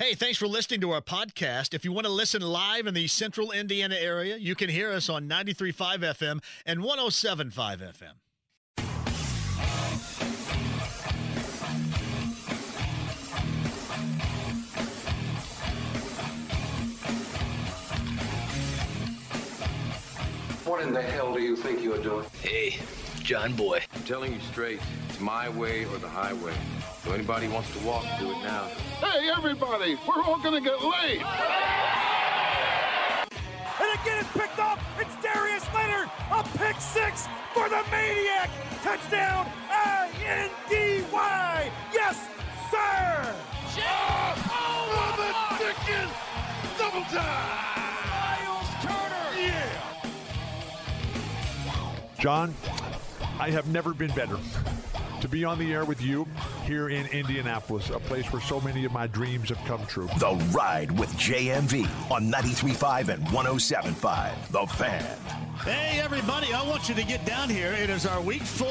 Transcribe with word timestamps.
Hey, 0.00 0.14
thanks 0.14 0.38
for 0.38 0.46
listening 0.46 0.80
to 0.80 0.92
our 0.92 1.02
podcast. 1.02 1.74
If 1.74 1.84
you 1.84 1.92
want 1.92 2.06
to 2.06 2.10
listen 2.10 2.40
live 2.40 2.86
in 2.86 2.94
the 2.94 3.06
central 3.06 3.52
Indiana 3.52 3.96
area, 3.96 4.38
you 4.38 4.54
can 4.54 4.70
hear 4.70 4.90
us 4.90 5.10
on 5.10 5.28
93.5 5.28 5.98
FM 5.98 6.42
and 6.64 6.80
107.5 6.80 7.52
FM. 7.52 8.14
What 20.64 20.80
in 20.80 20.94
the 20.94 21.02
hell 21.02 21.34
do 21.34 21.42
you 21.42 21.56
think 21.56 21.82
you're 21.82 22.02
doing? 22.02 22.24
Hey, 22.40 22.78
John 23.22 23.52
Boy. 23.54 23.82
I'm 23.94 24.02
telling 24.04 24.32
you 24.32 24.40
straight, 24.40 24.80
it's 25.20 25.26
my 25.26 25.48
way 25.50 25.84
or 25.84 25.98
the 25.98 26.08
highway. 26.08 26.54
So 27.04 27.12
anybody 27.12 27.46
wants 27.48 27.70
to 27.76 27.86
walk, 27.86 28.06
do 28.18 28.30
it 28.30 28.38
now. 28.42 28.64
Hey, 29.00 29.28
everybody, 29.36 29.98
we're 30.08 30.22
all 30.22 30.38
gonna 30.38 30.62
get 30.62 30.82
laid. 30.82 31.20
And 33.80 34.00
again, 34.00 34.18
it's 34.18 34.32
picked 34.32 34.58
off. 34.58 34.82
It's 34.98 35.14
Darius 35.22 35.66
Leonard. 35.74 36.08
A 36.32 36.42
pick 36.56 36.80
six 36.80 37.28
for 37.52 37.68
the 37.68 37.82
Maniac. 37.90 38.48
Touchdown, 38.82 39.46
I-N-D-Y. 39.70 41.70
Yes, 41.92 42.16
sir. 42.70 43.34
Oh, 43.82 44.34
oh 44.52 45.16
the 45.20 45.32
Dickens! 45.64 46.12
Double 46.78 47.04
time! 47.12 47.58
Myles 48.08 48.70
Turner. 48.82 49.28
Yeah! 49.36 49.68
John, 52.18 52.54
I 53.38 53.50
have 53.50 53.68
never 53.68 53.92
been 53.92 54.12
better 54.12 54.38
to 55.20 55.28
be 55.28 55.44
on 55.44 55.58
the 55.58 55.72
air 55.72 55.84
with 55.84 56.00
you 56.00 56.26
here 56.64 56.88
in 56.88 57.06
Indianapolis, 57.06 57.90
a 57.90 57.98
place 58.00 58.32
where 58.32 58.42
so 58.42 58.60
many 58.60 58.84
of 58.84 58.92
my 58.92 59.06
dreams 59.06 59.50
have 59.50 59.62
come 59.66 59.84
true. 59.86 60.08
The 60.18 60.34
Ride 60.52 60.90
with 60.98 61.10
JMV 61.14 61.86
on 62.10 62.30
93.5 62.30 63.08
and 63.08 63.26
107.5. 63.26 64.48
The 64.48 64.66
Fan. 64.74 65.04
Hey, 65.64 66.00
everybody, 66.00 66.54
I 66.54 66.66
want 66.66 66.88
you 66.88 66.94
to 66.94 67.04
get 67.04 67.26
down 67.26 67.50
here. 67.50 67.72
It 67.72 67.90
is 67.90 68.06
our 68.06 68.20
week 68.22 68.40
four 68.40 68.68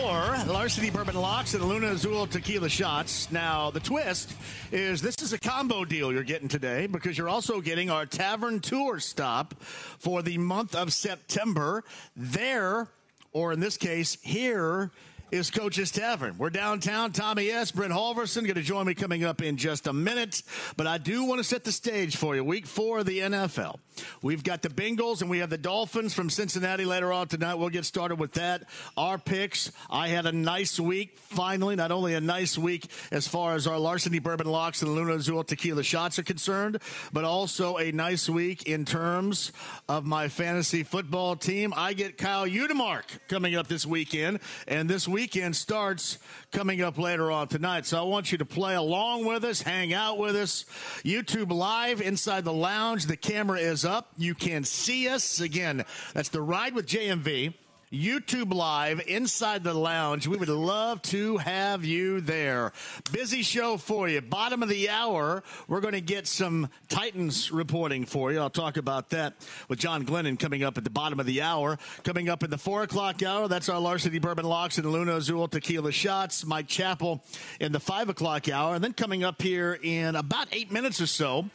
Larceny 0.47 0.89
Bourbon 0.89 1.15
Locks 1.15 1.53
and 1.53 1.63
Luna 1.63 1.89
Azul 1.91 2.25
Tequila 2.25 2.67
Shots. 2.67 3.31
Now, 3.31 3.69
the 3.69 3.79
twist 3.79 4.33
is 4.71 4.99
this 4.99 5.21
is 5.21 5.31
a 5.31 5.37
combo 5.37 5.85
deal 5.85 6.11
you're 6.11 6.23
getting 6.23 6.47
today 6.47 6.87
because 6.87 7.15
you're 7.15 7.29
also 7.29 7.61
getting 7.61 7.91
our 7.91 8.07
tavern 8.07 8.59
tour 8.59 8.99
stop 8.99 9.53
for 9.61 10.23
the 10.23 10.39
month 10.39 10.73
of 10.73 10.91
September. 10.91 11.83
There, 12.15 12.87
or 13.33 13.53
in 13.53 13.59
this 13.59 13.77
case, 13.77 14.17
here 14.23 14.89
is 15.31 15.51
Coach's 15.51 15.91
Tavern. 15.91 16.35
We're 16.37 16.49
downtown. 16.49 17.11
Tommy 17.11 17.49
S. 17.49 17.71
Brent 17.71 17.93
Holverson 17.93 18.43
going 18.43 18.55
to 18.55 18.61
join 18.61 18.85
me 18.85 18.93
coming 18.93 19.23
up 19.23 19.41
in 19.41 19.57
just 19.57 19.87
a 19.87 19.93
minute. 19.93 20.41
But 20.77 20.87
I 20.87 20.97
do 20.97 21.23
want 21.23 21.39
to 21.39 21.43
set 21.43 21.63
the 21.63 21.71
stage 21.71 22.15
for 22.15 22.35
you. 22.35 22.43
Week 22.43 22.65
four 22.65 22.99
of 22.99 23.05
the 23.05 23.19
NFL. 23.19 23.79
We've 24.21 24.43
got 24.43 24.61
the 24.61 24.69
Bengals 24.69 25.21
and 25.21 25.29
we 25.29 25.39
have 25.39 25.49
the 25.49 25.57
Dolphins 25.57 26.13
from 26.13 26.29
Cincinnati 26.29 26.85
later 26.85 27.11
on 27.11 27.27
tonight. 27.27 27.55
We'll 27.55 27.69
get 27.69 27.85
started 27.85 28.19
with 28.19 28.33
that. 28.33 28.63
Our 28.97 29.17
picks. 29.17 29.71
I 29.89 30.07
had 30.07 30.25
a 30.25 30.31
nice 30.31 30.79
week. 30.79 31.17
Finally, 31.17 31.75
not 31.75 31.91
only 31.91 32.13
a 32.13 32.21
nice 32.21 32.57
week 32.57 32.89
as 33.11 33.27
far 33.27 33.55
as 33.55 33.67
our 33.67 33.77
Larceny 33.77 34.19
Bourbon 34.19 34.47
Locks 34.47 34.81
and 34.81 34.93
Luna 34.95 35.15
Azul 35.15 35.43
Tequila 35.43 35.83
shots 35.83 36.19
are 36.19 36.23
concerned, 36.23 36.79
but 37.13 37.23
also 37.23 37.77
a 37.77 37.91
nice 37.91 38.29
week 38.29 38.63
in 38.63 38.85
terms 38.85 39.51
of 39.87 40.05
my 40.05 40.27
fantasy 40.27 40.83
football 40.83 41.35
team. 41.35 41.73
I 41.75 41.93
get 41.93 42.17
Kyle 42.17 42.47
Udemark 42.47 43.03
coming 43.27 43.55
up 43.55 43.67
this 43.67 43.85
weekend, 43.85 44.39
and 44.67 44.89
this 44.89 45.07
weekend 45.19 45.53
starts 45.53 46.17
coming 46.53 46.81
up 46.81 46.97
later 46.97 47.29
on 47.29 47.45
tonight. 47.45 47.85
So 47.85 47.99
I 47.99 48.03
want 48.03 48.31
you 48.31 48.37
to 48.37 48.45
play 48.45 48.75
along 48.75 49.25
with 49.25 49.43
us, 49.43 49.61
hang 49.61 49.93
out 49.93 50.17
with 50.17 50.33
us. 50.33 50.63
YouTube 51.03 51.51
Live 51.51 51.99
inside 51.99 52.45
the 52.45 52.53
lounge. 52.53 53.05
The 53.05 53.17
camera 53.17 53.59
is 53.59 53.83
up. 53.83 54.13
You 54.17 54.33
can 54.33 54.63
see 54.63 55.09
us. 55.09 55.41
Again, 55.41 55.83
that's 56.13 56.29
the 56.29 56.41
ride 56.41 56.73
with 56.73 56.87
JMV. 56.87 57.53
YouTube 57.91 58.53
Live 58.53 59.01
inside 59.07 59.63
the 59.63 59.73
lounge. 59.73 60.27
We 60.27 60.37
would 60.37 60.47
love 60.47 61.01
to 61.03 61.37
have 61.37 61.83
you 61.83 62.21
there. 62.21 62.71
Busy 63.11 63.41
show 63.41 63.77
for 63.77 64.07
you. 64.07 64.21
Bottom 64.21 64.61
of 64.61 64.69
the 64.69 64.89
hour, 64.89 65.41
we're 65.67 65.81
going 65.81 65.95
to 65.95 66.01
get 66.01 66.27
some 66.27 66.69
Titans 66.87 67.51
reporting 67.51 68.05
for 68.05 68.31
you. 68.31 68.39
I'll 68.39 68.51
talk 68.51 68.77
about 68.77 69.09
that 69.09 69.33
with 69.69 69.79
John 69.79 70.05
Glennon 70.05 70.37
coming 70.37 70.63
up 70.63 70.77
at 70.77 70.83
the 70.83 70.91
bottom 70.91 71.19
of 71.19 71.25
the 71.25 71.41
hour. 71.41 71.79
Coming 72.03 72.29
up 72.29 72.43
in 72.43 72.51
the 72.51 72.59
four 72.59 72.83
o'clock 72.83 73.23
hour, 73.23 73.47
that's 73.47 73.69
our 73.69 73.79
Larceny 73.79 74.19
Bourbon 74.19 74.45
Locks 74.45 74.77
and 74.77 74.85
Luna 74.85 75.15
Azul 75.15 75.47
Tequila 75.47 75.91
Shots. 75.91 76.45
Mike 76.45 76.67
Chappell 76.67 77.23
in 77.59 77.71
the 77.71 77.79
five 77.79 78.07
o'clock 78.07 78.47
hour. 78.49 78.75
And 78.75 78.83
then 78.83 78.93
coming 78.93 79.23
up 79.23 79.41
here 79.41 79.79
in 79.81 80.15
about 80.15 80.47
eight 80.51 80.71
minutes 80.71 81.01
or 81.01 81.07
so, 81.07 81.49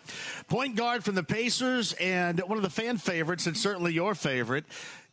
point 0.49 0.75
guard 0.75 1.05
from 1.05 1.15
the 1.15 1.22
Pacers 1.22 1.93
and 1.93 2.41
one 2.41 2.59
of 2.59 2.65
the 2.65 2.71
fan 2.71 2.99
favorites, 2.99 3.47
and 3.47 3.56
certainly 3.56 3.93
your 3.93 4.16
favorite. 4.16 4.65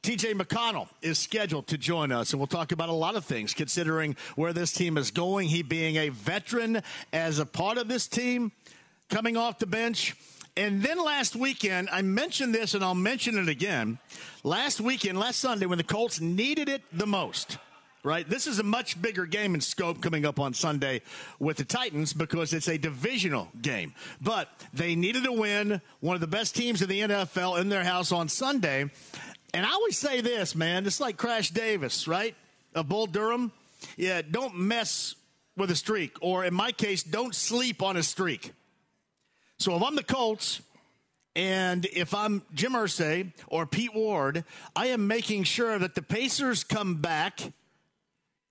TJ 0.03 0.33
McConnell 0.33 0.87
is 1.03 1.19
scheduled 1.19 1.67
to 1.67 1.77
join 1.77 2.11
us, 2.11 2.33
and 2.33 2.39
we'll 2.39 2.47
talk 2.47 2.71
about 2.71 2.89
a 2.89 2.93
lot 2.93 3.15
of 3.15 3.23
things 3.23 3.53
considering 3.53 4.15
where 4.35 4.51
this 4.51 4.73
team 4.73 4.97
is 4.97 5.11
going. 5.11 5.47
He 5.47 5.61
being 5.61 5.97
a 5.97 6.09
veteran 6.09 6.81
as 7.13 7.37
a 7.37 7.45
part 7.45 7.77
of 7.77 7.87
this 7.87 8.07
team, 8.07 8.51
coming 9.09 9.37
off 9.37 9.59
the 9.59 9.67
bench. 9.67 10.15
And 10.57 10.81
then 10.81 10.97
last 10.97 11.35
weekend, 11.35 11.87
I 11.91 12.01
mentioned 12.01 12.53
this 12.53 12.73
and 12.73 12.83
I'll 12.83 12.95
mention 12.95 13.37
it 13.37 13.47
again. 13.47 13.99
Last 14.43 14.81
weekend, 14.81 15.19
last 15.19 15.39
Sunday, 15.39 15.67
when 15.67 15.77
the 15.77 15.83
Colts 15.83 16.19
needed 16.19 16.67
it 16.67 16.81
the 16.91 17.05
most, 17.05 17.59
right? 18.03 18.27
This 18.27 18.47
is 18.47 18.57
a 18.57 18.63
much 18.63 18.99
bigger 18.99 19.27
game 19.27 19.53
in 19.53 19.61
scope 19.61 20.01
coming 20.01 20.25
up 20.25 20.39
on 20.39 20.55
Sunday 20.55 21.03
with 21.39 21.57
the 21.57 21.63
Titans 21.63 22.11
because 22.11 22.53
it's 22.53 22.67
a 22.67 22.77
divisional 22.77 23.49
game. 23.61 23.93
But 24.19 24.49
they 24.73 24.95
needed 24.95 25.27
a 25.27 25.31
win, 25.31 25.79
one 25.99 26.15
of 26.15 26.21
the 26.21 26.27
best 26.27 26.55
teams 26.55 26.81
in 26.81 26.89
the 26.89 27.01
NFL 27.01 27.61
in 27.61 27.69
their 27.69 27.83
house 27.83 28.11
on 28.11 28.29
Sunday. 28.29 28.89
And 29.53 29.65
I 29.65 29.71
always 29.71 29.97
say 29.97 30.21
this, 30.21 30.55
man, 30.55 30.85
it's 30.85 30.99
like 30.99 31.17
Crash 31.17 31.49
Davis, 31.49 32.07
right? 32.07 32.35
Of 32.73 32.87
Bull 32.87 33.07
Durham. 33.07 33.51
Yeah, 33.97 34.21
don't 34.21 34.57
mess 34.57 35.15
with 35.57 35.71
a 35.71 35.75
streak. 35.75 36.15
Or 36.21 36.45
in 36.45 36.53
my 36.53 36.71
case, 36.71 37.03
don't 37.03 37.35
sleep 37.35 37.81
on 37.81 37.97
a 37.97 38.03
streak. 38.03 38.51
So 39.59 39.75
if 39.75 39.83
I'm 39.83 39.95
the 39.95 40.03
Colts 40.03 40.61
and 41.35 41.85
if 41.85 42.13
I'm 42.13 42.43
Jim 42.53 42.73
Irsay 42.73 43.31
or 43.47 43.65
Pete 43.65 43.93
Ward, 43.93 44.43
I 44.75 44.87
am 44.87 45.07
making 45.07 45.43
sure 45.43 45.77
that 45.77 45.95
the 45.95 46.01
Pacers 46.01 46.63
come 46.63 46.95
back 46.95 47.41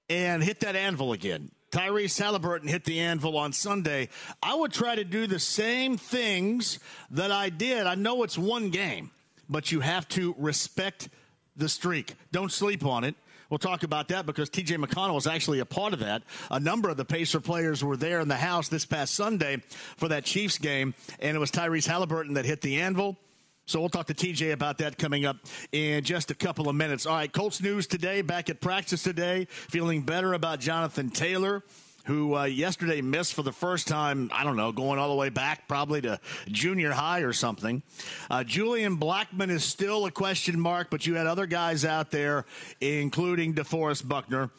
and 0.09 0.43
hit 0.43 0.61
that 0.61 0.77
anvil 0.77 1.12
again. 1.12 1.50
Tyrese 1.71 2.21
Haliburton 2.21 2.69
hit 2.69 2.84
the 2.84 3.00
anvil 3.00 3.37
on 3.38 3.53
Sunday. 3.53 4.09
I 4.43 4.55
would 4.55 4.72
try 4.72 4.97
to 4.97 5.05
do 5.05 5.27
the 5.27 5.38
same 5.38 5.97
things 5.97 6.81
that 7.11 7.31
I 7.31 7.49
did. 7.49 7.87
I 7.87 7.94
know 7.94 8.25
it's 8.25 8.37
one 8.37 8.71
game, 8.71 9.12
but 9.50 9.71
you 9.72 9.81
have 9.81 10.09
to 10.09 10.34
respect 10.38 11.09
the 11.56 11.69
streak. 11.69 12.15
Don't 12.33 12.53
sleep 12.53 12.87
on 12.87 13.05
it. 13.05 13.16
We'll 13.50 13.59
talk 13.59 13.83
about 13.83 14.09
that 14.09 14.27
because 14.27 14.49
TJ 14.49 14.83
McConnell 14.83 15.15
was 15.15 15.27
actually 15.27 15.59
a 15.59 15.65
part 15.65 15.93
of 15.93 15.99
that. 15.99 16.22
A 16.53 16.61
number 16.61 16.88
of 16.88 16.97
the 16.97 17.05
Pacer 17.05 17.41
players 17.41 17.83
were 17.83 17.97
there 17.97 18.21
in 18.21 18.28
the 18.28 18.37
house 18.37 18.69
this 18.69 18.87
past 18.87 19.15
Sunday 19.15 19.61
for 19.97 20.06
that 20.09 20.25
Chiefs 20.25 20.56
game, 20.56 20.94
and 21.19 21.37
it 21.37 21.41
was 21.41 21.50
Tyrese 21.50 21.88
Haliburton 21.88 22.34
that 22.34 22.44
hit 22.44 22.61
the 22.61 22.81
anvil. 22.81 23.16
So 23.66 23.81
we'll 23.81 23.88
talk 23.88 24.06
to 24.06 24.15
TJ 24.15 24.53
about 24.53 24.78
that 24.78 24.99
coming 24.99 25.25
up 25.25 25.37
in 25.72 26.05
just 26.05 26.31
a 26.31 26.34
couple 26.34 26.69
of 26.69 26.77
minutes. 26.77 27.06
All 27.06 27.15
right, 27.15 27.32
Colts 27.32 27.61
news 27.61 27.88
today, 27.88 28.22
back 28.22 28.50
at 28.50 28.61
practice 28.61 29.03
today, 29.03 29.47
feeling 29.50 30.03
better 30.03 30.32
about 30.32 30.61
Jonathan 30.61 31.11
Taylor 31.11 31.62
who 32.10 32.34
uh, 32.34 32.43
yesterday 32.43 33.00
missed 33.00 33.34
for 33.34 33.43
the 33.43 33.53
first 33.53 33.87
time, 33.87 34.31
I 34.34 34.43
don't 34.43 34.56
know, 34.56 34.72
going 34.72 34.98
all 34.98 35.10
the 35.10 35.15
way 35.15 35.28
back 35.28 35.69
probably 35.69 36.00
to 36.00 36.19
junior 36.48 36.91
high 36.91 37.21
or 37.21 37.32
something. 37.32 37.84
Uh, 38.28 38.43
Julian 38.43 38.97
Blackmon 38.97 39.48
is 39.48 39.62
still 39.62 40.06
a 40.06 40.10
question 40.10 40.59
mark, 40.59 40.91
but 40.91 41.06
you 41.06 41.15
had 41.15 41.28
other 41.28 41.47
guys 41.47 41.84
out 41.84 42.10
there, 42.10 42.47
including 42.81 43.54
DeForest 43.54 44.09
Buckner. 44.09 44.50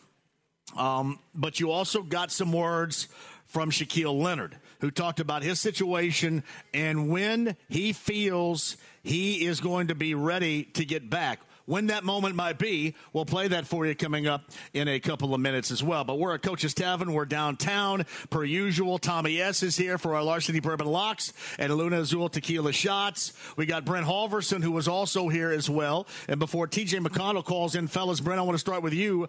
Um, 0.78 1.20
but 1.36 1.60
you 1.60 1.72
also 1.72 2.04
got 2.04 2.32
some 2.32 2.54
words 2.54 3.10
from 3.48 3.70
Shaquille 3.70 4.18
Leonard, 4.18 4.56
who 4.80 4.90
talked 4.90 5.20
about 5.20 5.44
his 5.44 5.60
situation 5.60 6.46
and 6.74 7.10
when 7.10 7.58
he 7.68 7.92
feels 7.92 8.78
he 9.04 9.46
is 9.46 9.60
going 9.60 9.88
to 9.88 9.96
be 9.96 10.16
ready 10.16 10.64
to 10.64 10.86
get 10.86 11.10
back. 11.10 11.42
When 11.66 11.88
that 11.88 12.04
moment 12.04 12.36
might 12.36 12.58
be, 12.58 12.96
we'll 13.14 13.26
play 13.26 13.48
that 13.50 13.68
for 13.68 13.86
you 13.86 13.96
coming 13.96 14.28
up 14.28 14.44
in 14.74 14.88
a 14.88 15.00
couple 15.00 15.34
of 15.34 15.42
minutes 15.42 15.72
as 15.72 15.84
well. 15.84 16.04
But 16.04 16.20
we're 16.20 16.36
at 16.36 16.42
Coach's 16.42 16.74
Tavern. 16.74 17.14
We're 17.14 17.26
downtown 17.26 18.06
per 18.30 18.44
usual. 18.44 18.98
Tommy 18.98 19.40
S 19.42 19.64
is 19.64 19.78
here 19.78 19.98
for 19.98 20.16
our 20.16 20.24
Larceny 20.24 20.60
Bourbon 20.60 20.88
Locks 20.88 21.34
and 21.60 21.74
Luna 21.76 22.02
Azul 22.02 22.30
Tequila 22.30 22.74
Shots. 22.74 23.34
We 23.58 23.66
got 23.66 23.86
Brent 23.86 24.06
Holverson, 24.06 24.64
who 24.64 24.72
was 24.72 24.88
also 24.88 25.30
here 25.30 25.52
as 25.52 25.70
well. 25.70 26.08
And 26.28 26.40
before 26.40 26.68
TJ 26.68 27.06
McConnell 27.06 27.46
calls 27.46 27.76
in, 27.76 27.88
fellas, 27.88 28.20
Brent, 28.20 28.40
I 28.40 28.44
want 28.44 28.56
to 28.56 28.60
start 28.60 28.84
with 28.84 28.94
you. 28.94 29.28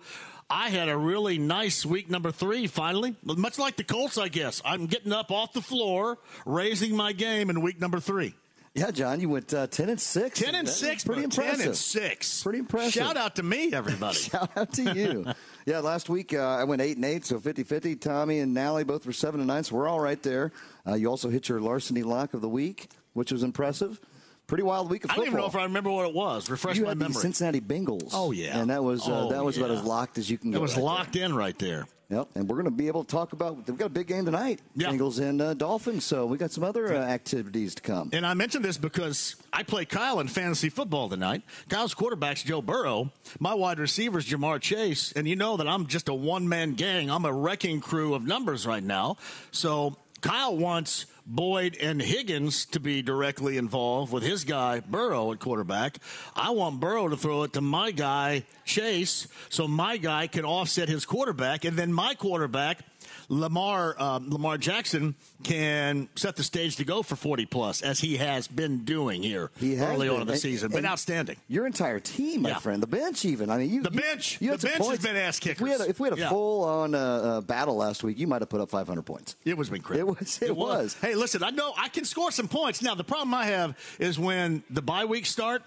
I 0.51 0.69
had 0.69 0.89
a 0.89 0.97
really 0.97 1.39
nice 1.39 1.87
week 1.87 2.11
number 2.11 2.31
three, 2.31 2.67
finally. 2.67 3.17
Much 3.23 3.59
like 3.59 3.77
the 3.77 3.85
Colts, 3.85 4.19
I 4.19 4.29
guess. 4.29 4.61
I'm 4.65 4.87
getting 4.87 5.13
up 5.13 5.31
off 5.31 5.53
the 5.53 5.63
floor, 5.63 6.19
raising 6.45 6.95
my 6.95 7.13
game 7.13 7.49
in 7.49 7.63
week 7.63 7.81
number 7.81 8.01
three. 8.01 8.35
Yeah, 8.75 8.91
John, 8.91 9.21
you 9.21 9.29
went 9.29 9.53
uh, 9.53 9.67
ten 9.67 9.91
and 9.91 10.01
six. 10.01 10.39
10 10.41 10.55
and 10.55 10.67
6, 10.69 11.05
pretty 11.05 11.21
bro. 11.23 11.29
10 11.31 11.45
impressive. 11.45 11.67
and 11.67 11.77
6. 11.77 12.43
Pretty 12.43 12.59
impressive. 12.59 12.93
Shout 12.93 13.17
out 13.19 13.37
to 13.37 13.43
me, 13.43 13.71
everybody. 13.75 14.15
Shout 14.15 14.51
out 14.57 14.73
to 14.73 14.95
you. 14.95 15.27
yeah, 15.67 15.81
last 15.81 16.09
week 16.09 16.33
uh, 16.33 16.39
I 16.39 16.65
went 16.65 16.81
eight 16.81 16.97
and 16.97 17.05
eight, 17.05 17.27
so 17.27 17.39
50-50. 17.39 18.01
Tommy 18.01 18.39
and 18.39 18.55
Nally 18.55 18.85
both 18.85 19.05
were 19.05 19.13
seven 19.13 19.41
and 19.41 19.47
nine, 19.49 19.63
so 19.65 19.77
we're 19.77 19.89
all 19.89 20.01
right 20.01 20.23
there. 20.23 20.53
Uh, 20.87 20.95
you 20.95 21.07
also 21.09 21.29
hit 21.29 21.51
your 21.51 21.61
larceny 21.61 22.03
lock 22.03 22.33
of 22.33 22.41
the 22.41 22.49
week, 22.49 22.89
which 23.13 23.31
was 23.31 23.43
impressive. 23.43 24.01
Pretty 24.47 24.63
wild 24.65 24.89
week 24.91 25.05
of 25.05 25.11
football. 25.11 25.23
I 25.23 25.27
don't 25.27 25.33
even 25.35 25.41
know 25.41 25.47
if 25.49 25.57
I 25.57 25.63
remember 25.65 25.91
what 25.91 26.09
it 26.09 26.15
was. 26.15 26.49
Refresh 26.51 26.79
you 26.79 26.85
my 26.85 26.95
memory. 26.95 27.15
Cincinnati 27.21 27.61
Bengals. 27.61 28.11
Oh, 28.15 28.33
yeah. 28.33 28.59
and 28.59 28.71
that 28.71 28.83
was 28.83 29.07
uh, 29.07 29.27
Oh, 29.27 29.31
that 29.31 29.45
was 29.45 29.59
about 29.59 29.71
as 29.71 29.85
locked 29.85 30.17
as 30.19 30.31
you 30.31 30.39
can 30.39 30.51
go. 30.51 30.59
it 30.59 30.61
was 30.63 30.73
right 30.73 30.77
there. 30.77 30.85
locked 30.85 31.17
in 31.17 31.35
right 31.35 31.59
there. 31.59 31.87
Yep, 32.13 32.29
and 32.35 32.47
we're 32.47 32.57
going 32.57 32.67
to 32.67 32.71
be 32.71 32.89
able 32.89 33.05
to 33.05 33.11
talk 33.11 33.33
about. 33.33 33.67
We've 33.67 33.79
got 33.79 33.87
a 33.87 33.89
big 33.89 34.07
game 34.07 34.27
tonight. 34.27 34.61
Yeah. 34.77 34.89
Bengals 34.89 35.19
and 35.19 35.41
uh, 35.41 35.55
Dolphins. 35.55 36.05
So 36.05 36.27
we 36.27 36.37
got 36.37 36.51
some 36.51 36.63
other 36.63 36.95
uh, 36.95 36.99
activities 36.99 37.75
to 37.77 37.83
come. 37.83 38.11
And 38.13 38.27
I 38.27 38.35
mentioned 38.35 38.67
this 38.67 38.77
because 38.77 39.37
I 39.51 39.63
play 39.63 39.87
Kyle 39.87 40.21
in 40.21 40.29
fantasy 40.29 40.69
football 40.69 41.09
tonight. 41.09 41.41
Kyle's 41.71 41.95
quarterback's 41.95 42.43
Joe 42.43 42.61
Burrow. 42.61 43.11
My 43.41 43.55
wide 43.55 43.79
receiver's 43.79 44.29
Ja'Marr 44.29 44.61
Chase. 44.61 45.13
And 45.13 45.27
you 45.27 45.37
know 45.37 45.57
that 45.57 45.67
I'm 45.67 45.87
just 45.87 46.11
a 46.11 46.15
one 46.15 46.47
man 46.47 46.75
gang. 46.75 47.11
I'm 47.11 47.25
a 47.25 47.33
wrecking 47.33 47.81
crew 47.81 48.13
of 48.13 48.27
numbers 48.27 48.67
right 48.67 48.85
now. 48.85 49.17
So 49.51 49.97
Kyle 50.21 50.55
wants 50.55 51.07
Boyd 51.27 51.77
and 51.81 52.01
Higgins 52.01 52.67
to 52.67 52.81
be 52.81 53.03
directly 53.03 53.57
involved 53.57 54.13
with 54.13 54.23
his 54.23 54.45
guy 54.45 54.81
Burrow 54.81 55.33
at 55.33 55.39
quarterback. 55.39 55.99
I 56.35 56.51
want 56.51 56.81
Burrow 56.81 57.09
to 57.09 57.17
throw 57.17 57.45
it 57.45 57.53
to 57.55 57.61
my 57.61 57.91
guy 57.91 58.45
Chase 58.65 59.29
so 59.49 59.69
my 59.69 59.97
guy 59.97 60.27
can 60.27 60.45
offset 60.45 60.89
his 60.89 61.05
quarterback. 61.05 61.65
And 61.65 61.77
then 61.77 61.93
my 61.93 62.15
quarterback 62.15 62.81
Lamar 63.29 63.95
um, 64.01 64.31
Lamar 64.31 64.59
Jackson 64.59 65.15
can 65.43 66.09
set 66.17 66.37
the 66.37 66.43
stage 66.43 66.77
to 66.77 66.85
go 66.85 67.03
for 67.03 67.17
40 67.17 67.47
plus 67.47 67.83
as 67.83 68.01
he 68.01 68.17
has 68.19 68.47
been 68.49 68.85
doing 68.85 69.23
here 69.23 69.51
He 69.59 69.77
early 69.79 70.09
on 70.09 70.21
in 70.21 70.27
the 70.27 70.33
And- 70.35 70.41
season. 70.43 70.67
and 70.67 70.75
been 70.75 70.87
outstanding. 70.87 71.37
Your 71.49 71.67
entire 71.67 72.01
team, 72.01 72.43
my 72.43 72.51
Yeah. 72.51 72.59
friend, 72.59 72.83
the 72.83 72.87
bench, 72.87 73.25
even. 73.25 73.51
I 73.51 73.59
mean, 73.59 73.71
you 73.71 73.83
The 73.83 73.91
bench. 73.91 74.39
You 74.41 74.51
had 74.51 74.61
The 74.61 74.69
bench 74.69 74.87
has 74.87 74.99
been 75.01 75.17
ass 75.17 75.39
If 75.45 75.61
we 75.61 75.71
had 75.71 75.81
a, 75.81 75.89
if 75.89 75.99
we 76.01 76.09
had 76.09 76.19
a 76.19 76.21
Yeah. 76.21 76.29
full 76.31 76.65
on 76.65 76.95
uh, 76.95 76.99
uh, 76.99 77.41
battle 77.41 77.77
last 77.77 78.03
week, 78.05 78.19
you 78.19 78.27
might 78.27 78.43
have 78.43 78.49
put 78.49 78.61
up 78.61 78.71
500 78.71 79.03
points. 79.03 79.37
It 79.45 79.57
was 79.57 79.69
incredible. 79.71 80.13
It 80.15 80.21
was- 80.21 80.39
it 80.43 80.57
was. 80.57 80.97
Hey, 81.01 81.15
listen, 81.15 81.43
I 81.43 81.51
know 81.51 81.73
I 81.77 81.89
can 81.89 82.05
score 82.05 82.31
some 82.31 82.49
points. 82.49 82.83
Now, 82.83 82.95
the 82.95 83.05
problem 83.05 83.35
I 83.35 83.47
have 83.47 83.77
is 83.99 84.19
when 84.19 84.63
the 84.71 84.83
bye 84.83 85.05
weeks 85.05 85.31
start, 85.31 85.63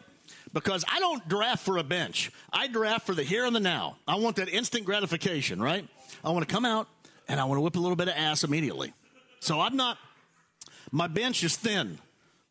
because 0.53 0.85
I 0.91 0.99
don't 0.99 1.27
draft 1.27 1.63
for 1.65 1.77
a 1.77 1.83
bench. 1.83 2.31
I 2.53 2.67
draft 2.67 3.05
for 3.05 3.13
the 3.13 3.23
here 3.23 3.45
and 3.45 3.55
the 3.55 3.59
now. 3.59 3.97
I 4.07 4.15
want 4.15 4.37
that 4.37 4.47
instant 4.49 4.85
gratification, 4.85 5.61
right? 5.61 5.87
I 6.23 6.29
want 6.29 6.47
to 6.47 6.51
come 6.53 6.65
out 6.65 6.87
and 7.27 7.39
I 7.39 7.45
want 7.45 7.57
to 7.57 7.61
whip 7.61 7.75
a 7.75 7.79
little 7.79 7.95
bit 7.95 8.07
of 8.07 8.15
ass 8.15 8.43
immediately. 8.43 8.93
So 9.39 9.59
I'm 9.59 9.75
not, 9.75 9.97
my 10.91 11.07
bench 11.07 11.43
is 11.43 11.55
thin. 11.55 11.99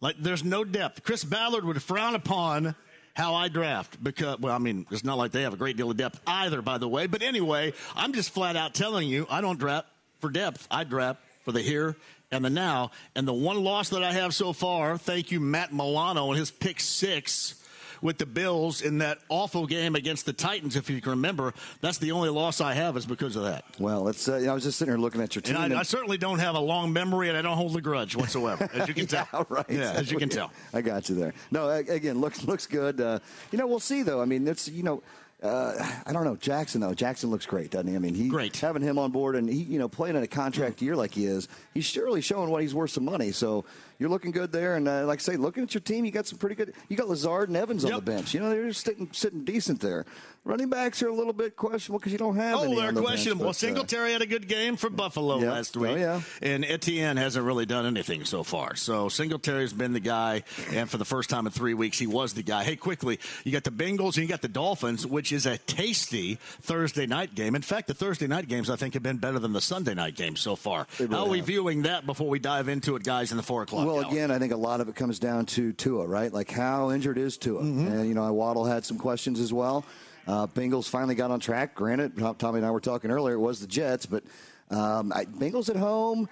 Like, 0.00 0.16
there's 0.18 0.44
no 0.44 0.64
depth. 0.64 1.02
Chris 1.02 1.24
Ballard 1.24 1.64
would 1.64 1.82
frown 1.82 2.14
upon 2.14 2.74
how 3.14 3.34
I 3.34 3.48
draft 3.48 4.02
because, 4.02 4.38
well, 4.40 4.54
I 4.54 4.58
mean, 4.58 4.86
it's 4.90 5.04
not 5.04 5.16
like 5.16 5.30
they 5.30 5.42
have 5.42 5.54
a 5.54 5.56
great 5.56 5.76
deal 5.76 5.90
of 5.90 5.96
depth 5.96 6.20
either, 6.26 6.60
by 6.62 6.78
the 6.78 6.88
way. 6.88 7.06
But 7.06 7.22
anyway, 7.22 7.72
I'm 7.94 8.12
just 8.12 8.30
flat 8.30 8.56
out 8.56 8.74
telling 8.74 9.08
you, 9.08 9.26
I 9.30 9.40
don't 9.40 9.58
draft 9.58 9.86
for 10.20 10.30
depth. 10.30 10.66
I 10.70 10.84
draft 10.84 11.20
for 11.44 11.52
the 11.52 11.62
here 11.62 11.96
and 12.30 12.44
the 12.44 12.50
now. 12.50 12.90
And 13.14 13.26
the 13.26 13.32
one 13.32 13.62
loss 13.62 13.90
that 13.90 14.02
I 14.02 14.12
have 14.12 14.34
so 14.34 14.52
far, 14.52 14.98
thank 14.98 15.30
you, 15.30 15.40
Matt 15.40 15.72
Milano, 15.72 16.30
and 16.30 16.38
his 16.38 16.50
pick 16.50 16.80
six 16.80 17.54
with 18.04 18.18
the 18.18 18.26
Bills 18.26 18.82
in 18.82 18.98
that 18.98 19.18
awful 19.30 19.66
game 19.66 19.96
against 19.96 20.26
the 20.26 20.32
Titans, 20.34 20.76
if 20.76 20.90
you 20.90 21.00
can 21.00 21.10
remember. 21.10 21.54
That's 21.80 21.96
the 21.96 22.12
only 22.12 22.28
loss 22.28 22.60
I 22.60 22.74
have 22.74 22.98
is 22.98 23.06
because 23.06 23.34
of 23.34 23.44
that. 23.44 23.64
Well, 23.80 24.08
it's, 24.08 24.28
uh, 24.28 24.36
you 24.36 24.44
know, 24.44 24.52
I 24.52 24.54
was 24.54 24.64
just 24.64 24.78
sitting 24.78 24.92
here 24.92 25.00
looking 25.00 25.22
at 25.22 25.34
your 25.34 25.40
team. 25.40 25.56
And 25.56 25.72
I, 25.74 25.80
I 25.80 25.82
certainly 25.84 26.18
don't 26.18 26.38
have 26.38 26.54
a 26.54 26.60
long 26.60 26.92
memory, 26.92 27.30
and 27.30 27.38
I 27.38 27.40
don't 27.40 27.56
hold 27.56 27.74
a 27.76 27.80
grudge 27.80 28.14
whatsoever, 28.14 28.68
as 28.74 28.86
you 28.86 28.94
can 28.94 29.06
yeah, 29.10 29.24
tell. 29.24 29.46
right. 29.48 29.64
Yeah, 29.70 29.92
as 29.92 30.12
you 30.12 30.18
can 30.18 30.28
tell. 30.28 30.52
I 30.74 30.82
got 30.82 31.08
you 31.08 31.14
there. 31.14 31.32
No, 31.50 31.70
again, 31.70 32.20
looks 32.20 32.44
looks 32.44 32.66
good. 32.66 33.00
Uh, 33.00 33.20
you 33.50 33.58
know, 33.58 33.66
we'll 33.66 33.80
see 33.80 34.02
though. 34.02 34.20
I 34.20 34.26
mean, 34.26 34.46
it's 34.46 34.68
you 34.68 34.82
know. 34.82 35.02
Uh, 35.42 35.74
I 36.06 36.12
don't 36.14 36.24
know 36.24 36.36
Jackson 36.36 36.80
though. 36.80 36.94
Jackson 36.94 37.30
looks 37.30 37.44
great, 37.44 37.70
doesn't 37.70 37.86
he? 37.86 37.94
I 37.94 37.98
mean, 37.98 38.14
he 38.14 38.28
Great. 38.28 38.56
having 38.56 38.80
him 38.80 38.98
on 38.98 39.10
board 39.10 39.36
and 39.36 39.46
he, 39.46 39.58
you 39.58 39.78
know, 39.78 39.88
playing 39.88 40.16
in 40.16 40.22
a 40.22 40.26
contract 40.26 40.80
year 40.80 40.96
like 40.96 41.12
he 41.12 41.26
is. 41.26 41.48
He's 41.74 41.84
surely 41.84 42.22
showing 42.22 42.48
what 42.48 42.62
he's 42.62 42.74
worth 42.74 42.92
some 42.92 43.04
money. 43.04 43.30
So 43.30 43.66
you're 44.04 44.10
looking 44.10 44.32
good 44.32 44.52
there. 44.52 44.74
And 44.76 44.86
uh, 44.86 45.06
like 45.06 45.20
I 45.20 45.22
say, 45.22 45.36
looking 45.38 45.62
at 45.62 45.72
your 45.72 45.80
team, 45.80 46.04
you 46.04 46.10
got 46.10 46.26
some 46.26 46.36
pretty 46.38 46.54
good. 46.54 46.74
You 46.90 46.96
got 46.98 47.08
Lazard 47.08 47.48
and 47.48 47.56
Evans 47.56 47.86
on 47.86 47.92
the 47.92 48.00
bench. 48.02 48.34
You 48.34 48.40
know, 48.40 48.50
they're 48.50 48.70
sitting 48.74 49.08
sitting 49.12 49.44
decent 49.44 49.80
there. 49.80 50.04
Running 50.46 50.68
backs 50.68 51.02
are 51.02 51.08
a 51.08 51.14
little 51.14 51.32
bit 51.32 51.56
questionable 51.56 51.98
because 52.00 52.12
you 52.12 52.18
don't 52.18 52.36
have. 52.36 52.56
Oh, 52.58 52.64
any 52.64 52.74
they're 52.76 52.88
the 52.88 53.00
bench, 53.00 53.06
questionable. 53.06 53.44
but, 53.46 53.50
uh, 53.50 53.52
Singletary 53.54 54.12
had 54.12 54.20
a 54.20 54.26
good 54.26 54.46
game 54.46 54.76
for 54.76 54.90
Buffalo 54.90 55.38
Yeah. 55.40 55.52
last 55.52 55.74
Oh, 55.74 55.80
week. 55.80 55.96
yeah. 55.96 56.20
And 56.42 56.66
Etienne 56.66 57.16
hasn't 57.16 57.46
really 57.46 57.64
done 57.64 57.86
anything 57.86 58.26
so 58.26 58.42
far. 58.42 58.76
So 58.76 59.08
Singletary's 59.08 59.72
been 59.72 59.94
the 59.94 60.00
guy, 60.00 60.42
and 60.70 60.90
for 60.90 60.98
the 60.98 61.06
first 61.06 61.30
time 61.30 61.46
in 61.46 61.52
three 61.52 61.72
weeks, 61.72 61.98
he 61.98 62.06
was 62.06 62.34
the 62.34 62.42
guy. 62.42 62.62
Hey, 62.62 62.76
quickly, 62.76 63.20
you 63.44 63.52
got 63.52 63.64
the 63.64 63.70
Bengals 63.70 64.16
and 64.16 64.18
you 64.18 64.26
got 64.26 64.42
the 64.42 64.48
Dolphins, 64.48 65.06
which 65.06 65.32
is 65.32 65.46
a 65.46 65.56
tasty 65.56 66.34
Thursday 66.60 67.06
night 67.06 67.34
game. 67.34 67.54
In 67.54 67.62
fact, 67.62 67.86
the 67.88 67.94
Thursday 67.94 68.26
night 68.26 68.46
games, 68.46 68.68
I 68.68 68.76
think, 68.76 68.92
have 68.92 69.02
been 69.02 69.16
better 69.16 69.38
than 69.38 69.54
the 69.54 69.62
Sunday 69.62 69.94
night 69.94 70.14
games 70.14 70.40
so 70.40 70.56
far. 70.56 70.86
Really 70.98 71.14
How 71.14 71.24
are 71.24 71.28
we 71.30 71.38
have. 71.38 71.46
viewing 71.46 71.82
that 71.84 72.04
before 72.04 72.28
we 72.28 72.38
dive 72.38 72.68
into 72.68 72.96
it, 72.96 73.02
guys, 73.02 73.30
in 73.30 73.38
the 73.38 73.42
4 73.42 73.62
o'clock 73.62 73.86
Well, 73.86 73.93
hour? 74.02 74.10
again, 74.10 74.30
I 74.30 74.38
think 74.38 74.52
a 74.52 74.56
lot 74.56 74.80
of 74.80 74.88
it 74.88 74.96
comes 74.96 75.18
down 75.18 75.46
to 75.46 75.72
Tua, 75.72 76.06
right? 76.06 76.32
Like 76.32 76.50
how 76.50 76.90
injured 76.90 77.18
is 77.18 77.36
Tua? 77.36 77.62
Mm-hmm. 77.62 77.86
And 77.86 78.08
you 78.08 78.14
know, 78.14 78.24
I 78.24 78.30
Waddle 78.30 78.64
had 78.64 78.84
some 78.84 78.98
questions 78.98 79.40
as 79.40 79.52
well. 79.52 79.84
Uh, 80.26 80.46
Bengals 80.46 80.88
finally 80.88 81.14
got 81.14 81.30
on 81.30 81.40
track. 81.40 81.74
Granted, 81.74 82.16
Tom- 82.18 82.36
Tommy 82.36 82.58
and 82.58 82.66
I 82.66 82.70
were 82.70 82.80
talking 82.80 83.10
earlier, 83.10 83.34
it 83.34 83.40
was 83.40 83.60
the 83.60 83.66
Jets, 83.66 84.06
but 84.06 84.24
um, 84.70 85.12
I, 85.12 85.26
Bengals 85.26 85.68
at 85.68 85.76
home. 85.76 86.28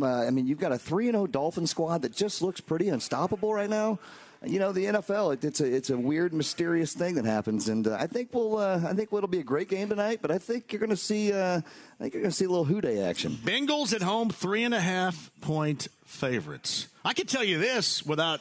Uh, 0.00 0.06
I 0.06 0.30
mean, 0.30 0.46
you've 0.46 0.58
got 0.58 0.72
a 0.72 0.78
three 0.78 1.06
and 1.06 1.14
zero 1.14 1.26
Dolphin 1.26 1.66
squad 1.66 2.02
that 2.02 2.12
just 2.12 2.42
looks 2.42 2.60
pretty 2.60 2.88
unstoppable 2.88 3.54
right 3.54 3.70
now. 3.70 4.00
You 4.46 4.58
know, 4.58 4.72
the 4.72 4.84
NFL, 4.86 5.34
it, 5.34 5.44
it's 5.44 5.60
a 5.60 5.66
it's 5.66 5.90
a 5.90 5.96
weird, 5.98 6.32
mysterious 6.32 6.92
thing 6.92 7.16
that 7.16 7.24
happens, 7.24 7.68
and 7.68 7.86
uh, 7.86 7.96
I 7.98 8.06
think 8.06 8.32
we'll 8.32 8.58
uh, 8.58 8.80
I 8.86 8.94
think 8.94 9.12
it'll 9.12 9.26
be 9.28 9.40
a 9.40 9.44
great 9.44 9.68
game 9.68 9.88
tonight. 9.88 10.20
But 10.22 10.30
I 10.30 10.38
think 10.38 10.72
you're 10.72 10.80
going 10.80 10.90
to 10.90 10.96
see 10.96 11.32
uh, 11.32 11.58
I 11.58 12.02
think 12.02 12.14
you're 12.14 12.22
going 12.22 12.30
to 12.30 12.36
see 12.36 12.44
a 12.44 12.48
little 12.48 12.64
Who 12.64 12.80
Dey 12.80 13.00
action. 13.02 13.32
Bengals 13.32 13.92
at 13.92 14.02
home, 14.02 14.30
three 14.30 14.64
and 14.64 14.74
a 14.74 14.80
half 14.80 15.30
point 15.40 15.88
favorites. 16.04 16.88
I 17.04 17.12
can 17.12 17.26
tell 17.26 17.44
you 17.44 17.58
this 17.58 18.04
without, 18.06 18.40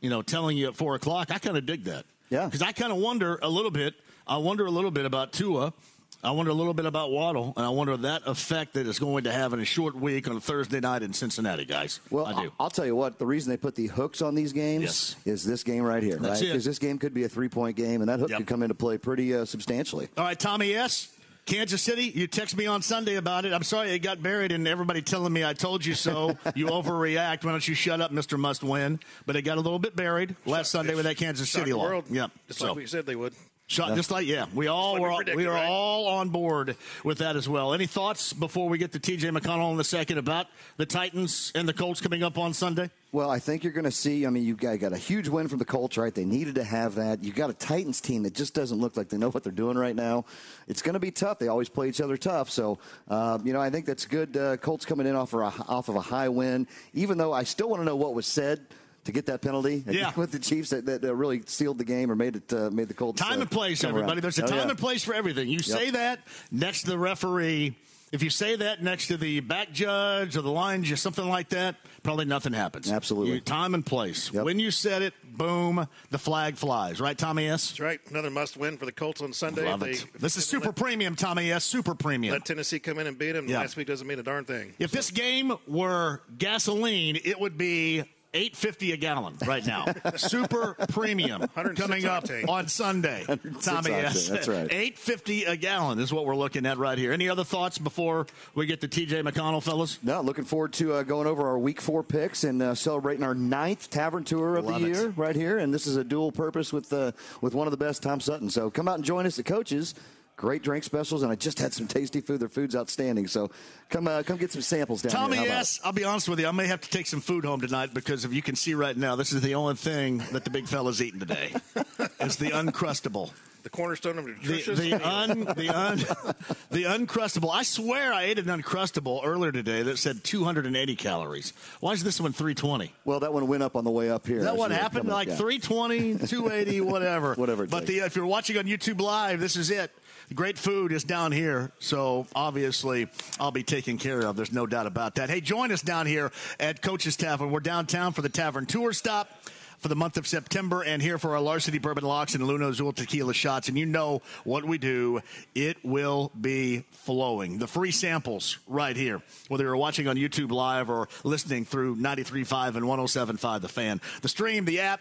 you 0.00 0.10
know, 0.10 0.22
telling 0.22 0.56
you 0.56 0.68
at 0.68 0.76
four 0.76 0.94
o'clock. 0.94 1.30
I 1.30 1.38
kind 1.38 1.56
of 1.56 1.66
dig 1.66 1.84
that. 1.84 2.04
Yeah. 2.30 2.46
Because 2.46 2.62
I 2.62 2.72
kind 2.72 2.92
of 2.92 2.98
wonder 2.98 3.38
a 3.42 3.48
little 3.48 3.70
bit. 3.70 3.94
I 4.26 4.36
wonder 4.38 4.66
a 4.66 4.70
little 4.70 4.90
bit 4.90 5.06
about 5.06 5.32
Tua. 5.32 5.72
I 6.22 6.32
wonder 6.32 6.50
a 6.50 6.54
little 6.54 6.74
bit 6.74 6.84
about 6.84 7.12
Waddle, 7.12 7.52
and 7.56 7.64
I 7.64 7.68
wonder 7.68 7.96
that 7.96 8.22
effect 8.26 8.74
that 8.74 8.88
it's 8.88 8.98
going 8.98 9.24
to 9.24 9.32
have 9.32 9.52
in 9.52 9.60
a 9.60 9.64
short 9.64 9.94
week 9.94 10.28
on 10.28 10.36
a 10.36 10.40
Thursday 10.40 10.80
night 10.80 11.02
in 11.04 11.12
Cincinnati, 11.12 11.64
guys. 11.64 12.00
Well, 12.10 12.26
I 12.26 12.42
do. 12.42 12.52
I'll 12.58 12.70
tell 12.70 12.84
you 12.86 12.96
what. 12.96 13.20
The 13.20 13.26
reason 13.26 13.50
they 13.50 13.56
put 13.56 13.76
the 13.76 13.86
hooks 13.86 14.20
on 14.20 14.34
these 14.34 14.52
games 14.52 14.82
Yes. 14.82 15.16
is 15.26 15.44
this 15.44 15.62
game 15.62 15.84
right 15.84 16.02
here, 16.02 16.16
That's 16.16 16.40
right? 16.40 16.48
Because 16.48 16.64
this 16.64 16.80
game 16.80 16.98
could 16.98 17.14
be 17.14 17.22
a 17.22 17.28
three-point 17.28 17.76
game, 17.76 18.00
and 18.00 18.08
that 18.08 18.18
hook 18.18 18.30
Yep. 18.30 18.38
could 18.38 18.46
come 18.48 18.62
into 18.64 18.74
play 18.74 18.98
pretty 18.98 19.32
uh, 19.32 19.44
substantially. 19.44 20.08
All 20.18 20.24
right, 20.24 20.38
Tommy 20.38 20.74
S. 20.74 21.08
Kansas 21.46 21.80
City, 21.80 22.12
you 22.14 22.26
text 22.26 22.54
me 22.58 22.66
on 22.66 22.82
Sunday 22.82 23.14
about 23.14 23.46
it. 23.46 23.54
I'm 23.54 23.62
sorry 23.62 23.92
it 23.92 24.00
got 24.00 24.22
buried 24.22 24.52
and 24.52 24.68
everybody 24.68 25.00
telling 25.00 25.32
me 25.32 25.44
I 25.46 25.54
told 25.54 25.82
you 25.86 25.94
so. 25.94 26.36
you 26.54 26.66
overreact. 26.66 27.42
Why 27.44 27.52
don't 27.52 27.66
you 27.66 27.74
shut 27.74 28.02
up, 28.02 28.12
Mr. 28.12 28.38
Must 28.38 28.62
Win? 28.62 29.00
But 29.24 29.36
it 29.36 29.42
got 29.42 29.56
a 29.56 29.60
little 29.62 29.78
bit 29.78 29.96
buried 29.96 30.36
last 30.44 30.70
Sunday 30.72 30.94
with 30.94 31.04
that 31.06 31.16
Kansas 31.16 31.48
City 31.48 31.70
the 31.70 31.78
law. 31.78 32.02
Yep. 32.10 32.30
Just 32.48 32.58
So- 32.58 32.66
like 32.66 32.76
we 32.76 32.86
said 32.86 33.06
they 33.06 33.16
would. 33.16 33.32
Shot 33.70 33.94
just 33.96 34.10
like 34.10 34.26
yeah, 34.26 34.46
we 34.54 34.66
all 34.66 34.94
we 34.94 35.00
were 35.00 35.14
predicted, 35.14 35.36
we 35.36 35.44
are 35.44 35.52
right? 35.52 35.68
all 35.68 36.06
on 36.06 36.30
board 36.30 36.74
with 37.04 37.18
that 37.18 37.36
as 37.36 37.46
well. 37.50 37.74
Any 37.74 37.84
thoughts 37.84 38.32
before 38.32 38.66
we 38.66 38.78
get 38.78 38.92
to 38.92 38.98
T.J. 38.98 39.28
McConnell 39.28 39.74
in 39.74 39.78
a 39.78 39.84
second 39.84 40.16
about 40.16 40.46
the 40.78 40.86
Titans 40.86 41.52
and 41.54 41.68
the 41.68 41.74
Colts 41.74 42.00
coming 42.00 42.22
up 42.22 42.38
on 42.38 42.54
Sunday? 42.54 42.88
Well, 43.12 43.30
I 43.30 43.38
think 43.38 43.64
you're 43.64 43.74
going 43.74 43.84
to 43.84 43.90
see. 43.90 44.24
I 44.24 44.30
mean, 44.30 44.44
you 44.44 44.54
got, 44.54 44.78
got 44.78 44.94
a 44.94 44.96
huge 44.96 45.28
win 45.28 45.48
from 45.48 45.58
the 45.58 45.66
Colts, 45.66 45.98
right? 45.98 46.14
They 46.14 46.24
needed 46.24 46.54
to 46.54 46.64
have 46.64 46.94
that. 46.94 47.22
You 47.22 47.30
got 47.30 47.50
a 47.50 47.54
Titans 47.54 48.00
team 48.00 48.22
that 48.22 48.34
just 48.34 48.54
doesn't 48.54 48.78
look 48.78 48.96
like 48.96 49.10
they 49.10 49.18
know 49.18 49.28
what 49.28 49.44
they're 49.44 49.52
doing 49.52 49.76
right 49.76 49.94
now. 49.94 50.24
It's 50.66 50.80
going 50.80 50.94
to 50.94 50.98
be 50.98 51.10
tough. 51.10 51.38
They 51.38 51.48
always 51.48 51.68
play 51.68 51.90
each 51.90 52.00
other 52.00 52.16
tough. 52.16 52.48
So, 52.48 52.78
uh, 53.08 53.38
you 53.44 53.52
know, 53.52 53.60
I 53.60 53.68
think 53.68 53.84
that's 53.84 54.06
good. 54.06 54.34
Uh, 54.34 54.56
Colts 54.56 54.86
coming 54.86 55.06
in 55.06 55.14
off, 55.14 55.34
of 55.34 55.40
a, 55.40 55.62
off 55.68 55.90
of 55.90 55.96
a 55.96 56.00
high 56.00 56.30
win, 56.30 56.66
even 56.94 57.18
though 57.18 57.34
I 57.34 57.44
still 57.44 57.68
want 57.68 57.82
to 57.82 57.84
know 57.84 57.96
what 57.96 58.14
was 58.14 58.26
said 58.26 58.60
to 59.04 59.12
get 59.12 59.26
that 59.26 59.40
penalty 59.42 59.82
Yeah. 59.88 60.12
with 60.16 60.32
the 60.32 60.38
Chiefs 60.38 60.70
that, 60.70 60.86
that 60.86 61.04
uh, 61.04 61.14
really 61.14 61.42
sealed 61.46 61.78
the 61.78 61.84
game 61.84 62.10
or 62.10 62.16
made 62.16 62.36
it 62.36 62.52
uh, 62.52 62.70
made 62.70 62.88
the 62.88 62.94
Colts 62.94 63.20
Time 63.20 63.38
uh, 63.38 63.42
and 63.42 63.50
place, 63.50 63.80
come 63.80 63.90
around. 63.90 63.98
everybody. 64.04 64.20
There's 64.20 64.38
a 64.38 64.44
Oh, 64.44 64.46
time 64.48 64.56
yeah. 64.58 64.68
and 64.70 64.78
place 64.78 65.04
for 65.04 65.14
everything. 65.14 65.48
You 65.48 65.60
say 65.60 65.90
that 65.90 66.20
next 66.50 66.82
to 66.82 66.90
the 66.90 66.98
referee. 66.98 67.76
If 68.10 68.22
you 68.22 68.30
say 68.30 68.56
that 68.56 68.82
next 68.82 69.08
to 69.08 69.18
the 69.18 69.40
back 69.40 69.70
judge 69.70 70.34
or 70.34 70.40
the 70.40 70.50
line 70.50 70.82
judge, 70.82 70.98
something 70.98 71.28
like 71.28 71.50
that, 71.50 71.76
probably 72.02 72.24
nothing 72.24 72.54
happens. 72.54 72.90
Absolutely. 72.90 73.34
You- 73.34 73.40
time 73.40 73.74
and 73.74 73.84
place. 73.84 74.32
Yep. 74.32 74.44
When 74.46 74.58
you 74.58 74.70
said 74.70 75.02
it, 75.02 75.12
boom, 75.36 75.86
the 76.08 76.16
flag 76.18 76.56
flies. 76.56 77.02
Right, 77.02 77.18
Tommy 77.18 77.46
S? 77.48 77.68
That's 77.68 77.80
right. 77.80 78.00
Another 78.08 78.30
must 78.30 78.56
win 78.56 78.78
for 78.78 78.86
the 78.86 78.92
Colts 78.92 79.20
on 79.20 79.34
Sunday. 79.34 79.66
Love 79.66 79.82
If 79.82 80.04
it. 80.04 80.20
This 80.22 80.38
is 80.38 80.46
super 80.46 80.66
let- 80.68 80.76
premium, 80.76 81.16
Tommy 81.16 81.52
S. 81.52 81.64
Super 81.66 81.94
premium. 81.94 82.32
Let 82.32 82.46
Tennessee 82.46 82.78
come 82.78 82.98
in 82.98 83.06
and 83.08 83.18
beat 83.18 83.32
them. 83.32 83.46
Yeah. 83.46 83.58
Last 83.58 83.76
week 83.76 83.86
doesn't 83.88 84.06
mean 84.06 84.18
a 84.18 84.22
darn 84.22 84.46
thing. 84.46 84.72
If 84.78 84.90
this 84.90 85.10
game 85.10 85.52
were 85.66 86.22
gasoline, 86.38 87.18
it 87.24 87.38
would 87.38 87.58
be 87.58 88.04
eight 88.34 88.56
fifty 88.56 88.92
a 88.92 88.96
gallon 88.96 89.36
right 89.46 89.64
now. 89.66 89.86
Super 90.16 90.74
premium 90.88 91.46
coming 91.76 92.04
up 92.04 92.24
octane. 92.24 92.48
on 92.48 92.68
Sunday. 92.68 93.24
Tommy, 93.62 93.90
yes, 93.90 94.28
that's 94.28 94.48
right. 94.48 94.68
Eight 94.70 94.98
fifty 94.98 95.44
a 95.44 95.56
gallon 95.56 95.98
is 95.98 96.12
what 96.12 96.26
we're 96.26 96.36
looking 96.36 96.66
at 96.66 96.78
right 96.78 96.98
here. 96.98 97.12
Any 97.12 97.28
other 97.28 97.44
thoughts 97.44 97.78
before 97.78 98.26
we 98.54 98.66
get 98.66 98.80
to 98.82 98.88
TJ 98.88 99.26
McConnell, 99.26 99.62
fellas? 99.62 99.98
No, 100.02 100.20
looking 100.20 100.44
forward 100.44 100.72
to 100.74 100.94
uh, 100.94 101.02
going 101.02 101.26
over 101.26 101.46
our 101.48 101.58
week 101.58 101.80
four 101.80 102.02
picks 102.02 102.44
and 102.44 102.62
uh, 102.62 102.74
celebrating 102.74 103.24
our 103.24 103.34
ninth 103.34 103.90
tavern 103.90 104.24
tour 104.24 104.56
of 104.56 104.66
Love 104.66 104.80
the 104.80 104.86
it. 104.88 104.94
year 104.96 105.08
right 105.16 105.36
here. 105.36 105.58
And 105.58 105.72
this 105.72 105.86
is 105.86 105.96
a 105.96 106.04
dual 106.04 106.32
purpose 106.32 106.72
with 106.72 106.92
uh, 106.92 107.12
with 107.40 107.54
one 107.54 107.66
of 107.66 107.70
the 107.70 107.76
best, 107.76 108.02
Tom 108.02 108.20
Sutton. 108.20 108.50
So 108.50 108.70
come 108.70 108.88
out 108.88 108.96
and 108.96 109.04
join 109.04 109.26
us. 109.26 109.36
The 109.36 109.42
coaches, 109.42 109.94
great 110.38 110.62
drink 110.62 110.84
specials, 110.84 111.22
and 111.22 111.30
I 111.30 111.34
just 111.34 111.58
had 111.58 111.74
some 111.74 111.86
tasty 111.86 112.22
food. 112.22 112.40
Their 112.40 112.48
food's 112.48 112.74
outstanding. 112.74 113.26
So 113.26 113.50
come 113.90 114.08
uh, 114.08 114.22
come 114.22 114.38
get 114.38 114.52
some 114.52 114.62
samples 114.62 115.02
down 115.02 115.12
Tommy, 115.12 115.36
here. 115.36 115.40
How 115.46 115.50
about 115.52 115.58
yes. 115.58 115.80
I'll 115.84 115.92
be 115.92 116.04
honest 116.04 116.28
with 116.30 116.40
you. 116.40 116.46
I 116.46 116.52
may 116.52 116.66
have 116.68 116.80
to 116.80 116.88
take 116.88 117.06
some 117.06 117.20
food 117.20 117.44
home 117.44 117.60
tonight 117.60 117.92
because 117.92 118.24
if 118.24 118.32
you 118.32 118.40
can 118.40 118.54
see 118.56 118.72
right 118.72 118.96
now, 118.96 119.16
this 119.16 119.32
is 119.32 119.42
the 119.42 119.54
only 119.56 119.74
thing 119.74 120.18
that 120.32 120.44
the 120.44 120.50
big 120.50 120.66
fella's 120.66 121.02
eating 121.02 121.20
today. 121.20 121.52
it's 122.20 122.36
the 122.36 122.50
uncrustable. 122.50 123.32
The 123.64 123.70
cornerstone 123.70 124.16
of 124.18 124.24
The, 124.24 124.30
nutritious. 124.30 124.78
the 124.78 124.92
un 124.94 125.40
the 125.40 125.68
un 125.76 125.96
the 126.70 126.84
uncrustable. 126.84 127.50
I 127.52 127.64
swear 127.64 128.12
I 128.12 128.22
ate 128.22 128.38
an 128.38 128.46
uncrustable 128.46 129.20
earlier 129.24 129.50
today 129.50 129.82
that 129.82 129.98
said 129.98 130.22
280 130.22 130.94
calories. 130.94 131.52
Why 131.80 131.92
is 131.92 132.04
this 132.04 132.20
one 132.20 132.32
320? 132.32 132.94
Well, 133.04 133.18
that 133.20 133.32
one 133.34 133.48
went 133.48 133.64
up 133.64 133.74
on 133.74 133.82
the 133.84 133.90
way 133.90 134.08
up 134.10 134.26
here. 134.28 134.44
that 134.44 134.52
as 134.52 134.58
what 134.58 134.70
you 134.70 134.76
were 134.76 134.80
happened? 134.80 135.00
coming 135.08 135.12
Like 135.12 135.28
yeah. 135.28 135.34
320, 135.36 136.26
280, 136.28 136.80
whatever. 136.82 137.34
Whatever 137.34 137.64
it 137.64 137.70
But 137.70 137.80
takes. 137.80 137.90
the, 137.90 137.98
if 138.06 138.16
you're 138.16 138.26
watching 138.26 138.56
on 138.58 138.64
YouTube 138.64 139.00
Live, 139.00 139.40
this 139.40 139.56
is 139.56 139.70
it. 139.70 139.90
Great 140.34 140.58
food 140.58 140.92
is 140.92 141.04
down 141.04 141.32
here. 141.32 141.72
So 141.78 142.26
obviously, 142.34 143.08
I'll 143.40 143.50
be 143.50 143.62
taken 143.62 143.96
care 143.98 144.20
of. 144.20 144.36
There's 144.36 144.52
no 144.52 144.66
doubt 144.66 144.86
about 144.86 145.14
that. 145.14 145.30
Hey, 145.30 145.40
join 145.40 145.72
us 145.72 145.82
down 145.82 146.06
here 146.06 146.30
at 146.60 146.82
Coach's 146.82 147.16
Tavern. 147.16 147.50
We're 147.50 147.60
downtown 147.60 148.12
for 148.12 148.22
the 148.22 148.28
Tavern 148.28 148.66
Tour 148.66 148.92
stop. 148.92 149.30
For 149.78 149.86
the 149.86 149.94
month 149.94 150.16
of 150.16 150.26
September, 150.26 150.82
and 150.82 151.00
here 151.00 151.18
for 151.18 151.36
our 151.36 151.40
Larceny 151.40 151.78
Bourbon 151.78 152.02
Locks 152.02 152.34
and 152.34 152.44
Luna 152.44 152.70
Azul 152.70 152.92
Tequila 152.92 153.32
shots. 153.32 153.68
And 153.68 153.78
you 153.78 153.86
know 153.86 154.22
what 154.42 154.64
we 154.64 154.76
do, 154.76 155.20
it 155.54 155.76
will 155.84 156.32
be 156.40 156.82
flowing. 156.90 157.58
The 157.58 157.68
free 157.68 157.92
samples 157.92 158.58
right 158.66 158.96
here, 158.96 159.22
whether 159.46 159.62
you're 159.62 159.76
watching 159.76 160.08
on 160.08 160.16
YouTube 160.16 160.50
Live 160.50 160.90
or 160.90 161.08
listening 161.22 161.64
through 161.64 161.94
93.5 161.94 162.74
and 162.74 162.86
107.5 162.86 163.60
The 163.60 163.68
Fan. 163.68 164.00
The 164.20 164.28
stream, 164.28 164.64
the 164.64 164.80
app, 164.80 165.00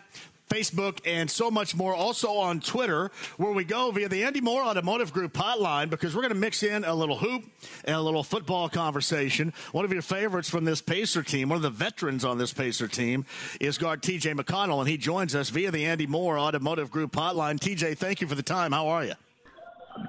Facebook, 0.50 1.00
and 1.06 1.30
so 1.30 1.52
much 1.52 1.76
more. 1.76 1.94
Also 1.94 2.30
on 2.34 2.60
Twitter, 2.60 3.12
where 3.38 3.52
we 3.52 3.64
go 3.64 3.92
via 3.92 4.10
the 4.10 4.24
Andy 4.24 4.42
Moore 4.42 4.64
Automotive 4.64 5.14
Group 5.14 5.34
hotline 5.34 5.90
because 5.90 6.16
we're 6.16 6.22
going 6.22 6.34
to 6.34 6.40
mix 6.40 6.64
in 6.64 6.84
a 6.84 6.94
little 6.94 7.18
hoop 7.18 7.44
and 7.86 7.96
a 7.96 8.02
little 8.02 8.24
football 8.24 8.70
conversation. 8.70 9.54
One 9.72 9.86
of 9.86 9.94
your 9.94 10.02
favorites 10.02 10.50
from 10.50 10.66
this 10.66 10.82
Pacer 10.82 11.24
team, 11.24 11.50
one 11.50 11.58
of 11.58 11.64
the 11.64 11.70
veterans 11.70 12.24
on 12.24 12.38
this 12.38 12.54
Pacer 12.54 12.88
team, 12.88 13.26
is 13.60 13.78
guard 13.78 14.02
TJ 14.02 14.40
McConnell, 14.40 14.80
and 14.80 14.90
he 14.90 14.98
joins 14.98 15.36
us 15.36 15.50
via 15.50 15.72
the 15.72 15.86
Andy 15.86 16.08
Moore 16.08 16.40
Automotive 16.40 16.92
Group 16.92 17.14
hotline. 17.14 17.60
TJ, 17.60 17.98
thank 17.98 18.22
you 18.22 18.28
for 18.28 18.36
the 18.36 18.44
time. 18.44 18.72
How 18.72 18.88
are 18.88 19.04
you? 19.04 19.14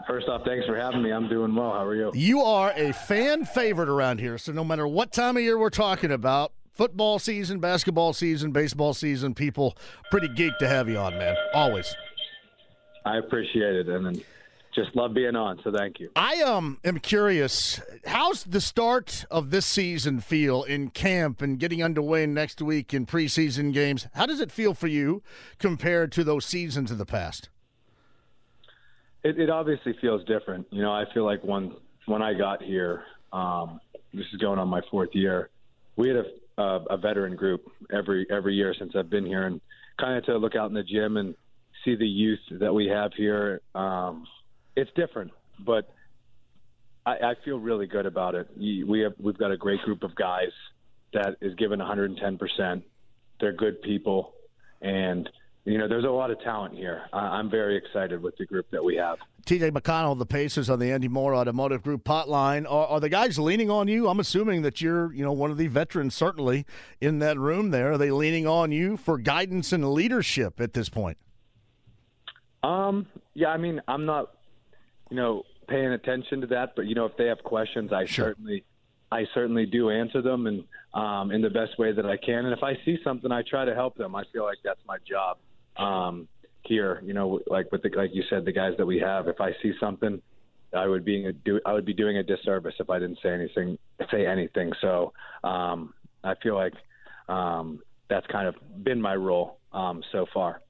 First 0.06 0.28
off, 0.28 0.44
thanks 0.44 0.66
for 0.66 0.76
having 0.76 1.02
me. 1.02 1.12
I'm 1.12 1.28
doing 1.28 1.54
well. 1.54 1.72
How 1.72 1.84
are 1.84 1.94
you? 1.94 2.10
You 2.14 2.42
are 2.42 2.72
a 2.76 2.92
fan 2.92 3.44
favorite 3.44 3.88
around 3.88 4.20
here. 4.20 4.38
So 4.38 4.52
no 4.52 4.64
matter 4.64 4.86
what 4.86 5.12
time 5.12 5.36
of 5.36 5.42
year 5.42 5.58
we're 5.58 5.70
talking 5.70 6.12
about, 6.12 6.52
football 6.78 7.18
season, 7.18 7.58
basketball 7.58 8.14
season, 8.14 8.52
baseball 8.52 8.94
season, 8.94 9.34
people 9.34 9.76
pretty 10.10 10.28
geeked 10.28 10.58
to 10.58 10.68
have 10.68 10.88
you 10.88 10.96
on, 10.96 11.18
man. 11.18 11.36
Always. 11.52 11.94
I 13.04 13.18
appreciate 13.18 13.74
it, 13.74 13.88
and, 13.88 14.24
just 14.74 14.94
love 14.94 15.12
being 15.12 15.34
on. 15.34 15.58
So 15.64 15.72
thank 15.72 15.98
you. 15.98 16.10
I 16.14 16.40
um 16.42 16.78
am 16.84 17.00
curious, 17.00 17.80
how's 18.06 18.44
the 18.44 18.60
start 18.60 19.24
of 19.30 19.50
this 19.50 19.66
season 19.66 20.20
feel 20.20 20.62
in 20.62 20.90
camp 20.90 21.42
and 21.42 21.58
getting 21.58 21.82
underway 21.82 22.26
next 22.26 22.62
week 22.62 22.94
in 22.94 23.04
preseason 23.04 23.72
games? 23.72 24.06
How 24.14 24.26
does 24.26 24.40
it 24.40 24.52
feel 24.52 24.74
for 24.74 24.86
you 24.86 25.22
compared 25.58 26.12
to 26.12 26.22
those 26.22 26.44
seasons 26.44 26.92
of 26.92 26.98
the 26.98 27.06
past? 27.06 27.48
It, 29.24 29.40
it 29.40 29.50
obviously 29.50 29.96
feels 30.00 30.24
different. 30.26 30.66
You 30.70 30.82
know, 30.82 30.92
I 30.92 31.06
feel 31.12 31.24
like 31.24 31.42
when 31.42 31.74
when 32.06 32.22
I 32.22 32.34
got 32.34 32.62
here, 32.62 33.02
um, 33.32 33.80
this 34.14 34.26
is 34.32 34.38
going 34.38 34.60
on 34.60 34.68
my 34.68 34.82
fourth 34.90 35.10
year. 35.12 35.50
We 35.96 36.08
had 36.08 36.18
a, 36.18 36.24
a, 36.58 36.80
a 36.90 36.96
veteran 36.96 37.36
group 37.36 37.70
every 37.92 38.26
every 38.30 38.54
year 38.54 38.74
since 38.78 38.92
I've 38.94 39.08
been 39.08 39.24
here, 39.24 39.46
and 39.46 39.60
kind 39.98 40.18
of 40.18 40.24
to 40.26 40.36
look 40.36 40.56
out 40.56 40.68
in 40.68 40.74
the 40.74 40.82
gym 40.82 41.16
and 41.16 41.34
see 41.84 41.94
the 41.94 42.06
youth 42.06 42.40
that 42.50 42.74
we 42.74 42.88
have 42.88 43.12
here. 43.14 43.60
Um, 43.74 44.26
it's 44.76 44.90
different, 44.94 45.32
but 45.58 45.88
I, 47.06 47.12
I 47.12 47.34
feel 47.44 47.58
really 47.58 47.86
good 47.86 48.06
about 48.06 48.34
it. 48.34 48.48
We 48.56 49.00
have 49.00 49.14
we've 49.18 49.38
got 49.38 49.52
a 49.52 49.56
great 49.56 49.80
group 49.82 50.02
of 50.02 50.14
guys 50.14 50.52
that 51.14 51.36
is 51.40 51.54
given 51.54 51.78
110 51.78 52.38
percent. 52.38 52.84
They're 53.40 53.52
good 53.52 53.80
people, 53.82 54.34
and 54.82 55.28
you 55.64 55.78
know 55.78 55.88
there's 55.88 56.04
a 56.04 56.10
lot 56.10 56.30
of 56.30 56.40
talent 56.40 56.74
here. 56.74 57.02
I, 57.12 57.18
I'm 57.38 57.50
very 57.50 57.76
excited 57.76 58.20
with 58.20 58.36
the 58.36 58.46
group 58.46 58.70
that 58.72 58.82
we 58.82 58.96
have. 58.96 59.18
TJ 59.48 59.70
McConnell, 59.70 60.18
the 60.18 60.26
Pacers 60.26 60.68
on 60.68 60.78
the 60.78 60.92
Andy 60.92 61.08
Moore 61.08 61.34
Automotive 61.34 61.82
Group 61.82 62.04
hotline. 62.04 62.66
Are, 62.66 62.86
are 62.86 63.00
the 63.00 63.08
guys 63.08 63.38
leaning 63.38 63.70
on 63.70 63.88
you? 63.88 64.06
I'm 64.06 64.20
assuming 64.20 64.60
that 64.60 64.82
you're, 64.82 65.10
you 65.14 65.24
know, 65.24 65.32
one 65.32 65.50
of 65.50 65.56
the 65.56 65.68
veterans 65.68 66.14
certainly 66.14 66.66
in 67.00 67.18
that 67.20 67.38
room 67.38 67.70
there. 67.70 67.92
Are 67.92 67.96
they 67.96 68.10
leaning 68.10 68.46
on 68.46 68.72
you 68.72 68.98
for 68.98 69.16
guidance 69.16 69.72
and 69.72 69.90
leadership 69.94 70.60
at 70.60 70.74
this 70.74 70.90
point? 70.90 71.16
Um, 72.62 73.06
yeah, 73.32 73.48
I 73.48 73.56
mean, 73.56 73.80
I'm 73.88 74.04
not, 74.04 74.34
you 75.10 75.16
know, 75.16 75.44
paying 75.66 75.92
attention 75.92 76.42
to 76.42 76.46
that, 76.48 76.76
but 76.76 76.84
you 76.84 76.94
know, 76.94 77.06
if 77.06 77.16
they 77.16 77.28
have 77.28 77.42
questions, 77.42 77.90
I 77.90 78.04
certainly, 78.04 78.64
I 79.10 79.24
certainly 79.32 79.64
do 79.64 79.88
answer 79.88 80.20
them, 80.20 80.46
and 80.46 80.64
um, 80.92 81.30
in 81.30 81.40
the 81.40 81.48
best 81.48 81.78
way 81.78 81.92
that 81.92 82.04
I 82.04 82.18
can. 82.18 82.44
And 82.44 82.52
if 82.52 82.62
I 82.62 82.74
see 82.84 82.98
something, 83.02 83.32
I 83.32 83.40
try 83.48 83.64
to 83.64 83.74
help 83.74 83.96
them. 83.96 84.14
I 84.14 84.24
feel 84.30 84.44
like 84.44 84.58
that's 84.62 84.80
my 84.86 84.98
job 85.08 85.38
um, 85.78 86.28
here. 86.68 87.02
You 87.04 87.14
know, 87.14 87.40
like 87.46 87.70
with 87.72 87.82
the, 87.82 87.90
like 87.96 88.10
you 88.12 88.22
said, 88.30 88.44
the 88.44 88.52
guys 88.52 88.74
that 88.78 88.86
we 88.86 88.98
have. 88.98 89.28
If 89.28 89.40
I 89.40 89.52
see 89.62 89.72
something, 89.80 90.20
I 90.74 90.86
would 90.86 91.04
be 91.04 91.24
a, 91.26 91.32
do 91.32 91.60
I 91.64 91.72
would 91.72 91.84
be 91.84 91.94
doing 91.94 92.18
a 92.18 92.22
disservice 92.22 92.74
if 92.78 92.90
I 92.90 92.98
didn't 92.98 93.18
say 93.22 93.30
anything, 93.30 93.78
say 94.10 94.26
anything. 94.26 94.72
So 94.80 95.12
um, 95.44 95.94
I 96.22 96.34
feel 96.42 96.54
like 96.54 96.74
um, 97.28 97.80
that's 98.08 98.26
kind 98.26 98.46
of 98.46 98.54
been 98.84 99.00
my 99.00 99.14
role 99.14 99.58
um, 99.72 100.02
so 100.12 100.26
far. 100.32 100.62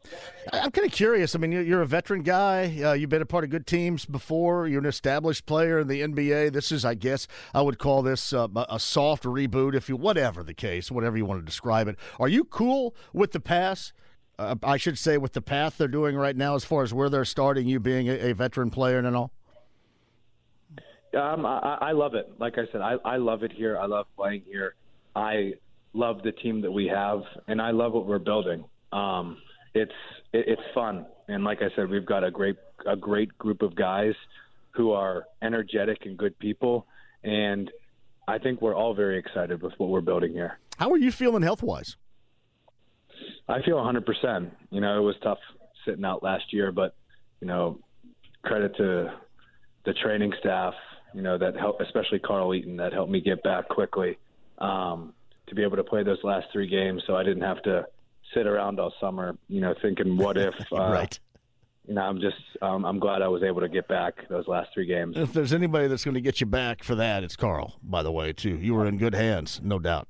I'm 0.53 0.71
kind 0.71 0.87
of 0.87 0.93
curious. 0.93 1.35
I 1.35 1.39
mean, 1.39 1.53
you're, 1.53 1.83
a 1.83 1.87
veteran 1.87 2.23
guy. 2.23 2.83
Uh, 2.83 2.93
you've 2.93 3.11
been 3.11 3.23
a 3.23 3.27
part 3.27 3.45
of 3.45 3.51
good 3.51 3.67
teams 3.67 4.05
before. 4.05 4.67
You're 4.67 4.81
an 4.81 4.87
established 4.87 5.47
player 5.47 5.81
in 5.81 5.89
the 5.89 6.01
NBA. 6.01 6.53
This 6.53 6.73
is, 6.73 6.85
I 6.85 6.95
guess, 6.95 7.29
I 7.55 7.63
would 7.63 7.79
call 7.79 8.03
this 8.03 8.33
uh, 8.33 8.49
a 8.55 8.67
a 8.71 8.81
soft 8.81 9.25
reboot, 9.25 9.75
if 9.75 9.89
you, 9.89 9.97
whatever 9.97 10.43
the 10.43 10.55
case, 10.55 10.91
whatever 10.91 11.17
you 11.17 11.25
want 11.25 11.41
to 11.41 11.45
describe 11.45 11.89
it. 11.89 11.97
Are 12.19 12.29
you 12.29 12.45
cool 12.45 12.95
with 13.13 13.33
the 13.33 13.41
pass? 13.41 13.93
Uh, 14.39 14.55
I 14.63 14.77
should 14.77 14.99
say 14.99 15.19
with 15.19 15.33
the 15.33 15.43
path 15.43 15.79
they're 15.79 15.89
doing 15.89 16.15
right 16.15 16.37
now, 16.37 16.55
as 16.55 16.65
far 16.65 16.83
as 16.83 16.95
where 16.95 17.11
they're 17.11 17.25
starting. 17.25 17.67
You 17.67 17.81
being 17.81 18.09
a, 18.09 18.31
a 18.31 18.35
veteran 18.35 18.71
player 18.71 18.99
and 18.99 19.17
all. 19.17 19.33
Um, 21.15 21.45
I, 21.45 21.79
I 21.81 21.93
love 21.93 22.15
it. 22.15 22.31
Like 22.39 22.59
I 22.59 22.71
said, 22.71 22.81
I, 22.81 22.97
I 23.05 23.17
love 23.17 23.43
it 23.43 23.51
here. 23.51 23.79
I 23.79 23.87
love 23.87 24.07
playing 24.17 24.43
here. 24.47 24.75
I 25.17 25.55
love 25.93 26.23
the 26.23 26.33
team 26.33 26.61
that 26.61 26.71
we 26.71 26.87
have, 26.87 27.23
and 27.49 27.61
I 27.61 27.73
love 27.73 27.93
what 27.93 28.07
we're 28.07 28.19
building. 28.19 28.65
Um, 28.93 29.39
it's 29.75 29.91
it, 30.33 30.45
it's 30.49 30.63
fun, 30.75 31.07
and 31.27 31.43
like 31.43 31.59
I 31.61 31.75
said, 31.75 31.91
we've 31.91 32.07
got 32.07 32.23
a 32.23 32.31
great 32.31 32.57
a 32.87 32.95
great 32.95 33.37
group 33.39 33.63
of 33.63 33.75
guys 33.75 34.15
who 34.71 34.93
are 34.93 35.25
energetic 35.43 36.07
and 36.07 36.17
good 36.17 36.39
people, 36.39 36.87
and 37.25 37.71
I 38.29 38.39
think 38.39 38.63
we're 38.63 38.77
all 38.77 38.95
very 38.95 39.19
excited 39.19 39.63
with 39.63 39.73
what 39.79 39.89
we're 39.89 40.01
building 40.01 40.33
here. 40.33 40.61
How 40.79 40.91
are 40.93 40.99
you 40.99 41.11
feeling 41.11 41.43
health 41.43 41.63
wise? 41.63 41.97
I 43.49 43.63
feel 43.63 43.77
100%. 43.77 44.51
You 44.71 44.81
know, 44.81 44.99
it 44.99 45.03
was 45.03 45.17
tough 45.23 45.39
sitting 45.85 46.05
out 46.05 46.23
last 46.23 46.53
year, 46.53 46.73
but 46.73 46.95
you 47.41 47.47
know, 47.47 47.79
credit 48.45 48.77
to 48.77 49.13
the 49.85 49.93
training 49.95 50.33
staff. 50.41 50.75
You 51.15 51.23
know 51.23 51.39
that 51.39 51.57
helped, 51.57 51.81
especially 51.81 52.19
Carl 52.19 52.55
Eaton, 52.55 52.77
that 52.77 52.93
helped 52.93 53.11
me 53.11 53.21
get 53.21 53.43
back 53.43 53.69
quickly 53.69 54.19
um, 54.59 55.15
to 55.47 55.55
be 55.55 55.63
able 55.63 55.77
to 55.77 55.85
play 55.85 56.03
those 56.03 56.19
last 56.23 56.49
three 56.53 56.69
games, 56.69 57.03
so 57.07 57.17
I 57.17 57.23
didn't 57.23 57.43
have 57.43 57.63
to 57.63 57.87
sit 58.35 58.47
around 58.47 58.79
all 58.79 58.93
summer. 59.01 59.37
You 59.49 59.63
know, 59.63 59.75
thinking 59.81 60.17
what 60.17 60.37
if. 60.37 60.55
Uh, 60.73 60.91
right. 60.91 61.19
You 61.87 61.95
know, 61.95 62.03
I'm 62.03 62.21
just 62.21 62.37
um, 62.61 62.85
I'm 62.85 62.99
glad 62.99 63.23
I 63.23 63.29
was 63.29 63.43
able 63.43 63.63
to 63.63 63.69
get 63.69 63.89
back 63.89 64.29
those 64.29 64.47
last 64.47 64.69
three 64.75 64.85
games. 64.85 65.17
If 65.17 65.33
there's 65.33 65.55
anybody 65.55 65.89
that's 65.89 66.05
going 66.05 66.17
to 66.17 66.21
get 66.21 66.39
you 66.39 66.47
back 66.47 66.85
for 66.85 66.95
that, 66.97 67.25
it's 67.25 67.37
Carl. 67.37 67.79
By 67.83 68.03
the 68.03 68.13
way, 68.13 68.35
too, 68.35 68.59
you 68.59 68.75
were 68.75 68.85
in 68.85 68.99
good 68.99 69.15
hands, 69.15 69.63
no 69.65 69.79
doubt. 69.79 70.07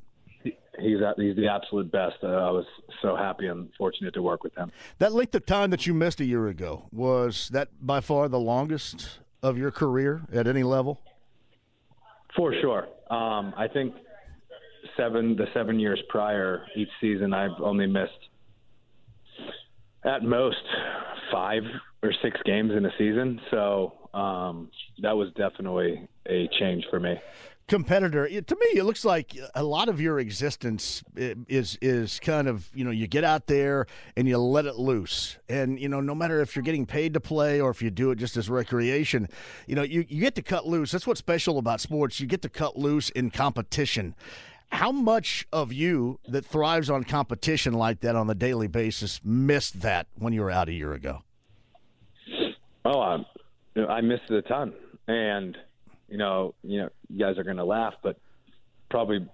He's 0.80 0.98
he's 1.16 1.36
the 1.36 1.48
absolute 1.48 1.90
best. 1.90 2.16
Uh, 2.22 2.28
I 2.28 2.50
was 2.50 2.66
so 3.02 3.16
happy 3.16 3.46
and 3.46 3.68
fortunate 3.76 4.14
to 4.14 4.22
work 4.22 4.44
with 4.44 4.56
him. 4.56 4.70
That 4.98 5.12
length 5.12 5.34
of 5.34 5.46
time 5.46 5.70
that 5.70 5.86
you 5.86 5.94
missed 5.94 6.20
a 6.20 6.24
year 6.24 6.48
ago 6.48 6.88
was 6.92 7.48
that 7.52 7.68
by 7.80 8.00
far 8.00 8.28
the 8.28 8.38
longest 8.38 9.20
of 9.42 9.58
your 9.58 9.70
career 9.70 10.22
at 10.32 10.46
any 10.46 10.62
level? 10.62 11.00
For 12.36 12.54
sure. 12.60 12.88
Um, 13.10 13.54
I 13.56 13.68
think 13.72 13.94
seven 14.96 15.36
the 15.36 15.46
seven 15.54 15.80
years 15.80 16.00
prior 16.08 16.64
each 16.76 16.90
season 17.00 17.32
I've 17.32 17.60
only 17.60 17.86
missed 17.86 18.12
at 20.04 20.22
most 20.22 20.56
five 21.32 21.62
or 22.02 22.12
six 22.22 22.38
games 22.44 22.72
in 22.72 22.86
a 22.86 22.90
season. 22.98 23.40
So 23.50 24.08
um, 24.14 24.70
that 25.02 25.16
was 25.16 25.32
definitely 25.36 26.08
a 26.26 26.48
change 26.58 26.84
for 26.90 27.00
me. 27.00 27.16
Competitor. 27.68 28.26
It, 28.26 28.46
to 28.48 28.56
me, 28.56 28.78
it 28.78 28.84
looks 28.84 29.04
like 29.04 29.36
a 29.54 29.62
lot 29.62 29.88
of 29.88 30.00
your 30.00 30.18
existence 30.18 31.04
is 31.16 31.78
is 31.80 32.18
kind 32.20 32.48
of 32.48 32.68
you 32.74 32.84
know 32.84 32.90
you 32.90 33.06
get 33.06 33.22
out 33.22 33.46
there 33.46 33.86
and 34.16 34.26
you 34.26 34.38
let 34.38 34.66
it 34.66 34.76
loose, 34.76 35.38
and 35.48 35.78
you 35.78 35.88
know 35.88 36.00
no 36.00 36.14
matter 36.14 36.40
if 36.40 36.56
you're 36.56 36.64
getting 36.64 36.86
paid 36.86 37.14
to 37.14 37.20
play 37.20 37.60
or 37.60 37.70
if 37.70 37.80
you 37.80 37.90
do 37.90 38.10
it 38.10 38.16
just 38.16 38.36
as 38.36 38.50
recreation, 38.50 39.28
you 39.66 39.76
know 39.76 39.82
you, 39.82 40.04
you 40.08 40.20
get 40.20 40.34
to 40.34 40.42
cut 40.42 40.66
loose. 40.66 40.90
That's 40.90 41.06
what's 41.06 41.20
special 41.20 41.58
about 41.58 41.80
sports. 41.80 42.18
You 42.18 42.26
get 42.26 42.42
to 42.42 42.48
cut 42.48 42.76
loose 42.76 43.10
in 43.10 43.30
competition. 43.30 44.14
How 44.70 44.92
much 44.92 45.46
of 45.52 45.72
you 45.72 46.20
that 46.28 46.44
thrives 46.44 46.90
on 46.90 47.04
competition 47.04 47.72
like 47.72 48.00
that 48.00 48.16
on 48.16 48.28
a 48.28 48.34
daily 48.34 48.66
basis 48.66 49.20
missed 49.24 49.80
that 49.80 50.08
when 50.16 50.32
you 50.32 50.42
were 50.42 50.50
out 50.50 50.68
a 50.68 50.72
year 50.72 50.92
ago? 50.92 51.22
Oh, 52.84 53.00
I, 53.00 53.24
I 53.80 54.00
missed 54.02 54.24
it 54.28 54.36
a 54.36 54.42
ton, 54.42 54.74
and 55.06 55.56
you 56.08 56.18
know, 56.18 56.54
you 56.62 56.78
know, 56.82 56.88
you 57.08 57.18
guys 57.18 57.38
are 57.38 57.44
going 57.44 57.56
to 57.56 57.64
laugh, 57.64 57.94
but 58.02 58.18
probably 58.90 59.26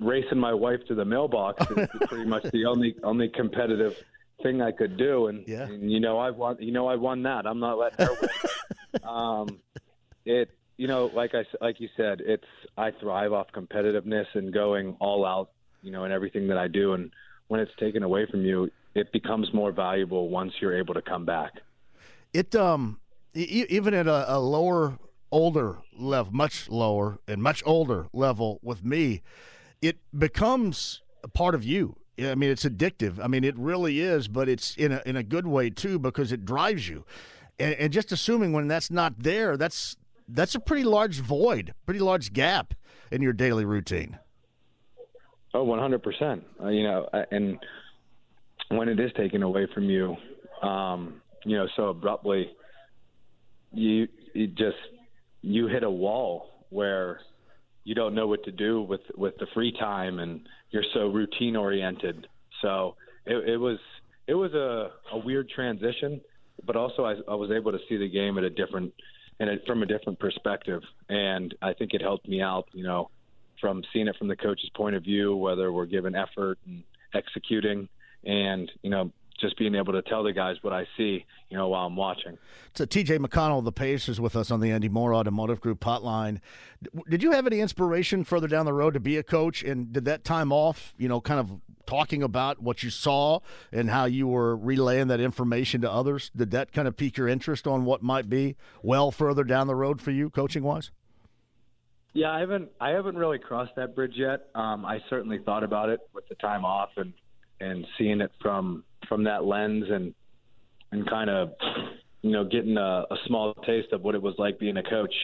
racing 0.00 0.38
my 0.38 0.52
wife 0.52 0.80
to 0.88 0.94
the 0.94 1.04
mailbox 1.04 1.64
is 1.70 1.88
pretty 2.08 2.24
much 2.24 2.42
the 2.44 2.66
only 2.66 2.96
only 3.02 3.28
competitive 3.28 3.96
thing 4.42 4.60
I 4.60 4.72
could 4.72 4.96
do. 4.96 5.28
And, 5.28 5.46
yeah. 5.46 5.62
and 5.62 5.90
you 5.90 6.00
know, 6.00 6.18
I 6.18 6.30
won. 6.30 6.56
You 6.60 6.72
know, 6.72 6.88
I 6.88 6.96
won 6.96 7.22
that. 7.22 7.46
I'm 7.46 7.60
not 7.60 7.78
letting 7.78 8.06
her 8.06 8.16
win. 8.20 9.04
um, 9.04 9.58
it, 10.24 10.50
you 10.76 10.88
know, 10.88 11.10
like 11.14 11.34
I 11.34 11.44
like 11.60 11.80
you 11.80 11.88
said, 11.96 12.20
it's 12.20 12.44
I 12.76 12.90
thrive 12.90 13.32
off 13.32 13.48
competitiveness 13.54 14.26
and 14.34 14.52
going 14.52 14.96
all 15.00 15.24
out. 15.24 15.50
You 15.82 15.90
know, 15.90 16.04
in 16.04 16.12
everything 16.12 16.48
that 16.48 16.58
I 16.58 16.68
do, 16.68 16.94
and 16.94 17.10
when 17.48 17.60
it's 17.60 17.72
taken 17.78 18.02
away 18.02 18.26
from 18.30 18.44
you, 18.44 18.70
it 18.94 19.12
becomes 19.12 19.52
more 19.52 19.72
valuable 19.72 20.28
once 20.28 20.52
you're 20.60 20.76
able 20.76 20.94
to 20.94 21.02
come 21.02 21.24
back. 21.24 21.52
It 22.32 22.54
um 22.54 22.98
even 23.34 23.94
at 23.94 24.06
a, 24.06 24.36
a 24.36 24.38
lower 24.38 24.98
older 25.32 25.78
level, 25.98 26.32
much 26.32 26.68
lower 26.68 27.18
and 27.26 27.42
much 27.42 27.62
older 27.66 28.06
level 28.12 28.60
with 28.62 28.84
me, 28.84 29.22
it 29.80 29.98
becomes 30.16 31.02
a 31.24 31.28
part 31.28 31.56
of 31.56 31.64
you. 31.64 31.96
I 32.18 32.34
mean, 32.36 32.50
it's 32.50 32.64
addictive. 32.64 33.18
I 33.18 33.26
mean, 33.26 33.42
it 33.42 33.58
really 33.58 33.98
is, 33.98 34.28
but 34.28 34.48
it's 34.48 34.76
in 34.76 34.92
a 34.92 35.02
in 35.04 35.16
a 35.16 35.22
good 35.22 35.46
way 35.46 35.70
too 35.70 35.98
because 35.98 36.30
it 36.30 36.44
drives 36.44 36.88
you. 36.88 37.04
And, 37.58 37.74
and 37.74 37.92
just 37.92 38.12
assuming 38.12 38.52
when 38.52 38.68
that's 38.68 38.90
not 38.90 39.18
there, 39.18 39.56
that's 39.56 39.96
that's 40.28 40.54
a 40.54 40.60
pretty 40.60 40.84
large 40.84 41.20
void, 41.20 41.74
pretty 41.86 42.00
large 42.00 42.32
gap 42.32 42.74
in 43.10 43.22
your 43.22 43.32
daily 43.32 43.64
routine. 43.64 44.18
Oh, 45.54 45.64
one 45.64 45.78
hundred 45.78 46.02
percent. 46.02 46.44
Uh, 46.62 46.68
you 46.68 46.84
know, 46.84 47.08
and 47.30 47.58
when 48.68 48.88
it 48.88 49.00
is 49.00 49.10
taken 49.16 49.42
away 49.42 49.66
from 49.74 49.90
you, 49.90 50.16
um, 50.62 51.20
you 51.44 51.56
know, 51.56 51.66
so 51.76 51.88
abruptly, 51.88 52.50
you 53.72 54.06
it 54.34 54.54
just 54.54 54.76
you 55.42 55.66
hit 55.66 55.82
a 55.82 55.90
wall 55.90 56.66
where 56.70 57.20
you 57.84 57.94
don't 57.94 58.14
know 58.14 58.26
what 58.26 58.44
to 58.44 58.52
do 58.52 58.82
with 58.82 59.00
with 59.16 59.36
the 59.38 59.46
free 59.54 59.72
time 59.72 60.20
and 60.20 60.40
you're 60.70 60.84
so 60.94 61.08
routine 61.08 61.56
oriented. 61.56 62.26
So 62.62 62.96
it, 63.26 63.48
it 63.48 63.56
was 63.56 63.78
it 64.26 64.34
was 64.34 64.54
a, 64.54 64.90
a 65.12 65.18
weird 65.18 65.48
transition 65.50 66.20
but 66.64 66.76
also 66.76 67.04
I, 67.04 67.14
I 67.28 67.34
was 67.34 67.50
able 67.50 67.72
to 67.72 67.78
see 67.88 67.96
the 67.96 68.08
game 68.08 68.38
at 68.38 68.44
a 68.44 68.50
different 68.50 68.92
and 69.40 69.50
from 69.66 69.82
a 69.82 69.86
different 69.86 70.18
perspective. 70.18 70.82
And 71.08 71.54
i 71.60 71.72
think 71.72 71.92
it 71.94 72.00
helped 72.00 72.28
me 72.28 72.40
out 72.40 72.68
you 72.72 72.84
know 72.84 73.10
from 73.60 73.82
seeing 73.92 74.08
it 74.08 74.16
from 74.16 74.28
the 74.28 74.36
coach's 74.36 74.70
point 74.76 74.96
of 74.96 75.02
view 75.02 75.36
whether 75.36 75.72
we're 75.72 75.86
given 75.86 76.14
effort 76.14 76.58
and 76.66 76.82
executing 77.14 77.88
and 78.24 78.70
you 78.82 78.90
know 78.90 79.10
just 79.42 79.58
being 79.58 79.74
able 79.74 79.92
to 79.92 80.00
tell 80.02 80.22
the 80.22 80.32
guys 80.32 80.56
what 80.62 80.72
I 80.72 80.86
see, 80.96 81.26
you 81.50 81.56
know, 81.56 81.68
while 81.68 81.86
I'm 81.86 81.96
watching. 81.96 82.38
So 82.74 82.86
TJ 82.86 83.18
McConnell 83.18 83.58
of 83.58 83.64
the 83.64 83.72
Pacers 83.72 84.18
with 84.18 84.34
us 84.36 84.50
on 84.50 84.60
the 84.60 84.70
Andy 84.70 84.88
Moore 84.88 85.14
Automotive 85.14 85.60
Group 85.60 85.80
hotline. 85.80 86.40
Did 87.10 87.22
you 87.22 87.32
have 87.32 87.46
any 87.46 87.60
inspiration 87.60 88.24
further 88.24 88.48
down 88.48 88.64
the 88.64 88.72
road 88.72 88.94
to 88.94 89.00
be 89.00 89.18
a 89.18 89.22
coach? 89.22 89.62
And 89.62 89.92
did 89.92 90.06
that 90.06 90.24
time 90.24 90.52
off, 90.52 90.94
you 90.96 91.08
know, 91.08 91.20
kind 91.20 91.40
of 91.40 91.60
talking 91.84 92.22
about 92.22 92.62
what 92.62 92.82
you 92.82 92.88
saw 92.88 93.40
and 93.72 93.90
how 93.90 94.04
you 94.04 94.26
were 94.26 94.56
relaying 94.56 95.08
that 95.08 95.20
information 95.20 95.80
to 95.82 95.90
others, 95.90 96.30
did 96.34 96.50
that 96.52 96.72
kind 96.72 96.88
of 96.88 96.96
pique 96.96 97.18
your 97.18 97.28
interest 97.28 97.66
on 97.66 97.84
what 97.84 98.02
might 98.02 98.30
be 98.30 98.56
well 98.82 99.10
further 99.10 99.44
down 99.44 99.66
the 99.66 99.74
road 99.74 100.00
for 100.00 100.12
you, 100.12 100.30
coaching 100.30 100.62
wise? 100.62 100.90
Yeah, 102.14 102.30
I 102.30 102.40
haven't 102.40 102.70
I 102.80 102.90
haven't 102.90 103.16
really 103.16 103.38
crossed 103.38 103.74
that 103.76 103.94
bridge 103.94 104.14
yet. 104.16 104.48
Um, 104.54 104.84
I 104.84 105.00
certainly 105.08 105.38
thought 105.38 105.64
about 105.64 105.88
it 105.88 106.00
with 106.14 106.28
the 106.28 106.34
time 106.36 106.64
off 106.64 106.90
and 106.96 107.14
and 107.58 107.86
seeing 107.96 108.20
it 108.20 108.30
from 108.40 108.84
from 109.08 109.24
that 109.24 109.44
lens 109.44 109.84
and 109.90 110.14
and 110.90 111.08
kind 111.08 111.30
of 111.30 111.52
you 112.22 112.30
know 112.30 112.44
getting 112.44 112.76
a, 112.76 113.06
a 113.10 113.16
small 113.26 113.54
taste 113.66 113.92
of 113.92 114.02
what 114.02 114.14
it 114.14 114.22
was 114.22 114.34
like 114.38 114.58
being 114.58 114.76
a 114.76 114.82
coach 114.82 115.14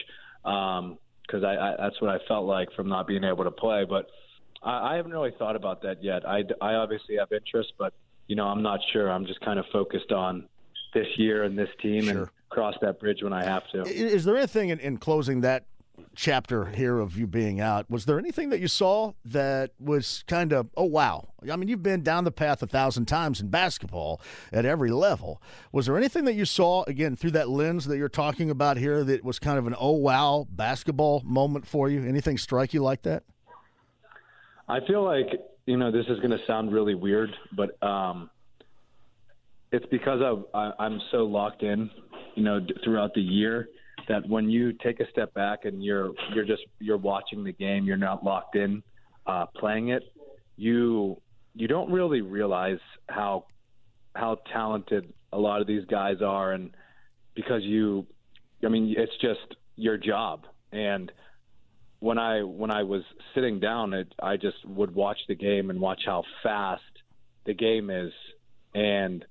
because 0.43 1.43
um, 1.43 1.45
I, 1.45 1.57
I 1.57 1.75
that's 1.79 2.01
what 2.01 2.09
I 2.09 2.17
felt 2.27 2.45
like 2.45 2.69
from 2.75 2.87
not 2.89 3.07
being 3.07 3.23
able 3.23 3.43
to 3.43 3.51
play. 3.51 3.85
But 3.87 4.09
I, 4.63 4.93
I 4.93 4.95
haven't 4.95 5.11
really 5.11 5.33
thought 5.37 5.55
about 5.55 5.81
that 5.83 6.03
yet. 6.03 6.27
I, 6.27 6.43
I 6.61 6.75
obviously 6.75 7.17
have 7.17 7.31
interest, 7.31 7.73
but 7.77 7.93
you 8.27 8.35
know 8.35 8.45
I'm 8.45 8.61
not 8.61 8.79
sure. 8.91 9.09
I'm 9.11 9.25
just 9.25 9.41
kind 9.41 9.59
of 9.59 9.65
focused 9.71 10.11
on 10.11 10.47
this 10.93 11.07
year 11.17 11.43
and 11.43 11.57
this 11.57 11.69
team 11.81 12.05
sure. 12.05 12.11
and 12.11 12.29
cross 12.49 12.75
that 12.81 12.99
bridge 12.99 13.21
when 13.21 13.33
I 13.33 13.43
have 13.43 13.63
to. 13.71 13.83
Is 13.83 14.25
there 14.25 14.37
anything 14.37 14.69
in, 14.69 14.79
in 14.79 14.97
closing 14.97 15.41
that 15.41 15.65
chapter 16.15 16.65
here 16.65 16.99
of 16.99 17.17
you 17.17 17.27
being 17.27 17.59
out, 17.59 17.89
was 17.89 18.05
there 18.05 18.19
anything 18.19 18.49
that 18.49 18.59
you 18.59 18.67
saw 18.67 19.13
that 19.23 19.71
was 19.79 20.23
kind 20.27 20.51
of, 20.51 20.69
oh, 20.75 20.85
wow? 20.85 21.29
I 21.51 21.55
mean, 21.55 21.69
you've 21.69 21.83
been 21.83 22.03
down 22.03 22.23
the 22.23 22.31
path 22.31 22.61
a 22.61 22.67
thousand 22.67 23.05
times 23.05 23.39
in 23.39 23.49
basketball 23.49 24.21
at 24.51 24.65
every 24.65 24.91
level. 24.91 25.41
Was 25.71 25.85
there 25.85 25.97
anything 25.97 26.25
that 26.25 26.33
you 26.33 26.45
saw, 26.45 26.83
again, 26.83 27.15
through 27.15 27.31
that 27.31 27.49
lens 27.49 27.85
that 27.85 27.97
you're 27.97 28.09
talking 28.09 28.49
about 28.49 28.77
here 28.77 29.03
that 29.03 29.23
was 29.23 29.39
kind 29.39 29.57
of 29.57 29.67
an, 29.67 29.75
oh, 29.79 29.91
wow, 29.91 30.47
basketball 30.49 31.21
moment 31.25 31.65
for 31.65 31.89
you? 31.89 32.03
Anything 32.03 32.37
strike 32.37 32.73
you 32.73 32.83
like 32.83 33.03
that? 33.03 33.23
I 34.67 34.79
feel 34.85 35.03
like, 35.03 35.27
you 35.65 35.77
know, 35.77 35.91
this 35.91 36.05
is 36.09 36.19
going 36.19 36.31
to 36.31 36.45
sound 36.45 36.71
really 36.71 36.95
weird, 36.95 37.31
but 37.55 37.81
um, 37.81 38.29
it's 39.71 39.85
because 39.87 40.21
of, 40.23 40.45
I, 40.53 40.71
I'm 40.79 40.99
so 41.11 41.25
locked 41.25 41.63
in, 41.63 41.89
you 42.35 42.43
know, 42.43 42.59
throughout 42.83 43.13
the 43.13 43.21
year 43.21 43.69
that 44.09 44.27
when 44.27 44.49
you 44.49 44.73
take 44.73 44.99
a 44.99 45.09
step 45.11 45.33
back 45.33 45.63
and 45.63 45.83
you're 45.83 46.11
you're 46.33 46.43
just 46.43 46.63
you're 46.79 46.97
watching 46.97 47.43
the 47.43 47.53
game, 47.53 47.85
you're 47.85 47.95
not 47.95 48.23
locked 48.23 48.55
in 48.55 48.83
uh, 49.25 49.45
playing 49.55 49.89
it, 49.89 50.03
you 50.57 51.21
you 51.53 51.67
don't 51.67 51.91
really 51.91 52.21
realize 52.21 52.79
how 53.07 53.45
how 54.15 54.39
talented 54.51 55.13
a 55.31 55.37
lot 55.37 55.61
of 55.61 55.67
these 55.67 55.85
guys 55.85 56.17
are, 56.25 56.51
and 56.51 56.71
because 57.35 57.61
you, 57.63 58.05
I 58.65 58.69
mean, 58.69 58.93
it's 58.97 59.15
just 59.21 59.55
your 59.75 59.97
job. 59.97 60.45
And 60.71 61.11
when 61.99 62.17
I 62.17 62.41
when 62.41 62.71
I 62.71 62.83
was 62.83 63.03
sitting 63.35 63.59
down, 63.59 63.93
it, 63.93 64.13
I 64.21 64.37
just 64.37 64.57
would 64.65 64.93
watch 64.93 65.19
the 65.27 65.35
game 65.35 65.69
and 65.69 65.79
watch 65.79 66.01
how 66.05 66.23
fast 66.41 66.81
the 67.45 67.53
game 67.53 67.91
is, 67.91 68.11
and 68.73 69.23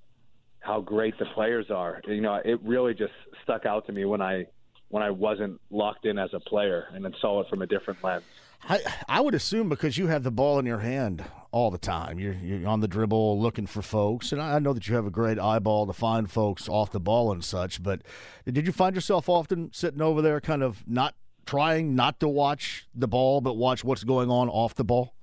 how 0.61 0.81
great 0.81 1.19
the 1.19 1.27
players 1.35 1.67
are. 1.69 2.01
You 2.07 2.21
know, 2.21 2.41
it 2.45 2.61
really 2.62 2.95
just 2.95 3.12
stuck 3.43 3.67
out 3.67 3.87
to 3.87 3.93
me 3.93 4.05
when 4.05 4.23
I 4.23 4.47
when 4.88 5.03
I 5.03 5.11
wasn't 5.11 5.61
locked 5.70 6.07
in 6.07 6.18
as 6.18 6.31
a 6.33 6.40
player 6.40 6.88
and 6.92 7.05
then 7.05 7.14
saw 7.20 7.40
it 7.40 7.48
from 7.48 7.62
a 7.62 7.66
different 7.66 8.03
lens. 8.03 8.24
I, 8.68 8.81
I 9.09 9.20
would 9.20 9.35
assume 9.35 9.68
because 9.68 9.96
you 9.98 10.09
have 10.09 10.24
the 10.24 10.31
ball 10.31 10.59
in 10.59 10.66
your 10.66 10.79
hand 10.79 11.24
all 11.53 11.70
the 11.70 11.79
time. 11.79 12.18
You're, 12.18 12.35
you're 12.35 12.68
on 12.68 12.81
the 12.81 12.88
dribble 12.88 13.40
looking 13.40 13.66
for 13.66 13.83
folks, 13.83 14.33
and 14.33 14.42
I 14.42 14.59
know 14.59 14.72
that 14.72 14.88
you 14.88 14.96
have 14.96 15.07
a 15.07 15.11
great 15.11 15.38
eyeball 15.38 15.87
to 15.87 15.92
find 15.92 16.31
folks 16.31 16.68
off 16.68 16.90
the 16.90 17.01
ball 17.01 17.31
and 17.31 17.44
such. 17.44 17.83
But 17.83 18.03
did 18.44 18.66
you 18.66 18.72
find 18.72 18.94
yourself 18.94 19.29
often 19.29 19.70
sitting 19.72 20.03
over 20.03 20.20
there, 20.22 20.40
kind 20.40 20.62
of 20.62 20.83
not 20.88 21.14
trying 21.46 21.94
not 21.94 22.20
to 22.20 22.29
watch 22.29 22.87
the 22.94 23.09
ball, 23.09 23.40
but 23.40 23.57
watch 23.57 23.85
what's 23.85 24.05
going 24.05 24.31
on 24.31 24.48
off 24.48 24.74
the 24.74 24.85
ball? 24.85 25.14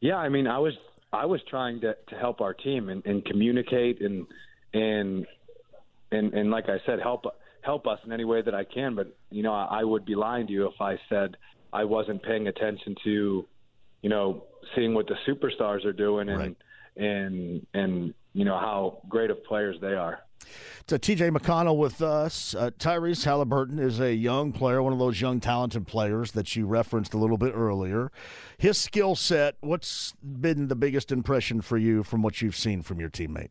Yeah, 0.00 0.16
I 0.16 0.28
mean, 0.28 0.46
I 0.46 0.58
was 0.58 0.74
I 1.12 1.26
was 1.26 1.40
trying 1.48 1.80
to, 1.82 1.96
to 2.08 2.16
help 2.16 2.40
our 2.40 2.54
team 2.54 2.88
and, 2.88 3.04
and 3.04 3.24
communicate 3.24 4.00
and 4.00 4.26
and 4.74 5.26
and 6.10 6.32
and 6.34 6.50
like 6.50 6.68
I 6.68 6.78
said, 6.86 7.00
help 7.00 7.26
help 7.68 7.86
us 7.86 7.98
in 8.06 8.12
any 8.12 8.24
way 8.24 8.40
that 8.40 8.54
I 8.54 8.64
can. 8.64 8.94
But 8.94 9.14
you 9.30 9.42
know, 9.42 9.52
I, 9.52 9.80
I 9.80 9.84
would 9.84 10.06
be 10.06 10.14
lying 10.14 10.46
to 10.46 10.52
you 10.52 10.66
if 10.66 10.80
I 10.80 10.98
said 11.10 11.36
I 11.70 11.84
wasn't 11.84 12.22
paying 12.22 12.48
attention 12.48 12.96
to, 13.04 13.46
you 14.00 14.08
know, 14.08 14.44
seeing 14.74 14.94
what 14.94 15.06
the 15.06 15.16
superstars 15.28 15.84
are 15.84 15.92
doing 15.92 16.30
and 16.30 16.38
right. 16.38 16.56
and 16.96 17.66
and 17.74 18.14
you 18.32 18.46
know 18.46 18.58
how 18.58 19.02
great 19.06 19.30
of 19.30 19.44
players 19.44 19.76
they 19.82 19.92
are. 19.92 20.20
So 20.86 20.96
TJ 20.96 21.36
McConnell 21.36 21.76
with 21.76 22.00
us. 22.00 22.54
Uh, 22.54 22.70
Tyrese 22.78 23.26
Haliburton 23.26 23.78
is 23.78 24.00
a 24.00 24.14
young 24.14 24.52
player, 24.52 24.82
one 24.82 24.94
of 24.94 24.98
those 24.98 25.20
young 25.20 25.38
talented 25.38 25.86
players 25.86 26.32
that 26.32 26.56
you 26.56 26.66
referenced 26.66 27.12
a 27.12 27.18
little 27.18 27.36
bit 27.36 27.52
earlier. 27.54 28.10
His 28.56 28.78
skill 28.78 29.14
set, 29.14 29.56
what's 29.60 30.14
been 30.22 30.68
the 30.68 30.76
biggest 30.76 31.12
impression 31.12 31.60
for 31.60 31.76
you 31.76 32.02
from 32.02 32.22
what 32.22 32.40
you've 32.40 32.56
seen 32.56 32.80
from 32.80 32.98
your 32.98 33.10
teammate? 33.10 33.50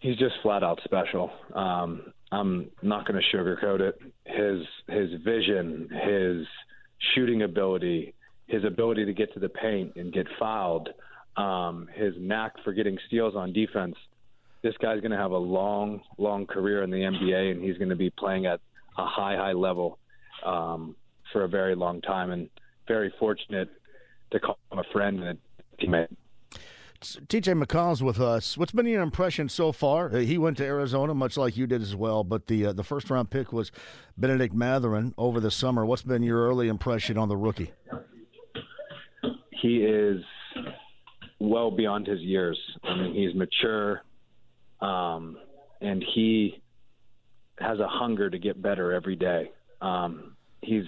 He's 0.00 0.16
just 0.16 0.34
flat 0.42 0.64
out 0.64 0.80
special. 0.82 1.30
Um, 1.54 2.12
I'm 2.32 2.70
not 2.82 3.06
going 3.06 3.20
to 3.20 3.36
sugarcoat 3.36 3.80
it. 3.80 4.00
His 4.24 4.66
his 4.88 5.20
vision, 5.22 5.88
his 5.90 6.46
shooting 7.14 7.42
ability, 7.42 8.14
his 8.46 8.64
ability 8.64 9.04
to 9.04 9.12
get 9.12 9.32
to 9.34 9.40
the 9.40 9.48
paint 9.48 9.92
and 9.96 10.12
get 10.12 10.26
fouled, 10.38 10.88
um, 11.36 11.88
his 11.94 12.14
knack 12.18 12.54
for 12.64 12.72
getting 12.72 12.98
steals 13.06 13.36
on 13.36 13.52
defense. 13.52 13.94
This 14.62 14.74
guy's 14.80 15.00
going 15.00 15.10
to 15.10 15.16
have 15.16 15.32
a 15.32 15.38
long, 15.38 16.00
long 16.18 16.46
career 16.46 16.82
in 16.82 16.90
the 16.90 16.98
NBA, 16.98 17.52
and 17.52 17.62
he's 17.62 17.76
going 17.78 17.90
to 17.90 17.96
be 17.96 18.10
playing 18.10 18.46
at 18.46 18.60
a 18.96 19.06
high, 19.06 19.36
high 19.36 19.52
level. 19.52 19.98
Um, 20.44 20.96
for 21.32 21.44
a 21.44 21.48
very 21.48 21.74
long 21.74 22.00
time, 22.02 22.30
and 22.30 22.48
very 22.86 23.12
fortunate 23.18 23.68
to 24.30 24.38
call 24.38 24.58
him 24.70 24.78
a 24.78 24.84
friend 24.92 25.22
and 25.22 25.38
a 25.38 25.84
teammate. 25.84 26.14
TJ 27.02 27.60
McConnell's 27.62 28.02
with 28.02 28.20
us. 28.20 28.56
What's 28.56 28.72
been 28.72 28.86
your 28.86 29.02
impression 29.02 29.48
so 29.48 29.72
far? 29.72 30.06
Uh, 30.14 30.18
He 30.20 30.38
went 30.38 30.56
to 30.58 30.64
Arizona, 30.64 31.14
much 31.14 31.36
like 31.36 31.56
you 31.56 31.66
did 31.66 31.82
as 31.82 31.96
well. 31.96 32.22
But 32.24 32.46
the 32.46 32.66
uh, 32.66 32.72
the 32.72 32.84
first 32.84 33.10
round 33.10 33.30
pick 33.30 33.52
was 33.52 33.72
Bennedict 34.16 34.54
Mathurin 34.54 35.14
over 35.18 35.40
the 35.40 35.50
summer. 35.50 35.84
What's 35.84 36.02
been 36.02 36.22
your 36.22 36.46
early 36.46 36.68
impression 36.68 37.18
on 37.18 37.28
the 37.28 37.36
rookie? 37.36 37.72
he 39.50 39.78
is 39.84 40.22
well 41.38 41.70
beyond 41.70 42.06
his 42.06 42.20
years. 42.20 42.58
I 42.82 42.94
mean, 42.96 43.14
he's 43.14 43.34
mature, 43.34 44.02
um, 44.80 45.36
and 45.80 46.04
he 46.14 46.60
has 47.60 47.78
a 47.78 47.86
hunger 47.86 48.28
to 48.28 48.38
get 48.38 48.60
better 48.60 48.92
every 48.92 49.14
day. 49.16 49.52
Um, 49.80 50.36
he's 50.62 50.84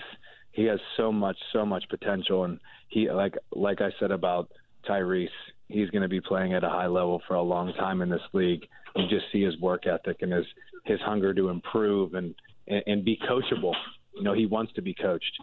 he 0.52 0.64
has 0.64 0.80
so 0.96 1.10
much, 1.12 1.36
so 1.52 1.64
much 1.64 1.84
potential, 1.88 2.44
and 2.44 2.60
he 2.88 3.10
like 3.10 3.34
like 3.52 3.80
I 3.80 3.90
said 4.00 4.10
about 4.10 4.50
Tyrese, 4.88 5.28
he's 5.68 5.90
going 5.90 6.02
to 6.02 6.08
be 6.08 6.20
playing 6.20 6.54
at 6.54 6.64
a 6.64 6.68
high 6.68 6.86
level 6.86 7.22
for 7.26 7.34
a 7.34 7.42
long 7.42 7.72
time 7.74 8.02
in 8.02 8.08
this 8.08 8.22
league. 8.32 8.66
You 8.96 9.08
just 9.08 9.26
see 9.32 9.42
his 9.42 9.58
work 9.60 9.86
ethic 9.86 10.18
and 10.20 10.32
his 10.32 10.46
his 10.84 11.00
hunger 11.00 11.34
to 11.34 11.48
improve 11.48 12.14
and 12.14 12.34
and, 12.68 12.82
and 12.86 13.04
be 13.04 13.18
coachable. 13.28 13.74
You 14.14 14.22
know, 14.22 14.34
he 14.34 14.46
wants 14.46 14.72
to 14.74 14.82
be 14.82 14.94
coached, 14.94 15.36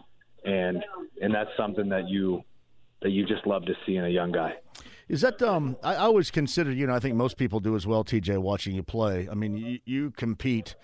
and 0.44 0.82
and 1.20 1.34
that's 1.34 1.50
something 1.56 1.88
that 1.90 2.08
you 2.08 2.42
that 3.02 3.10
you 3.10 3.26
just 3.26 3.46
love 3.46 3.64
to 3.66 3.74
see 3.84 3.96
in 3.96 4.04
a 4.04 4.08
young 4.08 4.32
guy. 4.32 4.54
Is 5.08 5.20
that 5.20 5.42
um? 5.42 5.76
I, 5.82 5.96
always 5.96 6.30
consider 6.30 6.70
you 6.70 6.86
know 6.86 6.94
I 6.94 7.00
think 7.00 7.16
most 7.16 7.36
people 7.36 7.60
do 7.60 7.76
as 7.76 7.86
well. 7.86 8.04
TJ, 8.04 8.38
watching 8.38 8.74
you 8.74 8.82
play, 8.82 9.28
I 9.30 9.34
mean 9.34 9.56
you, 9.56 9.78
you 9.84 10.10
compete 10.12 10.74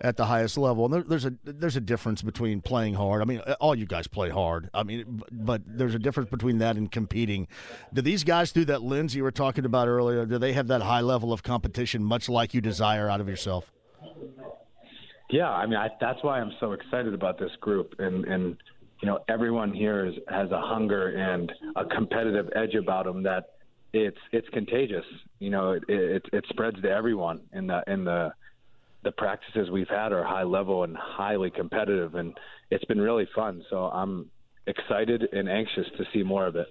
at 0.00 0.16
the 0.16 0.26
highest 0.26 0.56
level, 0.56 0.84
and 0.84 0.94
there, 0.94 1.02
there's 1.02 1.24
a 1.24 1.34
there's 1.44 1.76
a 1.76 1.80
difference 1.80 2.22
between 2.22 2.60
playing 2.60 2.94
hard. 2.94 3.22
I 3.22 3.24
mean, 3.24 3.40
all 3.60 3.74
you 3.74 3.86
guys 3.86 4.06
play 4.06 4.30
hard. 4.30 4.70
I 4.72 4.82
mean, 4.82 5.22
but 5.30 5.62
there's 5.66 5.94
a 5.94 5.98
difference 5.98 6.30
between 6.30 6.58
that 6.58 6.76
and 6.76 6.90
competing. 6.90 7.48
Do 7.92 8.02
these 8.02 8.24
guys 8.24 8.52
through 8.52 8.66
that 8.66 8.82
lens 8.82 9.14
you 9.14 9.22
were 9.22 9.30
talking 9.30 9.64
about 9.64 9.88
earlier? 9.88 10.26
Do 10.26 10.38
they 10.38 10.52
have 10.52 10.68
that 10.68 10.82
high 10.82 11.00
level 11.00 11.32
of 11.32 11.42
competition, 11.42 12.04
much 12.04 12.28
like 12.28 12.54
you 12.54 12.60
desire 12.60 13.08
out 13.08 13.20
of 13.20 13.28
yourself? 13.28 13.72
Yeah, 15.30 15.50
I 15.50 15.66
mean 15.66 15.76
I, 15.76 15.88
that's 16.00 16.22
why 16.22 16.40
I'm 16.40 16.52
so 16.60 16.72
excited 16.72 17.14
about 17.14 17.38
this 17.38 17.52
group, 17.60 17.94
and 17.98 18.24
and 18.24 18.56
you 19.02 19.06
know 19.08 19.20
everyone 19.28 19.72
here 19.72 20.06
is, 20.06 20.14
has 20.28 20.50
a 20.50 20.60
hunger 20.60 21.08
and 21.08 21.52
a 21.76 21.84
competitive 21.84 22.48
edge 22.54 22.74
about 22.74 23.04
them 23.04 23.22
that 23.24 23.50
it's 23.92 24.18
it's 24.32 24.48
contagious. 24.50 25.04
You 25.38 25.50
know, 25.50 25.72
it, 25.72 25.82
it 25.88 26.22
it 26.32 26.44
spreads 26.48 26.80
to 26.82 26.90
everyone, 26.90 27.40
in 27.52 27.66
the 27.66 27.82
and 27.86 28.06
the 28.06 28.32
the 29.04 29.12
practices 29.12 29.70
we've 29.70 29.88
had 29.88 30.12
are 30.12 30.24
high 30.24 30.42
level 30.42 30.84
and 30.84 30.96
highly 30.96 31.50
competitive, 31.50 32.14
and 32.14 32.38
it's 32.70 32.84
been 32.84 33.00
really 33.00 33.28
fun. 33.34 33.62
So 33.70 33.84
I'm 33.84 34.26
excited 34.66 35.28
and 35.32 35.48
anxious 35.48 35.86
to 35.96 36.04
see 36.12 36.22
more 36.22 36.46
of 36.46 36.56
it. 36.56 36.66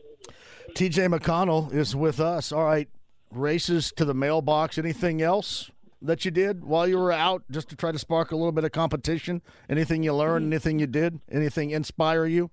TJ 0.74 1.08
McConnell 1.18 1.74
is 1.74 1.96
with 1.96 2.20
us. 2.20 2.52
All 2.52 2.66
right, 2.66 2.90
races 3.32 3.92
to 3.94 4.06
the 4.06 4.14
mailbox. 4.14 4.78
Anything 4.78 5.22
else 5.22 5.72
that 6.02 6.26
you 6.26 6.32
did 6.32 6.64
while 6.64 6.88
you 6.88 6.98
were 6.98 7.12
out 7.12 7.44
just 7.50 7.70
to 7.70 7.76
try 7.76 7.92
to 7.92 7.98
spark 7.98 8.32
a 8.32 8.36
little 8.36 8.52
bit 8.52 8.64
of 8.66 8.72
competition? 8.72 9.42
Anything 9.70 10.04
you 10.04 10.14
learned? 10.14 10.44
Mm-hmm. 10.46 10.54
Anything 10.54 10.80
you 10.80 10.88
did? 10.88 11.20
Anything 11.32 11.72
inspire 11.72 12.26
you? 12.26 12.52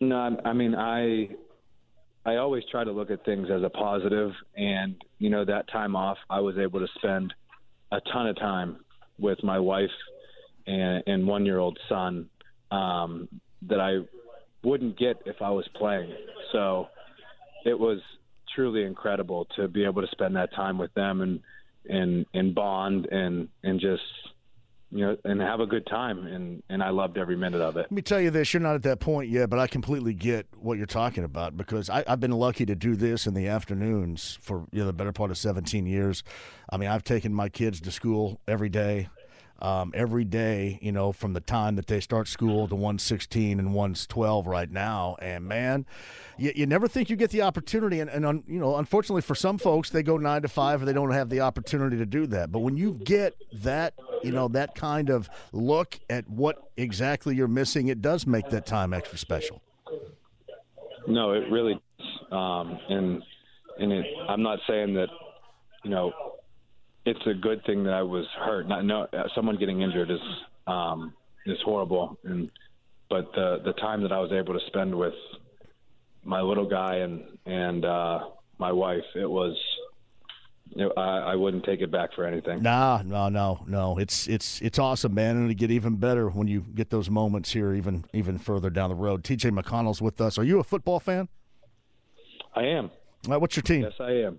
No, 0.00 0.16
I- 0.16 0.50
I 0.50 0.52
mean 0.52 0.74
I 0.74 1.30
I 2.26 2.36
always 2.36 2.62
try 2.70 2.84
to 2.84 2.92
look 2.92 3.10
at 3.10 3.24
things 3.24 3.48
as 3.50 3.62
a 3.62 3.70
positive, 3.70 4.32
and 4.54 5.02
you 5.18 5.30
know 5.30 5.44
that 5.46 5.66
time 5.68 5.96
off 5.96 6.18
I 6.28 6.40
was 6.40 6.58
able 6.58 6.78
to 6.80 6.86
spend 6.96 7.32
a 7.92 8.00
ton 8.12 8.26
of 8.26 8.36
time 8.36 8.76
with 9.18 9.42
my 9.42 9.58
wife 9.58 9.90
and, 10.66 11.02
and 11.06 11.26
one 11.26 11.46
year 11.46 11.58
old 11.58 11.78
son 11.88 12.28
um, 12.70 13.28
that 13.62 13.80
I 13.80 13.98
wouldn't 14.62 14.98
get 14.98 15.16
if 15.26 15.36
I 15.40 15.50
was 15.50 15.66
playing. 15.76 16.12
So 16.52 16.88
it 17.64 17.78
was 17.78 18.00
truly 18.54 18.84
incredible 18.84 19.46
to 19.56 19.68
be 19.68 19.84
able 19.84 20.02
to 20.02 20.08
spend 20.10 20.36
that 20.36 20.54
time 20.54 20.78
with 20.78 20.92
them 20.94 21.20
and 21.20 21.40
and 21.88 22.26
and 22.34 22.54
bond 22.54 23.06
and 23.06 23.48
and 23.62 23.80
just 23.80 24.02
you 24.90 25.04
know 25.04 25.16
and 25.24 25.40
have 25.40 25.60
a 25.60 25.66
good 25.66 25.86
time 25.86 26.26
and 26.26 26.62
and 26.68 26.82
I 26.82 26.90
loved 26.90 27.18
every 27.18 27.36
minute 27.36 27.60
of 27.60 27.76
it. 27.76 27.80
Let 27.80 27.92
me 27.92 28.02
tell 28.02 28.20
you 28.20 28.30
this: 28.30 28.52
you're 28.52 28.60
not 28.60 28.74
at 28.74 28.82
that 28.84 29.00
point 29.00 29.30
yet, 29.30 29.50
but 29.50 29.58
I 29.58 29.66
completely 29.66 30.14
get 30.14 30.46
what 30.56 30.78
you're 30.78 30.86
talking 30.86 31.24
about 31.24 31.56
because 31.56 31.90
I, 31.90 32.04
I've 32.06 32.20
been 32.20 32.32
lucky 32.32 32.64
to 32.66 32.74
do 32.74 32.96
this 32.96 33.26
in 33.26 33.34
the 33.34 33.48
afternoons 33.48 34.38
for 34.40 34.66
you 34.72 34.80
know 34.80 34.86
the 34.86 34.92
better 34.92 35.12
part 35.12 35.30
of 35.30 35.38
17 35.38 35.86
years. 35.86 36.22
I 36.70 36.76
mean, 36.76 36.88
I've 36.88 37.04
taken 37.04 37.34
my 37.34 37.48
kids 37.48 37.80
to 37.82 37.90
school 37.90 38.40
every 38.46 38.68
day. 38.68 39.08
Um, 39.60 39.90
every 39.92 40.24
day, 40.24 40.78
you 40.80 40.92
know, 40.92 41.10
from 41.10 41.32
the 41.32 41.40
time 41.40 41.74
that 41.76 41.88
they 41.88 41.98
start 41.98 42.28
school 42.28 42.68
to 42.68 42.76
one's 42.76 43.02
16 43.02 43.58
and 43.58 43.74
one's 43.74 44.06
12 44.06 44.46
right 44.46 44.70
now. 44.70 45.16
And 45.20 45.46
man, 45.46 45.84
you, 46.36 46.52
you 46.54 46.66
never 46.66 46.86
think 46.86 47.10
you 47.10 47.16
get 47.16 47.30
the 47.30 47.42
opportunity. 47.42 47.98
And, 47.98 48.08
and 48.08 48.24
un, 48.24 48.44
you 48.46 48.60
know, 48.60 48.76
unfortunately 48.76 49.22
for 49.22 49.34
some 49.34 49.58
folks, 49.58 49.90
they 49.90 50.04
go 50.04 50.16
nine 50.16 50.42
to 50.42 50.48
five 50.48 50.80
and 50.80 50.88
they 50.88 50.92
don't 50.92 51.10
have 51.10 51.28
the 51.28 51.40
opportunity 51.40 51.96
to 51.96 52.06
do 52.06 52.26
that. 52.28 52.52
But 52.52 52.60
when 52.60 52.76
you 52.76 53.00
get 53.02 53.34
that, 53.64 53.94
you 54.22 54.30
know, 54.30 54.46
that 54.48 54.76
kind 54.76 55.10
of 55.10 55.28
look 55.52 55.98
at 56.08 56.30
what 56.30 56.70
exactly 56.76 57.34
you're 57.34 57.48
missing, 57.48 57.88
it 57.88 58.00
does 58.00 58.28
make 58.28 58.48
that 58.50 58.64
time 58.64 58.94
extra 58.94 59.18
special. 59.18 59.60
No, 61.08 61.32
it 61.32 61.50
really. 61.50 61.80
Um, 62.30 62.78
and 62.88 63.22
and 63.78 63.92
it, 63.92 64.06
I'm 64.28 64.42
not 64.42 64.58
saying 64.66 64.94
that, 64.94 65.08
you 65.84 65.90
know, 65.90 66.12
it's 67.08 67.26
a 67.26 67.34
good 67.34 67.64
thing 67.64 67.84
that 67.84 67.94
I 67.94 68.02
was 68.02 68.26
hurt. 68.38 68.68
Not 68.68 68.84
no, 68.84 69.06
someone 69.34 69.56
getting 69.56 69.80
injured 69.82 70.10
is 70.10 70.20
um, 70.66 71.14
is 71.46 71.58
horrible. 71.64 72.18
And 72.24 72.50
but 73.08 73.32
the 73.32 73.60
the 73.64 73.72
time 73.74 74.02
that 74.02 74.12
I 74.12 74.20
was 74.20 74.30
able 74.32 74.54
to 74.58 74.66
spend 74.66 74.94
with 74.94 75.14
my 76.24 76.40
little 76.40 76.68
guy 76.68 76.96
and 76.96 77.38
and 77.46 77.84
uh, 77.84 78.20
my 78.58 78.72
wife, 78.72 79.04
it 79.14 79.28
was. 79.28 79.56
I, 80.98 81.00
I 81.00 81.34
wouldn't 81.34 81.64
take 81.64 81.80
it 81.80 81.90
back 81.90 82.10
for 82.14 82.26
anything. 82.26 82.62
Nah, 82.62 83.00
no, 83.02 83.30
no, 83.30 83.64
no. 83.66 83.96
It's 83.96 84.28
it's 84.28 84.60
it's 84.60 84.78
awesome, 84.78 85.14
man, 85.14 85.36
and 85.36 85.50
it'll 85.50 85.58
get 85.58 85.70
even 85.70 85.96
better 85.96 86.28
when 86.28 86.46
you 86.46 86.60
get 86.60 86.90
those 86.90 87.08
moments 87.08 87.50
here, 87.50 87.72
even 87.72 88.04
even 88.12 88.36
further 88.36 88.68
down 88.68 88.90
the 88.90 88.94
road. 88.94 89.24
TJ 89.24 89.58
McConnell's 89.58 90.02
with 90.02 90.20
us. 90.20 90.36
Are 90.36 90.44
you 90.44 90.60
a 90.60 90.62
football 90.62 91.00
fan? 91.00 91.28
I 92.54 92.64
am. 92.64 92.90
Uh, 93.28 93.38
what's 93.38 93.56
your 93.56 93.62
team? 93.62 93.80
Yes, 93.80 93.94
I 93.98 94.10
am. 94.10 94.38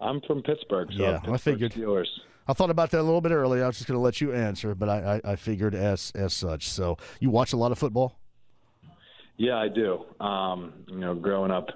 I'm 0.00 0.20
from 0.22 0.42
Pittsburgh. 0.42 0.88
So 0.96 1.02
Yeah, 1.02 1.16
I 1.16 1.18
Pittsburgh 1.18 1.40
figured. 1.40 1.72
Steelers. 1.72 2.06
I 2.46 2.54
thought 2.54 2.70
about 2.70 2.90
that 2.92 3.00
a 3.00 3.02
little 3.02 3.20
bit 3.20 3.32
earlier. 3.32 3.62
I 3.62 3.66
was 3.66 3.76
just 3.76 3.88
going 3.88 3.98
to 3.98 4.02
let 4.02 4.20
you 4.20 4.32
answer, 4.32 4.74
but 4.74 4.88
I, 4.88 5.20
I, 5.24 5.32
I 5.32 5.36
figured 5.36 5.74
as 5.74 6.12
as 6.14 6.32
such. 6.32 6.68
So 6.68 6.96
you 7.20 7.30
watch 7.30 7.52
a 7.52 7.56
lot 7.56 7.72
of 7.72 7.78
football? 7.78 8.18
Yeah, 9.36 9.56
I 9.56 9.68
do. 9.68 10.04
Um, 10.24 10.72
you 10.88 10.98
know, 10.98 11.14
growing 11.14 11.50
up 11.50 11.68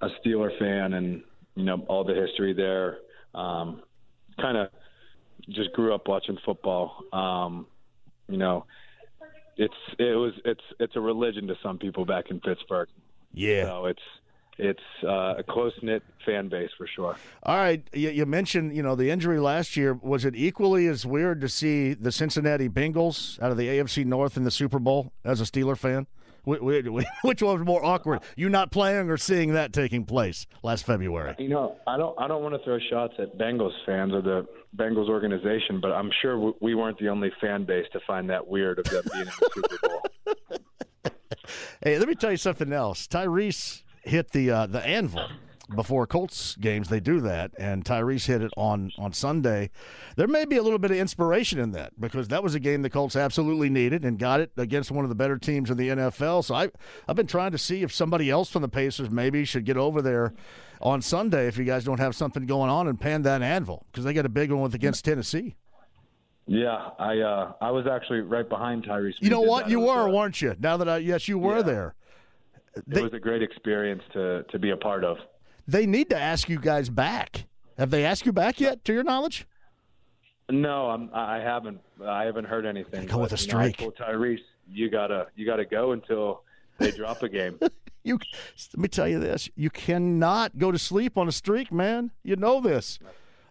a 0.00 0.08
Steeler 0.24 0.58
fan 0.58 0.94
and 0.94 1.22
you 1.54 1.64
know 1.64 1.84
all 1.88 2.04
the 2.04 2.14
history 2.14 2.54
there, 2.54 2.98
um, 3.34 3.82
kind 4.40 4.56
of 4.56 4.68
just 5.50 5.72
grew 5.72 5.94
up 5.94 6.08
watching 6.08 6.38
football. 6.44 7.04
Um, 7.12 7.66
you 8.28 8.38
know, 8.38 8.64
it's 9.56 9.74
it 9.98 10.16
was 10.16 10.32
it's 10.44 10.64
it's 10.78 10.96
a 10.96 11.00
religion 11.00 11.46
to 11.48 11.54
some 11.62 11.78
people 11.78 12.06
back 12.06 12.30
in 12.30 12.40
Pittsburgh. 12.40 12.88
Yeah. 13.34 13.64
So 13.66 13.86
it's 13.86 14.02
it's 14.60 15.04
uh, 15.04 15.34
a 15.38 15.42
close 15.42 15.72
knit 15.82 16.02
fan 16.24 16.48
base 16.48 16.70
for 16.76 16.86
sure. 16.86 17.16
All 17.42 17.56
right, 17.56 17.82
you, 17.92 18.10
you 18.10 18.26
mentioned 18.26 18.76
you 18.76 18.82
know 18.82 18.94
the 18.94 19.10
injury 19.10 19.40
last 19.40 19.76
year. 19.76 19.94
Was 19.94 20.24
it 20.24 20.34
equally 20.36 20.86
as 20.86 21.06
weird 21.06 21.40
to 21.40 21.48
see 21.48 21.94
the 21.94 22.12
Cincinnati 22.12 22.68
Bengals 22.68 23.40
out 23.42 23.50
of 23.50 23.56
the 23.56 23.68
AFC 23.68 24.04
North 24.04 24.36
in 24.36 24.44
the 24.44 24.50
Super 24.50 24.78
Bowl 24.78 25.12
as 25.24 25.40
a 25.40 25.44
Steeler 25.44 25.76
fan? 25.76 26.06
Wh- 26.46 26.56
wh- 26.58 27.04
Which 27.24 27.42
one 27.42 27.58
was 27.58 27.66
more 27.66 27.84
awkward? 27.84 28.20
You 28.36 28.48
not 28.48 28.70
playing 28.70 29.10
or 29.10 29.16
seeing 29.16 29.52
that 29.54 29.72
taking 29.72 30.04
place 30.04 30.46
last 30.62 30.86
February? 30.86 31.34
You 31.38 31.48
know, 31.48 31.76
I 31.86 31.96
don't 31.96 32.18
I 32.20 32.28
don't 32.28 32.42
want 32.42 32.54
to 32.54 32.64
throw 32.64 32.78
shots 32.90 33.14
at 33.18 33.36
Bengals 33.38 33.72
fans 33.86 34.12
or 34.12 34.22
the 34.22 34.46
Bengals 34.76 35.08
organization, 35.08 35.80
but 35.80 35.92
I'm 35.92 36.10
sure 36.22 36.52
we 36.60 36.74
weren't 36.74 36.98
the 36.98 37.08
only 37.08 37.30
fan 37.40 37.64
base 37.64 37.86
to 37.92 38.00
find 38.06 38.30
that 38.30 38.46
weird 38.46 38.78
of 38.78 38.84
them 38.86 39.02
being 39.12 39.22
in 39.22 39.26
the 39.26 39.50
Super 39.54 39.78
Bowl. 39.88 40.02
Hey, 41.82 41.98
let 41.98 42.06
me 42.08 42.14
tell 42.14 42.30
you 42.30 42.36
something 42.36 42.72
else. 42.72 43.06
Tyrese 43.06 43.82
hit 44.02 44.30
the 44.32 44.50
uh, 44.50 44.66
the 44.66 44.84
anvil 44.86 45.26
before 45.74 46.04
Colts 46.06 46.56
games. 46.56 46.88
They 46.88 46.98
do 47.00 47.20
that, 47.20 47.52
and 47.58 47.84
Tyrese 47.84 48.26
hit 48.26 48.42
it 48.42 48.50
on 48.56 48.92
on 48.98 49.12
Sunday. 49.12 49.70
There 50.16 50.26
may 50.26 50.44
be 50.44 50.56
a 50.56 50.62
little 50.62 50.78
bit 50.78 50.90
of 50.90 50.96
inspiration 50.96 51.58
in 51.58 51.72
that 51.72 51.98
because 52.00 52.28
that 52.28 52.42
was 52.42 52.54
a 52.54 52.60
game 52.60 52.82
the 52.82 52.90
Colts 52.90 53.14
absolutely 53.16 53.70
needed 53.70 54.04
and 54.04 54.18
got 54.18 54.40
it 54.40 54.50
against 54.56 54.90
one 54.90 55.04
of 55.04 55.08
the 55.08 55.14
better 55.14 55.38
teams 55.38 55.70
in 55.70 55.76
the 55.76 55.88
NFL. 55.88 56.44
So 56.44 56.54
I 56.54 56.70
I've 57.06 57.16
been 57.16 57.26
trying 57.28 57.52
to 57.52 57.58
see 57.58 57.82
if 57.82 57.92
somebody 57.92 58.30
else 58.30 58.50
from 58.50 58.62
the 58.62 58.68
Pacers 58.68 59.10
maybe 59.10 59.44
should 59.44 59.64
get 59.64 59.76
over 59.76 60.02
there 60.02 60.34
on 60.80 61.02
Sunday 61.02 61.46
if 61.46 61.58
you 61.58 61.64
guys 61.64 61.84
don't 61.84 62.00
have 62.00 62.16
something 62.16 62.46
going 62.46 62.70
on 62.70 62.88
and 62.88 62.98
pan 63.00 63.22
that 63.22 63.42
anvil 63.42 63.86
because 63.92 64.04
they 64.04 64.12
got 64.12 64.26
a 64.26 64.30
big 64.30 64.50
one 64.50 64.62
with 64.62 64.74
against 64.74 65.04
Tennessee. 65.04 65.54
Yeah, 66.46 66.88
I 66.98 67.18
uh, 67.20 67.52
I 67.60 67.70
was 67.70 67.86
actually 67.86 68.20
right 68.22 68.48
behind 68.48 68.84
Tyrese. 68.84 69.14
You 69.20 69.30
know 69.30 69.42
what? 69.42 69.68
You 69.70 69.78
were, 69.80 70.08
uh, 70.08 70.10
weren't 70.10 70.42
you? 70.42 70.56
Now 70.58 70.76
that 70.78 70.88
I 70.88 70.96
yes, 70.96 71.28
you 71.28 71.38
were 71.38 71.58
Yeah. 71.58 71.62
there. 71.62 71.94
It 72.74 73.02
was 73.02 73.12
a 73.12 73.18
great 73.18 73.42
experience 73.42 74.02
to 74.12 74.44
to 74.44 74.58
be 74.58 74.70
a 74.70 74.76
part 74.76 75.04
of. 75.04 75.18
They 75.66 75.86
need 75.86 76.10
to 76.10 76.18
ask 76.18 76.48
you 76.48 76.58
guys 76.58 76.88
back. 76.88 77.46
Have 77.78 77.90
they 77.90 78.04
asked 78.04 78.26
you 78.26 78.32
back 78.32 78.60
yet, 78.60 78.84
to 78.84 78.92
your 78.92 79.04
knowledge? 79.04 79.46
No, 80.50 80.90
I'm, 80.90 81.10
I 81.14 81.38
haven't. 81.38 81.80
I 82.04 82.24
haven't 82.24 82.44
heard 82.44 82.66
anything. 82.66 83.06
Go 83.06 83.18
with 83.18 83.32
a 83.32 83.36
you 83.36 83.52
know, 83.52 83.70
streak. 83.70 83.96
Tyrese, 83.96 84.40
you 84.68 84.90
gotta 84.90 85.28
you 85.36 85.46
gotta 85.46 85.64
go 85.64 85.92
until 85.92 86.42
they 86.78 86.90
drop 86.90 87.22
a 87.22 87.28
game. 87.28 87.58
You 88.02 88.18
let 88.72 88.78
me 88.78 88.88
tell 88.88 89.06
you 89.06 89.20
this: 89.20 89.50
you 89.56 89.68
cannot 89.68 90.56
go 90.56 90.72
to 90.72 90.78
sleep 90.78 91.18
on 91.18 91.28
a 91.28 91.32
streak, 91.32 91.70
man. 91.70 92.12
You 92.22 92.34
know 92.34 92.58
this. 92.58 92.98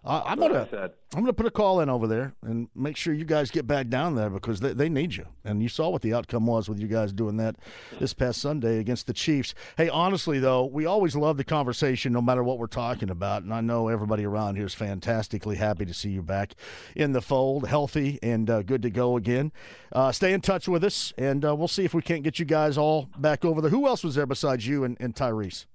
Uh, 0.04 0.22
I'm 0.26 0.40
gonna. 0.40 0.68
I'm 1.14 1.22
gonna 1.22 1.34
put 1.34 1.46
a 1.46 1.52
call 1.52 1.82
in 1.82 1.90
over 1.90 2.08
there 2.08 2.34
and 2.44 2.70
make 2.76 2.96
sure 2.96 3.14
you 3.14 3.26
guys 3.26 3.52
get 3.52 3.66
back 3.68 3.90
down 3.90 4.16
there 4.16 4.30
because 4.30 4.60
they, 4.60 4.74
they 4.74 4.88
need 4.88 5.16
you. 5.16 5.26
And 5.44 5.62
you 5.62 5.68
saw 5.68 5.90
what 5.90 6.02
the 6.02 6.14
outcome 6.14 6.46
was 6.46 6.70
with 6.70 6.80
you 6.80 6.88
guys 6.88 7.12
doing 7.12 7.38
that 7.38 7.58
this 8.00 8.14
past 8.14 8.40
Sunday 8.40 8.78
against 8.80 9.08
the 9.08 9.14
Chiefs. 9.14 9.54
Hey, 9.76 9.90
honestly 9.90 10.40
though, 10.40 10.66
we 10.66 10.86
always 10.86 11.16
love 11.16 11.38
the 11.38 11.44
conversation 11.44 12.14
no 12.14 12.22
matter 12.22 12.44
what 12.44 12.60
we're 12.60 12.68
talking 12.68 13.10
about, 13.10 13.44
and 13.44 13.54
I 13.54 13.62
know 13.62 13.88
everybody 13.88 14.24
around 14.24 14.56
here 14.56 14.68
is 14.68 14.74
fantastically 14.74 15.58
happy 15.58 15.86
to 15.86 15.94
see 15.94 16.12
you 16.12 16.22
back 16.22 16.54
in 16.96 17.12
the 17.12 17.22
fold, 17.22 17.68
healthy 17.68 18.20
and 18.22 18.50
uh, 18.50 18.62
good 18.62 18.84
to 18.84 18.90
go 18.90 19.18
again. 19.18 19.52
Uh, 19.92 20.12
stay 20.12 20.32
in 20.32 20.42
touch 20.42 20.68
with 20.68 20.84
us, 20.84 21.12
and 21.18 21.44
uh, 21.44 21.56
we'll 21.56 21.68
see 21.68 21.84
if 21.84 21.94
we 21.94 22.02
can't 22.02 22.24
get 22.24 22.40
you 22.40 22.46
guys 22.46 22.78
all 22.78 23.10
back 23.18 23.44
over 23.44 23.60
there. 23.62 23.72
Who 23.72 23.88
else 23.88 24.04
was 24.04 24.16
there 24.16 24.26
besides 24.26 24.66
you 24.66 24.84
and, 24.84 24.96
and 25.00 25.14
Tyrese? 25.16 25.66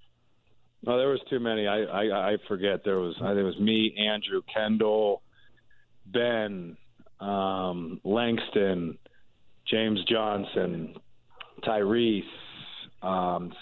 No, 0.87 0.99
there 0.99 1.09
was 1.09 1.21
too 1.31 1.41
many. 1.41 1.67
I 1.67 1.83
I, 1.83 2.33
I 2.33 2.37
forget. 2.49 2.85
There 2.85 2.99
was 2.99 3.15
I 3.21 3.29
think 3.29 3.39
it 3.39 3.43
was 3.45 3.59
me, 3.59 3.97
Andrew, 3.99 4.43
Kendall, 4.53 5.23
Ben, 6.07 6.77
um, 7.21 8.01
Langston, 8.05 8.99
James 9.67 10.01
Johnson, 10.05 10.95
Tyrese, 11.63 12.23
um, 13.03 13.53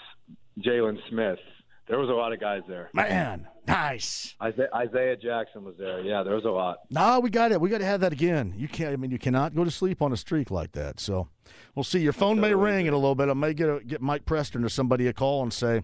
Jalen 0.59 0.97
Smith. 1.09 1.39
There 1.87 1.99
was 1.99 2.09
a 2.09 2.13
lot 2.13 2.31
of 2.31 2.39
guys 2.39 2.61
there. 2.67 2.89
Man, 2.93 3.47
nice. 3.67 4.35
Isaiah, 4.41 4.69
Isaiah 4.73 5.15
Jackson 5.17 5.65
was 5.65 5.75
there. 5.77 5.99
Yeah, 6.01 6.23
there 6.23 6.35
was 6.35 6.45
a 6.45 6.49
lot. 6.49 6.79
No, 6.89 7.19
we 7.19 7.29
got 7.29 7.51
it. 7.51 7.59
We 7.59 7.69
got 7.69 7.79
to 7.79 7.85
have 7.85 7.99
that 8.01 8.13
again. 8.13 8.53
You 8.55 8.69
can't. 8.69 8.93
I 8.93 8.95
mean, 8.95 9.11
you 9.11 9.19
cannot 9.19 9.53
go 9.53 9.65
to 9.65 9.71
sleep 9.71 10.01
on 10.01 10.13
a 10.13 10.17
streak 10.17 10.49
like 10.49 10.71
that. 10.73 11.01
So, 11.01 11.27
we'll 11.75 11.83
see. 11.83 11.99
Your 11.99 12.13
phone 12.13 12.39
may 12.39 12.53
ring 12.53 12.85
in 12.85 12.93
a 12.93 12.97
little 12.97 13.15
bit. 13.15 13.27
I 13.27 13.33
may 13.33 13.53
get 13.53 13.67
a, 13.67 13.81
get 13.83 14.01
Mike 14.01 14.25
Preston 14.25 14.63
or 14.63 14.69
somebody 14.69 15.07
a 15.07 15.13
call 15.13 15.43
and 15.43 15.51
say, 15.51 15.83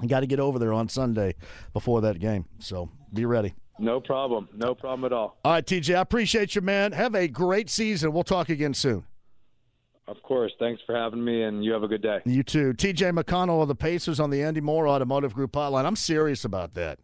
"You 0.00 0.08
got 0.08 0.20
to 0.20 0.26
get 0.26 0.40
over 0.40 0.58
there 0.58 0.72
on 0.72 0.88
Sunday 0.88 1.34
before 1.72 2.00
that 2.02 2.18
game." 2.18 2.46
So, 2.58 2.90
be 3.12 3.24
ready. 3.24 3.54
No 3.78 4.00
problem. 4.00 4.48
No 4.54 4.74
problem 4.74 5.04
at 5.04 5.12
all. 5.12 5.36
All 5.44 5.52
right, 5.52 5.66
TJ. 5.66 5.96
I 5.96 6.00
appreciate 6.00 6.54
you, 6.54 6.60
man. 6.60 6.92
Have 6.92 7.14
a 7.14 7.26
great 7.26 7.68
season. 7.68 8.12
We'll 8.12 8.22
talk 8.22 8.48
again 8.48 8.74
soon. 8.74 9.04
Of 10.06 10.22
course. 10.22 10.52
Thanks 10.58 10.82
for 10.86 10.94
having 10.94 11.24
me, 11.24 11.42
and 11.42 11.64
you 11.64 11.72
have 11.72 11.82
a 11.82 11.88
good 11.88 12.02
day. 12.02 12.20
You 12.24 12.42
too. 12.42 12.74
TJ 12.74 13.18
McConnell 13.18 13.62
of 13.62 13.68
the 13.68 13.74
Pacers 13.74 14.20
on 14.20 14.30
the 14.30 14.42
Andy 14.42 14.60
Moore 14.60 14.86
Automotive 14.86 15.34
Group 15.34 15.52
hotline. 15.52 15.86
I'm 15.86 15.96
serious 15.96 16.44
about 16.44 16.74
that. 16.74 16.98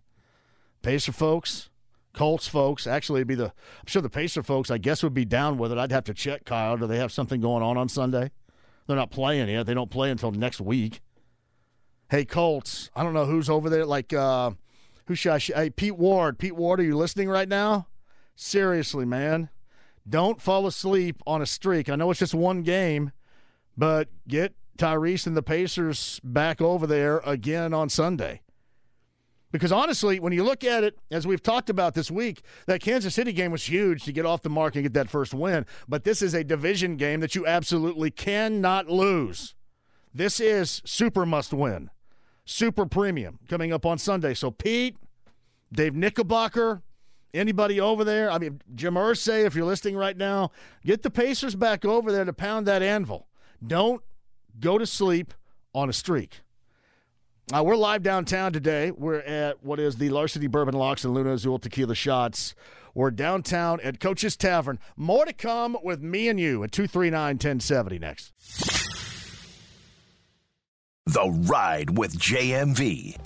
Pacer 0.83 1.13
folks, 1.13 1.71
Colts 2.13 2.47
folks. 2.47 2.87
Actually, 2.87 3.21
it'd 3.21 3.29
be 3.29 3.35
the. 3.35 3.47
I'm 3.47 3.87
sure 3.87 4.03
the 4.03 4.11
Pacer 4.11 4.43
folks. 4.43 4.71
I 4.71 4.79
guess 4.79 5.03
would 5.03 5.15
be 5.15 5.25
down 5.25 5.59
with 5.59 5.73
it. 5.73 5.79
I'd 5.79 5.93
have 5.93 6.05
to 6.05 6.15
check. 6.15 6.45
Kyle, 6.45 6.77
do 6.77 6.87
they 6.87 6.99
have 6.99 7.13
something 7.13 7.41
going 7.41 7.63
on 7.63 7.77
on 7.77 7.89
Sunday? 7.89 8.31
They're 8.87 8.97
not 8.97 9.11
playing 9.11 9.49
yet. 9.49 9.67
They 9.67 9.75
don't 9.75 9.91
play 9.91 10.11
until 10.11 10.31
next 10.33 10.61
week. 10.61 11.01
Hey, 12.11 12.25
Colts. 12.25 12.91
I 12.97 13.05
don't 13.05 13.15
know 13.15 13.27
who's 13.27 13.49
over 13.49 13.71
there. 13.71 13.87
Like, 13.87 14.13
uh, 14.13 14.51
who 15.07 15.15
should 15.15 15.31
I? 15.31 15.39
Sh- 15.39 15.53
hey, 15.55 15.71
Pete 15.71 15.97
Ward. 15.97 16.41
Pete 16.41 16.57
Ward, 16.57 16.81
are 16.81 16.85
you 16.85 16.97
listening 16.97 17.29
right 17.29 17.49
now? 17.49 17.87
Seriously, 18.35 19.05
man. 19.05 19.49
Don't 20.09 20.41
fall 20.41 20.67
asleep 20.67 21.23
on 21.25 21.41
a 21.41 21.47
streak. 21.47 21.89
I 21.89 21.95
know 21.95 22.11
it's 22.11 22.19
just 22.19 22.35
one 22.35 22.63
game, 22.63 23.13
but 23.77 24.09
get 24.27 24.55
Tyrese 24.77 25.29
and 25.29 25.37
the 25.37 25.43
Pacers 25.43 26.21
back 26.25 26.61
over 26.61 26.85
there 26.85 27.19
again 27.19 27.73
on 27.73 27.89
Sunday. 27.89 28.41
Because 29.53 29.71
honestly, 29.71 30.19
when 30.19 30.33
you 30.33 30.43
look 30.43 30.65
at 30.65 30.83
it, 30.83 30.99
as 31.13 31.29
we've 31.29 31.43
talked 31.43 31.71
about 31.71 31.95
this 31.95 32.11
week, 32.11 32.43
that 32.67 32.81
Kansas 32.81 33.15
City 33.15 33.33
game 33.33 33.53
was 33.53 33.69
huge 33.69 34.03
to 34.05 34.13
get 34.13 34.27
off 34.27 34.43
the 34.43 34.51
mark 34.51 34.75
and 34.75 34.83
get 34.83 34.95
that 34.95 35.11
first 35.11 35.33
win. 35.33 35.65
But 35.87 36.03
this 36.03 36.23
is 36.23 36.35
a 36.35 36.43
division 36.43 36.97
game 36.97 37.21
that 37.21 37.37
you 37.37 37.47
absolutely 37.47 38.11
cannot 38.11 38.89
lose. 38.89 39.55
This 40.13 40.41
is 40.41 40.83
super 40.85 41.25
must 41.25 41.53
win, 41.53 41.91
super 42.51 42.85
premium 42.85 43.39
coming 43.49 43.73
up 43.73 43.87
on 43.87 43.99
Sunday. 43.99 44.35
So, 44.35 44.51
Pete, 44.51 44.97
Dave 45.73 45.95
Knickerbocker, 45.95 46.83
anybody 47.33 47.81
over 47.81 48.05
there, 48.05 48.31
I 48.31 48.39
mean, 48.39 48.61
Jim 48.75 48.95
Irsay, 48.95 49.45
if 49.45 49.55
you're 49.55 49.65
listening 49.65 49.97
right 49.97 50.17
now, 50.17 50.51
get 50.85 51.03
the 51.03 51.11
Pacers 51.11 51.55
back 51.55 51.85
over 51.85 52.11
there 52.11 52.25
to 52.25 52.33
pound 52.33 52.67
that 52.67 52.83
anvil. 52.83 53.29
Don't 53.65 54.03
go 54.59 54.79
to 54.79 54.87
sleep 54.87 55.33
on 55.75 55.89
a 55.89 55.93
streak. 55.93 56.41
Uh, 57.53 57.63
we're 57.65 57.77
live 57.77 58.03
downtown 58.03 58.53
today. 58.53 58.91
We're 58.91 59.21
at 59.21 59.63
what 59.63 59.81
is 59.81 59.97
the 59.97 60.09
Larceny 60.11 60.47
Bourbon 60.47 60.75
Locks 60.75 61.05
and 61.05 61.15
Luna 61.15 61.33
Azul 61.33 61.59
Tequila 61.59 61.95
Shots. 61.95 62.55
We're 62.95 63.11
downtown 63.11 63.81
at 63.81 64.01
Coach's 64.01 64.37
Tavern. 64.37 64.79
More 64.97 65.25
to 65.25 65.33
come 65.33 65.77
with 65.83 66.01
me 66.01 66.29
and 66.29 66.39
you 66.39 66.63
at 66.65 66.73
239 66.73 67.35
1070 67.35 67.99
next. 67.99 68.80
The 71.11 71.29
Ride 71.29 71.99
with 71.99 72.17
JMV. 72.17 73.17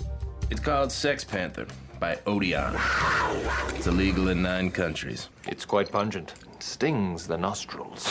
It's 0.51 0.61
called 0.61 0.91
Sex 0.91 1.23
Panther 1.23 1.67
by 2.01 2.19
Odeon. 2.27 2.75
It's 3.75 3.87
illegal 3.87 4.31
in 4.31 4.41
nine 4.41 4.71
countries. 4.71 5.29
It's 5.49 5.67
quite 5.67 5.93
pungent. 5.93 6.33
It 6.55 6.63
stings 6.63 7.27
the 7.27 7.37
nostrils. 7.37 8.07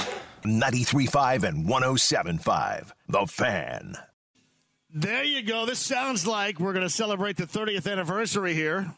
93.5 0.45 1.43
and 1.43 1.65
107.5. 1.65 2.91
The 3.07 3.25
Fan. 3.25 3.95
There 4.93 5.23
you 5.23 5.41
go. 5.41 5.65
This 5.65 5.79
sounds 5.79 6.27
like 6.27 6.59
we're 6.59 6.73
going 6.73 6.85
to 6.85 6.89
celebrate 6.93 7.37
the 7.37 7.47
30th 7.47 7.91
anniversary 7.91 8.53
here 8.53 8.93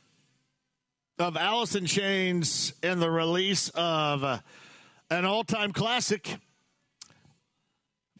of 1.17 1.37
Alice 1.37 1.75
in 1.75 1.85
Chains 1.85 2.73
and 2.83 3.01
the 3.01 3.09
release 3.09 3.69
of 3.75 4.25
uh, 4.25 4.39
an 5.09 5.23
all 5.23 5.45
time 5.45 5.71
classic. 5.71 6.35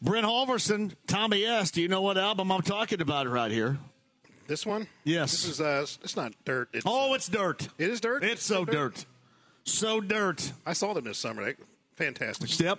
Brent 0.06 0.24
Holverson, 0.24 0.92
Tommy 1.08 1.44
S. 1.44 1.72
Do 1.72 1.82
you 1.82 1.88
know 1.88 2.00
what 2.00 2.16
album 2.16 2.52
I'm 2.52 2.62
talking 2.62 3.00
about 3.00 3.28
right 3.28 3.50
here? 3.50 3.76
This 4.46 4.64
one? 4.64 4.86
Yes. 5.02 5.32
This 5.32 5.46
is 5.46 5.60
uh 5.60 5.84
it's 6.04 6.14
not 6.14 6.32
dirt. 6.44 6.68
It's, 6.72 6.84
Oh, 6.86 7.14
it's 7.14 7.26
dirt. 7.28 7.66
it 7.76 7.90
is 7.90 8.00
dirt. 8.00 8.22
It's 8.22 8.44
so 8.44 8.64
dirt. 8.64 9.04
So 9.64 10.00
dirt. 10.00 10.52
I 10.64 10.74
saw 10.74 10.94
them 10.94 11.06
this 11.06 11.18
summer. 11.18 11.44
They, 11.44 11.54
fantastic. 11.96 12.56
Yep. 12.56 12.78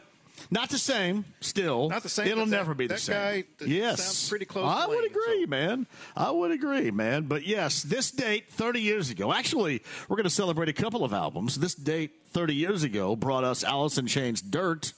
Not 0.49 0.69
the 0.69 0.77
same, 0.77 1.25
still. 1.41 1.89
Not 1.89 2.03
the 2.03 2.07
same, 2.09 2.27
It'll 2.27 2.45
but 2.45 2.51
that- 2.51 2.55
never 2.55 2.73
be 2.73 2.87
the 2.87 2.93
that 2.93 2.99
same. 3.01 3.15
guy, 3.15 3.43
that 3.57 3.67
yes. 3.67 4.01
sounds 4.01 4.29
pretty 4.29 4.45
close 4.45 4.71
I 4.71 4.85
would 4.87 4.97
Lane, 4.99 5.07
agree, 5.11 5.45
man. 5.47 5.85
I 6.15 6.31
would 6.31 6.51
agree, 6.51 6.91
man. 6.91 7.23
But 7.23 7.45
yes, 7.45 7.83
this 7.83 8.09
date 8.09 8.49
30 8.53 8.79
years 8.79 9.09
ago. 9.09 9.33
Actually, 9.33 9.83
we're 10.07 10.15
going 10.15 10.23
to 10.23 10.29
celebrate 10.29 10.69
a 10.69 10.73
couple 10.73 11.03
of 11.03 11.11
albums. 11.11 11.55
This 11.59 11.75
date 11.75 12.11
30 12.31 12.55
years 12.55 12.83
ago 12.83 13.17
brought 13.17 13.43
us 13.43 13.65
Alice 13.65 13.97
in 13.97 14.07
Chains 14.07 14.41
Dirt 14.41 14.93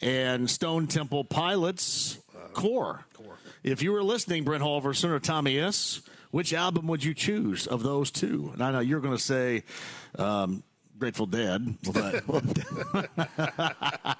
and 0.00 0.48
Stone 0.48 0.86
Temple 0.86 1.24
Pilots 1.24 2.18
Core. 2.52 3.04
If 3.62 3.82
you 3.82 3.92
were 3.92 4.02
listening, 4.02 4.44
Brent 4.44 4.62
Holverson 4.62 5.10
or 5.10 5.18
Tommy 5.18 5.58
S., 5.58 6.00
which 6.30 6.52
album 6.52 6.86
would 6.88 7.02
you 7.02 7.14
choose 7.14 7.66
of 7.66 7.82
those 7.82 8.10
two? 8.10 8.50
And 8.52 8.62
I 8.62 8.70
know 8.70 8.80
you're 8.80 9.00
going 9.00 9.16
to 9.16 9.22
say 9.22 9.64
um, 10.18 10.62
Grateful 10.98 11.26
Dead, 11.26 11.76
but 11.92 12.24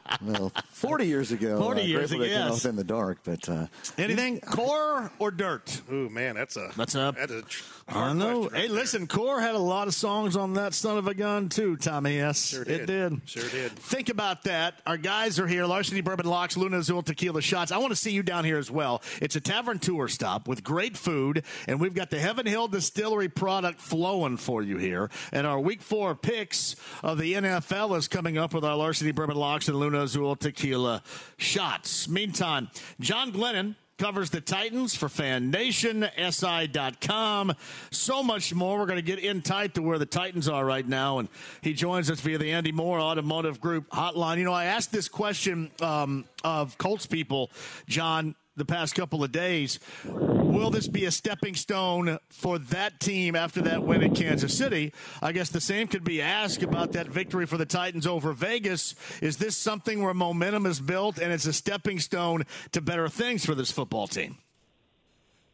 Well, 0.23 0.53
40 0.71 1.07
years 1.07 1.31
ago. 1.33 1.59
40 1.61 1.81
uh, 1.81 1.85
years 1.85 2.11
Grateful 2.11 2.19
Dead 2.27 2.33
ago, 2.37 2.49
yes. 2.55 2.64
out 2.67 2.69
in 2.71 2.77
the 2.77 2.85
dark, 2.85 3.19
but 3.25 3.49
uh, 3.49 3.67
anything 3.97 4.41
core 4.41 5.11
or 5.19 5.31
dirt? 5.31 5.81
Ooh, 5.93 6.09
man, 6.09 6.35
that's 6.35 6.57
a 6.57 6.71
That's 6.77 6.95
a- 6.95 7.14
that's 7.17 7.33
a 7.33 7.43
tr- 7.43 7.64
I 7.91 8.12
know. 8.12 8.43
right 8.43 8.53
hey, 8.53 8.67
there. 8.67 8.77
listen, 8.77 9.07
Core 9.07 9.41
had 9.41 9.55
a 9.55 9.59
lot 9.59 9.88
of 9.88 9.95
songs 9.95 10.37
on 10.37 10.53
that 10.55 10.75
son 10.75 10.99
of 10.99 11.07
a 11.09 11.14
gun 11.14 11.49
too, 11.49 11.75
Tommy 11.77 12.21
S. 12.21 12.49
Sure 12.51 12.61
It 12.62 12.87
did. 12.87 12.87
did. 12.87 13.21
Sure 13.25 13.49
did. 13.49 13.73
Think 13.73 14.11
about 14.11 14.43
that. 14.45 14.83
Our 14.87 14.99
guys 14.99 15.38
are 15.38 15.47
here. 15.47 15.64
Larceny 15.64 16.03
Bourbon 16.03 16.27
Locks, 16.27 16.55
Luna 16.59 16.81
Azul 16.81 17.03
Tequila 17.03 17.41
Shots. 17.41 17.73
I 17.73 17.79
want 17.79 17.93
to 17.93 17.97
see 17.97 18.11
you 18.11 18.23
down 18.23 18.45
here 18.45 18.59
as 18.59 18.71
well. 18.71 19.01
It's 19.23 19.37
a 19.37 19.41
tavern 19.41 19.79
tour 19.79 20.07
stop 20.09 20.47
with 20.49 20.62
great 20.62 20.99
food, 20.99 21.45
and 21.67 21.81
we've 21.81 21.95
got 21.95 22.11
the 22.11 22.19
Heaven 22.19 22.45
Hill 22.45 22.69
Distillery 22.69 23.31
product 23.31 23.81
flowing 23.81 24.37
for 24.37 24.62
you 24.62 24.77
here. 24.77 25.09
And 25.33 25.47
our 25.47 25.59
week 25.59 25.81
four 25.81 26.14
picks 26.14 26.67
of 27.02 27.18
the 27.18 27.35
NFL 27.35 27.96
is 27.96 28.09
coming 28.09 28.38
up 28.38 28.54
with 28.54 28.64
our 28.64 28.76
Larceny 28.76 29.12
Bourbon 29.12 29.37
Locks 29.37 29.68
and 29.68 29.76
Luna 29.76 30.02
Azul 30.02 30.37
Tequila 30.37 31.02
Shots. 31.37 32.09
Meantime, 32.09 32.68
John 33.00 33.33
Glennon 33.33 33.74
covers 33.98 34.31
the 34.31 34.40
Titans 34.40 34.94
for 34.94 35.09
Fan 35.09 35.50
Nation, 35.50 36.09
SI.com, 36.16 37.52
so 37.90 38.22
much 38.22 38.54
more. 38.54 38.78
We're 38.78 38.87
going 38.87 38.96
to 38.96 39.02
get 39.02 39.18
in 39.18 39.42
tight 39.42 39.74
to 39.74 39.83
where 39.83 39.98
the 39.98 40.07
Titans 40.07 40.48
are 40.48 40.64
right 40.64 40.87
now, 40.87 41.18
and 41.18 41.28
he 41.62 41.74
joins 41.74 42.11
us 42.11 42.20
via 42.20 42.38
the 42.38 42.52
Andy 42.52 42.72
Moore 42.72 43.00
Automotive 43.00 43.61
Group 43.61 43.90
hotline. 43.90 44.38
You 44.38 44.44
know, 44.44 44.52
I 44.52 44.66
asked 44.66 44.92
this 44.92 45.09
question 45.09 45.70
um, 45.83 46.24
of 46.44 46.78
Colts 46.78 47.07
people, 47.07 47.50
John, 47.88 48.37
the 48.59 48.64
past 48.64 48.94
couple 48.94 49.25
of 49.25 49.33
days. 49.33 49.79
Will 50.05 50.71
this 50.71 50.88
be 50.88 51.05
a 51.05 51.11
stepping 51.11 51.55
stone 51.55 52.18
for 52.29 52.59
that 52.59 53.01
team 53.01 53.35
after 53.37 53.61
that 53.62 53.83
win 53.83 54.03
in 54.03 54.14
Kansas 54.14 54.57
City? 54.57 54.92
I 55.23 55.33
guess 55.33 55.49
the 55.49 55.61
same 55.61 55.88
could 55.88 56.05
be 56.05 56.21
asked 56.21 56.62
about 56.62 56.92
that 56.92 57.09
victory 57.09 57.47
for 57.47 57.57
the 57.57 57.66
Titans 57.66 58.07
over 58.07 58.33
Vegas. 58.33 58.94
Is 59.23 59.38
this 59.38 59.57
something 59.57 60.03
where 60.03 60.14
momentum 60.14 60.66
is 60.66 60.81
built 60.81 61.18
and 61.18 61.33
it's 61.33 61.47
a 61.47 61.53
stepping 61.53 61.99
stone 62.01 62.44
to 62.73 62.81
better 62.81 63.09
things 63.09 63.44
for 63.44 63.55
this 63.55 63.71
football 63.71 64.07
team? 64.07 64.38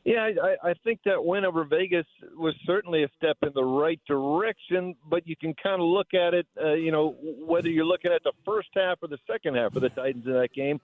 Yeah, 0.04 0.28
I, 0.42 0.70
I 0.70 0.74
think 0.84 1.00
that 1.06 1.24
win 1.24 1.46
over 1.46 1.64
Vegas 1.64 2.04
was 2.36 2.54
certainly 2.66 3.04
a 3.04 3.08
step 3.16 3.38
in 3.42 3.52
the 3.54 3.64
right 3.64 3.98
direction, 4.06 4.94
but 5.08 5.26
you 5.26 5.34
can 5.34 5.54
kind 5.54 5.80
of 5.80 5.88
look 5.88 6.12
at 6.12 6.34
it, 6.34 6.46
uh, 6.62 6.74
you 6.74 6.92
know, 6.92 7.16
whether 7.22 7.70
you're 7.70 7.86
looking 7.86 8.12
at 8.12 8.22
the 8.22 8.32
first 8.44 8.68
half 8.74 8.98
or 9.00 9.08
the 9.08 9.18
second 9.26 9.56
half 9.56 9.74
of 9.74 9.80
the 9.80 9.88
Titans 9.88 10.26
in 10.26 10.32
that 10.34 10.52
game. 10.52 10.78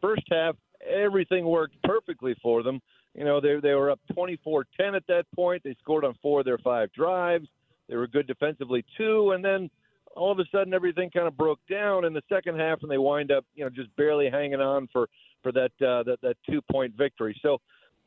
first 0.00 0.22
half, 0.30 0.56
everything 0.88 1.44
worked 1.44 1.76
perfectly 1.84 2.34
for 2.42 2.62
them. 2.62 2.80
You 3.14 3.24
know, 3.24 3.40
they 3.40 3.60
they 3.60 3.74
were 3.74 3.90
up 3.90 4.00
24-10 4.16 4.64
at 4.94 5.06
that 5.08 5.24
point. 5.34 5.62
They 5.64 5.76
scored 5.80 6.04
on 6.04 6.14
four 6.22 6.40
of 6.40 6.46
their 6.46 6.58
five 6.58 6.92
drives. 6.92 7.46
They 7.88 7.96
were 7.96 8.06
good 8.06 8.26
defensively 8.26 8.84
too, 8.96 9.32
and 9.32 9.44
then 9.44 9.68
all 10.16 10.32
of 10.32 10.38
a 10.38 10.44
sudden 10.52 10.74
everything 10.74 11.10
kind 11.10 11.26
of 11.26 11.36
broke 11.36 11.60
down 11.70 12.04
in 12.04 12.12
the 12.12 12.22
second 12.28 12.58
half, 12.58 12.78
and 12.82 12.90
they 12.90 12.98
wind 12.98 13.30
up 13.30 13.44
you 13.54 13.64
know 13.64 13.70
just 13.70 13.94
barely 13.96 14.30
hanging 14.30 14.60
on 14.60 14.88
for 14.92 15.08
for 15.42 15.52
that 15.52 15.72
uh, 15.80 16.02
that 16.04 16.18
that 16.22 16.36
two 16.48 16.62
point 16.70 16.94
victory. 16.96 17.38
So 17.42 17.58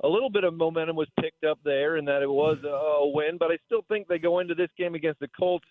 a 0.03 0.07
little 0.07 0.29
bit 0.29 0.43
of 0.43 0.53
momentum 0.53 0.95
was 0.95 1.07
picked 1.19 1.43
up 1.43 1.59
there, 1.63 1.97
and 1.97 2.07
that 2.07 2.21
it 2.21 2.29
was 2.29 2.57
a, 2.63 2.67
a 2.67 3.07
win. 3.07 3.37
But 3.37 3.51
I 3.51 3.57
still 3.65 3.85
think 3.87 4.07
they 4.07 4.19
go 4.19 4.39
into 4.39 4.55
this 4.55 4.69
game 4.77 4.95
against 4.95 5.19
the 5.19 5.29
Colts, 5.37 5.67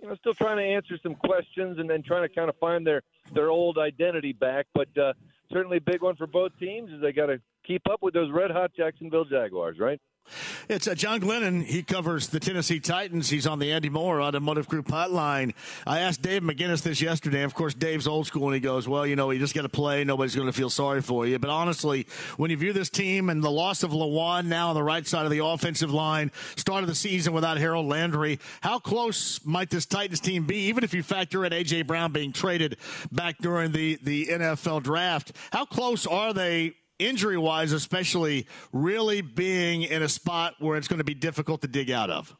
you 0.00 0.08
know, 0.08 0.14
still 0.16 0.34
trying 0.34 0.58
to 0.58 0.64
answer 0.64 0.98
some 1.02 1.14
questions 1.14 1.78
and 1.78 1.88
then 1.88 2.02
trying 2.02 2.28
to 2.28 2.34
kind 2.34 2.48
of 2.48 2.56
find 2.58 2.86
their 2.86 3.02
their 3.32 3.50
old 3.50 3.78
identity 3.78 4.32
back. 4.32 4.66
But 4.74 4.88
uh, 4.98 5.12
certainly 5.52 5.78
a 5.78 5.80
big 5.80 6.02
one 6.02 6.16
for 6.16 6.26
both 6.26 6.52
teams 6.58 6.90
is 6.90 7.00
they 7.00 7.12
got 7.12 7.26
to 7.26 7.40
keep 7.64 7.82
up 7.90 8.02
with 8.02 8.14
those 8.14 8.30
red 8.30 8.50
hot 8.50 8.72
Jacksonville 8.76 9.24
Jaguars, 9.24 9.78
right? 9.78 10.00
It's 10.68 10.88
uh, 10.88 10.94
John 10.94 11.20
Glennon. 11.20 11.64
He 11.64 11.82
covers 11.82 12.28
the 12.28 12.40
Tennessee 12.40 12.80
Titans. 12.80 13.28
He's 13.30 13.46
on 13.46 13.58
the 13.58 13.72
Andy 13.72 13.88
Moore 13.88 14.22
Automotive 14.22 14.68
Group 14.68 14.88
hotline. 14.88 15.54
I 15.86 16.00
asked 16.00 16.22
Dave 16.22 16.42
McGinnis 16.42 16.82
this 16.82 17.00
yesterday. 17.00 17.42
Of 17.42 17.54
course, 17.54 17.74
Dave's 17.74 18.06
old 18.06 18.26
school, 18.26 18.46
and 18.46 18.54
he 18.54 18.60
goes, 18.60 18.88
"Well, 18.88 19.06
you 19.06 19.16
know, 19.16 19.30
you 19.30 19.38
just 19.38 19.54
got 19.54 19.62
to 19.62 19.68
play. 19.68 20.04
Nobody's 20.04 20.34
going 20.34 20.46
to 20.46 20.52
feel 20.52 20.70
sorry 20.70 21.02
for 21.02 21.26
you." 21.26 21.38
But 21.38 21.50
honestly, 21.50 22.06
when 22.36 22.50
you 22.50 22.56
view 22.56 22.72
this 22.72 22.90
team 22.90 23.28
and 23.28 23.42
the 23.42 23.50
loss 23.50 23.82
of 23.82 23.90
Lewan 23.90 24.46
now 24.46 24.70
on 24.70 24.74
the 24.74 24.82
right 24.82 25.06
side 25.06 25.24
of 25.24 25.30
the 25.30 25.44
offensive 25.44 25.92
line, 25.92 26.32
start 26.56 26.82
of 26.82 26.88
the 26.88 26.94
season 26.94 27.32
without 27.32 27.58
Harold 27.58 27.86
Landry, 27.86 28.38
how 28.62 28.78
close 28.78 29.44
might 29.44 29.70
this 29.70 29.86
Titans 29.86 30.20
team 30.20 30.44
be? 30.44 30.56
Even 30.66 30.84
if 30.84 30.94
you 30.94 31.02
factor 31.02 31.44
in 31.44 31.52
AJ 31.52 31.86
Brown 31.86 32.12
being 32.12 32.32
traded 32.32 32.76
back 33.12 33.36
during 33.38 33.72
the 33.72 33.98
the 34.02 34.26
NFL 34.26 34.82
draft, 34.82 35.32
how 35.52 35.64
close 35.64 36.06
are 36.06 36.32
they? 36.32 36.74
Injury 36.98 37.38
wise, 37.38 37.72
especially 37.72 38.46
really 38.72 39.20
being 39.20 39.82
in 39.82 40.02
a 40.02 40.08
spot 40.08 40.54
where 40.58 40.76
it's 40.76 40.88
going 40.88 40.98
to 40.98 41.04
be 41.04 41.14
difficult 41.14 41.60
to 41.62 41.68
dig 41.68 41.90
out 41.90 42.10
of. 42.10 42.36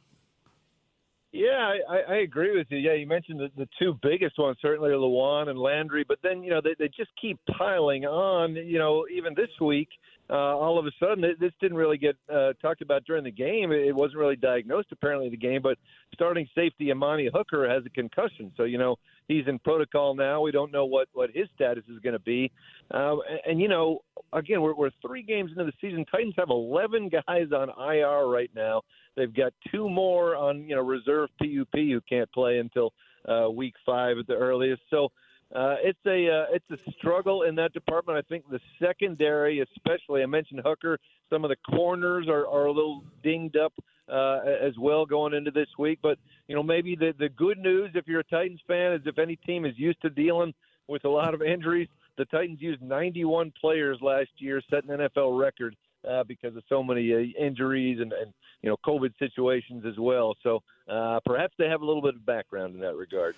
Yeah, 1.32 1.74
I, 1.90 2.12
I 2.12 2.16
agree 2.18 2.56
with 2.56 2.68
you. 2.70 2.78
Yeah, 2.78 2.92
you 2.92 3.08
mentioned 3.08 3.40
the, 3.40 3.50
the 3.56 3.68
two 3.76 3.98
biggest 4.02 4.38
ones, 4.38 4.56
certainly 4.62 4.90
are 4.90 4.96
Lewan 4.96 5.48
and 5.48 5.58
Landry, 5.58 6.04
but 6.06 6.18
then, 6.22 6.44
you 6.44 6.50
know, 6.50 6.60
they, 6.62 6.76
they 6.78 6.88
just 6.96 7.10
keep 7.20 7.40
piling 7.58 8.04
on. 8.04 8.54
You 8.54 8.78
know, 8.78 9.04
even 9.12 9.34
this 9.34 9.48
week, 9.60 9.88
uh, 10.30 10.34
all 10.34 10.78
of 10.78 10.86
a 10.86 10.92
sudden, 11.00 11.22
this 11.40 11.52
didn't 11.60 11.76
really 11.76 11.98
get 11.98 12.14
uh, 12.32 12.52
talked 12.62 12.82
about 12.82 13.04
during 13.04 13.24
the 13.24 13.32
game. 13.32 13.72
It 13.72 13.96
wasn't 13.96 14.18
really 14.18 14.36
diagnosed, 14.36 14.88
apparently, 14.92 15.26
in 15.26 15.32
the 15.32 15.36
game, 15.36 15.60
but 15.60 15.76
starting 16.14 16.46
safety 16.54 16.92
Amani 16.92 17.28
Hooker 17.34 17.68
has 17.68 17.84
a 17.84 17.90
concussion. 17.90 18.52
So, 18.56 18.62
you 18.62 18.78
know, 18.78 18.94
he's 19.28 19.46
in 19.46 19.58
protocol 19.60 20.14
now. 20.14 20.40
We 20.40 20.50
don't 20.50 20.72
know 20.72 20.84
what, 20.84 21.08
what 21.12 21.30
his 21.32 21.48
status 21.54 21.84
is 21.88 21.98
going 22.00 22.14
to 22.14 22.20
be. 22.20 22.50
Um, 22.90 23.20
and, 23.28 23.40
and, 23.46 23.60
you 23.60 23.68
know, 23.68 24.00
again, 24.32 24.60
we're, 24.62 24.74
we're 24.74 24.90
three 25.06 25.22
games 25.22 25.50
into 25.52 25.64
the 25.64 25.72
season. 25.80 26.04
Titans 26.10 26.34
have 26.38 26.50
11 26.50 27.08
guys 27.26 27.48
on 27.52 27.70
IR 27.70 28.26
right 28.26 28.50
now. 28.54 28.82
They've 29.16 29.34
got 29.34 29.52
two 29.70 29.88
more 29.88 30.36
on, 30.36 30.68
you 30.68 30.74
know, 30.74 30.82
reserve 30.82 31.30
PUP 31.38 31.72
who 31.72 32.00
can't 32.08 32.30
play 32.32 32.58
until 32.58 32.92
uh, 33.28 33.50
week 33.50 33.74
five 33.86 34.18
at 34.18 34.26
the 34.26 34.34
earliest. 34.34 34.82
So 34.90 35.10
uh, 35.54 35.76
it's 35.82 35.98
a 36.06 36.28
uh, 36.28 36.46
it's 36.52 36.68
a 36.70 36.90
struggle 36.98 37.42
in 37.42 37.54
that 37.54 37.72
department. 37.72 38.18
I 38.18 38.22
think 38.22 38.44
the 38.50 38.58
secondary, 38.82 39.60
especially, 39.60 40.22
I 40.22 40.26
mentioned 40.26 40.62
Hooker. 40.64 40.98
Some 41.30 41.44
of 41.44 41.50
the 41.50 41.56
corners 41.70 42.26
are, 42.28 42.46
are 42.48 42.66
a 42.66 42.72
little 42.72 43.04
dinged 43.22 43.56
up 43.56 43.72
uh, 44.08 44.40
as 44.60 44.76
well 44.78 45.06
going 45.06 45.34
into 45.34 45.50
this 45.50 45.68
week. 45.78 45.98
But 46.02 46.18
you 46.48 46.54
know, 46.54 46.62
maybe 46.62 46.96
the 46.96 47.14
the 47.18 47.28
good 47.28 47.58
news, 47.58 47.90
if 47.94 48.06
you're 48.06 48.20
a 48.20 48.24
Titans 48.24 48.60
fan, 48.66 48.92
is 48.92 49.02
if 49.06 49.18
any 49.18 49.36
team 49.36 49.64
is 49.64 49.74
used 49.76 50.00
to 50.02 50.10
dealing 50.10 50.54
with 50.88 51.04
a 51.04 51.08
lot 51.08 51.34
of 51.34 51.42
injuries, 51.54 51.88
the 52.16 52.24
Titans 52.26 52.60
used 52.60 52.82
91 52.82 53.52
players 53.60 53.98
last 54.00 54.30
year, 54.38 54.60
setting 54.70 54.90
an 54.90 55.00
NFL 55.00 55.38
record 55.38 55.76
uh, 56.08 56.24
because 56.24 56.56
of 56.56 56.62
so 56.68 56.82
many 56.82 57.12
uh, 57.12 57.18
injuries 57.42 57.98
and, 58.00 58.12
and 58.12 58.32
you 58.62 58.70
know 58.70 58.76
COVID 58.84 59.12
situations 59.18 59.84
as 59.86 59.98
well. 59.98 60.34
So 60.42 60.62
uh, 60.88 61.20
perhaps 61.24 61.54
they 61.58 61.68
have 61.68 61.82
a 61.82 61.84
little 61.84 62.02
bit 62.02 62.14
of 62.14 62.24
background 62.24 62.74
in 62.74 62.80
that 62.80 62.96
regard. 62.96 63.34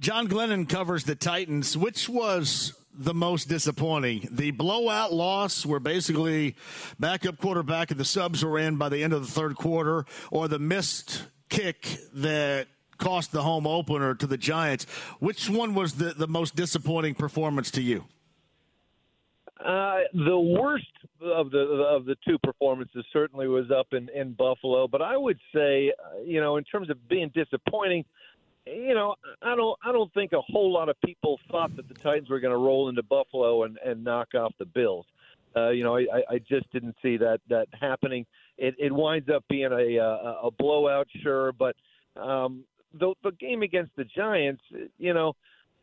John 0.00 0.28
Glennon 0.28 0.68
covers 0.68 1.04
the 1.04 1.14
Titans. 1.14 1.76
Which 1.76 2.08
was 2.08 2.74
the 2.94 3.14
most 3.14 3.48
disappointing? 3.48 4.28
The 4.30 4.52
blowout 4.52 5.12
loss, 5.12 5.66
where 5.66 5.80
basically 5.80 6.56
backup 6.98 7.38
quarterback 7.38 7.90
and 7.90 7.98
the 7.98 8.04
subs 8.04 8.44
were 8.44 8.58
in 8.58 8.76
by 8.76 8.88
the 8.88 9.02
end 9.02 9.12
of 9.12 9.26
the 9.26 9.32
third 9.32 9.56
quarter, 9.56 10.04
or 10.30 10.48
the 10.48 10.58
missed 10.58 11.26
kick 11.48 11.98
that 12.14 12.68
cost 12.98 13.32
the 13.32 13.42
home 13.42 13.66
opener 13.66 14.14
to 14.14 14.26
the 14.26 14.36
Giants. 14.36 14.84
Which 15.20 15.48
one 15.48 15.74
was 15.74 15.94
the, 15.94 16.12
the 16.12 16.28
most 16.28 16.56
disappointing 16.56 17.14
performance 17.14 17.70
to 17.72 17.82
you? 17.82 18.04
Uh, 19.64 20.00
the 20.14 20.38
worst 20.38 20.86
of 21.20 21.50
the 21.50 21.58
of 21.58 22.04
the 22.04 22.16
two 22.26 22.38
performances 22.38 23.04
certainly 23.12 23.48
was 23.48 23.70
up 23.70 23.88
in 23.92 24.08
in 24.10 24.32
Buffalo, 24.32 24.88
but 24.88 25.02
I 25.02 25.16
would 25.16 25.38
say, 25.54 25.92
uh, 25.92 26.20
you 26.24 26.40
know, 26.40 26.56
in 26.56 26.64
terms 26.64 26.90
of 26.90 27.08
being 27.08 27.30
disappointing, 27.34 28.04
you 28.66 28.94
know, 28.94 29.14
I 29.42 29.56
don't 29.56 29.78
I 29.84 29.92
don't 29.92 30.12
think 30.14 30.32
a 30.32 30.40
whole 30.40 30.72
lot 30.72 30.88
of 30.88 31.00
people 31.04 31.38
thought 31.50 31.74
that 31.76 31.88
the 31.88 31.94
Titans 31.94 32.30
were 32.30 32.40
going 32.40 32.52
to 32.52 32.58
roll 32.58 32.88
into 32.88 33.02
Buffalo 33.02 33.64
and 33.64 33.78
and 33.84 34.04
knock 34.04 34.34
off 34.34 34.54
the 34.58 34.66
Bills. 34.66 35.06
Uh, 35.56 35.70
you 35.70 35.82
know, 35.82 35.96
I, 35.96 36.22
I 36.30 36.38
just 36.38 36.70
didn't 36.72 36.96
see 37.02 37.16
that 37.16 37.40
that 37.48 37.68
happening. 37.78 38.26
It, 38.58 38.74
it 38.78 38.92
winds 38.92 39.28
up 39.28 39.44
being 39.48 39.72
a 39.72 39.96
a, 39.96 40.40
a 40.44 40.50
blowout, 40.50 41.08
sure, 41.22 41.52
but 41.52 41.74
um, 42.16 42.64
the 42.94 43.14
the 43.22 43.32
game 43.32 43.62
against 43.62 43.92
the 43.96 44.04
Giants, 44.04 44.62
you 44.98 45.14
know, 45.14 45.34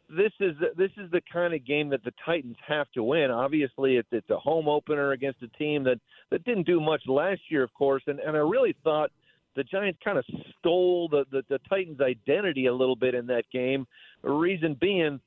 this 0.10 0.32
is 0.40 0.56
this 0.78 0.92
is 0.98 1.10
the 1.12 1.22
kind 1.32 1.54
of 1.54 1.66
game 1.66 1.90
that 1.90 2.04
the 2.04 2.14
Titans 2.26 2.58
have 2.68 2.92
to 2.94 3.04
win. 3.04 3.32
Obviously, 3.32 3.98
it's 3.98 4.08
it's 4.12 4.30
a 4.30 4.38
home 4.38 4.68
opener 4.68 5.12
against 5.12 5.42
a 5.42 5.48
team 5.58 5.84
that 5.86 6.00
that 6.32 6.44
didn't 6.44 6.68
do 6.68 6.80
much 6.80 7.02
last 7.08 7.42
year, 7.50 7.64
of 7.64 7.74
course, 7.74 8.04
and 8.08 8.20
and 8.20 8.36
I 8.36 8.40
really 8.40 8.76
thought 8.84 9.12
the 9.56 9.64
Giants 9.64 10.00
kind 10.04 10.18
of 10.18 10.26
stole 10.60 11.08
the, 11.10 11.26
the 11.32 11.44
the 11.50 11.60
Titans' 11.70 12.02
identity 12.02 12.68
a 12.68 12.74
little 12.74 12.96
bit 12.96 13.16
in 13.16 13.26
that 13.28 13.46
game. 13.52 13.88
The 14.24 14.32
reason 14.32 14.76
being, 14.80 15.20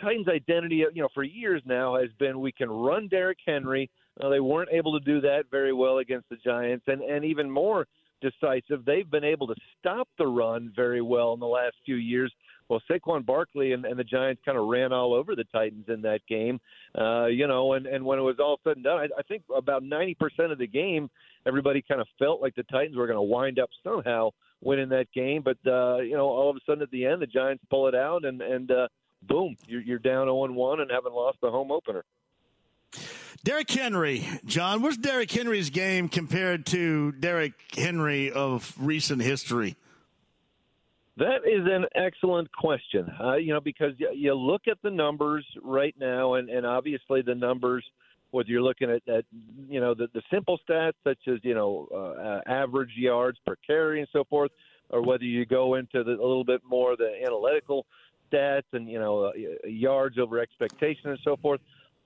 Titans' 0.00 0.28
identity, 0.28 0.84
you 0.92 1.02
know, 1.02 1.08
for 1.14 1.22
years 1.22 1.62
now 1.64 1.96
has 1.96 2.10
been 2.18 2.40
we 2.40 2.52
can 2.52 2.70
run 2.70 3.08
Derrick 3.08 3.38
Henry. 3.46 3.90
Uh, 4.20 4.28
they 4.28 4.40
weren't 4.40 4.70
able 4.72 4.98
to 4.98 5.04
do 5.04 5.20
that 5.20 5.44
very 5.50 5.72
well 5.72 5.98
against 5.98 6.28
the 6.28 6.36
Giants, 6.36 6.84
and 6.86 7.02
and 7.02 7.24
even 7.24 7.50
more 7.50 7.86
decisive, 8.20 8.84
they've 8.84 9.10
been 9.10 9.24
able 9.24 9.46
to 9.46 9.54
stop 9.78 10.08
the 10.18 10.26
run 10.26 10.72
very 10.74 11.00
well 11.00 11.34
in 11.34 11.40
the 11.40 11.46
last 11.46 11.76
few 11.84 11.96
years 11.96 12.32
well, 12.68 12.82
Saquon 12.90 13.24
Barkley 13.24 13.72
and, 13.72 13.84
and 13.84 13.98
the 13.98 14.04
Giants 14.04 14.42
kind 14.44 14.58
of 14.58 14.66
ran 14.66 14.92
all 14.92 15.14
over 15.14 15.34
the 15.34 15.44
Titans 15.44 15.86
in 15.88 16.02
that 16.02 16.20
game. 16.28 16.60
Uh, 16.96 17.26
you 17.26 17.46
know, 17.46 17.72
and, 17.72 17.86
and 17.86 18.04
when 18.04 18.18
it 18.18 18.22
was 18.22 18.36
all 18.38 18.60
said 18.64 18.76
and 18.76 18.84
done, 18.84 18.98
I, 18.98 19.04
I 19.18 19.22
think 19.22 19.42
about 19.54 19.82
90% 19.82 20.16
of 20.52 20.58
the 20.58 20.66
game, 20.66 21.10
everybody 21.46 21.82
kind 21.86 22.00
of 22.00 22.06
felt 22.18 22.42
like 22.42 22.54
the 22.54 22.64
Titans 22.64 22.96
were 22.96 23.06
going 23.06 23.16
to 23.16 23.22
wind 23.22 23.58
up 23.58 23.70
somehow 23.82 24.30
winning 24.60 24.90
that 24.90 25.06
game. 25.14 25.42
But, 25.42 25.58
uh, 25.66 25.98
you 25.98 26.16
know, 26.16 26.26
all 26.26 26.50
of 26.50 26.56
a 26.56 26.60
sudden 26.66 26.82
at 26.82 26.90
the 26.90 27.06
end, 27.06 27.22
the 27.22 27.26
Giants 27.26 27.64
pull 27.70 27.88
it 27.88 27.94
out 27.94 28.24
and, 28.24 28.42
and 28.42 28.70
uh, 28.70 28.88
boom, 29.22 29.56
you're, 29.66 29.82
you're 29.82 29.98
down 29.98 30.26
0 30.26 30.52
1 30.52 30.80
and 30.80 30.90
haven't 30.90 31.14
lost 31.14 31.38
the 31.40 31.50
home 31.50 31.72
opener. 31.72 32.04
Derrick 33.44 33.70
Henry, 33.70 34.26
John, 34.44 34.82
what's 34.82 34.96
Derrick 34.96 35.30
Henry's 35.30 35.70
game 35.70 36.08
compared 36.08 36.66
to 36.66 37.12
Derrick 37.12 37.52
Henry 37.76 38.32
of 38.32 38.74
recent 38.78 39.22
history? 39.22 39.76
That 41.18 41.40
is 41.44 41.66
an 41.66 41.84
excellent 41.96 42.50
question. 42.52 43.10
Uh, 43.20 43.34
you 43.34 43.52
know, 43.52 43.60
because 43.60 43.92
you, 43.98 44.08
you 44.14 44.34
look 44.34 44.62
at 44.70 44.78
the 44.84 44.90
numbers 44.90 45.44
right 45.62 45.94
now, 45.98 46.34
and, 46.34 46.48
and 46.48 46.64
obviously 46.64 47.22
the 47.22 47.34
numbers, 47.34 47.84
whether 48.30 48.48
you're 48.48 48.62
looking 48.62 48.88
at, 48.88 49.02
at 49.12 49.24
you 49.68 49.80
know 49.80 49.94
the, 49.94 50.06
the 50.14 50.22
simple 50.32 50.60
stats 50.68 50.92
such 51.02 51.18
as 51.26 51.38
you 51.42 51.54
know 51.54 51.88
uh, 51.92 51.96
uh, 51.96 52.40
average 52.46 52.92
yards 52.96 53.36
per 53.44 53.56
carry 53.66 53.98
and 53.98 54.08
so 54.12 54.22
forth, 54.30 54.52
or 54.90 55.02
whether 55.02 55.24
you 55.24 55.44
go 55.44 55.74
into 55.74 56.04
the, 56.04 56.12
a 56.12 56.12
little 56.12 56.44
bit 56.44 56.62
more 56.64 56.96
the 56.96 57.10
analytical 57.26 57.84
stats 58.32 58.62
and 58.72 58.88
you 58.88 59.00
know 59.00 59.24
uh, 59.24 59.32
yards 59.66 60.18
over 60.18 60.38
expectation 60.38 61.10
and 61.10 61.18
so 61.24 61.36
forth. 61.36 61.60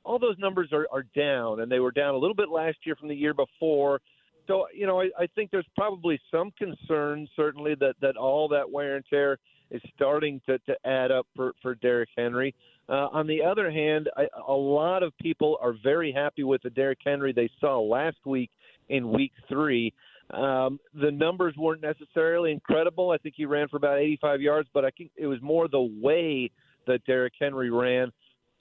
All 0.04 0.18
those 0.18 0.38
numbers 0.38 0.70
are, 0.72 0.86
are 0.90 1.04
down, 1.14 1.60
and 1.60 1.70
they 1.70 1.80
were 1.80 1.92
down 1.92 2.14
a 2.14 2.18
little 2.18 2.34
bit 2.34 2.48
last 2.48 2.78
year 2.84 2.96
from 2.96 3.08
the 3.08 3.14
year 3.14 3.34
before 3.34 4.00
so 4.46 4.66
you 4.74 4.86
know, 4.86 5.00
I, 5.00 5.10
I 5.18 5.26
think 5.34 5.50
there's 5.50 5.66
probably 5.76 6.20
some 6.30 6.52
concern, 6.58 7.28
certainly 7.36 7.74
that 7.80 7.94
that 8.00 8.16
all 8.16 8.48
that 8.48 8.70
wear 8.70 8.96
and 8.96 9.04
tear 9.08 9.38
is 9.70 9.80
starting 9.94 10.40
to 10.46 10.58
to 10.58 10.74
add 10.84 11.10
up 11.10 11.26
for 11.34 11.52
for 11.62 11.74
Derrick 11.76 12.10
Henry. 12.16 12.54
Uh, 12.88 13.08
on 13.12 13.26
the 13.26 13.42
other 13.42 13.70
hand, 13.70 14.10
I, 14.16 14.26
a 14.48 14.52
lot 14.52 15.02
of 15.02 15.16
people 15.18 15.56
are 15.62 15.74
very 15.82 16.12
happy 16.12 16.42
with 16.42 16.62
the 16.62 16.70
Derrick 16.70 16.98
Henry 17.04 17.32
they 17.32 17.50
saw 17.60 17.80
last 17.80 18.18
week 18.24 18.50
in 18.88 19.12
Week 19.12 19.32
Three. 19.48 19.92
Um, 20.32 20.80
the 20.94 21.10
numbers 21.10 21.54
weren't 21.58 21.82
necessarily 21.82 22.52
incredible. 22.52 23.10
I 23.10 23.18
think 23.18 23.34
he 23.36 23.44
ran 23.44 23.68
for 23.68 23.76
about 23.76 23.98
85 23.98 24.40
yards, 24.40 24.68
but 24.72 24.84
I 24.84 24.90
think 24.90 25.10
it 25.16 25.26
was 25.26 25.40
more 25.42 25.68
the 25.68 25.90
way 26.00 26.50
that 26.86 27.04
Derrick 27.04 27.34
Henry 27.38 27.70
ran 27.70 28.10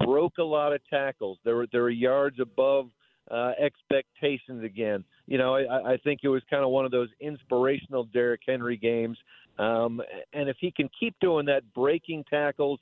broke 0.04 0.38
a 0.38 0.44
lot 0.44 0.74
of 0.74 0.82
tackles. 0.90 1.38
There 1.44 1.56
were 1.56 1.68
there 1.72 1.84
were 1.84 1.90
yards 1.90 2.40
above 2.40 2.90
uh, 3.32 3.54
expectations 3.60 4.64
again. 4.64 5.04
You 5.28 5.38
know, 5.38 5.56
I, 5.56 5.94
I 5.94 5.98
think 5.98 6.22
it 6.24 6.28
was 6.28 6.42
kind 6.50 6.64
of 6.64 6.70
one 6.70 6.86
of 6.86 6.92
those 6.92 7.10
inspirational 7.20 8.04
Derrick 8.06 8.42
Henry 8.46 8.78
games. 8.78 9.18
Um, 9.58 10.02
and 10.34 10.50
if 10.50 10.58
he 10.60 10.72
can 10.72 10.90
keep 11.00 11.16
doing 11.22 11.46
that, 11.46 11.62
breaking 11.74 12.26
tackles, 12.30 12.80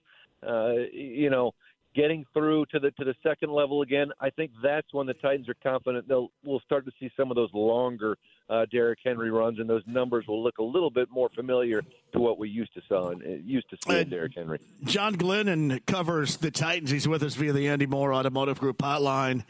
uh, 0.48 0.74
you 0.92 1.30
know, 1.30 1.52
getting 1.96 2.26
through 2.34 2.66
to 2.68 2.80
the 2.80 2.92
to 2.92 3.04
the 3.04 3.16
second 3.24 3.52
level 3.52 3.82
again, 3.82 4.10
I 4.20 4.30
think 4.30 4.52
that's 4.64 4.94
when 4.94 5.08
the 5.08 5.16
Titans 5.16 5.50
are 5.50 5.56
confident 5.62 6.08
they'll 6.08 6.30
we'll 6.44 6.62
start 6.62 6.86
to 6.86 6.92
see 7.00 7.12
some 7.18 7.32
of 7.32 7.36
those 7.36 7.50
longer 7.54 8.18
uh, 8.50 8.66
Derrick 8.72 9.00
Henry 9.04 9.32
runs, 9.32 9.60
and 9.60 9.70
those 9.70 9.84
numbers 9.86 10.26
will 10.28 10.44
look 10.44 10.60
a 10.60 10.64
little 10.64 10.90
bit 10.90 11.10
more 11.12 11.30
familiar 11.36 11.82
to 12.14 12.20
what 12.20 12.38
we 12.38 12.50
used 12.50 12.74
to 12.74 12.82
saw 12.88 13.10
and 13.10 13.22
uh, 13.24 13.30
used 13.44 13.70
to 13.70 13.78
see 13.86 14.00
in 14.00 14.10
Derrick 14.10 14.34
Henry. 14.36 14.60
John 14.84 15.16
Glennon 15.16 15.86
covers 15.86 16.38
the 16.38 16.52
Titans. 16.52 16.92
He's 16.92 17.08
with 17.08 17.24
us 17.24 17.36
via 17.36 17.54
the 17.54 17.68
Andy 17.68 17.86
Moore 17.86 18.14
Automotive 18.14 18.60
Group 18.60 18.80
hotline. 18.80 19.44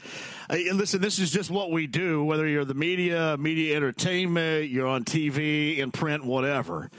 Uh, 0.50 0.58
listen, 0.74 1.02
this 1.02 1.20
is 1.20 1.32
just 1.32 1.50
what 1.50 1.72
we 1.72 1.88
do. 1.88 2.24
Whether 2.24 2.48
you're 2.48 2.66
the 2.66 2.74
media, 2.74 3.38
media 3.38 3.76
entertainment, 3.76 4.70
you're 4.70 4.88
on 4.88 5.04
TV, 5.04 5.78
in 5.78 5.92
print, 5.92 6.26
whatever. 6.26 6.90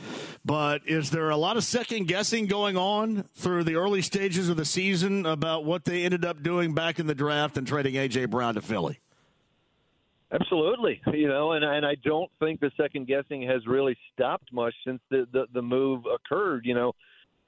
But 0.44 0.82
is 0.86 1.10
there 1.10 1.30
a 1.30 1.36
lot 1.36 1.56
of 1.56 1.64
second 1.64 2.08
guessing 2.08 2.46
going 2.46 2.76
on 2.76 3.24
through 3.34 3.64
the 3.64 3.76
early 3.76 4.02
stages 4.02 4.48
of 4.48 4.56
the 4.56 4.64
season 4.64 5.26
about 5.26 5.64
what 5.64 5.84
they 5.84 6.04
ended 6.04 6.24
up 6.24 6.42
doing 6.42 6.74
back 6.74 6.98
in 6.98 7.06
the 7.06 7.14
draft 7.14 7.58
and 7.58 7.66
trading 7.66 7.94
AJ 7.94 8.30
Brown 8.30 8.54
to 8.54 8.62
Philly? 8.62 9.00
Absolutely, 10.32 11.00
you 11.12 11.28
know, 11.28 11.52
and 11.52 11.64
and 11.64 11.84
I 11.84 11.96
don't 12.04 12.30
think 12.38 12.60
the 12.60 12.70
second 12.76 13.06
guessing 13.08 13.42
has 13.42 13.66
really 13.66 13.96
stopped 14.12 14.52
much 14.52 14.74
since 14.86 15.00
the 15.10 15.26
the, 15.32 15.46
the 15.52 15.62
move 15.62 16.04
occurred. 16.06 16.64
You 16.64 16.74
know, 16.74 16.92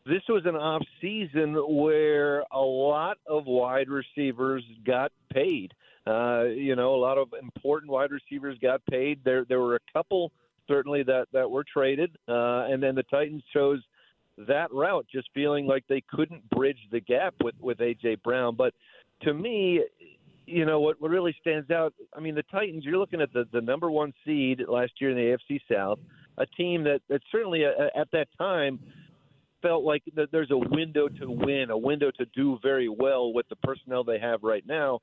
this 0.05 0.22
was 0.28 0.43
an 0.47 0.57
off 0.57 0.83
season 1.01 1.55
where 1.55 2.41
a 2.53 2.61
lot 2.61 3.18
of 3.26 3.47
wide 3.47 3.89
receivers 3.89 4.64
got 4.85 5.12
paid. 5.33 5.72
Uh, 6.07 6.45
you 6.45 6.74
know, 6.74 6.95
a 6.95 7.01
lot 7.01 7.18
of 7.18 7.28
important 7.41 7.93
wide 7.93 8.11
receivers 8.11 8.59
got 8.61 8.85
paid. 8.91 9.20
There 9.24 9.45
there 9.45 9.61
were 9.61 9.76
a 9.76 9.93
couple 9.93 10.33
certainly 10.66 11.05
that 11.05 11.26
that 11.33 11.49
were 11.49 11.64
traded, 11.72 12.16
uh, 12.28 12.66
and 12.68 12.83
then 12.83 12.97
the 12.97 13.05
Titans 13.05 13.45
chose 13.53 13.80
that 14.39 14.72
route, 14.72 15.07
just 15.12 15.28
feeling 15.35 15.66
like 15.66 15.85
they 15.89 16.03
couldn't 16.11 16.49
bridge 16.51 16.78
the 16.91 17.01
gap 17.01 17.35
with 17.45 17.55
with 17.61 17.78
AJ 17.78 18.22
Brown. 18.22 18.57
But 18.57 18.74
to 19.22 19.35
me, 19.35 19.83
you 20.47 20.64
know 20.64 20.80
what, 20.80 21.01
what 21.01 21.11
really 21.11 21.34
stands 21.40 21.70
out 21.70 21.95
i 22.16 22.20
mean 22.20 22.34
the 22.34 22.43
titans 22.45 22.84
you're 22.84 22.99
looking 22.99 23.20
at 23.20 23.32
the, 23.32 23.47
the 23.53 23.61
number 23.61 23.90
one 23.90 24.12
seed 24.24 24.61
last 24.68 24.93
year 25.01 25.11
in 25.11 25.16
the 25.16 25.36
afc 25.36 25.61
south 25.72 25.99
a 26.38 26.47
team 26.47 26.84
that, 26.84 27.01
that 27.09 27.20
certainly 27.30 27.64
uh, 27.64 28.01
at 28.01 28.11
that 28.12 28.28
time 28.38 28.78
felt 29.61 29.84
like 29.84 30.03
that 30.16 30.30
there's 30.32 30.51
a 30.51 30.57
window 30.57 31.09
to 31.09 31.30
win 31.30 31.70
a 31.70 31.78
window 31.78 32.11
to 32.18 32.26
do 32.34 32.59
very 32.62 32.88
well 32.88 33.32
with 33.32 33.49
the 33.49 33.57
personnel 33.57 34.03
they 34.03 34.18
have 34.18 34.43
right 34.43 34.66
now. 34.66 34.99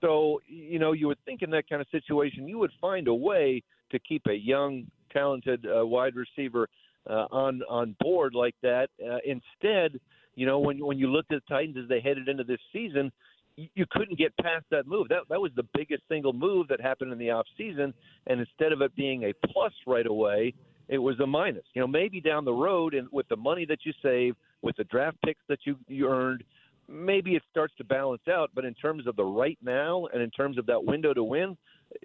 So 0.00 0.40
you 0.46 0.78
know 0.78 0.92
you 0.92 1.06
would 1.06 1.24
think 1.24 1.42
in 1.42 1.50
that 1.50 1.68
kind 1.68 1.80
of 1.80 1.86
situation 1.90 2.48
you 2.48 2.58
would 2.58 2.72
find 2.80 3.06
a 3.06 3.14
way 3.14 3.62
to 3.92 3.98
keep 4.00 4.26
a 4.26 4.34
young 4.34 4.86
talented 5.12 5.64
uh, 5.66 5.86
wide 5.86 6.14
receiver 6.16 6.68
uh, 7.08 7.26
on 7.30 7.62
on 7.68 7.94
board 8.00 8.34
like 8.34 8.56
that. 8.62 8.88
Uh, 9.00 9.18
instead 9.24 10.00
you 10.34 10.46
know 10.46 10.58
when 10.58 10.84
when 10.84 10.98
you 10.98 11.06
looked 11.06 11.32
at 11.32 11.42
the 11.46 11.54
titans 11.54 11.76
as 11.80 11.88
they 11.88 12.00
headed 12.00 12.28
into 12.28 12.44
this 12.44 12.60
season 12.72 13.12
you 13.56 13.84
couldn't 13.90 14.18
get 14.18 14.36
past 14.38 14.64
that 14.70 14.86
move. 14.86 15.08
That 15.08 15.22
that 15.28 15.40
was 15.40 15.52
the 15.56 15.66
biggest 15.74 16.02
single 16.08 16.32
move 16.32 16.68
that 16.68 16.80
happened 16.80 17.12
in 17.12 17.18
the 17.18 17.30
off 17.30 17.46
season, 17.56 17.92
and 18.26 18.40
instead 18.40 18.72
of 18.72 18.80
it 18.82 18.94
being 18.96 19.24
a 19.24 19.32
plus 19.48 19.72
right 19.86 20.06
away, 20.06 20.54
it 20.88 20.98
was 20.98 21.18
a 21.20 21.26
minus. 21.26 21.64
You 21.74 21.80
know, 21.80 21.86
maybe 21.86 22.20
down 22.20 22.44
the 22.44 22.52
road, 22.52 22.94
and 22.94 23.08
with 23.12 23.28
the 23.28 23.36
money 23.36 23.64
that 23.66 23.80
you 23.84 23.92
save, 24.02 24.36
with 24.62 24.76
the 24.76 24.84
draft 24.84 25.16
picks 25.24 25.42
that 25.48 25.60
you 25.64 25.76
you 25.88 26.08
earned, 26.08 26.44
maybe 26.88 27.34
it 27.34 27.42
starts 27.50 27.74
to 27.78 27.84
balance 27.84 28.22
out. 28.30 28.50
But 28.54 28.64
in 28.64 28.74
terms 28.74 29.06
of 29.06 29.16
the 29.16 29.24
right 29.24 29.58
now, 29.62 30.06
and 30.12 30.22
in 30.22 30.30
terms 30.30 30.58
of 30.58 30.66
that 30.66 30.82
window 30.82 31.12
to 31.14 31.24
win, 31.24 31.56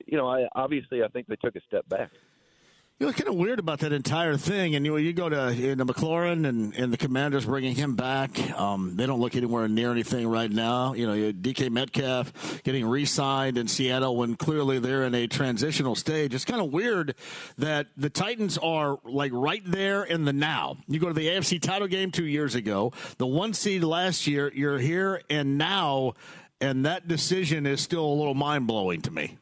you 0.06 0.18
know, 0.18 0.28
I 0.28 0.48
obviously 0.56 1.04
I 1.04 1.08
think 1.08 1.28
they 1.28 1.38
took 1.38 1.56
a 1.56 1.62
step 1.62 1.88
back. 1.90 2.12
You 3.00 3.06
know, 3.06 3.12
it's 3.12 3.20
kind 3.20 3.30
of 3.30 3.36
weird 3.36 3.60
about 3.60 3.82
that 3.82 3.94
entire 3.94 4.38
thing. 4.38 4.74
And 4.74 4.84
you 4.84 4.94
know, 4.94 4.98
you 4.98 5.14
go 5.14 5.30
to 5.30 5.50
into 5.50 5.86
McLaurin 5.86 6.48
and, 6.48 6.74
and 6.74 6.92
the 6.92 6.98
Commanders 6.98 7.46
bringing 7.46 7.76
him 7.76 7.96
back. 7.96 8.40
Um, 8.60 8.96
they 8.96 9.06
don't 9.06 9.20
look 9.20 9.36
anywhere 9.36 9.68
near 9.68 9.92
anything 9.92 10.28
right 10.28 10.50
now. 10.50 10.94
You 10.94 11.06
know, 11.06 11.32
DK 11.32 11.70
Metcalf 11.70 12.64
getting 12.64 12.88
re-signed 12.88 13.60
in 13.60 13.68
Seattle 13.68 14.16
when 14.16 14.36
clearly 14.36 14.80
they're 14.80 15.04
in 15.04 15.14
a 15.14 15.28
transitional 15.28 15.94
stage. 15.94 16.34
It's 16.34 16.44
kind 16.44 16.60
of 16.60 16.72
weird 16.72 17.14
that 17.60 17.86
the 17.98 18.10
Titans 18.10 18.58
are 18.58 18.98
like 19.04 19.32
right 19.32 19.62
there 19.64 20.04
in 20.04 20.26
the 20.26 20.34
now. 20.34 20.78
You 20.88 21.00
go 21.00 21.10
to 21.10 21.14
the 21.14 21.28
AFC 21.28 21.62
title 21.62 21.88
game 21.88 22.10
two 22.10 22.26
years 22.26 22.56
ago, 22.56 22.94
the 23.20 23.28
one 23.28 23.54
seed 23.54 23.84
last 23.84 24.26
year. 24.26 24.52
You're 24.56 24.80
here 24.80 25.22
and 25.30 25.60
now, 25.60 26.14
and 26.60 26.88
that 26.88 27.08
decision 27.08 27.68
is 27.68 27.80
still 27.80 28.08
a 28.08 28.16
little 28.16 28.34
mind 28.34 28.66
blowing 28.66 29.02
to 29.02 29.12
me. 29.12 29.38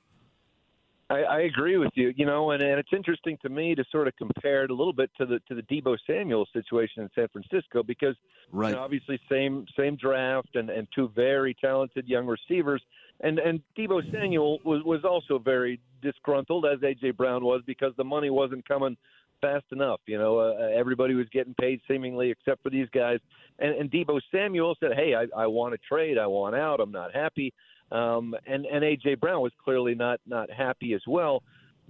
I, 1.10 1.22
I 1.22 1.40
agree 1.42 1.78
with 1.78 1.92
you. 1.94 2.14
You 2.16 2.26
know, 2.26 2.52
and, 2.52 2.64
and 2.64 2.80
it's 2.80 2.90
interesting 2.92 3.38
to 3.44 3.50
me 3.50 3.76
to 3.76 3.84
sort 3.92 4.08
of 4.08 4.16
compare 4.16 4.64
it 4.64 4.72
a 4.72 4.74
little 4.74 4.94
bit 4.94 5.12
to 5.18 5.26
the 5.26 5.40
to 5.48 5.56
the 5.56 5.62
Deebo 5.64 5.98
Samuel 6.08 6.48
situation 6.52 7.04
in 7.04 7.10
San 7.14 7.28
Francisco 7.28 7.84
because 7.84 8.16
right. 8.52 8.70
you 8.70 8.76
know, 8.76 8.82
obviously 8.82 9.20
same 9.30 9.66
same 9.78 9.96
draft 9.98 10.56
and, 10.56 10.70
and 10.70 10.88
two 10.96 11.12
very 11.16 11.56
talented 11.62 12.08
young 12.08 12.26
receivers. 12.26 12.82
And 13.22 13.40
and 13.40 13.62
Deebo 13.78 14.12
Samuel 14.12 14.60
was 14.64 14.84
was 14.84 15.04
also 15.04 15.38
very 15.38 15.80
disgruntled 16.02 16.66
as 16.66 16.80
AJ 16.80 17.18
Brown 17.18 17.44
was 17.44 17.62
because 17.68 17.94
the 17.98 18.04
money 18.04 18.30
wasn't 18.30 18.68
coming 18.68 18.98
fast 19.42 19.66
enough. 19.72 20.00
You 20.08 20.18
know, 20.18 20.40
uh, 20.40 20.70
everybody 20.76 21.14
was 21.14 21.28
getting 21.32 21.54
paid 21.60 21.82
seemingly 21.88 22.32
except 22.32 22.64
for 22.64 22.70
these 22.70 22.88
guys. 22.94 23.20
And, 23.60 23.76
and 23.76 23.92
Deebo 23.92 24.20
Samuel 24.32 24.76
said, 24.80 24.94
"Hey, 24.96 25.14
I, 25.14 25.28
I 25.40 25.46
want 25.48 25.74
to 25.74 25.78
trade. 25.88 26.18
I 26.18 26.26
want 26.26 26.56
out. 26.56 26.80
I'm 26.80 26.92
not 26.92 27.14
happy." 27.14 27.54
Um, 27.92 28.36
and 28.48 28.66
and 28.66 28.84
AJ 28.84 29.20
Brown 29.20 29.42
was 29.42 29.52
clearly 29.64 29.96
not 29.96 30.20
not 30.26 30.50
happy 30.52 30.94
as 30.94 31.02
well. 31.08 31.44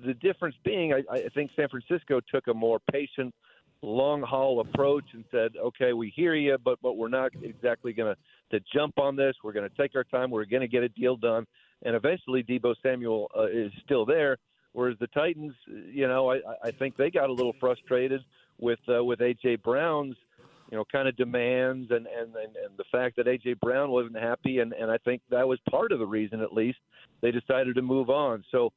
The 0.03 0.13
difference 0.13 0.55
being, 0.65 0.93
I, 0.93 1.03
I 1.09 1.29
think 1.33 1.51
San 1.55 1.69
Francisco 1.69 2.19
took 2.19 2.47
a 2.47 2.53
more 2.53 2.79
patient, 2.91 3.33
long 3.81 4.21
haul 4.21 4.59
approach 4.59 5.05
and 5.13 5.23
said, 5.31 5.53
"Okay, 5.57 5.93
we 5.93 6.11
hear 6.15 6.35
you, 6.35 6.57
but 6.63 6.79
but 6.81 6.97
we're 6.97 7.07
not 7.07 7.31
exactly 7.41 7.93
going 7.93 8.13
to 8.13 8.57
to 8.57 8.65
jump 8.73 8.99
on 8.99 9.15
this. 9.15 9.35
We're 9.43 9.53
going 9.53 9.69
to 9.69 9.77
take 9.77 9.95
our 9.95 10.03
time. 10.03 10.31
We're 10.31 10.45
going 10.45 10.61
to 10.61 10.67
get 10.67 10.83
a 10.83 10.89
deal 10.89 11.15
done." 11.15 11.45
And 11.83 11.95
eventually, 11.95 12.43
Deebo 12.43 12.75
Samuel 12.83 13.29
uh, 13.37 13.47
is 13.47 13.71
still 13.83 14.05
there. 14.05 14.37
Whereas 14.73 14.97
the 14.99 15.07
Titans, 15.07 15.53
you 15.67 16.07
know, 16.07 16.31
I, 16.31 16.41
I 16.61 16.71
think 16.71 16.97
they 16.97 17.09
got 17.09 17.29
a 17.29 17.33
little 17.33 17.55
frustrated 17.61 18.21
with 18.59 18.79
uh, 18.93 19.03
with 19.03 19.19
AJ 19.19 19.63
Brown's 19.63 20.17
you 20.75 20.79
know, 20.81 20.85
kind 20.91 21.07
of 21.07 21.15
demands 21.15 21.89
and, 21.89 22.05
and, 22.05 22.35
and, 22.35 22.53
and 22.57 22.77
the 22.77 22.83
fact 22.91 23.15
that 23.15 23.29
A.J. 23.29 23.53
Brown 23.61 23.91
wasn't 23.91 24.17
happy. 24.17 24.59
And, 24.59 24.73
and 24.73 24.91
I 24.91 24.97
think 25.05 25.21
that 25.29 25.47
was 25.47 25.57
part 25.69 25.93
of 25.93 25.99
the 25.99 26.05
reason, 26.05 26.41
at 26.41 26.51
least, 26.51 26.79
they 27.21 27.31
decided 27.31 27.75
to 27.75 27.81
move 27.81 28.09
on. 28.09 28.43
So, 28.51 28.73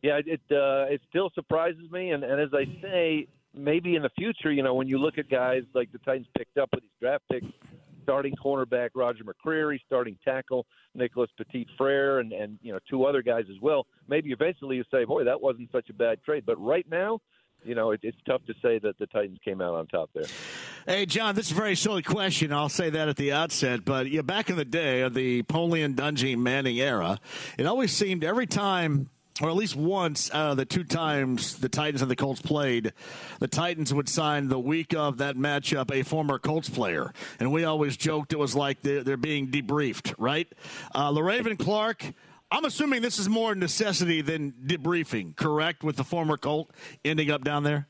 yeah, 0.00 0.18
it 0.24 0.40
uh, 0.50 0.90
it 0.90 1.02
still 1.10 1.30
surprises 1.34 1.90
me. 1.90 2.12
And, 2.12 2.24
and 2.24 2.40
as 2.40 2.48
I 2.54 2.64
say, 2.80 3.26
maybe 3.54 3.96
in 3.96 4.02
the 4.02 4.08
future, 4.16 4.50
you 4.50 4.62
know, 4.62 4.72
when 4.72 4.88
you 4.88 4.96
look 4.96 5.18
at 5.18 5.28
guys 5.28 5.64
like 5.74 5.92
the 5.92 5.98
Titans 5.98 6.26
picked 6.38 6.56
up 6.56 6.70
with 6.72 6.84
these 6.84 6.90
draft 6.98 7.24
picks, 7.30 7.46
starting 8.02 8.34
cornerback 8.42 8.88
Roger 8.94 9.24
McCreary, 9.24 9.78
starting 9.84 10.16
tackle 10.24 10.64
Nicholas 10.94 11.28
Petit 11.36 11.66
Frere, 11.76 12.20
and, 12.20 12.32
and, 12.32 12.58
you 12.62 12.72
know, 12.72 12.78
two 12.88 13.04
other 13.04 13.20
guys 13.20 13.44
as 13.50 13.60
well, 13.60 13.86
maybe 14.08 14.30
eventually 14.30 14.76
you 14.76 14.84
say, 14.90 15.04
boy, 15.04 15.22
that 15.22 15.38
wasn't 15.38 15.70
such 15.70 15.90
a 15.90 15.92
bad 15.92 16.22
trade. 16.24 16.44
But 16.46 16.58
right 16.58 16.86
now, 16.90 17.20
you 17.64 17.74
know, 17.74 17.92
it, 17.92 18.00
it's 18.02 18.16
tough 18.26 18.44
to 18.46 18.54
say 18.62 18.78
that 18.78 18.98
the 18.98 19.06
Titans 19.06 19.38
came 19.44 19.60
out 19.60 19.74
on 19.74 19.86
top 19.86 20.10
there. 20.14 20.24
Hey, 20.86 21.06
John, 21.06 21.34
this 21.34 21.46
is 21.46 21.52
a 21.52 21.54
very 21.54 21.76
silly 21.76 22.02
question. 22.02 22.52
I'll 22.52 22.68
say 22.68 22.90
that 22.90 23.08
at 23.08 23.16
the 23.16 23.32
outset. 23.32 23.84
But 23.84 24.10
yeah, 24.10 24.22
back 24.22 24.50
in 24.50 24.56
the 24.56 24.64
day 24.64 25.02
of 25.02 25.14
the 25.14 25.42
Polian 25.44 25.94
Dungy 25.94 26.36
Manning 26.36 26.78
era, 26.78 27.18
it 27.58 27.66
always 27.66 27.92
seemed 27.92 28.24
every 28.24 28.46
time 28.46 29.10
or 29.40 29.48
at 29.48 29.56
least 29.56 29.74
once 29.74 30.32
out 30.34 30.50
of 30.50 30.56
the 30.56 30.64
two 30.64 30.84
times 30.84 31.56
the 31.56 31.68
Titans 31.68 32.02
and 32.02 32.10
the 32.10 32.16
Colts 32.16 32.42
played, 32.42 32.92
the 33.38 33.48
Titans 33.48 33.92
would 33.94 34.08
sign 34.08 34.48
the 34.48 34.58
week 34.58 34.94
of 34.94 35.18
that 35.18 35.36
matchup 35.36 35.90
a 35.90 36.02
former 36.02 36.38
Colts 36.38 36.68
player. 36.68 37.12
And 37.40 37.50
we 37.50 37.64
always 37.64 37.96
joked 37.96 38.32
it 38.32 38.38
was 38.38 38.54
like 38.54 38.82
they're, 38.82 39.02
they're 39.02 39.16
being 39.16 39.48
debriefed, 39.48 40.14
right? 40.18 40.46
Uh, 40.94 41.10
Le'Raven 41.10 41.58
Clark, 41.58 42.12
I'm 42.52 42.66
assuming 42.66 43.00
this 43.00 43.18
is 43.18 43.30
more 43.30 43.54
necessity 43.54 44.20
than 44.20 44.52
debriefing, 44.52 45.34
correct, 45.36 45.82
with 45.82 45.96
the 45.96 46.04
former 46.04 46.36
Colt 46.36 46.70
ending 47.02 47.30
up 47.30 47.44
down 47.44 47.62
there? 47.62 47.88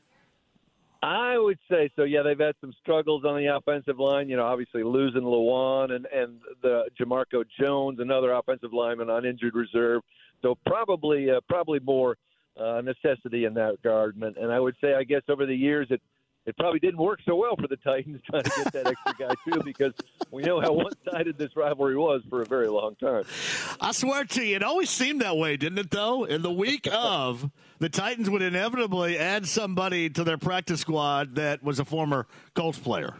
I 1.01 1.37
would 1.37 1.59
say 1.69 1.91
so. 1.97 2.03
Yeah, 2.03 2.21
they've 2.21 2.39
had 2.39 2.55
some 2.61 2.73
struggles 2.81 3.25
on 3.25 3.35
the 3.35 3.53
offensive 3.53 3.99
line. 3.99 4.29
You 4.29 4.37
know, 4.37 4.45
obviously 4.45 4.83
losing 4.83 5.23
Lewan 5.23 5.91
and 5.91 6.05
and 6.05 6.39
the 6.61 6.85
Jamarco 6.97 7.43
Jones, 7.59 7.99
another 7.99 8.31
offensive 8.31 8.71
lineman 8.71 9.09
on 9.09 9.25
injured 9.25 9.53
reserve. 9.53 10.01
So 10.41 10.57
probably 10.65 11.29
uh, 11.29 11.41
probably 11.49 11.79
more 11.79 12.15
uh, 12.57 12.81
necessity 12.81 13.43
in 13.43 13.53
that 13.55 13.71
regard. 13.83 14.15
And, 14.15 14.37
and 14.37 14.49
I 14.49 14.61
would 14.61 14.75
say, 14.79 14.93
I 14.93 15.03
guess 15.03 15.23
over 15.27 15.45
the 15.45 15.55
years, 15.55 15.87
it 15.89 16.01
it 16.45 16.57
probably 16.57 16.79
didn't 16.79 16.99
work 16.99 17.19
so 17.25 17.35
well 17.35 17.55
for 17.55 17.67
the 17.67 17.77
Titans 17.77 18.21
trying 18.29 18.43
to 18.43 18.49
get 18.49 18.73
that 18.73 18.87
extra 18.87 19.13
guy 19.27 19.33
too, 19.45 19.61
because 19.63 19.93
we 20.31 20.43
know 20.43 20.59
how 20.59 20.73
one-sided 20.73 21.37
this 21.37 21.55
rivalry 21.55 21.95
was 21.95 22.21
for 22.29 22.41
a 22.41 22.45
very 22.45 22.67
long 22.67 22.95
time. 22.95 23.23
I 23.79 23.91
swear 23.91 24.25
to 24.25 24.43
you, 24.43 24.57
it 24.57 24.63
always 24.63 24.89
seemed 24.89 25.21
that 25.21 25.37
way, 25.37 25.55
didn't 25.57 25.79
it? 25.79 25.91
Though 25.91 26.25
in 26.25 26.41
the 26.41 26.51
week 26.51 26.87
of, 26.91 27.49
the 27.79 27.89
Titans 27.89 28.29
would 28.29 28.41
inevitably 28.41 29.17
add 29.17 29.47
somebody 29.47 30.09
to 30.09 30.23
their 30.23 30.37
practice 30.37 30.81
squad 30.81 31.35
that 31.35 31.63
was 31.63 31.79
a 31.79 31.85
former 31.85 32.27
Colts 32.55 32.79
player. 32.79 33.15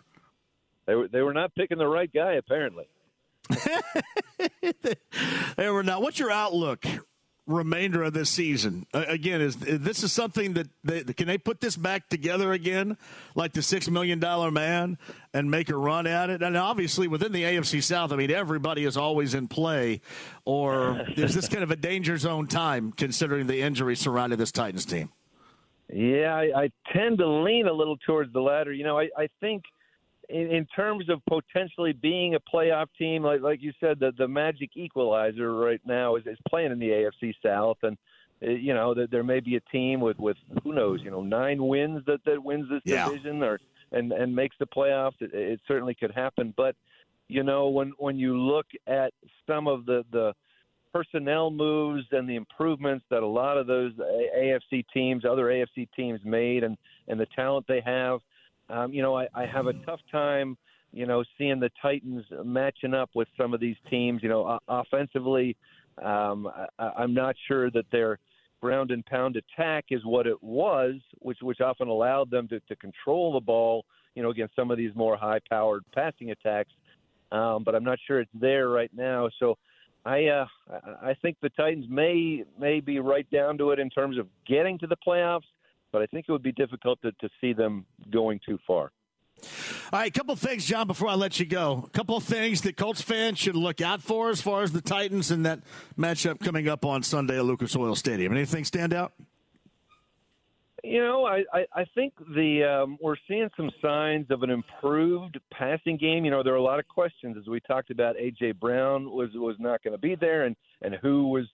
They 0.85 0.95
were 0.95 1.07
they 1.07 1.21
were 1.21 1.33
not 1.33 1.55
picking 1.55 1.77
the 1.77 1.87
right 1.87 2.11
guy, 2.11 2.33
apparently. 2.33 2.85
they 5.55 5.69
were 5.69 5.83
not. 5.83 6.01
What's 6.01 6.19
your 6.19 6.31
outlook 6.31 6.85
remainder 7.45 8.03
of 8.03 8.13
this 8.13 8.29
season? 8.29 8.85
Uh, 8.93 9.05
again, 9.07 9.41
is, 9.41 9.61
is 9.63 9.79
this 9.79 10.03
is 10.03 10.11
something 10.13 10.53
that 10.53 10.67
they, 10.83 11.03
can 11.03 11.27
they 11.27 11.37
put 11.37 11.61
this 11.61 11.75
back 11.75 12.09
together 12.09 12.53
again, 12.53 12.97
like 13.35 13.53
the 13.53 13.61
six 13.61 13.89
million 13.89 14.19
dollar 14.19 14.51
man, 14.51 14.97
and 15.33 15.49
make 15.49 15.69
a 15.69 15.77
run 15.77 16.07
at 16.07 16.29
it? 16.29 16.41
And 16.41 16.55
obviously, 16.55 17.07
within 17.07 17.31
the 17.31 17.43
AFC 17.43 17.83
South, 17.83 18.11
I 18.11 18.15
mean, 18.15 18.31
everybody 18.31 18.85
is 18.85 18.97
always 18.97 19.33
in 19.33 19.47
play. 19.47 20.01
Or 20.45 21.05
is 21.15 21.33
this 21.33 21.47
kind 21.47 21.63
of 21.63 21.71
a 21.71 21.75
danger 21.75 22.17
zone 22.17 22.47
time 22.47 22.91
considering 22.91 23.47
the 23.47 23.61
injuries 23.61 23.99
surrounding 23.99 24.39
this 24.39 24.51
Titans 24.51 24.85
team? 24.85 25.11
Yeah, 25.91 26.33
I, 26.33 26.63
I 26.63 26.69
tend 26.91 27.19
to 27.19 27.27
lean 27.27 27.67
a 27.67 27.73
little 27.73 27.97
towards 27.97 28.33
the 28.33 28.41
latter. 28.41 28.73
You 28.73 28.83
know, 28.83 28.97
I, 28.97 29.09
I 29.17 29.27
think 29.39 29.63
in, 30.33 30.51
in 30.51 30.65
terms 30.65 31.09
of 31.09 31.21
potentially 31.25 31.93
being 31.93 32.35
a 32.35 32.39
playoff 32.39 32.87
team, 32.97 33.23
like 33.23 33.41
like 33.41 33.61
you 33.61 33.71
said, 33.79 33.99
the 33.99 34.11
the 34.17 34.27
magic 34.27 34.71
equalizer 34.75 35.53
right 35.55 35.81
now 35.85 36.15
is, 36.15 36.25
is 36.25 36.37
playing 36.49 36.71
in 36.71 36.79
the 36.79 36.89
AFC 36.89 37.33
South, 37.45 37.77
and 37.83 37.95
uh, 38.45 38.49
you 38.49 38.73
know 38.73 38.93
that 38.95 39.11
there 39.11 39.23
may 39.23 39.39
be 39.39 39.55
a 39.55 39.61
team 39.71 40.01
with 40.01 40.17
with 40.17 40.37
who 40.63 40.73
knows, 40.73 41.01
you 41.03 41.11
know, 41.11 41.21
nine 41.21 41.65
wins 41.65 42.03
that 42.07 42.19
that 42.25 42.43
wins 42.43 42.67
this 42.69 42.81
Yeah. 42.83 43.05
division 43.05 43.43
or 43.43 43.59
and 43.91 44.11
and 44.11 44.35
makes 44.35 44.55
the 44.59 44.65
playoffs. 44.65 45.21
It, 45.21 45.33
it 45.33 45.59
certainly 45.67 45.93
could 45.93 46.11
happen, 46.11 46.53
but 46.57 46.75
you 47.29 47.43
know 47.43 47.69
when 47.69 47.93
when 47.99 48.17
you 48.17 48.37
look 48.37 48.65
at 48.87 49.13
some 49.47 49.67
of 49.67 49.85
the 49.85 50.03
the 50.11 50.33
personnel 50.91 51.49
moves 51.49 52.05
and 52.11 52.29
the 52.29 52.35
improvements 52.35 53.03
that 53.09 53.23
a 53.23 53.27
lot 53.27 53.57
of 53.57 53.65
those 53.67 53.93
AFC 54.37 54.85
teams, 54.93 55.25
other 55.25 55.45
AFC 55.45 55.87
teams 55.95 56.19
made, 56.23 56.63
and 56.63 56.75
and 57.07 57.19
the 57.19 57.27
talent 57.35 57.65
they 57.67 57.81
have. 57.85 58.19
Um, 58.69 58.93
you 58.93 59.01
know, 59.01 59.15
I, 59.17 59.27
I 59.33 59.45
have 59.45 59.67
a 59.67 59.73
tough 59.85 59.99
time, 60.11 60.57
you 60.91 61.05
know, 61.05 61.23
seeing 61.37 61.59
the 61.59 61.69
Titans 61.81 62.25
matching 62.43 62.93
up 62.93 63.09
with 63.13 63.27
some 63.37 63.53
of 63.53 63.59
these 63.59 63.75
teams. 63.89 64.23
You 64.23 64.29
know, 64.29 64.59
offensively, 64.67 65.55
um, 66.03 66.49
I, 66.79 66.89
I'm 66.97 67.13
not 67.13 67.35
sure 67.47 67.69
that 67.71 67.85
their 67.91 68.19
ground 68.61 68.91
and 68.91 69.05
pound 69.05 69.35
attack 69.35 69.85
is 69.89 70.01
what 70.05 70.25
it 70.27 70.41
was, 70.41 70.95
which 71.19 71.39
which 71.41 71.61
often 71.61 71.87
allowed 71.87 72.29
them 72.31 72.47
to, 72.47 72.59
to 72.61 72.75
control 72.75 73.33
the 73.33 73.39
ball. 73.39 73.85
You 74.15 74.21
know, 74.21 74.29
against 74.29 74.55
some 74.55 74.69
of 74.69 74.77
these 74.77 74.91
more 74.95 75.17
high-powered 75.17 75.83
passing 75.91 76.29
attacks. 76.31 76.71
Um, 77.31 77.63
but 77.63 77.73
I'm 77.73 77.83
not 77.83 77.97
sure 78.05 78.19
it's 78.19 78.29
there 78.39 78.69
right 78.69 78.91
now. 78.95 79.27
So 79.39 79.57
I 80.05 80.25
uh, 80.25 80.45
I 81.01 81.15
think 81.21 81.37
the 81.41 81.49
Titans 81.49 81.85
may 81.89 82.43
may 82.59 82.79
be 82.79 82.99
right 82.99 83.29
down 83.31 83.57
to 83.57 83.71
it 83.71 83.79
in 83.79 83.89
terms 83.89 84.17
of 84.17 84.27
getting 84.47 84.77
to 84.79 84.87
the 84.87 84.97
playoffs, 85.05 85.49
but 85.93 86.01
I 86.01 86.07
think 86.07 86.25
it 86.27 86.31
would 86.33 86.43
be 86.43 86.51
difficult 86.51 87.01
to, 87.03 87.13
to 87.13 87.29
see 87.39 87.53
them 87.53 87.85
going 88.11 88.41
too 88.45 88.59
far. 88.67 88.91
All 89.91 89.99
right, 89.99 90.07
a 90.07 90.11
couple 90.11 90.35
things, 90.35 90.65
John, 90.65 90.87
before 90.87 91.07
I 91.07 91.15
let 91.15 91.39
you 91.39 91.45
go. 91.45 91.83
A 91.85 91.89
couple 91.89 92.19
things 92.19 92.61
that 92.61 92.75
Colts 92.77 93.01
fans 93.01 93.37
should 93.37 93.55
look 93.55 93.79
out 93.79 94.01
for 94.01 94.29
as 94.29 94.41
far 94.41 94.63
as 94.63 94.71
the 94.71 94.81
Titans 94.81 95.31
and 95.31 95.45
that 95.45 95.59
matchup 95.97 96.39
coming 96.39 96.67
up 96.67 96.83
on 96.83 97.03
Sunday 97.03 97.37
at 97.37 97.45
Lucas 97.45 97.75
Oil 97.75 97.95
Stadium. 97.95 98.33
Anything 98.33 98.65
stand 98.65 98.93
out? 98.93 99.13
You 100.83 101.01
know, 101.01 101.25
I, 101.25 101.43
I, 101.53 101.65
I 101.73 101.85
think 101.95 102.13
the 102.35 102.63
um, 102.63 102.97
we're 103.01 103.15
seeing 103.27 103.49
some 103.55 103.71
signs 103.81 104.29
of 104.31 104.43
an 104.43 104.49
improved 104.49 105.39
passing 105.51 105.95
game. 105.95 106.25
You 106.25 106.31
know, 106.31 106.43
there 106.43 106.53
are 106.53 106.57
a 106.57 106.61
lot 106.61 106.79
of 106.79 106.87
questions 106.89 107.37
as 107.37 107.47
we 107.47 107.61
talked 107.61 107.89
about. 107.89 108.17
AJ 108.17 108.59
Brown 108.59 109.09
was 109.09 109.29
was 109.33 109.55
not 109.59 109.81
going 109.81 109.93
to 109.93 109.97
be 109.97 110.15
there, 110.15 110.43
and 110.43 110.57
and 110.81 110.95
who 110.95 111.29
was 111.29 111.45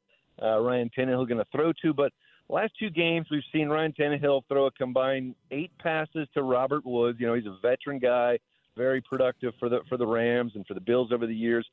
uh, 0.41 0.59
Ryan 0.59 0.89
Tannehill 0.97 1.27
going 1.27 1.37
to 1.37 1.45
throw 1.51 1.71
to? 1.83 1.93
But 1.93 2.11
last 2.49 2.73
two 2.79 2.89
games, 2.89 3.27
we've 3.31 3.43
seen 3.53 3.69
Ryan 3.69 3.93
Tannehill 3.93 4.43
throw 4.47 4.65
a 4.65 4.71
combined 4.71 5.35
eight 5.51 5.71
passes 5.79 6.27
to 6.33 6.43
Robert 6.43 6.85
Woods. 6.85 7.19
You 7.19 7.27
know, 7.27 7.35
he's 7.35 7.45
a 7.45 7.57
veteran 7.61 7.99
guy, 7.99 8.39
very 8.75 9.01
productive 9.01 9.53
for 9.59 9.69
the 9.69 9.79
for 9.87 9.97
the 9.97 10.07
Rams 10.07 10.53
and 10.55 10.65
for 10.65 10.73
the 10.73 10.81
Bills 10.81 11.11
over 11.11 11.27
the 11.27 11.35
years. 11.35 11.65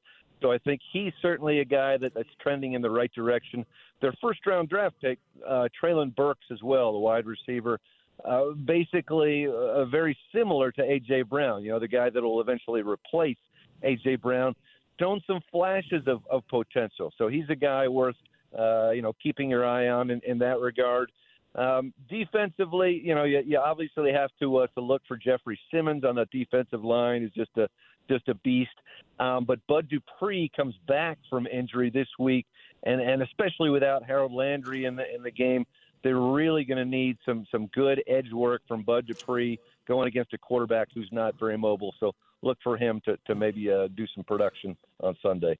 So 0.43 0.53
I 0.53 0.59
think 0.59 0.81
he's 0.93 1.13
certainly 1.23 1.61
a 1.61 1.65
guy 1.65 1.97
that, 1.97 2.13
that's 2.15 2.29
trending 2.43 2.75
in 2.75 2.83
the 2.83 2.91
right 2.91 3.11
direction. 3.15 3.65
Their 4.03 4.13
first 4.21 4.45
round 4.47 4.69
draft 4.69 4.97
pick, 5.01 5.19
uh, 5.47 5.69
Treylon 5.83 6.15
Burks 6.15 6.45
as 6.53 6.63
well, 6.63 6.93
the 6.93 6.99
wide 6.99 7.25
receiver, 7.25 7.81
uh, 8.25 8.51
basically 8.51 9.47
uh, 9.47 9.87
very 9.87 10.17
similar 10.35 10.71
to 10.73 10.83
AJ 10.83 11.29
Brown. 11.29 11.63
You 11.63 11.71
know, 11.71 11.79
the 11.79 11.89
guy 11.89 12.11
that 12.11 12.23
will 12.23 12.41
eventually 12.41 12.83
replace 12.83 13.39
AJ 13.83 14.21
Brown. 14.21 14.55
Shown 14.99 15.21
some 15.27 15.41
flashes 15.53 16.05
of, 16.07 16.23
of 16.31 16.43
potential, 16.49 17.13
so 17.19 17.29
he's 17.29 17.45
a 17.51 17.55
guy 17.55 17.87
worth 17.87 18.17
uh, 18.59 18.91
you 18.91 19.03
know 19.03 19.13
keeping 19.23 19.51
your 19.51 19.65
eye 19.65 19.89
on 19.89 20.11
in, 20.11 20.21
in 20.27 20.39
that 20.39 20.61
regard. 20.61 21.11
Um, 21.55 21.95
defensively, 22.11 23.01
you 23.03 23.15
know, 23.15 23.25
you, 23.25 23.43
you 23.45 23.59
obviously 23.59 24.13
have 24.13 24.31
to 24.41 24.59
uh, 24.59 24.67
to 24.75 24.81
look 24.81 25.03
for 25.09 25.17
Jeffrey 25.17 25.59
Simmons 25.73 26.05
on 26.05 26.17
the 26.17 26.27
defensive 26.31 26.85
line. 26.85 27.23
Is 27.23 27.33
just 27.33 27.57
a 27.57 27.69
just 28.09 28.29
a 28.29 28.35
beast. 28.35 28.71
Um, 29.19 29.45
but 29.45 29.59
Bud 29.67 29.89
Dupree 29.89 30.51
comes 30.55 30.75
back 30.87 31.19
from 31.31 31.47
injury 31.47 31.91
this 31.91 32.09
week, 32.19 32.47
and 32.85 33.01
and 33.01 33.23
especially 33.23 33.71
without 33.71 34.05
Harold 34.05 34.33
Landry 34.33 34.85
in 34.85 34.97
the 34.97 35.15
in 35.15 35.23
the 35.23 35.31
game, 35.31 35.65
they're 36.03 36.21
really 36.21 36.65
going 36.65 36.79
to 36.79 36.85
need 36.85 37.17
some 37.25 37.47
some 37.51 37.69
good 37.69 38.03
edge 38.07 38.31
work 38.33 38.63
from 38.69 38.83
Bud 38.83 39.07
Dupree 39.07 39.59
going 39.89 40.09
against 40.09 40.35
a 40.35 40.39
quarterback 40.39 40.89
who's 40.95 41.09
not 41.11 41.39
very 41.39 41.57
mobile. 41.57 41.95
So 42.01 42.13
look 42.43 42.59
for 42.63 42.77
him 42.77 43.01
to 43.07 43.17
to 43.27 43.35
maybe 43.35 43.71
uh, 43.71 43.89
do 43.97 44.07
some 44.15 44.25
production 44.25 44.77
on 45.01 45.17
Sunday. 45.23 45.59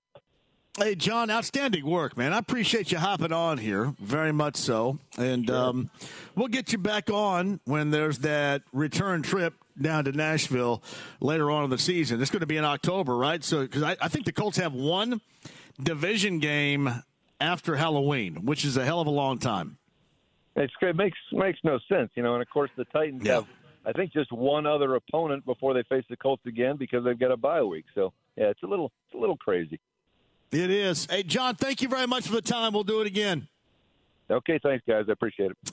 Hey, 0.79 0.95
John, 0.95 1.31
outstanding 1.31 1.87
work, 1.87 2.19
man. 2.19 2.35
I 2.35 2.39
appreciate 2.39 2.93
you 2.93 2.99
hopping 2.99 3.33
on 3.33 3.57
here, 3.57 3.95
very 3.99 4.31
much 4.31 4.57
so. 4.57 4.99
And 5.17 5.51
um, 5.51 5.89
we'll 6.35 6.49
get 6.49 6.71
you 6.71 6.77
back 6.77 7.09
on 7.09 7.61
when 7.65 7.91
there's 7.91 8.19
that 8.19 8.61
return 8.75 9.23
trip 9.23 9.55
down 9.81 10.05
to 10.05 10.13
Nashville 10.13 10.83
later 11.19 11.51
on 11.51 11.65
in 11.65 11.71
the 11.71 11.79
season. 11.79 12.21
It's 12.21 12.31
going 12.31 12.41
to 12.41 12.47
be 12.47 12.59
in 12.59 12.65
October, 12.65 13.17
right? 13.17 13.43
So, 13.43 13.63
because 13.63 13.83
I, 13.83 13.97
I 14.03 14.09
think 14.09 14.27
the 14.27 14.33
Colts 14.33 14.59
have 14.59 14.75
one 14.75 15.23
division 15.83 16.41
game 16.41 17.03
after 17.41 17.77
Halloween, 17.77 18.45
which 18.45 18.63
is 18.63 18.77
a 18.77 18.85
hell 18.85 19.01
of 19.01 19.07
a 19.07 19.11
long 19.11 19.39
time. 19.39 19.79
It's 20.57 20.73
it 20.83 20.97
makes 20.97 21.19
makes 21.33 21.59
no 21.65 21.79
sense, 21.89 22.11
you 22.15 22.23
know. 22.23 22.35
And 22.35 22.43
of 22.43 22.51
course, 22.51 22.71
the 22.77 22.85
Titans 22.87 23.27
have, 23.27 23.47
I 23.87 23.93
think, 23.93 24.13
just 24.13 24.31
one 24.31 24.67
other 24.67 24.95
opponent 24.95 25.47
before 25.47 25.73
they 25.73 25.83
face 25.85 26.05
the 26.11 26.17
Colts 26.17 26.45
again 26.47 26.77
because 26.77 27.03
they've 27.05 27.19
got 27.19 27.31
a 27.31 27.37
bye 27.37 27.63
week. 27.63 27.87
So 27.95 28.13
yeah, 28.37 28.47
it's 28.47 28.63
a 28.63 28.67
little 28.67 28.93
it's 29.07 29.15
a 29.15 29.19
little 29.19 29.37
crazy. 29.39 29.81
It 30.53 30.71
is. 30.71 31.07
Hey, 31.11 31.23
John, 31.23 31.57
thank 31.57 31.83
you 31.83 31.89
very 31.89 32.07
much 32.07 32.27
for 32.27 32.35
the 32.35 32.43
time. 32.43 32.73
We'll 32.73 32.85
do 32.85 33.01
it 33.01 33.07
again. 33.07 33.49
Okay, 34.31 34.59
thanks, 34.63 34.85
guys. 34.87 35.05
I 35.09 35.13
appreciate 35.13 35.51
it. 35.53 35.73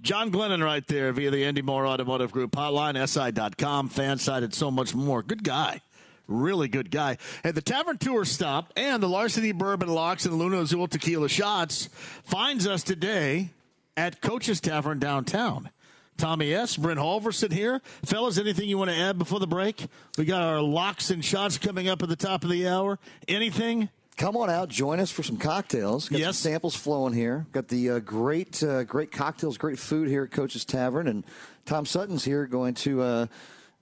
John 0.00 0.32
Glennon 0.32 0.64
right 0.64 0.84
there 0.88 1.12
via 1.12 1.30
the 1.30 1.44
Andy 1.44 1.62
Moore 1.62 1.86
Automotive 1.86 2.32
Group 2.32 2.52
hotline, 2.52 2.96
SI.com, 3.06 3.88
fan 3.88 4.18
side, 4.18 4.42
and 4.42 4.52
so 4.52 4.70
much 4.70 4.94
more. 4.94 5.22
Good 5.22 5.44
guy. 5.44 5.80
Really 6.26 6.68
good 6.68 6.90
guy. 6.90 7.18
Hey, 7.42 7.52
the 7.52 7.62
Tavern 7.62 7.98
Tour 7.98 8.24
Stop 8.24 8.72
and 8.76 9.02
the 9.02 9.08
Larceny 9.08 9.52
Bourbon 9.52 9.88
Locks 9.88 10.24
and 10.24 10.38
Luna 10.38 10.60
Azul 10.60 10.88
Tequila 10.88 11.28
Shots 11.28 11.88
finds 12.24 12.66
us 12.66 12.82
today 12.82 13.50
at 13.96 14.20
Coach's 14.20 14.60
Tavern 14.60 14.98
downtown. 14.98 15.70
Tommy 16.16 16.52
S., 16.52 16.76
Brent 16.76 17.00
Holverson 17.00 17.52
here. 17.52 17.80
Fellas, 18.04 18.38
anything 18.38 18.68
you 18.68 18.78
want 18.78 18.90
to 18.90 18.96
add 18.96 19.18
before 19.18 19.40
the 19.40 19.46
break? 19.46 19.86
We 20.16 20.24
got 20.24 20.42
our 20.42 20.60
locks 20.60 21.10
and 21.10 21.24
shots 21.24 21.58
coming 21.58 21.88
up 21.88 22.02
at 22.02 22.08
the 22.08 22.16
top 22.16 22.44
of 22.44 22.50
the 22.50 22.68
hour. 22.68 22.98
Anything? 23.28 23.88
Come 24.16 24.36
on 24.36 24.50
out, 24.50 24.68
join 24.68 25.00
us 25.00 25.10
for 25.10 25.22
some 25.22 25.36
cocktails. 25.38 26.08
Got 26.08 26.20
Yes. 26.20 26.36
some 26.38 26.50
samples 26.52 26.76
flowing 26.76 27.12
here. 27.14 27.46
Got 27.52 27.68
the 27.68 27.90
uh, 27.90 27.98
great, 28.00 28.62
uh, 28.62 28.84
great 28.84 29.10
cocktails, 29.10 29.56
great 29.56 29.78
food 29.78 30.08
here 30.08 30.24
at 30.24 30.30
Coach's 30.30 30.64
Tavern, 30.64 31.08
and 31.08 31.24
Tom 31.64 31.86
Sutton's 31.86 32.22
here 32.24 32.46
going 32.46 32.74
to 32.74 33.00
uh, 33.02 33.26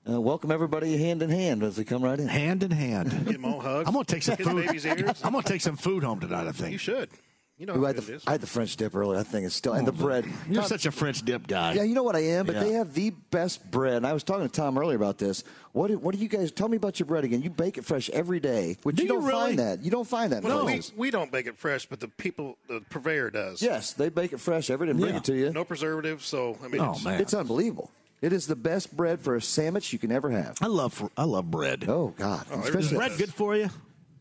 uh, 0.09 0.21
welcome 0.21 0.51
everybody 0.51 0.97
hand 0.97 1.23
in 1.23 1.31
hand 1.31 1.63
as 1.63 1.77
they 1.77 1.85
come 1.85 2.03
right 2.03 2.19
in. 2.19 2.29
Hand 2.29 2.63
in 2.63 2.71
hand. 2.71 3.11
Give 3.11 3.25
them 3.35 3.45
all 3.45 3.61
hugs. 3.61 3.87
I'm 3.89 3.93
gonna 3.93 4.05
take 4.05 4.23
some 4.23 4.37
food. 4.37 4.67
I'm 5.25 5.33
gonna 5.33 5.43
take 5.43 5.61
some 5.61 5.77
food 5.77 6.05
home 6.05 6.21
tonight. 6.21 6.47
I 6.47 6.53
think 6.53 6.73
You 6.73 6.79
should. 6.79 7.11
You 7.61 7.67
know 7.67 7.77
Ooh, 7.77 7.85
I, 7.85 7.89
had 7.89 7.97
the. 7.99 8.23
I 8.27 8.33
had 8.33 8.41
the 8.41 8.47
French 8.47 8.75
dip 8.77 8.97
earlier. 8.97 9.19
That 9.19 9.27
thing 9.27 9.45
is 9.45 9.53
still, 9.53 9.75
and 9.75 9.87
the 9.87 9.93
bread. 9.93 10.25
You're 10.49 10.63
Tom- 10.63 10.69
such 10.71 10.87
a 10.87 10.91
French 10.91 11.23
dip 11.23 11.47
guy. 11.47 11.75
Yeah, 11.75 11.83
you 11.83 11.95
know 11.95 12.03
what 12.03 12.17
I 12.17 12.21
am, 12.21 12.47
but 12.47 12.55
Yeah. 12.55 12.65
they 12.65 12.73
have 12.73 12.95
the 12.95 13.11
best 13.11 13.71
bread. 13.71 13.97
And 13.99 14.07
I 14.07 14.15
was 14.15 14.25
talking 14.25 14.49
to 14.49 14.53
Tom 14.53 14.79
earlier 14.79 14.97
about 14.97 15.19
this. 15.19 15.45
What 15.73 15.89
do, 15.89 15.99
what 15.99 16.15
do 16.15 16.21
you 16.23 16.29
guys 16.29 16.51
tell 16.53 16.69
me 16.69 16.79
about 16.79 16.99
your 16.99 17.07
bread 17.07 17.23
again? 17.23 17.43
You 17.43 17.51
bake 17.51 17.77
it 17.77 17.85
fresh 17.85 18.09
every 18.11 18.41
day, 18.41 18.79
which 18.83 18.97
Do 18.97 19.03
you 19.03 19.09
you 19.09 19.15
don't 19.17 19.25
really? 19.27 19.41
find 19.41 19.59
that. 19.59 19.85
You 19.85 19.91
don't 19.91 20.09
find 20.09 20.33
that. 20.33 20.43
in 20.43 20.49
Well, 20.49 20.65
we, 20.65 20.81
we 20.97 21.11
don't 21.11 21.31
bake 21.31 21.47
it 21.49 21.59
fresh, 21.59 21.85
but 21.85 22.01
the 22.01 22.09
people, 22.09 22.57
the 22.67 22.81
purveyor 22.89 23.29
does. 23.31 23.61
Yes, 23.61 23.93
they 23.93 24.09
bake 24.09 24.33
it 24.33 24.41
fresh 24.41 24.71
every 24.71 24.87
day 24.87 24.93
and 24.93 24.99
bring 25.01 25.13
Yeah. 25.13 25.19
it 25.19 25.25
to 25.25 25.35
you. 25.37 25.51
No 25.51 25.65
preservatives, 25.65 26.25
so 26.25 26.57
I 26.65 26.69
mean, 26.69 26.81
Oh 26.81 26.93
it's, 26.93 27.05
man, 27.05 27.21
It's 27.21 27.35
unbelievable. 27.35 27.91
It 28.23 28.33
is 28.33 28.47
the 28.47 28.57
best 28.57 28.97
bread 28.97 29.21
for 29.21 29.37
a 29.37 29.43
sandwich 29.43 29.93
you 29.93 29.99
can 29.99 30.13
ever 30.13 30.31
have. 30.31 30.57
I 30.63 30.67
love 30.67 31.11
I 31.15 31.25
love 31.25 31.51
bread. 31.51 31.85
Oh 31.89 32.15
God! 32.17 32.47
Oh, 32.51 32.63
Is 32.63 32.91
bread 32.91 33.13
good 33.19 33.35
for 33.35 33.55
you? 33.55 33.69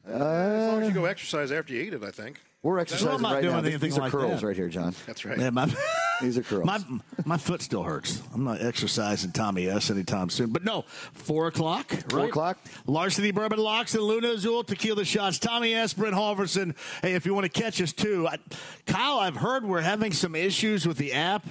as 0.06 0.20
long 0.20 0.82
as 0.82 0.84
you 0.88 0.92
uh, 0.92 1.04
go 1.04 1.06
exercise 1.06 1.54
after 1.54 1.74
you 1.74 1.84
eat 1.84 1.94
it, 1.94 2.04
I 2.04 2.12
think. 2.12 2.42
We're 2.62 2.80
exercising 2.80 3.10
I'm 3.16 3.22
not 3.22 3.34
right 3.36 3.42
doing 3.42 3.54
now. 3.56 3.62
These- 3.62 3.70
anything 3.76 3.90
These 3.92 3.98
are 3.98 4.02
like 4.02 4.12
curls 4.12 4.42
that. 4.42 4.48
right 4.48 4.56
here, 4.56 4.68
John. 4.68 4.94
That's 5.08 5.24
right. 5.24 5.38
Yeah, 5.40 5.50
my 5.52 5.74
These 6.22 6.38
are 6.38 6.44
curls. 6.44 6.66
my 6.66 6.80
my 7.24 7.38
foot 7.38 7.62
still 7.62 7.84
hurts. 7.84 8.22
I'm 8.34 8.44
not 8.44 8.62
exercising 8.62 9.32
Tommy 9.32 9.68
S 9.70 9.90
anytime 9.90 10.30
soon. 10.30 10.50
But 10.52 10.66
no, 10.66 10.82
four 11.14 11.48
o'clock. 11.48 11.90
Four 12.10 12.26
o'clock. 12.26 12.58
Larceny 12.86 13.32
Bourbon 13.32 13.60
Locks 13.60 13.94
and 13.96 14.04
Luna 14.04 14.32
Azul 14.32 14.66
Tequila 14.66 15.06
Shots. 15.06 15.40
Tommy 15.40 15.74
S. 15.74 15.94
Brent 15.94 16.16
Holverson. 16.16 16.76
Hey, 17.02 17.14
if 17.14 17.26
you 17.26 17.34
want 17.34 17.46
to 17.52 17.62
catch 17.62 17.82
us 17.82 17.94
too, 17.94 18.28
I, 18.28 18.38
Kyle. 18.86 19.20
I've 19.20 19.38
heard 19.38 19.64
we're 19.64 19.80
having 19.80 20.12
some 20.12 20.36
issues 20.36 20.86
with 20.86 20.98
the 20.98 21.14
app. 21.14 21.46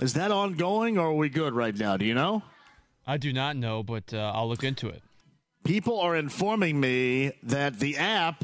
Is 0.00 0.14
that 0.14 0.30
ongoing, 0.30 0.96
or 0.96 1.08
are 1.08 1.14
we 1.14 1.28
good 1.28 1.52
right 1.52 1.76
now? 1.76 1.98
Do 1.98 2.06
you 2.06 2.14
know? 2.14 2.42
I 3.06 3.18
do 3.18 3.30
not 3.32 3.56
know, 3.56 3.82
but 3.82 4.14
uh, 4.14 4.32
I'll 4.34 4.48
look 4.48 4.64
into 4.64 4.88
it. 4.88 5.02
People 5.64 6.00
are 6.00 6.16
informing 6.16 6.80
me 6.80 7.32
that 7.42 7.78
the 7.78 7.98
app 7.98 8.42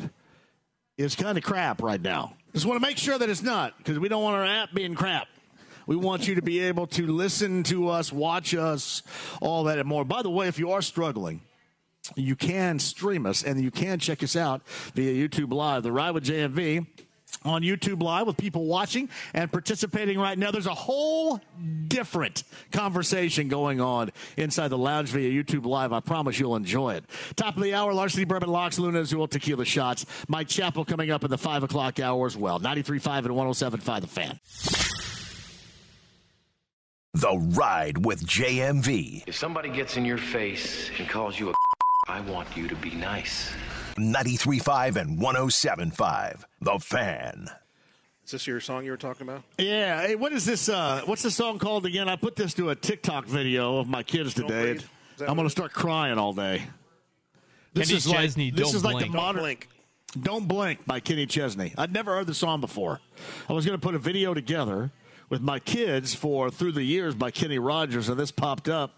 is 1.01 1.17
kind 1.17 1.39
of 1.39 1.45
crap 1.45 1.83
right 1.83 2.01
now. 2.01 2.35
Just 2.53 2.67
want 2.67 2.81
to 2.81 2.87
make 2.87 2.99
sure 2.99 3.19
that 3.19 3.29
it's 3.29 3.43
not 3.43 3.77
because 3.79 3.99
we 3.99 4.09
don't 4.09 4.23
want 4.23 4.37
our 4.37 4.45
app 4.45 4.75
being 4.75 4.95
crap. 4.95 5.29
We 5.87 5.97
want 5.97 6.29
you 6.29 6.35
to 6.35 6.43
be 6.43 6.61
able 6.61 6.87
to 6.89 7.07
listen 7.07 7.63
to 7.65 7.89
us, 7.89 8.13
watch 8.13 8.55
us, 8.55 9.03
all 9.41 9.65
that 9.65 9.79
and 9.79 9.89
more. 9.89 10.05
By 10.05 10.23
the 10.23 10.31
way, 10.31 10.47
if 10.47 10.59
you 10.59 10.71
are 10.73 10.83
struggling, 10.83 11.41
you 12.17 12.37
can 12.37 12.79
stream 12.79 13.27
us 13.27 13.43
and 13.43 13.61
you 13.61 13.71
can 13.71 13.99
check 13.99 14.23
us 14.23 14.37
out 14.37 14.67
via 14.95 15.13
YouTube 15.13 15.53
Live. 15.53 15.83
The 15.83 15.93
Ride 15.93 16.13
with 16.13 16.25
JMV 16.25 16.87
on 17.45 17.63
YouTube 17.63 18.03
Live 18.03 18.27
with 18.27 18.37
people 18.37 18.67
watching 18.67 19.09
and 19.35 19.51
participating 19.51 20.19
right 20.19 20.39
now. 20.39 20.51
There's 20.51 20.67
a 20.67 20.75
whole 20.75 21.41
different 21.89 22.45
conversation 22.73 23.49
going 23.49 23.81
on 23.81 24.11
inside 24.37 24.69
the 24.69 24.79
lounge 24.79 25.09
via 25.11 25.31
YouTube 25.31 25.65
Live. 25.67 25.93
I 25.93 26.01
promise 26.01 26.39
you'll 26.39 26.57
enjoy 26.57 26.95
it. 26.95 27.05
Top 27.37 27.57
of 27.57 27.63
the 27.63 27.75
hour, 27.75 27.93
Larceny 27.93 28.25
Bourbon 28.25 28.49
Locks, 28.49 28.79
Luna 28.79 29.01
Azul 29.01 29.29
Tequila 29.29 29.65
Shots. 29.65 30.07
Mike 30.29 30.49
Chappell 30.49 30.85
coming 30.85 31.11
up 31.11 31.25
in 31.25 31.31
the 31.31 31.39
5 31.39 31.65
o'clock 31.65 32.01
hour 32.01 32.27
as 32.27 32.37
well. 32.37 32.61
93.5 32.61 33.19
and 33.19 33.29
107.5 33.29 34.01
The 34.01 34.07
Fan. 34.07 34.41
The 37.15 37.37
Ride 37.57 38.05
with 38.05 38.25
JMV. 38.25 39.25
If 39.27 39.37
somebody 39.37 39.69
gets 39.69 39.97
in 39.97 40.05
your 40.05 40.19
face 40.19 40.91
and 40.99 41.09
calls 41.09 41.39
you 41.39 41.51
a 41.51 41.55
I 42.09 42.21
want 42.23 42.57
you 42.57 42.67
to 42.67 42.75
be 42.77 42.91
nice. 42.91 43.53
93.5 44.01 44.97
and 44.97 45.19
107.5. 45.19 46.45
The 46.61 46.79
Fan. 46.79 47.47
Is 48.25 48.33
this 48.33 48.47
your 48.47 48.61
song 48.61 48.85
you 48.85 48.93
were 48.93 48.97
talking 48.97 49.27
about? 49.29 49.43
Yeah. 49.59 50.07
Hey, 50.07 50.15
what 50.15 50.33
is 50.33 50.45
this? 50.45 50.69
Uh, 50.69 51.03
what's 51.05 51.23
the 51.23 51.31
song 51.31 51.59
called 51.59 51.85
again? 51.87 52.09
I 52.09 52.17
put 52.17 52.37
this 52.37 52.55
to 52.55 52.71
a 52.71 52.75
TikTok 52.77 53.27
video 53.27 53.79
of 53.79 53.89
my 53.89 54.03
kids 54.03 54.35
today. 54.35 54.73
Breathe? 54.75 54.77
Is 54.77 54.85
that 55.19 55.29
I'm 55.29 55.35
going 55.35 55.47
to 55.47 55.51
start 55.51 55.73
crying 55.73 56.17
all 56.19 56.33
day. 56.33 56.63
This 57.73 57.89
Kenny 57.89 57.97
is 57.99 58.07
like 58.09 58.19
Chesney, 58.19 58.51
this 58.51 58.69
Don't 58.69 58.77
is 58.77 58.85
like 58.85 58.95
the 58.99 59.05
Blink. 59.07 59.15
modern. 59.15 59.43
Blink. 59.43 59.69
Don't 60.21 60.49
Blink 60.49 60.87
by 60.87 61.01
Kenny 61.01 61.27
Chesney. 61.27 61.73
I'd 61.79 61.93
never 61.93 62.15
heard 62.15 62.27
the 62.27 62.35
song 62.35 62.61
before. 62.61 63.01
I 63.49 63.53
was 63.53 63.65
going 63.65 63.79
to 63.79 63.83
put 63.83 63.95
a 63.95 63.99
video 63.99 64.35
together 64.35 64.91
with 65.29 65.41
my 65.41 65.59
kids 65.61 66.15
for 66.15 66.51
Through 66.51 66.73
the 66.73 66.83
Years 66.83 67.15
by 67.15 67.31
Kenny 67.31 67.59
Rogers, 67.59 68.09
and 68.09 68.19
this 68.19 68.33
popped 68.33 68.69
up, 68.69 68.93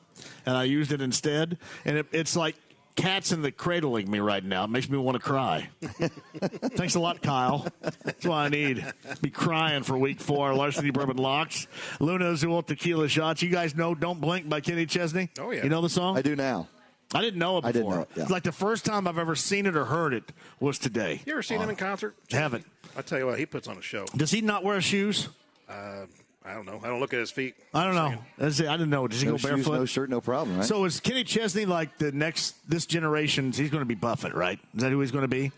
and 0.46 0.56
I 0.56 0.64
used 0.64 0.90
it 0.92 1.02
instead. 1.02 1.58
And 1.84 1.98
it, 1.98 2.06
it's 2.12 2.34
like 2.34 2.56
cats 2.96 3.32
in 3.32 3.42
the 3.42 3.52
cradling 3.52 4.10
me 4.10 4.18
right 4.20 4.44
now. 4.44 4.64
It 4.64 4.70
makes 4.70 4.88
me 4.88 4.98
want 4.98 5.16
to 5.16 5.22
cry. 5.22 5.68
Thanks 5.80 6.94
a 6.94 7.00
lot, 7.00 7.22
Kyle. 7.22 7.66
That's 7.80 8.24
what 8.26 8.36
I 8.36 8.48
need. 8.48 8.84
Be 9.20 9.30
crying 9.30 9.82
for 9.82 9.96
week 9.96 10.20
four. 10.20 10.54
Larceny 10.54 10.90
Bourbon 10.90 11.16
Locks. 11.16 11.66
Luna 12.00 12.30
Azul 12.30 12.62
Tequila 12.62 13.08
Shots. 13.08 13.42
You 13.42 13.50
guys 13.50 13.74
know 13.74 13.94
Don't 13.94 14.20
Blink 14.20 14.48
by 14.48 14.60
Kenny 14.60 14.86
Chesney? 14.86 15.30
Oh, 15.38 15.50
yeah. 15.50 15.64
You 15.64 15.68
know 15.70 15.80
the 15.80 15.88
song? 15.88 16.16
I 16.16 16.22
do 16.22 16.36
now. 16.36 16.68
I 17.14 17.20
didn't 17.20 17.38
know 17.38 17.58
it 17.58 17.62
before. 17.62 17.68
I 17.68 17.72
didn't 17.72 17.90
know 17.90 18.02
it, 18.02 18.08
yeah. 18.16 18.22
It's 18.22 18.32
like 18.32 18.42
the 18.42 18.52
first 18.52 18.84
time 18.84 19.06
I've 19.06 19.18
ever 19.18 19.34
seen 19.34 19.66
it 19.66 19.76
or 19.76 19.84
heard 19.84 20.14
it 20.14 20.32
was 20.60 20.78
today. 20.78 21.20
You 21.26 21.32
ever 21.32 21.42
seen 21.42 21.60
him 21.60 21.68
in 21.68 21.76
concert? 21.76 22.16
Haven't. 22.30 22.64
I 22.96 23.02
tell 23.02 23.18
you 23.18 23.26
what, 23.26 23.38
he 23.38 23.46
puts 23.46 23.68
on 23.68 23.76
a 23.76 23.82
show. 23.82 24.06
Does 24.16 24.30
he 24.30 24.40
not 24.40 24.64
wear 24.64 24.80
shoes? 24.80 25.28
Uh, 25.68 26.06
I 26.44 26.54
don't 26.54 26.66
know. 26.66 26.80
I 26.82 26.88
don't 26.88 26.98
look 27.00 27.12
at 27.14 27.20
his 27.20 27.30
feet. 27.30 27.54
I 27.72 27.84
don't 27.84 27.94
know. 27.94 28.18
That's 28.36 28.58
it. 28.58 28.66
I 28.66 28.72
didn't 28.72 28.90
know. 28.90 29.06
Does 29.06 29.20
he 29.20 29.26
No 29.26 29.32
go 29.32 29.36
shoes, 29.38 29.50
barefoot? 29.50 29.74
no 29.74 29.84
shirt, 29.84 30.10
no 30.10 30.20
problem, 30.20 30.58
right? 30.58 30.66
So 30.66 30.84
is 30.84 30.98
Kenny 30.98 31.24
Chesney 31.24 31.66
like 31.66 31.98
the 31.98 32.10
next 32.12 32.56
this 32.68 32.84
generation? 32.86 33.52
He's 33.52 33.70
going 33.70 33.82
to 33.82 33.86
be 33.86 33.94
Buffett, 33.94 34.34
right? 34.34 34.58
Is 34.74 34.82
that 34.82 34.90
who 34.90 35.00
he's 35.00 35.12
going 35.12 35.22
to 35.22 35.28
be? 35.28 35.52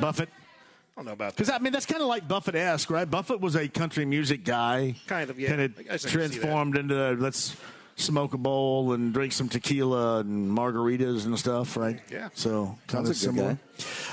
Buffett. 0.00 0.28
I 0.28 1.00
don't 1.00 1.06
know 1.06 1.12
about 1.12 1.36
Because. 1.36 1.50
I 1.50 1.58
mean, 1.58 1.72
that's 1.72 1.86
kind 1.86 2.02
of 2.02 2.08
like 2.08 2.26
Buffett 2.26 2.54
esque, 2.54 2.90
right? 2.90 3.08
Buffett 3.08 3.40
was 3.40 3.56
a 3.56 3.68
country 3.68 4.04
music 4.04 4.44
guy. 4.44 4.96
Kind 5.06 5.30
of, 5.30 5.38
yeah. 5.38 5.48
Kind 5.50 5.60
of 5.62 5.76
guess 5.76 5.86
I 5.86 5.88
can 5.90 5.98
see 5.98 6.08
transformed 6.10 6.76
into 6.76 7.12
let's 7.14 7.56
smoke 7.96 8.34
a 8.34 8.38
bowl 8.38 8.92
and 8.92 9.12
drink 9.12 9.32
some 9.32 9.48
tequila 9.48 10.20
and 10.20 10.50
margaritas 10.50 11.26
and 11.26 11.38
stuff, 11.38 11.76
right? 11.76 12.00
Yeah. 12.10 12.28
So 12.34 12.76
kind 12.86 13.06
Sounds 13.06 13.10
of 13.10 13.16
similar. 13.16 13.52
guy. 13.54 13.58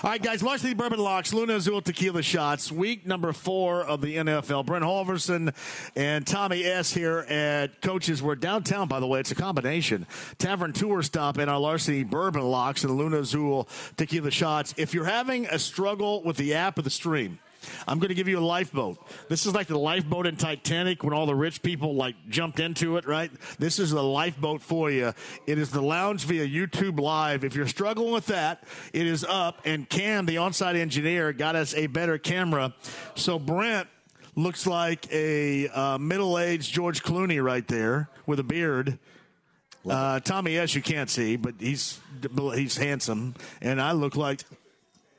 All 0.03 0.09
right, 0.09 0.21
guys. 0.21 0.41
Larceny 0.41 0.73
Bourbon 0.73 0.99
Locks, 0.99 1.33
Luna 1.33 1.55
Azul 1.55 1.81
Tequila 1.81 2.21
Shots, 2.23 2.71
week 2.71 3.05
number 3.05 3.31
four 3.33 3.83
of 3.83 4.01
the 4.01 4.17
NFL. 4.17 4.65
Brent 4.65 4.83
Holverson 4.83 5.53
and 5.95 6.25
Tommy 6.25 6.63
S. 6.63 6.91
here 6.93 7.19
at 7.29 7.81
Coaches. 7.81 8.21
We're 8.23 8.35
downtown, 8.35 8.87
by 8.87 8.99
the 8.99 9.07
way. 9.07 9.19
It's 9.19 9.31
a 9.31 9.35
combination. 9.35 10.07
Tavern 10.39 10.73
Tour 10.73 11.03
Stop 11.03 11.37
and 11.37 11.49
our 11.49 11.59
Larceny 11.59 12.03
Bourbon 12.03 12.41
Locks 12.43 12.83
and 12.83 12.95
Luna 12.97 13.19
Azul 13.19 13.67
Tequila 13.97 14.31
Shots. 14.31 14.73
If 14.77 14.93
you're 14.93 15.05
having 15.05 15.45
a 15.47 15.59
struggle 15.59 16.23
with 16.23 16.37
the 16.37 16.53
app 16.55 16.77
or 16.79 16.81
the 16.81 16.89
stream, 16.89 17.39
I'm 17.87 17.99
going 17.99 18.09
to 18.09 18.15
give 18.15 18.27
you 18.27 18.39
a 18.39 18.41
lifeboat. 18.41 18.97
This 19.29 19.45
is 19.45 19.53
like 19.53 19.67
the 19.67 19.77
lifeboat 19.77 20.27
in 20.27 20.35
Titanic 20.35 21.03
when 21.03 21.13
all 21.13 21.25
the 21.25 21.35
rich 21.35 21.61
people 21.61 21.95
like 21.95 22.15
jumped 22.29 22.59
into 22.59 22.97
it, 22.97 23.05
right? 23.05 23.31
This 23.59 23.79
is 23.79 23.91
the 23.91 24.03
lifeboat 24.03 24.61
for 24.61 24.89
you. 24.89 25.13
It 25.47 25.57
is 25.57 25.71
the 25.71 25.81
lounge 25.81 26.25
via 26.25 26.47
YouTube 26.47 26.99
Live. 26.99 27.43
If 27.43 27.55
you're 27.55 27.67
struggling 27.67 28.13
with 28.13 28.27
that, 28.27 28.63
it 28.93 29.07
is 29.07 29.23
up. 29.23 29.61
And 29.65 29.87
Cam, 29.89 30.25
the 30.25 30.37
on-site 30.37 30.75
engineer, 30.75 31.33
got 31.33 31.55
us 31.55 31.73
a 31.75 31.87
better 31.87 32.17
camera. 32.17 32.73
So 33.15 33.39
Brent 33.39 33.87
looks 34.35 34.65
like 34.65 35.11
a 35.11 35.67
uh, 35.69 35.97
middle-aged 35.97 36.73
George 36.73 37.03
Clooney 37.03 37.43
right 37.43 37.67
there 37.67 38.09
with 38.25 38.39
a 38.39 38.43
beard. 38.43 38.97
Uh, 39.89 40.19
Tommy 40.19 40.57
S. 40.57 40.75
You 40.75 40.81
can't 40.81 41.09
see, 41.09 41.37
but 41.37 41.55
he's 41.59 41.99
he's 42.53 42.77
handsome, 42.77 43.33
and 43.61 43.81
I 43.81 43.93
look 43.93 44.15
like 44.15 44.41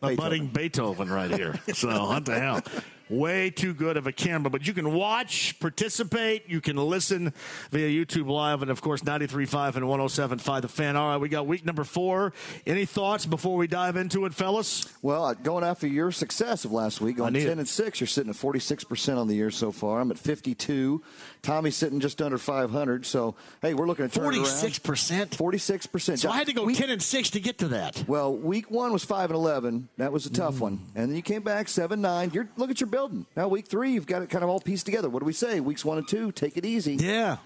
a 0.03 0.09
Beethoven. 0.09 0.17
budding 0.17 0.47
Beethoven 0.49 1.11
right 1.11 1.31
here. 1.31 1.59
So 1.75 2.07
what 2.07 2.25
the 2.25 2.39
hell? 2.39 2.63
Way 3.09 3.51
too 3.51 3.75
good 3.75 3.97
of 3.97 4.07
a 4.07 4.13
camera, 4.13 4.51
but 4.51 4.67
you 4.67 4.73
can 4.73 4.93
watch, 4.93 5.59
participate, 5.61 6.49
you 6.49 6.61
can 6.61 6.77
listen 6.77 7.33
via 7.71 7.89
YouTube 7.89 8.29
Live, 8.29 8.63
and 8.63 8.71
of 8.71 8.81
course 8.81 9.03
93.5 9.03 9.77
and 9.77 9.85
107.5 9.87 10.63
The 10.63 10.69
Fan. 10.69 10.97
All 10.97 11.11
right, 11.11 11.17
we 11.19 11.29
got 11.29 11.47
week 11.47 11.65
number 11.65 11.85
four. 11.85 12.33
Any 12.67 12.85
thoughts 12.85 13.27
before 13.27 13.57
we 13.57 13.67
dive 13.67 13.97
into 13.97 14.25
it, 14.25 14.35
fellas? 14.35 14.87
Well, 15.03 15.25
uh, 15.27 15.35
going 15.35 15.65
after 15.65 15.87
your 15.87 16.13
success 16.13 16.65
of 16.65 16.73
last 16.73 17.01
week, 17.01 17.21
on 17.21 17.35
10 17.35 17.43
it. 17.43 17.59
and 17.59 17.69
6, 17.69 18.01
you're 18.01 18.07
sitting 18.07 18.31
at 18.31 18.37
46% 18.37 19.19
on 19.19 19.29
the 19.29 19.35
year 19.35 19.51
so 19.51 19.73
far. 19.73 20.01
I'm 20.01 20.11
at 20.11 20.19
52. 20.19 21.03
Tommy's 21.43 21.77
sitting 21.77 22.01
just 22.01 22.23
under 22.23 22.39
500. 22.39 23.05
So, 23.05 23.35
hey, 23.61 23.75
we're 23.75 23.87
looking 23.87 24.05
at 24.05 24.13
turn 24.13 24.27
it 24.33 24.39
around. 24.39 24.45
46%? 24.47 25.31
46%. 25.37 26.19
So 26.19 26.31
I 26.31 26.37
had 26.37 26.47
to 26.47 26.53
go 26.53 26.65
Week- 26.65 26.77
10 26.79 26.91
and 26.91 27.03
6 27.03 27.31
to 27.31 27.41
get 27.41 27.59
to 27.59 27.69
that. 27.69 28.05
Well, 28.07 28.35
week 28.35 28.71
one 28.71 28.93
was 28.93 29.05
5 29.05 29.31
and 29.31 29.37
11. 29.37 29.89
That 29.99 30.13
was 30.13 30.27
a 30.27 30.31
tough 30.31 30.61
one. 30.61 30.81
And 30.95 31.11
then 31.11 31.17
you 31.17 31.23
came 31.23 31.43
back 31.43 31.69
7 31.69 32.01
9. 32.01 32.31
You're, 32.33 32.49
look 32.57 32.71
at 32.71 32.81
your 32.81 32.89
building. 32.93 33.27
Now, 33.37 33.49
week 33.49 33.67
three, 33.67 33.91
you've 33.91 34.07
got 34.07 34.23
it 34.23 34.31
kind 34.31 34.45
of 34.45 34.51
all 34.51 34.61
pieced 34.61 34.87
together. 34.87 35.09
What 35.09 35.19
do 35.19 35.27
we 35.27 35.33
say? 35.33 35.59
Weeks 35.59 35.85
one 35.85 35.99
and 35.99 36.07
two, 36.07 36.31
take 36.31 36.57
it 36.57 36.65
easy. 36.65 36.95
Yeah. 36.95 37.39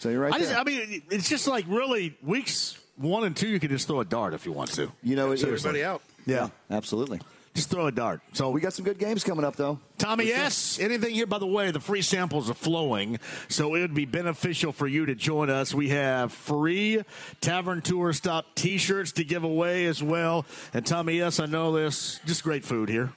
So 0.00 0.08
you're 0.08 0.20
right 0.20 0.32
I, 0.32 0.38
just. 0.40 0.52
I 0.52 0.64
mean, 0.64 1.02
it's 1.10 1.28
just 1.28 1.46
like 1.46 1.64
really 1.68 2.16
weeks 2.22 2.76
one 2.96 3.22
and 3.24 3.36
two, 3.36 3.46
you 3.48 3.60
can 3.60 3.70
just 3.70 3.86
throw 3.86 4.00
a 4.00 4.04
dart 4.04 4.34
if 4.34 4.46
you 4.46 4.52
want 4.52 4.72
to. 4.72 4.90
you 5.02 5.14
know, 5.14 5.30
it, 5.30 5.42
Everybody 5.42 5.84
out. 5.84 6.02
Yeah. 6.26 6.48
absolutely. 6.70 7.20
Just 7.54 7.70
throw 7.70 7.86
a 7.86 7.92
dart. 7.92 8.20
So 8.32 8.50
We 8.50 8.60
got 8.60 8.72
some 8.72 8.84
good 8.84 8.98
games 8.98 9.22
coming 9.22 9.44
up, 9.44 9.54
though. 9.54 9.78
Tommy 9.96 10.32
S., 10.32 10.80
anything 10.80 11.14
here? 11.14 11.26
By 11.26 11.38
the 11.38 11.46
way, 11.46 11.70
the 11.70 11.78
free 11.78 12.02
samples 12.02 12.50
are 12.50 12.54
flowing, 12.54 13.20
so 13.48 13.76
it 13.76 13.80
would 13.80 13.94
be 13.94 14.06
beneficial 14.06 14.72
for 14.72 14.88
you 14.88 15.06
to 15.06 15.14
join 15.14 15.50
us. 15.50 15.72
We 15.72 15.90
have 15.90 16.32
free 16.32 17.02
Tavern 17.40 17.80
Tour 17.80 18.12
Stop 18.12 18.46
t 18.56 18.76
shirts 18.76 19.12
to 19.12 19.24
give 19.24 19.44
away 19.44 19.86
as 19.86 20.02
well. 20.02 20.46
And 20.72 20.84
Tommy 20.84 21.18
yes, 21.18 21.38
I 21.38 21.46
know 21.46 21.70
this. 21.72 22.18
Just 22.26 22.42
great 22.42 22.64
food 22.64 22.88
here. 22.88 23.12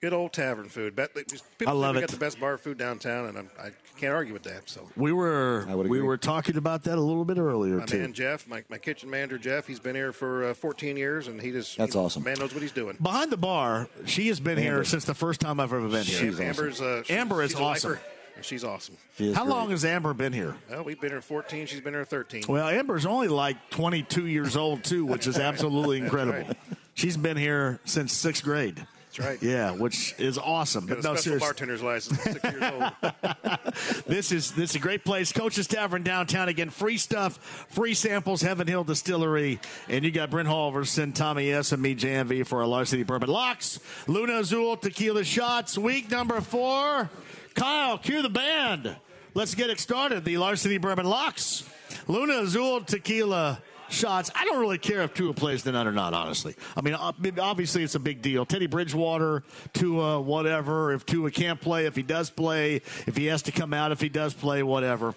Good 0.00 0.12
old 0.12 0.32
tavern 0.32 0.68
food. 0.68 0.94
Bet, 0.94 1.12
people 1.12 1.28
I 1.66 1.72
love 1.72 1.96
think 1.96 2.02
we 2.02 2.04
it. 2.04 2.06
got 2.06 2.10
the 2.10 2.24
best 2.24 2.38
bar 2.38 2.56
food 2.56 2.78
downtown, 2.78 3.26
and 3.26 3.36
I'm, 3.36 3.50
I 3.60 3.70
can't 3.98 4.14
argue 4.14 4.32
with 4.32 4.44
that. 4.44 4.70
So, 4.70 4.88
We 4.96 5.10
were 5.12 5.66
we 5.88 6.00
were 6.00 6.16
talking 6.16 6.56
about 6.56 6.84
that 6.84 6.98
a 6.98 7.00
little 7.00 7.24
bit 7.24 7.36
earlier 7.36 7.78
my 7.78 7.84
too. 7.84 7.98
man 7.98 8.12
Jeff, 8.12 8.46
my, 8.46 8.62
my 8.68 8.78
kitchen 8.78 9.10
manager 9.10 9.38
Jeff, 9.38 9.66
he's 9.66 9.80
been 9.80 9.96
here 9.96 10.12
for 10.12 10.50
uh, 10.50 10.54
14 10.54 10.96
years, 10.96 11.26
and 11.26 11.42
he 11.42 11.50
just 11.50 11.76
That's 11.76 11.94
he- 11.94 11.98
awesome. 11.98 12.22
Man 12.22 12.38
knows 12.38 12.54
what 12.54 12.62
he's 12.62 12.70
doing. 12.70 12.96
Behind 13.02 13.32
the 13.32 13.36
bar, 13.36 13.88
she 14.04 14.28
has 14.28 14.38
been 14.38 14.56
here 14.56 14.84
since 14.84 15.04
the 15.04 15.14
first 15.14 15.40
time 15.40 15.58
I've 15.58 15.72
ever 15.72 15.88
been 15.88 16.04
here. 16.04 16.18
She's 16.20 16.34
awesome. 16.34 16.44
Amber's 16.46 16.80
uh, 16.80 17.02
she's- 17.02 17.18
Amber 17.18 17.42
is 17.42 17.50
she's 17.50 17.60
awesome. 17.60 17.98
She's 18.40 18.62
awesome. 18.62 18.96
She 19.16 19.32
How 19.32 19.42
great. 19.42 19.50
long 19.52 19.70
has 19.70 19.84
Amber 19.84 20.14
been 20.14 20.32
here? 20.32 20.54
Well, 20.70 20.84
we've 20.84 21.00
been 21.00 21.10
here 21.10 21.20
14. 21.20 21.66
She's 21.66 21.80
been 21.80 21.92
here 21.94 22.04
13. 22.04 22.44
Well, 22.48 22.68
Amber's 22.68 23.04
only 23.04 23.26
like 23.26 23.56
22 23.70 24.26
years 24.26 24.56
old 24.56 24.84
too, 24.84 25.04
which 25.04 25.26
is 25.26 25.38
absolutely 25.40 25.98
incredible. 25.98 26.38
right. 26.46 26.56
She's 26.94 27.16
been 27.16 27.36
here 27.36 27.80
since 27.84 28.12
sixth 28.12 28.44
grade. 28.44 28.86
That's 29.08 29.26
right. 29.26 29.42
Yeah, 29.42 29.70
which 29.72 30.14
is 30.18 30.36
awesome. 30.36 30.86
Got 30.86 30.96
But 30.96 31.04
a 31.04 31.08
no, 31.08 31.14
special 31.16 31.40
seriously, 31.40 31.66
bartender's 31.66 31.82
license. 31.82 32.22
Six 32.22 32.44
years 32.44 32.62
old. 32.62 34.04
this 34.06 34.32
is 34.32 34.52
this 34.52 34.70
is 34.70 34.76
a 34.76 34.78
great 34.78 35.02
place. 35.04 35.32
Coach's 35.32 35.66
Tavern 35.66 36.02
downtown 36.02 36.48
again. 36.48 36.68
Free 36.68 36.98
stuff, 36.98 37.38
free 37.70 37.94
samples. 37.94 38.42
Heaven 38.42 38.66
Hill 38.66 38.84
Distillery, 38.84 39.60
and 39.88 40.04
you 40.04 40.10
got 40.10 40.30
Brent 40.30 40.46
Holverson, 40.48 41.14
Tommy 41.14 41.50
S, 41.50 41.72
and 41.72 41.80
me, 41.80 41.94
JMV 41.94 42.46
for 42.46 42.60
our 42.60 42.66
Larceny 42.66 43.02
Bourbon 43.02 43.30
Locks, 43.30 43.80
Luna 44.06 44.40
Azul 44.40 44.76
Tequila 44.76 45.24
Shots. 45.24 45.78
Week 45.78 46.10
number 46.10 46.40
four. 46.42 47.08
Kyle, 47.54 47.96
cue 47.98 48.20
the 48.22 48.28
band. 48.28 48.94
Let's 49.34 49.54
get 49.54 49.70
it 49.70 49.80
started. 49.80 50.24
The 50.24 50.36
Larceny 50.36 50.78
Bourbon 50.78 51.06
Locks, 51.06 51.64
Luna 52.06 52.40
Azul 52.40 52.82
Tequila. 52.82 53.62
Shots. 53.90 54.30
I 54.34 54.44
don't 54.44 54.60
really 54.60 54.78
care 54.78 55.02
if 55.02 55.14
Tua 55.14 55.32
plays 55.32 55.62
tonight 55.62 55.86
or 55.86 55.92
not. 55.92 56.12
Honestly, 56.12 56.54
I 56.76 56.82
mean, 56.82 56.94
obviously 56.94 57.82
it's 57.82 57.94
a 57.94 58.00
big 58.00 58.20
deal. 58.20 58.44
Teddy 58.44 58.66
Bridgewater, 58.66 59.44
Tua, 59.72 60.20
whatever. 60.20 60.92
If 60.92 61.06
Tua 61.06 61.30
can't 61.30 61.60
play, 61.60 61.86
if 61.86 61.96
he 61.96 62.02
does 62.02 62.28
play, 62.28 62.82
if 63.06 63.16
he 63.16 63.26
has 63.26 63.42
to 63.42 63.52
come 63.52 63.72
out, 63.72 63.90
if 63.92 64.00
he 64.00 64.08
does 64.08 64.34
play, 64.34 64.62
whatever. 64.62 65.14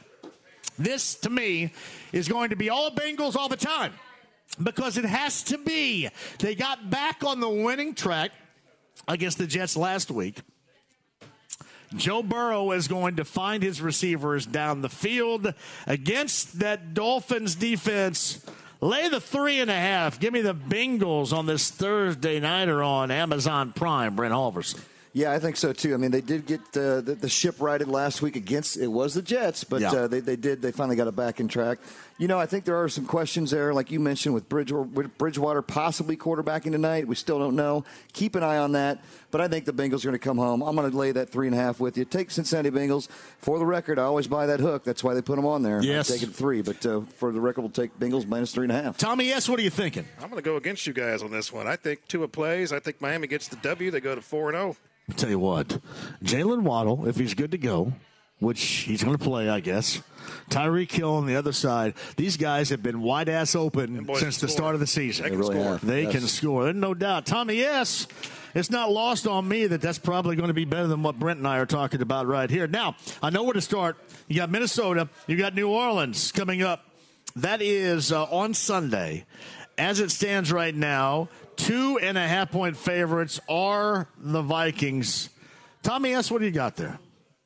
This, 0.80 1.15
to 1.15 1.30
me, 1.30 1.74
is 2.13 2.28
going 2.28 2.51
to 2.51 2.55
be 2.55 2.69
all 2.69 2.91
Bengals 2.91 3.36
all 3.36 3.49
the 3.49 3.57
time 3.57 3.93
because 4.61 4.97
it 4.97 5.05
has 5.05 5.43
to 5.43 5.57
be. 5.57 6.09
They 6.39 6.55
got 6.55 6.89
back 6.89 7.24
on 7.26 7.39
the 7.39 7.49
winning 7.49 7.93
track 7.93 8.32
against 9.07 9.38
the 9.38 9.47
Jets 9.47 9.76
last 9.76 10.09
week. 10.09 10.39
Joe 11.95 12.24
Burrow 12.24 12.72
is 12.72 12.88
going 12.88 13.17
to 13.17 13.26
find 13.26 13.61
his 13.61 13.82
receivers 13.82 14.45
down 14.45 14.82
the 14.82 14.89
field 14.89 15.53
against 15.86 16.59
that 16.59 16.93
Dolphins 16.93 17.55
defense. 17.55 18.45
Lay 18.82 19.09
the 19.09 19.21
three 19.21 19.59
and 19.59 19.69
a 19.69 19.75
half. 19.75 20.19
Give 20.19 20.34
me 20.34 20.41
the 20.41 20.55
Bengals 20.55 21.32
on 21.34 21.45
this 21.45 21.69
Thursday 21.69 22.39
night 22.39 22.67
or 22.67 22.82
on 22.82 23.11
Amazon 23.11 23.73
Prime. 23.73 24.15
Brent 24.15 24.34
Holverson. 24.34 24.79
Yeah, 25.13 25.34
I 25.34 25.39
think 25.39 25.57
so 25.57 25.71
too. 25.73 25.93
I 25.93 25.97
mean, 25.97 26.09
they 26.11 26.21
did 26.21 26.45
get 26.47 26.61
uh, 26.75 27.01
the, 27.01 27.17
the 27.19 27.27
ship 27.29 27.55
righted 27.59 27.89
last 27.89 28.21
week 28.21 28.36
against 28.38 28.77
it 28.77 28.88
was 28.88 29.13
the 29.13 29.21
Jets, 29.21 29.63
but 29.65 29.82
Yeah. 29.82 29.91
uh, 29.91 30.07
they, 30.07 30.19
they 30.21 30.38
did 30.38 30.61
they 30.61 30.71
finally 30.71 30.95
got 30.95 31.07
it 31.07 31.15
back 31.15 31.39
in 31.39 31.47
track. 31.47 31.79
You 32.22 32.28
know, 32.28 32.38
I 32.38 32.45
think 32.45 32.65
there 32.65 32.80
are 32.80 32.88
some 32.88 33.07
questions 33.07 33.49
there, 33.49 33.74
like 33.74 33.89
you 33.89 33.99
mentioned 33.99 34.36
with 34.36 34.47
Bridgewater 34.47 35.63
possibly 35.63 36.15
quarterbacking 36.15 36.72
tonight. 36.72 37.07
We 37.07 37.15
still 37.15 37.39
don't 37.39 37.55
know. 37.55 37.84
Keep 38.13 38.36
an 38.36 38.43
eye 38.43 38.57
on 38.57 38.74
that. 38.74 39.03
But 39.32 39.41
I 39.41 39.47
think 39.47 39.65
the 39.65 39.74
Bengals 39.74 40.03
are 40.03 40.09
going 40.09 40.13
to 40.13 40.19
come 40.19 40.38
home. 40.38 40.61
I'm 40.61 40.76
going 40.76 40.91
to 40.91 40.95
lay 40.95 41.11
that 41.13 41.32
three 41.32 41.47
and 41.47 41.55
a 41.55 41.57
half 41.57 41.80
with 41.80 41.97
you. 41.97 42.05
Take 42.05 42.30
Cincinnati 42.30 42.69
Bengals. 42.69 43.09
For 43.39 43.57
the 43.57 43.65
record, 43.65 43.97
I 43.97 44.03
always 44.03 44.28
buy 44.28 44.45
that 44.45 44.59
hook. 44.59 44.84
That's 44.84 45.03
why 45.03 45.15
they 45.15 45.24
put 45.24 45.36
them 45.36 45.47
on 45.47 45.63
there. 45.63 45.82
Yes. 45.82 46.11
I 46.11 46.13
take 46.13 46.30
it 46.30 46.36
three, 46.36 46.61
but 46.61 46.86
uh, 46.86 47.01
for 47.15 47.32
the 47.32 47.41
record, 47.41 47.61
we'll 47.61 47.72
take 47.72 47.99
Bengals 47.99 48.28
minus 48.28 48.53
three 48.53 48.65
and 48.65 48.72
a 48.72 48.80
half. 48.80 48.99
Tommy, 48.99 49.26
yes, 49.26 49.49
what 49.49 49.59
are 49.59 49.63
you 49.63 49.72
thinking? 49.72 50.05
I'm 50.19 50.30
going 50.30 50.36
to 50.36 50.47
go 50.47 50.57
against 50.57 50.86
you 50.86 50.93
guys 50.93 51.24
on 51.24 51.32
this 51.32 51.51
one. 51.51 51.65
I 51.65 51.76
think 51.76 52.07
Tua 52.07 52.28
plays. 52.28 52.72
I 52.72 52.78
think 52.78 53.01
Miami 53.01 53.26
gets 53.26 53.47
the 53.47 53.55
W. 53.55 53.89
They 53.89 53.99
go 53.99 54.13
to 54.13 54.22
4 54.22 54.49
and 54.49 54.57
oh. 54.57 54.61
0. 54.61 54.78
I'll 55.09 55.15
tell 55.15 55.30
you 55.32 55.39
what, 55.39 55.80
Jalen 56.24 56.61
Waddle, 56.61 57.07
if 57.07 57.15
he's 57.15 57.34
good 57.34 57.49
to 57.49 57.57
go, 57.57 57.93
which 58.42 58.62
he's 58.62 59.04
going 59.04 59.18
to 59.18 59.24
play, 59.24 59.48
I 59.48 59.62
guess. 59.62 60.02
Tyreek 60.50 60.92
Hill 60.92 61.14
on 61.14 61.26
the 61.28 61.36
other 61.38 61.54
side. 61.54 61.94
These 62.18 62.36
guys 62.38 62.70
have 62.70 62.84
been 62.84 63.02
wide 63.02 63.30
ass 63.30 63.56
open 63.56 64.04
boys 64.04 64.20
since 64.20 64.38
the 64.39 64.48
score. 64.50 64.58
start 64.58 64.74
of 64.76 64.82
the 64.82 64.88
season. 64.88 65.24
They 65.24 65.30
can 65.30 65.39
really 65.39 65.56
score. 65.56 65.72
have. 65.74 65.86
They 65.86 66.04
Yes. 66.04 66.12
can 66.12 66.22
score. 66.28 66.64
There's 66.66 66.76
no 66.76 66.94
doubt. 66.94 67.26
Tommy, 67.26 67.56
yes, 67.56 68.08
it's 68.54 68.70
not 68.70 68.92
lost 68.92 69.28
on 69.28 69.48
me 69.48 69.68
that 69.68 69.80
that's 69.82 69.98
probably 70.00 70.36
going 70.36 70.50
to 70.50 70.54
be 70.54 70.66
better 70.66 70.88
than 70.88 71.04
what 71.04 71.18
Brent 71.18 71.38
and 71.39 71.48
I 71.48 71.58
are 71.60 71.66
talking 71.66 72.02
about 72.02 72.28
right 72.28 72.50
here. 72.50 72.68
Now, 72.68 72.96
I 73.24 73.30
know 73.30 73.44
where 73.44 73.54
to 73.54 73.62
start. 73.62 73.98
You 74.28 74.36
got 74.36 74.50
Minnesota. 74.52 75.08
You 75.28 75.38
got 75.38 75.56
New 75.56 75.70
Orleans 75.70 76.32
coming 76.34 76.62
up. 76.62 76.84
That 77.38 77.62
is 77.62 78.12
uh, 78.12 78.24
on 78.26 78.54
Sunday. 78.54 79.26
As 79.78 80.00
it 80.00 80.12
stands 80.12 80.52
right 80.52 80.76
now, 80.76 81.30
two 81.56 81.98
and 82.02 82.18
a 82.18 82.28
half 82.28 82.52
point 82.52 82.76
favorites 82.76 83.39
are 83.48 84.08
the 84.18 84.42
Vikings. 84.42 85.30
Tommy 85.82 86.14
S., 86.14 86.30
what 86.30 86.39
do 86.39 86.46
you 86.46 86.52
got 86.52 86.76
there? 86.76 87.00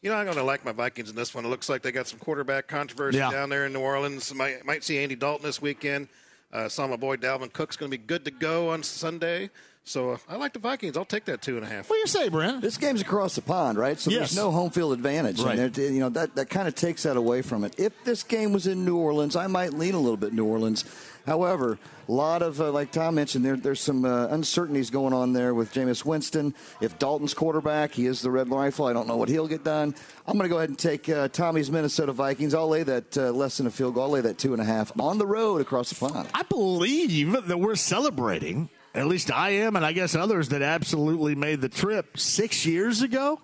You 0.06 0.12
know, 0.12 0.18
I'm 0.18 0.26
going 0.26 0.38
to 0.38 0.44
like 0.44 0.64
my 0.64 0.72
Vikings 0.72 1.10
in 1.10 1.16
this 1.16 1.34
one. 1.34 1.46
It 1.46 1.48
looks 1.48 1.68
like 1.68 1.82
they 1.82 1.92
got 1.92 2.06
some 2.08 2.20
quarterback 2.20 2.68
controversy 2.68 3.18
Yeah. 3.18 3.32
down 3.32 3.50
there 3.50 3.66
in 3.66 3.74
New 3.74 3.80
Orleans. 3.80 4.32
Might, 4.36 4.64
might 4.64 4.84
see 4.84 5.00
Andy 5.00 5.16
Dalton 5.16 5.44
this 5.44 5.60
weekend. 5.60 6.10
Uh, 6.54 6.70
saw 6.70 6.86
my 6.86 6.96
boy 6.96 7.16
Dalvin 7.16 7.52
Cook's 7.52 7.76
going 7.76 7.90
to 7.92 7.98
be 7.98 8.04
good 8.06 8.24
to 8.26 8.30
go 8.30 8.70
on 8.70 8.84
Sunday. 8.84 9.50
So 9.84 10.12
uh, 10.12 10.18
I 10.30 10.36
like 10.36 10.54
the 10.54 10.60
Vikings. 10.60 10.96
I'll 10.96 11.06
take 11.06 11.26
that 11.26 11.42
two 11.42 11.56
and 11.58 11.66
a 11.66 11.68
half. 11.68 11.90
What 11.90 11.96
do 11.96 12.00
you 12.02 12.06
say, 12.06 12.30
Brent? 12.30 12.62
This 12.62 12.78
game's 12.78 13.02
across 13.02 13.34
the 13.34 13.42
pond, 13.42 13.80
right? 13.80 14.00
So 14.00 14.12
Yes. 14.12 14.20
there's 14.20 14.36
no 14.36 14.52
home 14.52 14.70
field 14.70 14.94
advantage. 14.94 15.42
Right. 15.42 15.58
And 15.58 15.76
you 15.76 16.00
know 16.00 16.10
that 16.10 16.36
that 16.36 16.52
kind 16.52 16.68
of 16.68 16.76
takes 16.76 17.02
that 17.02 17.18
away 17.18 17.42
from 17.42 17.64
it. 17.64 17.74
If 17.80 17.92
this 18.04 18.22
game 18.22 18.54
was 18.54 18.68
in 18.68 18.86
New 18.86 18.98
Orleans, 18.98 19.36
I 19.36 19.48
might 19.48 19.74
lean 19.74 19.96
a 19.96 20.00
little 20.00 20.18
bit 20.18 20.34
New 20.34 20.46
Orleans. 20.46 20.86
However, 21.26 21.80
a 22.08 22.12
lot 22.12 22.42
of 22.42 22.62
uh, 22.62 22.72
like 22.72 22.92
Tom 22.92 23.16
mentioned, 23.16 23.44
there 23.44 23.58
there's 23.58 23.82
some 23.82 24.06
uh, 24.06 24.28
uncertainties 24.28 24.90
going 24.90 25.14
on 25.14 25.34
there 25.34 25.54
with 25.54 25.74
Jameis 25.74 26.06
Winston. 26.06 26.54
If 26.82 27.00
Dalton's 27.00 27.34
quarterback, 27.34 27.94
he 27.94 28.06
is 28.06 28.22
the 28.22 28.30
red 28.30 28.50
rifle. 28.50 28.86
I 28.86 28.94
don't 28.94 29.08
know 29.08 29.18
what 29.18 29.30
he'll 29.30 29.48
get 29.48 29.64
done. 29.64 29.96
I'm 30.28 30.34
going 30.38 30.44
to 30.44 30.50
go 30.50 30.58
ahead 30.58 30.70
and 30.70 30.78
take 30.78 31.10
uh, 31.10 31.28
Tommy's 31.30 31.72
Minnesota 31.72 32.12
Vikings. 32.12 32.54
I'll 32.54 32.70
lay 32.70 32.84
that 32.84 33.18
uh, 33.18 33.32
less 33.32 33.58
than 33.58 33.68
a 33.68 33.72
field 33.72 33.96
goal. 33.96 34.04
I'll 34.04 34.10
lay 34.12 34.22
that 34.22 34.38
two 34.38 34.54
and 34.54 34.62
a 34.62 34.66
half 34.66 34.98
on 35.00 35.18
the 35.18 35.26
road 35.28 35.62
across 35.62 35.90
the 35.90 35.96
pond. 35.96 36.30
I 36.34 36.44
believe 36.44 37.48
that 37.48 37.58
we're 37.60 37.76
celebrating, 37.76 38.70
at 38.94 39.08
least 39.08 39.32
I 39.32 39.52
am, 39.52 39.76
and 39.76 39.86
I 39.86 39.94
guess 39.94 40.16
others 40.16 40.50
that 40.50 40.62
absolutely 40.62 41.34
made 41.34 41.62
the 41.62 41.70
trip 41.70 42.20
six 42.20 42.66
years 42.66 43.02
ago 43.02 43.40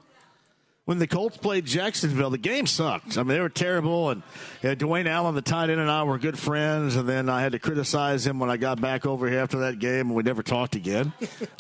when 0.91 0.99
the 0.99 1.07
Colts 1.07 1.37
played 1.37 1.63
Jacksonville. 1.63 2.31
The 2.31 2.37
game 2.37 2.67
sucked. 2.67 3.17
I 3.17 3.23
mean, 3.23 3.29
they 3.29 3.39
were 3.39 3.47
terrible, 3.47 4.09
and 4.09 4.23
uh, 4.61 4.75
Dwayne 4.75 5.05
Allen, 5.05 5.35
the 5.35 5.41
tight 5.41 5.69
end, 5.69 5.79
and 5.79 5.89
I 5.89 6.03
were 6.03 6.17
good 6.17 6.37
friends, 6.37 6.97
and 6.97 7.07
then 7.07 7.29
I 7.29 7.41
had 7.41 7.53
to 7.53 7.59
criticize 7.59 8.27
him 8.27 8.39
when 8.39 8.49
I 8.49 8.57
got 8.57 8.81
back 8.81 9.05
over 9.05 9.29
here 9.29 9.39
after 9.39 9.59
that 9.59 9.79
game, 9.79 10.07
and 10.07 10.15
we 10.15 10.23
never 10.23 10.43
talked 10.43 10.75
again. 10.75 11.13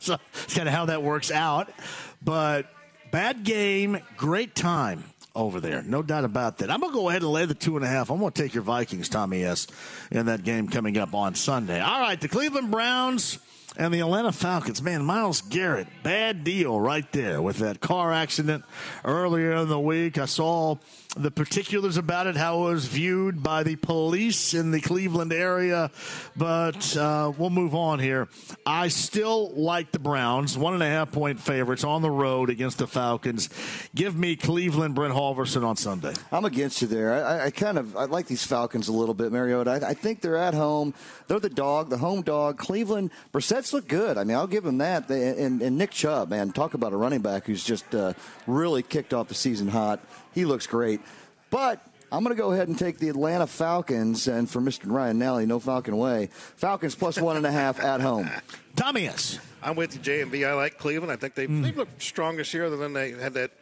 so 0.00 0.18
it's 0.34 0.54
kind 0.54 0.68
of 0.68 0.74
how 0.74 0.84
that 0.84 1.02
works 1.02 1.30
out. 1.30 1.72
But 2.22 2.66
bad 3.10 3.42
game, 3.42 3.98
great 4.18 4.54
time 4.54 5.04
over 5.34 5.58
there. 5.58 5.82
No 5.82 6.02
doubt 6.02 6.24
about 6.24 6.58
that. 6.58 6.70
I'm 6.70 6.80
going 6.80 6.92
to 6.92 6.98
go 6.98 7.08
ahead 7.08 7.22
and 7.22 7.32
lay 7.32 7.46
the 7.46 7.54
two 7.54 7.74
and 7.76 7.86
a 7.86 7.88
half. 7.88 8.10
I'm 8.10 8.20
going 8.20 8.32
to 8.32 8.42
take 8.42 8.52
your 8.52 8.64
Vikings, 8.64 9.08
Tommy 9.08 9.44
S., 9.44 9.66
in 10.10 10.26
that 10.26 10.42
game 10.42 10.68
coming 10.68 10.98
up 10.98 11.14
on 11.14 11.34
Sunday. 11.36 11.80
All 11.80 12.00
right, 12.00 12.20
the 12.20 12.28
Cleveland 12.28 12.70
Browns 12.70 13.38
and 13.76 13.92
the 13.92 14.00
Atlanta 14.00 14.32
Falcons. 14.32 14.82
Man, 14.82 15.04
Myles 15.04 15.40
Garrett, 15.42 15.88
bad 16.02 16.44
deal 16.44 16.80
right 16.80 17.10
there 17.12 17.42
with 17.42 17.58
that 17.58 17.80
car 17.80 18.12
accident 18.12 18.64
earlier 19.04 19.52
in 19.54 19.68
the 19.68 19.80
week. 19.80 20.18
I 20.18 20.26
saw 20.26 20.76
the 21.16 21.30
particulars 21.30 21.96
about 21.96 22.26
it, 22.26 22.36
how 22.36 22.66
it 22.66 22.72
was 22.72 22.86
viewed 22.86 23.42
by 23.42 23.62
the 23.62 23.76
police 23.76 24.52
in 24.52 24.72
the 24.72 24.80
Cleveland 24.80 25.32
area, 25.32 25.90
but 26.36 26.96
uh, 26.96 27.32
we'll 27.38 27.50
move 27.50 27.74
on 27.74 28.00
here. 28.00 28.28
I 28.66 28.88
still 28.88 29.50
like 29.54 29.92
the 29.92 29.98
Browns, 30.00 30.58
one 30.58 30.74
and 30.74 30.82
a 30.82 30.88
half 30.88 31.12
point 31.12 31.38
favorites 31.38 31.84
on 31.84 32.02
the 32.02 32.10
road 32.10 32.50
against 32.50 32.78
the 32.78 32.86
Falcons. 32.88 33.48
Give 33.94 34.16
me 34.16 34.34
Cleveland, 34.34 34.96
Brent 34.96 35.14
Holverson 35.14 35.64
on 35.64 35.76
Sunday. 35.76 36.14
I'm 36.32 36.44
against 36.44 36.82
you 36.82 36.88
there. 36.88 37.24
I, 37.24 37.46
I- 37.46 37.50
kind 37.54 37.78
of 37.78 37.96
I 37.96 38.06
like 38.06 38.26
these 38.26 38.44
Falcons 38.44 38.88
a 38.88 38.92
little 38.92 39.14
bit, 39.14 39.30
Mariota. 39.30 39.70
I, 39.70 39.90
I 39.90 39.94
think 39.94 40.20
they're 40.20 40.36
at 40.36 40.54
home. 40.54 40.92
They're 41.28 41.38
the 41.38 41.48
dog, 41.48 41.88
the 41.90 41.98
home 41.98 42.22
dog. 42.22 42.58
Cleveland, 42.58 43.12
Brissett's 43.30 43.72
look 43.72 43.86
good. 43.86 44.18
I 44.18 44.24
mean, 44.24 44.36
I'll 44.36 44.48
give 44.48 44.64
them 44.64 44.78
that. 44.78 45.06
They, 45.06 45.28
and, 45.40 45.62
and 45.62 45.78
Nick 45.78 45.92
Chubb, 45.92 46.30
man, 46.30 46.50
talk 46.50 46.74
about 46.74 46.92
a 46.92 46.96
running 46.96 47.20
back 47.20 47.46
who's 47.46 47.62
just 47.62 47.94
uh, 47.94 48.14
really 48.48 48.82
kicked 48.82 49.14
off 49.14 49.28
the 49.28 49.34
season 49.34 49.68
hot. 49.68 50.00
He 50.34 50.44
looks 50.44 50.66
great. 50.66 51.00
But 51.50 51.80
I'm 52.10 52.22
going 52.24 52.34
to 52.36 52.40
go 52.40 52.52
ahead 52.52 52.68
and 52.68 52.78
take 52.78 52.98
the 52.98 53.08
Atlanta 53.08 53.46
Falcons, 53.46 54.28
and 54.28 54.48
for 54.48 54.60
Mr. 54.60 54.90
Ryan 54.90 55.18
Nally, 55.18 55.46
no 55.46 55.58
Falcon 55.58 55.96
way. 55.96 56.28
Falcons 56.56 56.94
plus 56.94 57.20
one 57.20 57.36
and 57.36 57.46
a 57.46 57.52
half 57.52 57.80
at 57.80 58.00
home. 58.00 58.30
Tommy 58.76 59.08
I'm 59.62 59.76
with 59.76 59.94
you, 59.94 60.00
JMV. 60.00 60.46
I 60.46 60.54
like 60.54 60.78
Cleveland. 60.78 61.10
I 61.10 61.16
think 61.16 61.34
they 61.34 61.46
Hmm. 61.46 61.62
they've 61.62 61.76
looked 61.76 62.02
strong 62.02 62.36
this 62.36 62.52
year, 62.52 62.68
than 62.68 62.92
they 62.92 63.12
had 63.12 63.34
that 63.34 63.52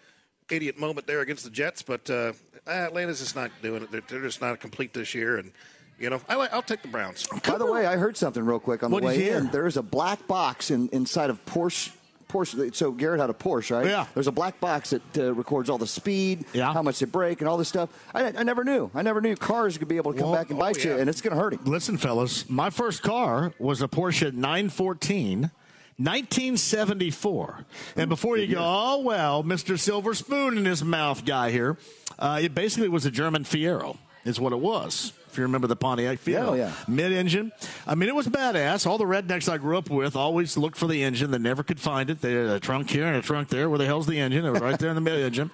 idiot 0.51 0.79
moment 0.79 1.07
there 1.07 1.21
against 1.21 1.45
the 1.45 1.51
Jets. 1.51 1.83
But 1.83 2.11
uh, 2.11 2.33
Atlanta's 2.67 3.21
just 3.21 3.37
not 3.37 3.51
doing 3.63 3.83
it. 3.85 3.93
They're, 3.93 4.03
they're 4.09 4.23
just 4.23 4.41
not 4.41 4.59
complete 4.61 4.93
this 4.93 5.15
year. 5.15 5.37
And 5.37 5.53
you 5.99 6.11
know, 6.11 6.21
I 6.29 6.35
like, 6.35 6.53
I'll 6.53 6.63
take 6.63 6.83
the 6.83 6.89
Browns. 6.89 7.27
By 7.47 7.59
the 7.59 7.71
way, 7.71 7.87
I 7.87 7.97
heard 7.97 8.17
something 8.17 8.45
real 8.45 8.59
quick 8.59 8.83
on 8.83 8.91
What'd 8.91 9.09
the 9.09 9.17
way 9.19 9.31
in. 9.31 9.51
There 9.51 9.67
is 9.67 9.77
a 9.77 9.83
black 9.83 10.27
box 10.27 10.71
in, 10.71 10.89
inside 10.89 11.31
of 11.31 11.45
Porsche. 11.47 11.91
Porsche. 12.33 12.75
So 12.75 12.91
Garrett 12.93 13.21
had 13.21 13.31
a 13.31 13.35
Porsche, 13.35 13.77
right? 13.79 13.87
Yeah. 13.87 14.07
There's 14.15 14.27
a 14.27 14.33
black 14.33 14.59
box 14.61 14.91
that 14.91 15.19
uh, 15.19 15.35
records 15.35 15.69
all 15.69 15.79
the 15.79 15.87
speed, 15.87 16.45
how 16.55 16.83
much 16.83 16.99
they 16.99 17.07
brake, 17.07 17.41
and 17.41 17.49
all 17.49 17.57
this 17.57 17.69
stuff. 17.69 17.91
I, 18.15 18.25
I 18.27 18.43
never 18.43 18.65
knew. 18.65 18.91
I 18.95 19.03
never 19.03 19.21
knew 19.21 19.37
cars 19.37 19.77
could 19.79 19.89
be 19.89 19.97
able 19.97 20.13
to 20.13 20.19
come 20.19 20.31
Well, 20.31 20.41
back 20.41 20.51
and 20.51 20.59
bite 20.59 20.83
you, 20.85 20.97
and 20.97 21.09
it's 21.11 21.21
going 21.21 21.35
to 21.37 21.41
hurt 21.41 21.53
him. 21.53 21.61
Listen, 21.65 21.99
fellas, 21.99 22.49
my 22.49 22.71
first 22.71 23.03
car 23.03 23.53
was 23.59 23.83
a 23.83 23.89
Porsche 23.89 24.33
914. 24.33 25.51
1974. 25.99 27.65
And 27.97 28.09
before 28.09 28.37
you 28.37 28.53
go, 28.55 28.61
oh, 28.61 29.01
well, 29.03 29.45
Mr. 29.45 29.79
Silver 29.79 30.15
Spoon 30.15 30.59
in 30.59 30.65
his 30.65 30.83
mouth 30.83 31.25
guy 31.25 31.51
here, 31.51 31.77
uh, 32.19 32.41
it 32.43 32.55
basically 32.55 32.89
was 32.89 33.05
a 33.07 33.11
German 33.11 33.45
Fiero, 33.45 33.99
is 34.25 34.41
what 34.41 34.53
it 34.53 34.59
was. 34.59 35.13
If 35.33 35.39
you 35.39 35.45
remember 35.45 35.67
the 35.67 35.77
Pontiac 35.77 36.19
Fiero. 36.19 36.57
Yeah, 36.57 36.67
yeah. 36.67 36.73
Mid 36.87 37.11
engine. 37.11 37.53
I 37.87 37.95
mean, 37.95 38.11
it 38.11 38.15
was 38.15 38.29
badass. 38.29 38.87
All 38.87 38.99
the 38.99 39.05
rednecks 39.05 39.49
I 39.49 39.57
grew 39.57 39.79
up 39.79 39.89
with 39.89 40.15
always 40.15 40.59
looked 40.59 40.77
for 40.77 40.87
the 40.87 41.03
engine. 41.03 41.31
They 41.31 41.39
never 41.39 41.63
could 41.63 41.81
find 41.81 42.11
it. 42.11 42.21
They 42.21 42.35
had 42.35 42.47
a 42.47 42.61
trunk 42.61 42.91
here 42.91 43.07
and 43.07 43.17
a 43.17 43.23
trunk 43.23 43.49
there. 43.49 43.71
Where 43.71 43.79
the 43.79 43.87
hell's 43.87 44.07
the 44.07 44.19
engine? 44.19 44.45
It 44.45 44.51
was 44.51 44.61
right 44.61 44.79
there 44.79 44.91
in 44.91 44.95
the 44.95 45.01
mid 45.11 45.19
engine. 45.19 45.51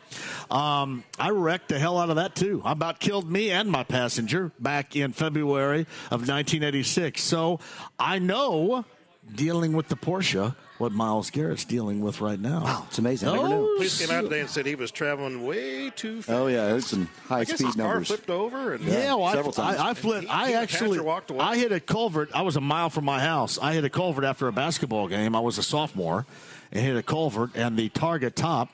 Um, 0.50 1.04
I 1.16 1.30
wrecked 1.30 1.68
the 1.68 1.78
hell 1.78 1.96
out 1.96 2.10
of 2.10 2.16
that, 2.16 2.34
too. 2.34 2.60
I 2.64 2.72
about 2.72 2.98
killed 2.98 3.30
me 3.30 3.50
and 3.52 3.70
my 3.70 3.84
passenger 3.84 4.50
back 4.58 4.96
in 4.96 5.12
February 5.12 5.82
of 6.10 6.26
1986. 6.26 7.22
So 7.22 7.60
I 8.00 8.18
know 8.18 8.84
dealing 9.32 9.74
with 9.74 9.88
the 9.88 9.96
Porsche 9.96 10.56
what 10.78 10.92
Myles 10.92 11.30
Garrett's 11.30 11.64
dealing 11.64 12.00
with 12.00 12.20
right 12.20 12.38
now. 12.38 12.62
Wow, 12.64 12.84
it's 12.88 12.98
amazing. 12.98 13.28
Police 13.28 14.04
came 14.06 14.16
out 14.16 14.22
today 14.22 14.40
and 14.40 14.48
said 14.48 14.64
he 14.64 14.74
was 14.76 14.90
traveling 14.90 15.44
way 15.44 15.90
too 15.90 16.22
fast. 16.22 16.30
Oh 16.38 16.46
yeah, 16.46 16.74
it's 16.76 16.86
some 16.88 17.08
high 17.26 17.40
I 17.40 17.44
guess 17.44 17.54
speed 17.56 17.66
his 17.66 17.74
car 17.76 17.84
numbers. 17.86 18.08
flipped 18.08 18.30
over. 18.30 18.74
And 18.74 18.84
Yeah, 18.84 19.14
well, 19.14 19.32
several 19.32 19.54
I, 19.58 19.74
times. 19.74 19.78
I, 19.78 19.90
I 19.90 19.94
flipped. 19.94 20.24
He- 20.24 20.30
I 20.30 20.52
actually, 20.52 21.00
walked 21.00 21.30
away. 21.30 21.40
I 21.40 21.56
hit 21.56 21.72
a 21.72 21.80
culvert. 21.80 22.30
I 22.34 22.42
was 22.42 22.56
a 22.56 22.60
mile 22.60 22.90
from 22.90 23.04
my 23.04 23.20
house. 23.20 23.58
I 23.60 23.74
hit 23.74 23.84
a 23.84 23.90
culvert 23.90 24.24
after 24.24 24.46
a 24.48 24.52
basketball 24.52 25.08
game. 25.08 25.34
I 25.34 25.40
was 25.40 25.58
a 25.58 25.62
sophomore, 25.62 26.26
and 26.72 26.84
hit 26.84 26.96
a 26.96 27.02
culvert, 27.02 27.50
and 27.56 27.76
the 27.76 27.88
targa 27.90 28.32
top, 28.32 28.68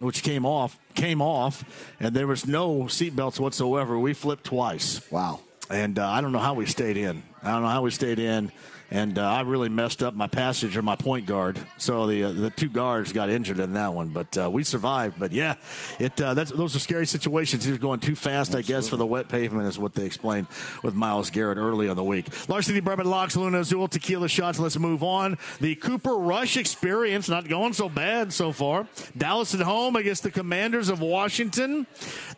which 0.00 0.22
came 0.22 0.44
off, 0.44 0.78
came 0.94 1.22
off, 1.22 1.64
and 1.98 2.14
there 2.14 2.26
was 2.26 2.46
no 2.46 2.82
seatbelts 2.84 3.40
whatsoever. 3.40 3.98
We 3.98 4.12
flipped 4.14 4.44
twice. 4.44 5.00
Wow. 5.10 5.40
And 5.70 5.98
uh, 5.98 6.08
I 6.08 6.20
don't 6.20 6.32
know 6.32 6.38
how 6.38 6.54
we 6.54 6.66
stayed 6.66 6.96
in. 6.96 7.22
I 7.42 7.52
don't 7.52 7.62
know 7.62 7.68
how 7.68 7.82
we 7.82 7.90
stayed 7.90 8.18
in. 8.18 8.52
And 8.90 9.18
uh, 9.18 9.30
I 9.30 9.42
really 9.42 9.68
messed 9.68 10.02
up 10.02 10.14
my 10.14 10.28
passage 10.28 10.74
or 10.76 10.82
my 10.82 10.96
point 10.96 11.26
guard. 11.26 11.58
So 11.76 12.06
the 12.06 12.24
uh, 12.24 12.32
the 12.32 12.50
two 12.50 12.70
guards 12.70 13.12
got 13.12 13.28
injured 13.28 13.58
in 13.58 13.74
that 13.74 13.92
one, 13.92 14.08
but 14.08 14.38
uh, 14.38 14.50
we 14.50 14.64
survived. 14.64 15.18
But 15.18 15.32
yeah, 15.32 15.56
it 15.98 16.18
uh, 16.20 16.32
that's, 16.32 16.50
those 16.50 16.74
are 16.74 16.78
scary 16.78 17.06
situations. 17.06 17.64
He 17.64 17.70
was 17.70 17.80
going 17.80 18.00
too 18.00 18.16
fast, 18.16 18.54
I 18.54 18.62
guess, 18.62 18.88
for 18.88 18.96
the 18.96 19.04
wet 19.04 19.28
pavement, 19.28 19.68
is 19.68 19.78
what 19.78 19.92
they 19.92 20.06
explained 20.06 20.46
with 20.82 20.94
Myles 20.94 21.28
Garrett 21.28 21.58
early 21.58 21.88
on 21.88 21.96
the 21.96 22.04
week. 22.04 22.26
Larceny 22.48 22.80
Bourbon 22.80 23.10
Locks, 23.10 23.36
Luna 23.36 23.60
Azul, 23.60 23.88
Tequila 23.88 24.28
Shots. 24.28 24.58
Let's 24.58 24.78
move 24.78 25.02
on. 25.02 25.36
The 25.60 25.74
Cooper 25.74 26.16
Rush 26.16 26.56
experience 26.56 27.28
not 27.28 27.46
going 27.46 27.74
so 27.74 27.90
bad 27.90 28.32
so 28.32 28.52
far. 28.52 28.86
Dallas 29.16 29.54
at 29.54 29.60
home 29.60 29.96
against 29.96 30.22
the 30.22 30.30
Commanders 30.30 30.88
of 30.88 31.00
Washington. 31.00 31.86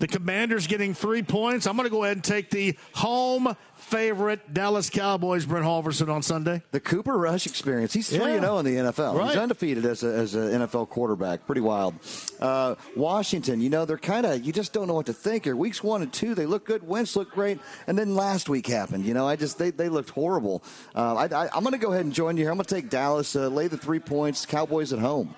The 0.00 0.08
Commanders 0.08 0.66
getting 0.66 0.94
three 0.94 1.22
points. 1.22 1.66
I'm 1.66 1.76
going 1.76 1.86
to 1.86 1.90
go 1.90 2.02
ahead 2.02 2.16
and 2.16 2.24
take 2.24 2.50
the 2.50 2.76
home 2.94 3.54
favorite 3.90 4.54
Dallas 4.54 4.88
Cowboys, 4.88 5.44
Brent 5.44 5.66
Holverson, 5.66 6.08
on 6.08 6.22
Sunday? 6.22 6.62
The 6.70 6.80
Cooper 6.80 7.18
Rush 7.18 7.46
experience. 7.46 7.92
He's 7.92 8.08
3 8.08 8.18
yeah. 8.18 8.40
0 8.40 8.58
in 8.58 8.64
the 8.64 8.76
NFL. 8.76 9.14
Right. 9.14 9.28
He's 9.28 9.36
undefeated 9.36 9.84
as, 9.84 10.02
a, 10.04 10.06
as 10.06 10.34
an 10.34 10.60
NFL 10.60 10.88
quarterback. 10.88 11.44
Pretty 11.46 11.60
wild. 11.60 11.94
Uh, 12.38 12.76
Washington, 12.96 13.60
you 13.60 13.68
know, 13.68 13.84
they're 13.84 13.98
kind 13.98 14.24
of, 14.24 14.44
you 14.44 14.52
just 14.52 14.72
don't 14.72 14.86
know 14.86 14.94
what 14.94 15.06
to 15.06 15.12
think 15.12 15.44
here. 15.44 15.56
Weeks 15.56 15.82
one 15.82 16.02
and 16.02 16.12
two, 16.12 16.34
they 16.34 16.46
look 16.46 16.64
good. 16.64 16.86
Wentz 16.86 17.16
looked 17.16 17.32
great. 17.32 17.58
And 17.86 17.98
then 17.98 18.14
last 18.14 18.48
week 18.48 18.66
happened. 18.66 19.04
You 19.04 19.14
know, 19.14 19.26
I 19.26 19.36
just, 19.36 19.58
they, 19.58 19.70
they 19.70 19.88
looked 19.88 20.10
horrible. 20.10 20.62
Uh, 20.94 21.28
I, 21.30 21.56
am 21.56 21.64
going 21.64 21.72
to 21.72 21.78
go 21.78 21.92
ahead 21.92 22.04
and 22.04 22.14
join 22.14 22.36
you 22.36 22.44
here. 22.44 22.50
I'm 22.50 22.56
going 22.56 22.64
to 22.66 22.74
take 22.74 22.90
Dallas, 22.90 23.34
uh, 23.34 23.48
lay 23.48 23.66
the 23.66 23.76
three 23.76 24.00
points, 24.00 24.46
Cowboys 24.46 24.92
at 24.92 25.00
home. 25.00 25.34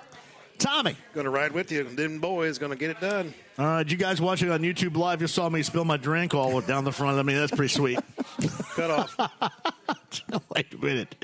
Tommy. 0.62 0.96
Going 1.12 1.24
to 1.24 1.30
ride 1.30 1.52
with 1.52 1.72
you. 1.72 1.80
and 1.80 1.96
Them 1.96 2.20
boys 2.20 2.58
going 2.58 2.70
to 2.70 2.78
get 2.78 2.90
it 2.90 3.00
done. 3.00 3.34
Uh, 3.58 3.78
did 3.78 3.90
you 3.92 3.98
guys 3.98 4.20
watching 4.20 4.50
on 4.50 4.60
YouTube 4.60 4.96
Live? 4.96 5.20
You 5.20 5.26
saw 5.26 5.48
me 5.48 5.62
spill 5.62 5.84
my 5.84 5.96
drink 5.96 6.34
all 6.34 6.60
down 6.60 6.84
the 6.84 6.92
front. 6.92 7.18
I 7.18 7.22
mean, 7.22 7.36
that's 7.36 7.50
pretty 7.52 7.74
sweet. 7.74 7.98
Cut 8.76 8.90
off. 8.90 9.16
Wait 10.54 10.72
a 10.72 10.76
minute. 10.76 11.14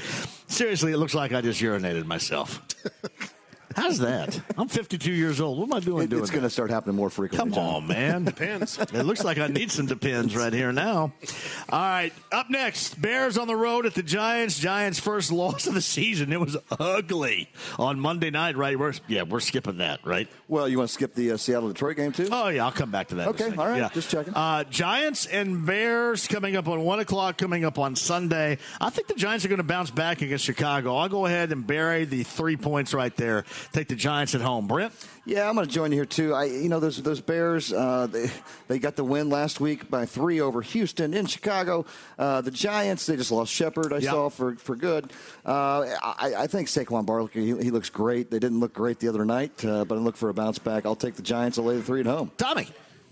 Seriously, 0.49 0.93
it 0.93 0.97
looks 0.99 1.15
like 1.15 1.33
I 1.33 1.41
just 1.41 1.61
urinated 1.61 2.05
myself. 2.05 2.61
How's 3.79 3.99
that? 4.01 4.41
I'm 4.57 4.69
52 4.69 5.13
years 5.13 5.41
old. 5.41 5.59
What 5.59 5.67
am 5.69 5.75
I 5.75 5.81
doing? 5.81 6.05
It, 6.05 6.11
doing 6.11 6.23
it's 6.23 6.31
going 6.31 6.43
to 6.43 6.51
start 6.51 6.71
happening 6.71 6.97
more 6.97 7.11
frequently. 7.11 7.55
Come 7.55 7.59
on, 7.59 7.87
man. 7.87 8.25
depends. 8.25 8.79
It 8.99 9.05
looks 9.05 9.23
like 9.23 9.39
I 9.39 9.47
need 9.49 9.71
some 9.71 9.87
depends 9.87 10.35
right 10.35 10.53
here 10.53 10.73
now. 10.73 11.13
All 11.69 11.81
right. 11.81 12.13
Up 12.33 12.51
next, 12.51 13.01
Bears 13.01 13.39
on 13.39 13.47
the 13.47 13.55
road 13.55 13.87
at 13.87 13.95
the 13.95 14.03
Giants. 14.03 14.59
Giants' 14.59 14.99
first 14.99 15.31
loss 15.31 15.67
of 15.67 15.75
the 15.75 15.81
season. 15.81 16.33
It 16.33 16.41
was 16.41 16.57
ugly 16.79 17.51
on 17.79 18.01
Monday 18.01 18.31
night, 18.31 18.57
right? 18.57 18.79
We're, 18.79 18.95
yeah, 19.07 19.23
we're 19.23 19.41
skipping 19.41 19.79
that, 19.79 20.05
right? 20.05 20.29
Well, 20.49 20.69
you 20.69 20.79
want 20.79 20.89
to 20.89 20.95
skip 20.95 21.15
the 21.15 21.33
uh, 21.33 21.37
Seattle 21.37 21.69
Detroit 21.69 21.97
game 21.97 22.13
too? 22.13 22.29
Oh 22.33 22.49
yeah, 22.49 22.65
I'll 22.65 22.73
come 22.73 22.91
back 22.91 23.09
to 23.09 23.17
that. 23.17 23.29
Okay, 23.29 23.55
all 23.57 23.69
right. 23.69 23.79
Yeah. 23.79 23.91
Just 23.93 24.11
checking. 24.11 24.35
Uh, 24.35 24.65
Giants 24.65 25.27
and 25.27 25.67
Bears 25.67 26.27
coming 26.27 26.57
up 26.57 26.67
on 26.69 26.81
one 26.83 26.99
o'clock. 27.01 27.37
Coming 27.37 27.65
up 27.65 27.79
on 27.79 27.95
Sunday. 27.95 28.59
I 28.81 28.91
think 28.91 29.09
the 29.09 29.15
Giants 29.15 29.45
are 29.45 29.49
going 29.49 29.59
to 29.59 29.63
bounce 29.65 29.91
back 29.91 30.23
against 30.23 30.45
Chicago. 30.45 30.97
I'll 30.97 31.09
go 31.09 31.27
ahead 31.27 31.53
and 31.53 31.67
bury 31.67 32.05
the 32.07 32.23
three 32.23 32.57
points 32.57 32.95
right 32.95 33.15
there. 33.17 33.45
Take 33.73 33.89
the 33.89 33.97
Giants 33.97 34.35
at 34.35 34.41
home 34.41 34.49
home. 34.49 34.67
Brent? 34.67 34.93
Yeah, 35.25 35.49
I'm 35.49 35.55
going 35.55 35.67
to 35.67 35.73
join 35.73 35.93
you 35.93 35.99
here 35.99 36.07
too. 36.07 36.35
I, 36.35 36.45
you 36.45 36.69
know, 36.69 36.81
those 36.81 37.01
those 37.03 37.21
Bears, 37.21 37.73
uh, 37.73 38.07
they 38.07 38.31
they 38.67 38.79
got 38.79 38.97
the 38.97 39.05
win 39.05 39.29
last 39.29 39.61
week 39.61 39.91
by 39.91 40.07
three 40.07 40.41
over 40.41 40.63
Houston 40.63 41.15
in 41.15 41.27
Chicago. 41.27 41.85
Uh, 42.19 42.41
the 42.41 42.51
Giants, 42.51 43.07
they 43.07 43.17
just 43.17 43.31
lost 43.31 43.53
Shepard. 43.53 43.93
I 43.93 43.99
yep. 43.99 44.11
saw 44.11 44.29
for 44.31 44.57
for 44.57 44.75
good. 44.75 45.13
Uh, 45.45 45.81
I, 46.03 46.35
I, 46.39 46.47
think 46.47 46.69
Saquon 46.69 47.05
Barkley, 47.05 47.45
he, 47.45 47.65
he, 47.65 47.71
looks 47.71 47.91
great. 47.91 48.31
They 48.31 48.39
didn't 48.39 48.61
look 48.61 48.73
great 48.73 48.99
the 49.01 49.09
other 49.09 49.25
night, 49.25 49.65
uh, 49.65 49.85
but 49.85 49.97
I 49.97 49.99
look 50.01 50.17
for 50.17 50.29
a 50.31 50.35
bounce 50.35 50.59
back. 50.59 50.87
I'll 50.87 50.97
take 50.97 51.15
the 51.15 51.23
Giants. 51.23 51.59
I'll 51.59 51.65
lay 51.65 51.77
the 51.77 51.83
three 51.83 52.01
at 52.01 52.07
home. 52.07 52.31
Tommy. 52.37 52.69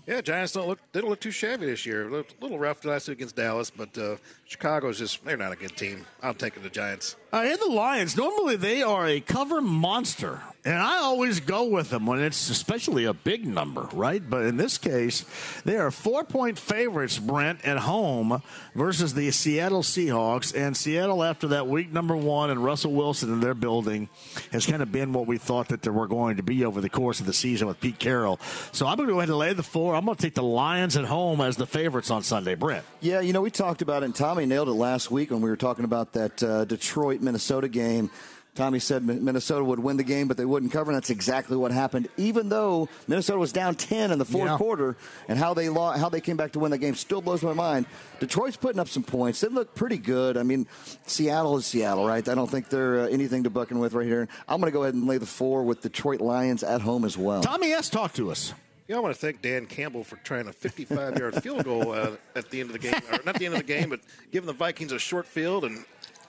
Yeah, 0.07 0.21
Giants 0.21 0.53
don't 0.53 0.67
look 0.69 0.79
they 0.93 1.01
don't 1.01 1.09
look 1.09 1.19
too 1.19 1.31
shabby 1.31 1.65
this 1.65 1.85
year. 1.85 2.07
A 2.07 2.23
little 2.41 2.57
rough 2.57 2.83
last 2.85 3.09
week 3.09 3.17
against 3.17 3.35
Dallas, 3.35 3.69
but 3.69 3.95
uh, 3.97 4.15
Chicago's 4.45 4.99
just 4.99 5.23
they're 5.25 5.35
not 5.37 5.51
a 5.51 5.57
good 5.57 5.75
team. 5.75 6.05
I'm 6.23 6.35
taking 6.35 6.63
the 6.63 6.69
Giants. 6.69 7.17
Uh, 7.33 7.41
and 7.45 7.59
the 7.59 7.69
Lions, 7.69 8.15
normally 8.15 8.55
they 8.55 8.81
are 8.81 9.05
a 9.05 9.19
cover 9.19 9.59
monster, 9.59 10.41
and 10.63 10.75
I 10.75 10.97
always 10.97 11.39
go 11.39 11.63
with 11.65 11.89
them 11.91 12.05
when 12.05 12.19
it's 12.21 12.49
especially 12.49 13.05
a 13.05 13.13
big 13.13 13.45
number, 13.45 13.87
right? 13.93 14.21
But 14.27 14.43
in 14.43 14.57
this 14.57 14.77
case, 14.77 15.23
they 15.63 15.77
are 15.77 15.91
four 15.91 16.25
point 16.25 16.59
favorites, 16.59 17.19
Brent, 17.19 17.63
at 17.65 17.79
home 17.79 18.41
versus 18.75 19.13
the 19.13 19.31
Seattle 19.31 19.81
Seahawks. 19.81 20.53
And 20.53 20.75
Seattle, 20.75 21.23
after 21.23 21.47
that 21.49 21.67
week 21.67 21.93
number 21.93 22.17
one 22.17 22.49
and 22.49 22.63
Russell 22.63 22.91
Wilson 22.91 23.31
in 23.31 23.39
their 23.39 23.53
building, 23.53 24.09
has 24.51 24.65
kind 24.65 24.81
of 24.81 24.91
been 24.91 25.13
what 25.13 25.25
we 25.25 25.37
thought 25.37 25.69
that 25.69 25.83
they 25.83 25.89
were 25.89 26.07
going 26.07 26.35
to 26.35 26.43
be 26.43 26.65
over 26.65 26.81
the 26.81 26.89
course 26.89 27.21
of 27.21 27.27
the 27.27 27.33
season 27.33 27.67
with 27.67 27.79
Pete 27.79 27.99
Carroll. 27.99 28.37
So 28.73 28.87
I'm 28.87 28.97
going 28.97 29.07
to 29.07 29.13
go 29.13 29.19
ahead 29.19 29.29
and 29.29 29.37
lay 29.37 29.53
the 29.53 29.63
four. 29.63 29.95
I'm 29.95 30.03
going 30.03 30.17
to 30.17 30.21
take 30.21 30.35
the 30.35 30.43
Lions 30.43 30.97
at 30.97 31.05
home 31.05 31.39
as 31.39 31.55
the 31.55 31.65
favorites 31.65 32.11
on 32.11 32.23
Sunday, 32.23 32.55
Brent. 32.55 32.83
Yeah, 32.99 33.21
you 33.21 33.31
know, 33.31 33.41
we 33.41 33.51
talked 33.51 33.81
about 33.81 34.03
it, 34.03 34.07
and 34.07 34.15
Tommy 34.15 34.45
nailed 34.45 34.67
it 34.67 34.73
last 34.73 35.11
week 35.11 35.31
when 35.31 35.39
we 35.39 35.49
were 35.49 35.55
talking 35.55 35.85
about 35.85 36.11
that 36.13 36.43
uh, 36.43 36.65
Detroit 36.65 37.16
Detroit 37.17 37.25
Minnesota 37.25 37.67
game. 37.67 38.09
Tommy 38.55 38.79
said 38.79 39.05
Minnesota 39.05 39.63
would 39.63 39.77
win 39.77 39.97
the 39.97 40.03
game, 40.03 40.27
but 40.27 40.35
they 40.35 40.45
wouldn't 40.45 40.71
cover. 40.71 40.89
And 40.89 40.95
that's 40.95 41.11
exactly 41.11 41.55
what 41.55 41.71
happened. 41.71 42.09
Even 42.17 42.49
though 42.49 42.89
Minnesota 43.07 43.37
was 43.37 43.53
down 43.53 43.75
10 43.75 44.09
in 44.09 44.17
the 44.17 44.25
fourth 44.25 44.49
yeah. 44.49 44.57
quarter, 44.57 44.97
and 45.27 45.37
how 45.37 45.53
they 45.53 45.69
lost, 45.69 45.99
how 45.99 46.09
they 46.09 46.21
came 46.21 46.37
back 46.37 46.53
to 46.53 46.59
win 46.59 46.71
the 46.71 46.77
game 46.79 46.95
still 46.95 47.21
blows 47.21 47.43
my 47.43 47.53
mind. 47.53 47.85
Detroit's 48.19 48.57
putting 48.57 48.79
up 48.79 48.87
some 48.87 49.03
points. 49.03 49.41
They 49.41 49.47
look 49.47 49.75
pretty 49.75 49.99
good. 49.99 50.37
I 50.37 50.43
mean, 50.43 50.65
Seattle 51.05 51.57
is 51.57 51.67
Seattle, 51.67 52.07
right? 52.07 52.27
I 52.27 52.33
don't 52.33 52.49
think 52.49 52.69
they're 52.69 53.01
uh, 53.01 53.07
anything 53.09 53.43
to 53.43 53.51
bucking 53.51 53.77
with 53.77 53.93
right 53.93 54.07
here. 54.07 54.27
I'm 54.47 54.59
going 54.59 54.71
to 54.71 54.75
go 54.75 54.81
ahead 54.81 54.95
and 54.95 55.05
lay 55.05 55.19
the 55.19 55.27
four 55.27 55.61
with 55.61 55.81
Detroit 55.81 56.19
Lions 56.19 56.63
at 56.63 56.81
home 56.81 57.05
as 57.05 57.15
well. 57.15 57.41
Tommy 57.41 57.73
S, 57.73 57.91
talk 57.91 58.13
to 58.13 58.31
us. 58.31 58.55
Yeah, 58.87 58.95
I 58.95 58.99
want 59.01 59.13
to 59.13 59.19
thank 59.19 59.41
Dan 59.41 59.65
Campbell 59.65 60.03
for 60.05 60.15
trying 60.17 60.47
a 60.47 60.51
55-yard 60.51 61.43
field 61.43 61.65
goal 61.65 61.91
uh, 61.91 62.11
at 62.35 62.49
the 62.49 62.61
end 62.61 62.69
of 62.69 62.73
the 62.73 62.79
game, 62.79 62.99
or 63.11 63.19
not 63.25 63.37
the 63.37 63.45
end 63.45 63.53
of 63.53 63.59
the 63.59 63.67
game, 63.67 63.89
but 63.89 63.99
giving 64.31 64.47
the 64.47 64.53
Vikings 64.53 64.93
a 64.93 64.99
short 64.99 65.27
field 65.27 65.65
and 65.65 65.83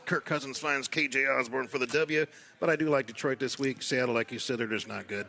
Kirk 0.08 0.24
Cousins 0.24 0.58
finds 0.58 0.88
KJ 0.88 1.38
Osborn 1.38 1.68
for 1.68 1.78
the 1.78 1.86
W. 1.86 2.24
But 2.60 2.70
I 2.70 2.76
do 2.76 2.88
like 2.88 3.06
Detroit 3.06 3.38
this 3.38 3.58
week. 3.58 3.82
Seattle, 3.82 4.14
like 4.14 4.32
you 4.32 4.38
said, 4.38 4.58
they're 4.58 4.66
just 4.66 4.88
not 4.88 5.06
good. 5.06 5.26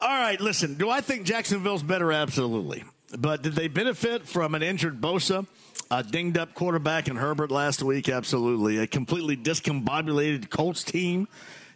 All 0.00 0.20
right, 0.20 0.38
listen. 0.40 0.74
Do 0.74 0.90
I 0.90 1.00
think 1.00 1.24
Jacksonville's 1.24 1.82
better? 1.82 2.12
Absolutely. 2.12 2.84
But 3.18 3.42
did 3.42 3.54
they 3.54 3.68
benefit 3.68 4.28
from 4.28 4.54
an 4.54 4.62
injured 4.62 5.00
Bosa? 5.00 5.46
A 5.90 6.02
dinged 6.02 6.36
up 6.36 6.52
quarterback 6.52 7.08
in 7.08 7.16
Herbert 7.16 7.50
last 7.50 7.82
week? 7.82 8.10
Absolutely. 8.10 8.76
A 8.76 8.86
completely 8.86 9.34
discombobulated 9.34 10.50
Colts 10.50 10.84
team 10.84 11.26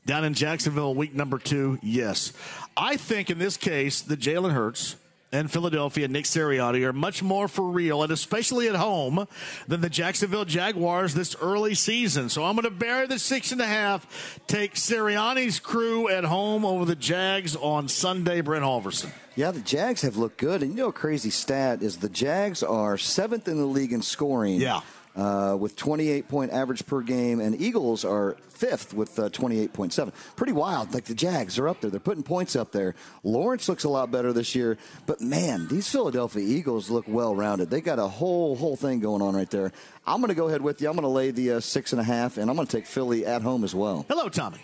down 0.05 0.23
in 0.25 0.35
Jacksonville 0.35 0.95
week 0.95 1.15
number 1.15 1.39
two? 1.39 1.79
Yes. 1.83 2.35
I 2.77 2.99
think 2.99 3.31
in 3.31 3.39
this 3.39 3.57
case, 3.57 4.03
the 4.03 4.17
Jalen 4.17 4.53
Hurts 4.53 4.97
and 5.33 5.51
Philadelphia, 5.51 6.07
Nick 6.09 6.27
Sirianni, 6.27 6.85
are 6.85 6.93
much 6.93 7.23
more 7.23 7.49
for 7.49 7.65
real, 7.69 8.03
and 8.03 8.13
especially 8.13 8.69
at 8.69 8.77
home, 8.77 9.27
than 9.67 9.81
the 9.81 9.89
Jacksonville 9.89 10.45
Jaguars 10.45 11.15
this 11.15 11.35
early 11.41 11.75
season. 11.75 12.29
So 12.29 12.45
I'm 12.45 12.55
going 12.55 12.65
to 12.65 12.71
bury 12.71 13.07
the 13.07 13.19
six 13.19 13.51
and 13.51 13.61
a 13.61 13.67
half, 13.67 14.39
take 14.47 14.75
Sirianni's 14.75 15.59
crew 15.59 16.09
at 16.09 16.25
home 16.25 16.65
over 16.65 16.85
the 16.85 16.97
Jags 16.97 17.57
on 17.57 17.89
Sunday, 17.89 18.43
Brent 18.43 18.65
Holverson. 18.65 19.11
Yeah, 19.35 19.51
the 19.51 19.61
Jags 19.61 20.03
have 20.03 20.19
looked 20.19 20.37
good. 20.37 20.63
And 20.63 20.73
you 20.73 20.77
know, 20.77 20.89
a 20.89 20.93
crazy 20.93 21.31
stat 21.31 21.83
is 21.83 21.97
the 21.97 22.11
Jags 22.11 22.63
are 22.63 22.99
seventh 22.99 23.49
in 23.49 23.57
the 23.57 23.65
league 23.65 23.93
in 23.93 24.03
scoring. 24.03 24.61
Yeah 24.61 24.83
uh, 25.17 25.57
with 25.59 25.77
28 25.77 26.29
point 26.29 26.53
average 26.53 26.87
per 26.87 27.03
game, 27.03 27.41
and 27.41 27.61
Eagles 27.61 28.05
are 28.05 28.37
fifth 28.49 28.95
with 28.95 29.19
uh, 29.19 29.29
28.7. 29.29 30.13
Pretty 30.37 30.53
wild. 30.53 30.95
Like 30.95 31.05
the 31.05 31.15
Jags 31.15 31.59
are 31.59 31.69
up 31.69 31.81
there. 31.81 31.91
They're 31.91 32.01
putting 32.01 32.23
points 32.23 32.57
up 32.57 32.73
there. 32.73 32.95
Lawrence 33.23 33.69
looks 33.69 33.85
a 33.85 33.89
lot 33.89 34.11
better 34.11 34.33
this 34.33 34.55
year, 34.55 34.79
but 35.07 35.21
man, 35.21 35.69
these 35.69 35.89
Philadelphia 35.89 36.43
Eagles 36.43 36.91
look 36.91 37.05
well 37.09 37.35
rounded. 37.35 37.71
They 37.71 37.81
got 37.81 37.99
a 37.99 38.09
whole 38.09 38.57
whole 38.57 38.77
thing 38.77 39.01
going 39.01 39.23
on 39.23 39.35
right 39.35 39.51
there. 39.51 39.73
I'm 40.07 40.21
going 40.21 40.29
to 40.29 40.35
go 40.35 40.49
ahead 40.49 40.63
with 40.63 40.81
you. 40.81 40.89
I'm 40.89 40.95
going 40.95 41.03
to 41.03 41.09
lay 41.09 41.31
the 41.31 41.53
uh, 41.53 41.61
six 41.61 41.93
and 41.93 42.01
a 42.01 42.05
half, 42.05 42.39
and 42.39 42.51
I'm 42.51 42.57
going 42.57 42.67
to 42.67 42.77
take 42.77 42.87
Philly 42.87 43.27
at 43.27 43.43
home 43.43 43.65
as 43.65 43.75
well. 43.75 44.05
Hello, 44.09 44.29
Tommy. 44.29 44.61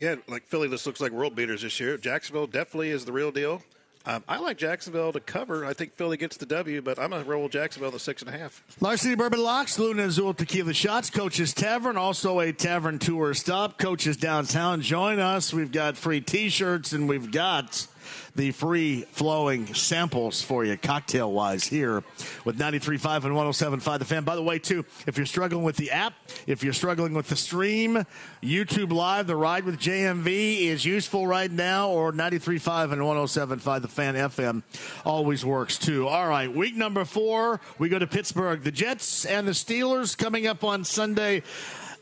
Yeah, 0.00 0.16
like 0.28 0.46
Philly, 0.46 0.68
this 0.68 0.86
looks 0.86 1.00
like 1.00 1.10
world 1.10 1.34
beaters 1.34 1.62
this 1.62 1.80
year. 1.80 1.96
Jacksonville 1.98 2.46
definitely 2.46 2.90
is 2.90 3.04
the 3.04 3.12
real 3.12 3.32
deal. 3.32 3.62
Um, 4.06 4.24
I 4.26 4.38
like 4.38 4.56
Jacksonville 4.56 5.12
to 5.12 5.20
cover. 5.20 5.66
I 5.66 5.74
think 5.74 5.92
Philly 5.94 6.16
gets 6.16 6.36
the 6.38 6.46
W, 6.46 6.80
but 6.80 6.98
I'm 6.98 7.10
going 7.10 7.22
to 7.22 7.28
roll 7.28 7.48
Jacksonville 7.48 7.90
the 7.90 7.98
six 7.98 8.22
and 8.22 8.34
a 8.34 8.38
half. 8.38 8.62
Larceny 8.80 9.14
Bourbon 9.16 9.42
Locks, 9.42 9.78
Luna 9.78 10.04
Azul 10.04 10.32
Tequila 10.32 10.72
Shots, 10.72 11.10
Coach's 11.10 11.52
Tavern, 11.52 11.96
also 11.98 12.40
a 12.40 12.52
tavern 12.52 12.98
tour 12.98 13.34
stop. 13.34 13.78
Coaches 13.78 14.16
downtown, 14.16 14.80
join 14.80 15.18
us. 15.18 15.52
We've 15.52 15.72
got 15.72 15.96
free 15.96 16.20
T-shirts 16.22 16.92
and 16.92 17.08
we've 17.08 17.30
got 17.30 17.86
the 18.34 18.50
free 18.52 19.02
flowing 19.12 19.74
samples 19.74 20.42
for 20.42 20.64
you 20.64 20.76
cocktail 20.76 21.32
wise 21.32 21.64
here 21.64 22.02
with 22.44 22.58
93.5 22.58 23.24
and 23.24 23.34
107.5 23.34 23.98
the 23.98 24.04
fan. 24.04 24.24
By 24.24 24.36
the 24.36 24.42
way, 24.42 24.58
too, 24.58 24.84
if 25.06 25.16
you're 25.16 25.26
struggling 25.26 25.64
with 25.64 25.76
the 25.76 25.90
app, 25.90 26.14
if 26.46 26.62
you're 26.62 26.72
struggling 26.72 27.14
with 27.14 27.28
the 27.28 27.36
stream, 27.36 28.04
YouTube 28.42 28.92
Live, 28.92 29.26
the 29.26 29.36
ride 29.36 29.64
with 29.64 29.78
JMV 29.78 30.62
is 30.62 30.84
useful 30.84 31.26
right 31.26 31.50
now, 31.50 31.90
or 31.90 32.12
93.5 32.12 32.92
and 32.92 33.02
107.5 33.02 33.82
the 33.82 33.88
fan 33.88 34.14
FM 34.14 34.62
always 35.04 35.44
works 35.44 35.78
too. 35.78 36.08
All 36.08 36.28
right, 36.28 36.52
week 36.52 36.76
number 36.76 37.04
four, 37.04 37.60
we 37.78 37.88
go 37.88 37.98
to 37.98 38.06
Pittsburgh. 38.06 38.62
The 38.62 38.72
Jets 38.72 39.24
and 39.24 39.46
the 39.46 39.52
Steelers 39.52 40.16
coming 40.16 40.46
up 40.46 40.64
on 40.64 40.84
Sunday. 40.84 41.42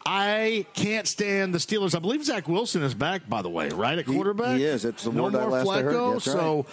I 0.08 0.66
can't 0.74 1.08
stand 1.08 1.52
the 1.52 1.58
Steelers. 1.58 1.96
I 1.96 1.98
believe 1.98 2.24
Zach 2.24 2.46
Wilson 2.46 2.82
is 2.84 2.94
back, 2.94 3.28
by 3.28 3.42
the 3.42 3.50
way, 3.50 3.70
right 3.70 3.98
at 3.98 4.06
quarterback. 4.06 4.52
He, 4.52 4.58
he 4.58 4.64
is. 4.64 4.84
It's 4.84 5.02
the 5.02 5.10
no 5.10 5.28
more 5.28 5.50
Flacco. 5.50 6.15
Right. 6.16 6.22
So 6.34 6.66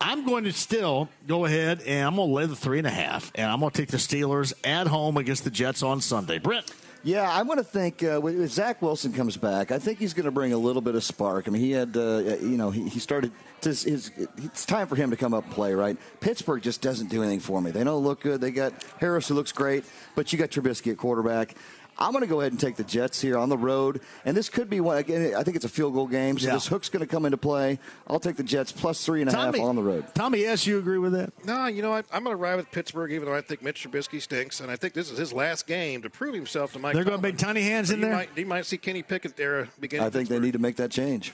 I'm 0.00 0.24
going 0.26 0.44
to 0.44 0.52
still 0.52 1.08
go 1.26 1.44
ahead 1.44 1.82
and 1.82 2.06
I'm 2.06 2.16
going 2.16 2.28
to 2.28 2.34
lay 2.34 2.46
the 2.46 2.56
three 2.56 2.78
and 2.78 2.86
a 2.86 2.90
half, 2.90 3.32
and 3.34 3.50
I'm 3.50 3.60
going 3.60 3.72
to 3.72 3.78
take 3.78 3.90
the 3.90 3.96
Steelers 3.96 4.52
at 4.64 4.86
home 4.86 5.16
against 5.16 5.44
the 5.44 5.50
Jets 5.50 5.82
on 5.82 6.00
Sunday. 6.00 6.38
Brent. 6.38 6.72
Yeah, 7.04 7.30
I'm 7.32 7.46
going 7.46 7.58
to 7.58 7.64
think 7.64 8.02
uh, 8.02 8.20
if 8.26 8.50
Zach 8.50 8.82
Wilson 8.82 9.12
comes 9.12 9.36
back, 9.36 9.70
I 9.70 9.78
think 9.78 10.00
he's 10.00 10.12
going 10.14 10.24
to 10.24 10.32
bring 10.32 10.52
a 10.52 10.58
little 10.58 10.82
bit 10.82 10.96
of 10.96 11.04
spark. 11.04 11.46
I 11.46 11.52
mean, 11.52 11.62
he 11.62 11.70
had, 11.70 11.96
uh, 11.96 12.36
you 12.40 12.56
know, 12.56 12.70
he, 12.70 12.88
he 12.88 12.98
started. 12.98 13.30
To 13.62 13.68
his, 13.70 13.82
his, 13.82 14.10
it's 14.36 14.66
time 14.66 14.88
for 14.88 14.96
him 14.96 15.10
to 15.10 15.16
come 15.16 15.32
up 15.32 15.44
and 15.44 15.52
play, 15.52 15.74
right? 15.74 15.96
Pittsburgh 16.20 16.62
just 16.62 16.80
doesn't 16.80 17.08
do 17.08 17.22
anything 17.22 17.40
for 17.40 17.60
me. 17.60 17.70
They 17.70 17.84
don't 17.84 18.02
look 18.04 18.20
good. 18.20 18.40
They 18.40 18.50
got 18.50 18.72
Harris 19.00 19.28
who 19.28 19.34
looks 19.34 19.52
great, 19.52 19.84
but 20.16 20.32
you 20.32 20.38
got 20.38 20.50
Trubisky 20.50 20.92
at 20.92 20.98
quarterback. 20.98 21.54
I'm 22.00 22.12
going 22.12 22.22
to 22.22 22.28
go 22.28 22.40
ahead 22.40 22.52
and 22.52 22.60
take 22.60 22.76
the 22.76 22.84
Jets 22.84 23.20
here 23.20 23.36
on 23.36 23.48
the 23.48 23.58
road, 23.58 24.00
and 24.24 24.36
this 24.36 24.48
could 24.48 24.70
be 24.70 24.80
one. 24.80 24.96
Again, 24.98 25.34
I 25.36 25.42
think 25.42 25.56
it's 25.56 25.64
a 25.64 25.68
field 25.68 25.94
goal 25.94 26.06
game, 26.06 26.38
so 26.38 26.46
Yeah. 26.46 26.54
this 26.54 26.68
hook's 26.68 26.88
going 26.88 27.00
to 27.04 27.06
come 27.10 27.24
into 27.24 27.36
play. 27.36 27.80
I'll 28.06 28.20
take 28.20 28.36
the 28.36 28.44
Jets 28.44 28.70
plus 28.70 29.04
three 29.04 29.20
and 29.20 29.28
a 29.28 29.32
half 29.34 29.46
Tommy- 29.46 29.60
on 29.60 29.74
the 29.74 29.82
road. 29.82 30.04
Tommy, 30.14 30.38
yes, 30.40 30.64
you 30.66 30.78
agree 30.78 30.98
with 30.98 31.12
that? 31.12 31.32
No, 31.44 31.66
you 31.66 31.82
know, 31.82 31.92
I, 31.92 32.04
I'm 32.12 32.22
going 32.22 32.34
to 32.36 32.40
ride 32.40 32.54
with 32.54 32.70
Pittsburgh, 32.70 33.10
even 33.12 33.26
though 33.26 33.34
I 33.34 33.40
think 33.40 33.62
Mitch 33.62 33.84
Trubisky 33.84 34.22
stinks, 34.22 34.60
and 34.60 34.70
I 34.70 34.76
think 34.76 34.94
this 34.94 35.10
is 35.10 35.18
his 35.18 35.32
last 35.32 35.66
game 35.66 36.02
to 36.02 36.10
prove 36.10 36.34
himself 36.34 36.72
to 36.74 36.78
Mike. 36.78 36.94
They're 36.94 37.02
going 37.02 37.16
Tomlin. 37.16 37.32
big 37.32 37.38
tiny 37.38 37.62
hands 37.62 37.88
So 37.88 37.94
in 37.94 38.00
you 38.00 38.06
there? 38.06 38.14
Might, 38.14 38.28
you 38.36 38.46
might 38.46 38.64
see 38.66 38.78
Kenny 38.78 39.02
Pickett 39.02 39.36
there 39.36 39.62
uh, 39.62 39.66
beginning. 39.80 40.06
I 40.06 40.10
think 40.10 40.28
they 40.28 40.38
need 40.38 40.52
to 40.52 40.58
make 40.60 40.76
that 40.76 40.92
change. 40.92 41.32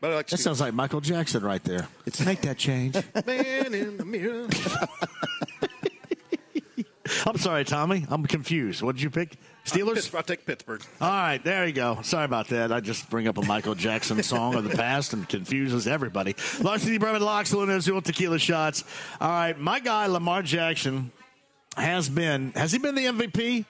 But 0.00 0.10
I 0.10 0.14
like 0.16 0.26
That 0.28 0.38
sounds 0.38 0.60
like 0.60 0.74
Michael 0.74 1.00
Jackson 1.00 1.42
right 1.44 1.62
there. 1.62 1.86
It's 2.06 2.20
make 2.26 2.40
that 2.42 2.58
change. 2.58 2.96
man 3.24 3.72
in 3.72 3.96
the 3.98 4.04
mirror. 4.04 4.48
I'm 7.26 7.36
sorry, 7.38 7.64
Tommy. 7.64 8.06
I'm 8.08 8.24
confused. 8.26 8.82
What 8.82 8.96
did 8.96 9.02
you 9.02 9.10
pick? 9.10 9.36
Steelers? 9.64 10.14
I'll 10.14 10.22
take 10.22 10.46
Pittsburgh. 10.46 10.80
All 11.00 11.08
right, 11.08 11.42
there 11.42 11.66
you 11.66 11.72
go. 11.72 11.98
Sorry 12.02 12.24
about 12.24 12.48
that. 12.48 12.70
I 12.70 12.80
just 12.80 13.10
bring 13.10 13.26
up 13.26 13.36
a 13.36 13.42
Michael 13.42 13.74
Jackson 13.74 14.22
song 14.22 14.54
of 14.54 14.64
the 14.64 14.76
past 14.76 15.12
and 15.12 15.28
confuses 15.28 15.88
everybody. 15.88 16.36
Larceny 16.60 16.98
Bourbon 16.98 17.22
Locks, 17.22 17.52
Azul 17.52 18.00
Tequila 18.00 18.38
Shots. 18.38 18.84
All 19.20 19.28
right, 19.28 19.58
my 19.58 19.80
guy 19.80 20.06
Lamar 20.06 20.42
Jackson 20.42 21.10
has 21.76 22.08
been. 22.08 22.52
Has 22.52 22.72
he 22.72 22.78
been 22.78 22.94
the 22.94 23.06
MVP, 23.06 23.64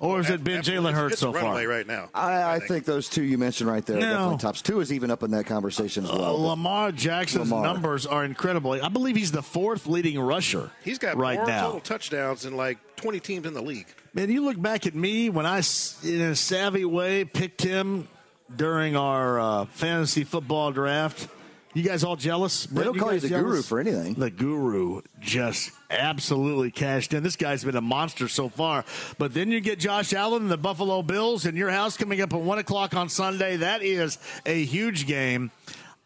or 0.00 0.18
has 0.18 0.30
it 0.30 0.44
been 0.44 0.62
Jalen 0.62 0.92
Hurts 0.94 1.18
so 1.20 1.30
a 1.30 1.32
runaway 1.32 1.64
far? 1.64 1.74
right 1.74 1.86
now. 1.86 2.08
I, 2.14 2.54
I 2.54 2.58
think 2.60 2.84
those 2.84 3.08
two 3.08 3.22
you 3.22 3.36
mentioned 3.38 3.68
right 3.68 3.84
there 3.84 3.96
are 3.96 4.00
No. 4.00 4.06
definitely 4.12 4.38
tops. 4.38 4.62
Tua 4.62 4.80
is 4.80 4.92
even 4.92 5.10
up 5.10 5.22
in 5.22 5.30
that 5.32 5.46
conversation 5.46 6.04
as 6.04 6.10
Uh, 6.10 6.16
well. 6.18 6.40
Lamar 6.40 6.92
Jackson's 6.92 7.50
Lamar. 7.50 7.64
numbers 7.74 8.06
are 8.06 8.24
incredible. 8.24 8.72
I 8.72 8.88
believe 8.88 9.16
he's 9.16 9.32
the 9.32 9.42
fourth 9.42 9.86
leading 9.86 10.20
rusher. 10.20 10.70
He's 10.84 10.98
got 10.98 11.16
right 11.16 11.38
more 11.38 11.46
now. 11.46 11.66
total 11.66 11.80
touchdowns 11.80 12.42
than 12.42 12.56
like 12.56 12.78
20 12.96 13.20
teams 13.20 13.46
in 13.46 13.54
the 13.54 13.62
league. 13.62 13.86
Man, 14.14 14.30
you 14.30 14.44
look 14.44 14.60
back 14.60 14.86
at 14.86 14.94
me 14.94 15.30
when 15.30 15.46
I, 15.46 15.62
in 16.04 16.20
a 16.20 16.34
savvy 16.36 16.84
way, 16.84 17.24
picked 17.24 17.62
him 17.62 18.08
during 18.54 18.96
our 18.96 19.38
uh, 19.38 19.64
fantasy 19.66 20.24
football 20.24 20.72
draft. 20.72 21.28
You 21.74 21.82
guys 21.82 22.02
all 22.02 22.16
jealous? 22.16 22.64
They 22.66 22.82
don't 22.82 22.94
Brett, 22.94 23.02
call 23.02 23.12
you 23.14 23.20
guys 23.20 23.30
the 23.30 23.36
guru 23.38 23.62
for 23.62 23.78
anything. 23.78 24.14
The 24.14 24.30
guru 24.30 25.02
just 25.20 25.70
absolutely 25.90 26.70
cashed 26.70 27.14
in. 27.14 27.22
This 27.22 27.36
guy's 27.36 27.64
been 27.64 27.76
a 27.76 27.80
monster 27.80 28.28
so 28.28 28.48
far. 28.48 28.84
But 29.18 29.34
then 29.34 29.50
you 29.50 29.60
get 29.60 29.78
Josh 29.78 30.12
Allen 30.12 30.42
and 30.42 30.50
the 30.50 30.56
Buffalo 30.56 31.02
Bills 31.02 31.46
in 31.46 31.56
your 31.56 31.70
house 31.70 31.96
coming 31.96 32.20
up 32.20 32.32
at 32.32 32.40
1 32.40 32.58
o'clock 32.58 32.94
on 32.94 33.08
Sunday. 33.08 33.56
That 33.56 33.82
is 33.82 34.18
a 34.46 34.64
huge 34.64 35.06
game. 35.06 35.50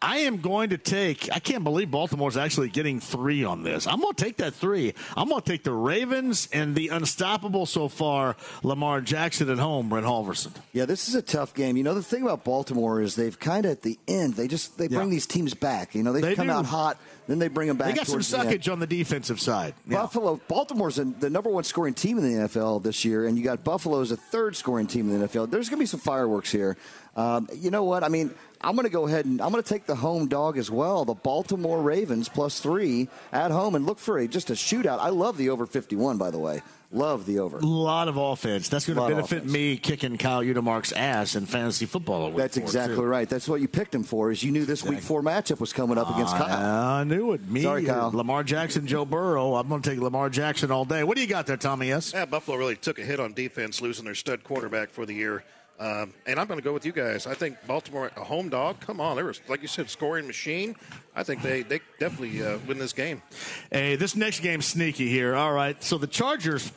I 0.05 0.17
am 0.17 0.41
going 0.41 0.71
to 0.71 0.77
take, 0.77 1.29
I 1.33 1.39
can't 1.39 1.63
believe 1.63 1.89
Baltimore's 1.89 2.35
actually 2.35 2.67
getting 2.67 2.99
three 2.99 3.45
on 3.45 3.63
this. 3.63 3.87
I'm 3.87 4.01
going 4.01 4.13
to 4.13 4.21
take 4.21 4.35
that 4.35 4.53
three. 4.53 4.93
I'm 5.15 5.29
going 5.29 5.41
to 5.41 5.49
take 5.49 5.63
the 5.63 5.71
Ravens 5.71 6.49
and 6.51 6.75
the 6.75 6.89
unstoppable 6.89 7.65
so 7.65 7.87
far, 7.87 8.35
Lamar 8.63 8.99
Jackson 8.99 9.49
at 9.49 9.59
home, 9.59 9.87
Brent 9.87 10.05
Holverson. 10.05 10.51
Yeah, 10.73 10.83
this 10.83 11.07
is 11.07 11.15
a 11.15 11.21
tough 11.21 11.53
game. 11.53 11.77
You 11.77 11.83
know, 11.83 11.93
the 11.93 12.03
thing 12.03 12.21
about 12.23 12.43
Baltimore 12.43 12.99
is 13.01 13.15
they've 13.15 13.39
kind 13.39 13.65
of 13.65 13.71
at 13.71 13.81
the 13.83 13.97
end 14.05 14.33
they 14.33 14.49
just 14.49 14.77
they 14.77 14.89
bring 14.89 15.07
Yeah. 15.07 15.11
these 15.11 15.25
teams 15.25 15.53
back. 15.53 15.95
You 15.95 16.03
know, 16.03 16.11
they, 16.11 16.19
They 16.19 16.35
come 16.35 16.47
do. 16.47 16.53
out 16.53 16.65
hot, 16.65 16.97
then 17.27 17.39
they 17.39 17.47
bring 17.47 17.67
them 17.67 17.77
back. 17.77 17.89
They 17.89 17.93
got 17.93 18.07
some 18.07 18.19
suckage 18.19 18.71
on 18.71 18.79
the 18.79 18.87
defensive 18.87 19.39
side. 19.39 19.73
Yeah. 19.87 19.97
Buffalo, 20.01 20.39
Baltimore's 20.47 20.95
the 20.97 21.05
the 21.05 21.29
number 21.29 21.49
one 21.49 21.63
scoring 21.63 21.93
team 21.93 22.17
in 22.17 22.23
the 22.23 22.47
NFL 22.47 22.83
this 22.83 23.05
year, 23.05 23.25
and 23.25 23.37
you 23.37 23.43
got 23.43 23.63
Buffalo 23.63 24.01
as 24.01 24.11
a 24.11 24.17
third 24.17 24.55
scoring 24.55 24.87
team 24.87 25.09
in 25.09 25.19
the 25.19 25.27
NFL. 25.27 25.49
There's 25.49 25.69
going 25.69 25.77
to 25.77 25.83
be 25.83 25.87
some 25.87 25.99
fireworks 25.99 26.51
here. 26.51 26.77
Um, 27.15 27.47
you 27.53 27.69
know 27.69 27.83
what? 27.83 28.03
I 28.03 28.09
mean, 28.09 28.33
I'm 28.61 28.75
going 28.75 28.85
to 28.85 28.91
go 28.91 29.07
ahead 29.07 29.25
and 29.25 29.41
I'm 29.41 29.51
going 29.51 29.63
to 29.63 29.69
take 29.69 29.85
the 29.85 29.95
home 29.95 30.27
dog 30.27 30.57
as 30.57 30.71
well. 30.71 31.05
The 31.05 31.13
Baltimore 31.13 31.81
Ravens 31.81 32.29
plus 32.29 32.59
three 32.59 33.07
at 33.31 33.51
home, 33.51 33.75
and 33.75 33.85
look 33.85 33.99
for 33.99 34.17
a 34.17 34.27
just 34.27 34.49
a 34.49 34.53
shootout. 34.53 34.99
I 34.99 35.09
love 35.09 35.37
the 35.37 35.49
over 35.49 35.65
51, 35.65 36.17
by 36.17 36.31
the 36.31 36.39
way. 36.39 36.61
Love 36.93 37.25
the 37.25 37.39
over. 37.39 37.57
A 37.57 37.65
lot 37.65 38.07
of 38.07 38.17
offense. 38.17 38.69
That's 38.69 38.85
going 38.85 38.97
to 38.99 39.07
benefit 39.15 39.45
me 39.45 39.77
kicking 39.77 40.17
Kyle 40.17 40.43
Udemark's 40.43 40.91
ass 40.91 41.35
in 41.35 41.47
fantasy 41.47 41.87
football. 41.87 42.27
week 42.27 42.37
That's 42.37 42.55
four, 42.55 42.63
exactly 42.63 42.95
too. 42.97 43.03
right. 43.03 43.27
That's 43.27 43.47
what 43.47 43.61
you 43.61 43.67
picked 43.67 43.95
him 43.95 44.03
for. 44.03 44.29
Is 44.31 44.43
you 44.43 44.51
knew 44.51 44.63
this 44.63 44.83
week 44.83 44.99
four 44.99 45.23
matchup 45.23 45.59
was 45.59 45.73
coming 45.73 45.97
up 45.97 46.09
against 46.11 46.35
Kyle. 46.37 46.99
I 46.99 47.03
knew 47.03 47.33
it. 47.33 47.49
Me, 47.49 47.63
Sorry, 47.63 47.83
Kyle. 47.83 48.11
Lamar 48.11 48.43
Jackson, 48.43 48.85
Joe 48.85 49.05
Burrow. 49.05 49.55
I'm 49.55 49.67
going 49.67 49.81
to 49.81 49.89
take 49.89 49.99
Lamar 49.99 50.29
Jackson 50.29 50.69
all 50.69 50.85
day. 50.85 51.03
What 51.03 51.15
do 51.15 51.21
you 51.21 51.27
got 51.27 51.47
there, 51.47 51.57
Tommy? 51.57 51.87
Yes. 51.87 52.13
Yeah, 52.13 52.25
Buffalo 52.25 52.57
really 52.57 52.75
took 52.75 52.99
a 52.99 53.03
hit 53.03 53.19
on 53.19 53.33
defense, 53.33 53.81
losing 53.81 54.05
their 54.05 54.15
stud 54.15 54.43
quarterback 54.43 54.91
for 54.91 55.05
the 55.07 55.13
year. 55.13 55.43
Um, 55.79 56.13
and 56.27 56.39
I'm 56.39 56.45
going 56.45 56.59
to 56.59 56.63
go 56.63 56.71
with 56.71 56.85
you 56.85 56.91
guys. 56.91 57.25
I 57.25 57.33
think 57.33 57.57
Baltimore, 57.65 58.11
a 58.15 58.23
home 58.23 58.49
dog. 58.49 58.79
Come 58.79 59.01
on, 59.01 59.15
they 59.17 59.23
were 59.23 59.33
like 59.49 59.63
you 59.63 59.67
said, 59.67 59.89
scoring 59.89 60.27
machine. 60.27 60.75
I 61.15 61.23
think 61.23 61.41
they 61.41 61.63
they 61.63 61.79
definitely 61.99 62.43
uh, 62.43 62.59
win 62.67 62.77
this 62.77 62.93
game. 62.93 63.23
Hey, 63.71 63.95
this 63.95 64.15
next 64.15 64.41
game's 64.41 64.67
sneaky 64.67 65.09
here. 65.09 65.35
All 65.35 65.51
right, 65.51 65.81
so 65.83 65.97
the 65.97 66.07
Chargers, 66.07 66.71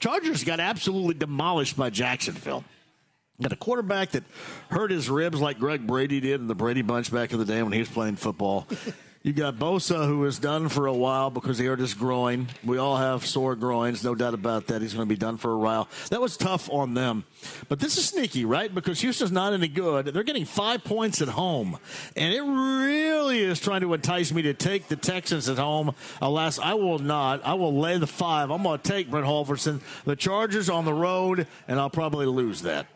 Chargers 0.00 0.44
got 0.44 0.60
absolutely 0.60 1.14
demolished 1.14 1.76
by 1.76 1.90
Jacksonville. 1.90 2.64
Got 3.40 3.52
a 3.52 3.56
quarterback 3.56 4.10
that 4.10 4.24
hurt 4.70 4.90
his 4.90 5.08
ribs 5.08 5.40
like 5.40 5.58
Greg 5.58 5.86
Brady 5.86 6.20
did 6.20 6.40
in 6.40 6.46
the 6.46 6.54
Brady 6.54 6.82
Bunch 6.82 7.12
back 7.12 7.32
in 7.32 7.38
the 7.38 7.44
day 7.44 7.62
when 7.62 7.72
he 7.72 7.78
was 7.78 7.88
playing 7.88 8.16
football. 8.16 8.66
You 9.22 9.34
got 9.34 9.56
Bosa, 9.56 10.06
who 10.06 10.20
was 10.20 10.38
done 10.38 10.70
for 10.70 10.86
a 10.86 10.94
while 10.94 11.28
because 11.28 11.58
he 11.58 11.66
hurt 11.66 11.78
his 11.78 11.92
groin. 11.92 12.48
We 12.64 12.78
all 12.78 12.96
have 12.96 13.26
sore 13.26 13.54
groins, 13.54 14.02
no 14.02 14.14
doubt 14.14 14.32
about 14.32 14.68
that. 14.68 14.80
He's 14.80 14.94
going 14.94 15.06
to 15.06 15.14
be 15.14 15.18
done 15.18 15.36
for 15.36 15.52
a 15.52 15.58
while. 15.58 15.88
That 16.08 16.22
was 16.22 16.38
tough 16.38 16.70
on 16.72 16.94
them. 16.94 17.24
But 17.68 17.80
this 17.80 17.98
is 17.98 18.06
sneaky, 18.06 18.46
right? 18.46 18.74
Because 18.74 19.02
Houston's 19.02 19.30
not 19.30 19.52
any 19.52 19.68
good. 19.68 20.06
They're 20.06 20.22
getting 20.22 20.46
five 20.46 20.84
points 20.84 21.20
at 21.20 21.28
home. 21.28 21.78
And 22.16 22.32
it 22.32 22.40
really 22.40 23.40
is 23.40 23.60
trying 23.60 23.82
to 23.82 23.92
entice 23.92 24.32
me 24.32 24.40
to 24.40 24.54
take 24.54 24.88
the 24.88 24.96
Texans 24.96 25.50
at 25.50 25.58
home. 25.58 25.94
Alas, 26.22 26.58
I 26.58 26.72
will 26.72 26.98
not. 26.98 27.44
I 27.44 27.52
will 27.52 27.78
lay 27.78 27.98
the 27.98 28.06
five. 28.06 28.50
I'm 28.50 28.62
going 28.62 28.80
to 28.80 28.90
take 28.90 29.10
Brent 29.10 29.26
Holverson. 29.26 29.82
The 30.06 30.16
Chargers 30.16 30.70
on 30.70 30.86
the 30.86 30.94
road, 30.94 31.46
and 31.68 31.78
I'll 31.78 31.90
probably 31.90 32.24
lose 32.24 32.62
that. 32.62 32.86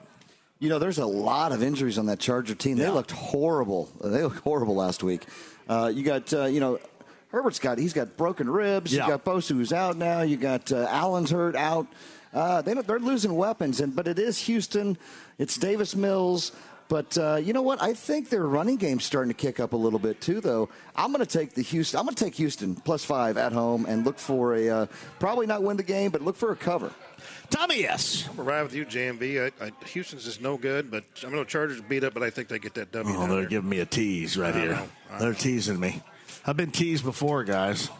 You 0.59 0.71
know, 0.71 0.79
there's 0.79 0.97
a 0.97 1.05
lot 1.05 1.53
of 1.53 1.63
injuries 1.63 1.99
on 1.99 2.07
that 2.07 2.19
Charger 2.19 2.55
team. 2.55 2.79
They 2.79 2.89
looked 2.89 3.11
horrible. 3.11 3.91
They 4.03 4.23
looked 4.23 4.39
horrible 4.39 4.75
last 4.75 5.03
week. 5.03 5.27
Uh, 5.69 5.91
you 5.95 6.03
got, 6.03 6.33
uh, 6.33 6.45
you 6.45 6.61
know, 6.61 6.79
Herbert's 7.29 7.59
got 7.59 7.79
he's 7.79 7.93
got 7.93 8.17
broken 8.17 8.49
ribs. 8.49 8.93
Yeah. 8.93 9.05
You 9.05 9.11
got 9.13 9.25
Bosa 9.25 9.49
who's 9.51 9.73
out 9.73 9.97
now. 9.97 10.23
You 10.23 10.37
got 10.37 10.71
uh, 10.71 10.87
Allen's 10.89 11.31
hurt 11.31 11.57
out. 11.57 11.87
Uh, 12.33 12.63
they 12.63 12.75
don't, 12.75 12.87
they're 12.87 12.99
losing 12.99 13.35
weapons, 13.35 13.81
and 13.81 13.95
but 13.95 14.09
it 14.09 14.19
is 14.19 14.39
Houston. 14.41 14.99
It's 15.39 15.57
Davis 15.57 15.95
Mills. 15.97 16.53
But 16.95 17.19
uh, 17.19 17.41
you 17.43 17.53
know 17.53 17.63
what? 17.63 17.83
I 17.83 17.93
think 17.93 18.29
their 18.29 18.47
running 18.47 18.77
game's 18.77 19.03
starting 19.03 19.31
to 19.31 19.35
kick 19.37 19.59
up 19.59 19.73
a 19.73 19.77
little 19.77 19.99
bit 19.99 20.21
too. 20.21 20.41
Though 20.41 20.69
I'm 20.95 21.11
going 21.13 21.27
to 21.27 21.39
take 21.39 21.53
the 21.55 21.63
Houston. 21.63 21.99
I'm 21.99 22.07
going 22.07 22.15
to 22.15 22.25
take 22.25 22.37
Houston 22.37 22.77
plus 22.77 23.05
five 23.05 23.37
at 23.37 23.51
home 23.53 23.85
and 23.89 24.05
look 24.07 24.17
for 24.17 24.55
a 24.55 24.69
uh, 24.69 24.87
probably 25.19 25.47
not 25.49 25.65
win 25.65 25.77
the 25.77 25.83
game, 25.83 26.13
but 26.13 26.23
look 26.23 26.37
for 26.37 26.53
a 26.53 26.57
cover. 26.57 26.93
Tommy, 27.51 27.81
yes. 27.81 28.29
I'm 28.31 28.37
going 28.37 28.47
ride 28.49 28.63
with 28.63 28.75
you, 28.77 28.87
JMV. 28.87 29.53
I, 29.61 29.65
I, 29.67 29.73
Houston's 29.87 30.29
is 30.29 30.41
no 30.41 30.57
good, 30.57 30.89
but 30.89 31.03
I 31.27 31.31
know 31.31 31.43
Chargers 31.43 31.81
beat 31.81 32.05
up, 32.05 32.15
but 32.15 32.23
I 32.23 32.31
think 32.31 32.47
they 32.47 32.61
get 32.61 32.75
that 32.75 32.93
W. 32.93 33.13
Oh, 33.17 33.27
they're 33.27 33.41
there. 33.41 33.47
giving 33.47 33.69
me 33.71 33.81
a 33.81 33.87
tease 33.87 34.37
right 34.39 34.55
I 34.55 34.61
here. 34.61 34.71
know, 34.75 35.19
They're 35.19 35.35
teasing 35.35 35.81
me. 35.81 36.01
I've 36.47 36.57
been 36.57 36.71
teased 36.71 37.03
before, 37.03 37.43
guys. 37.43 37.91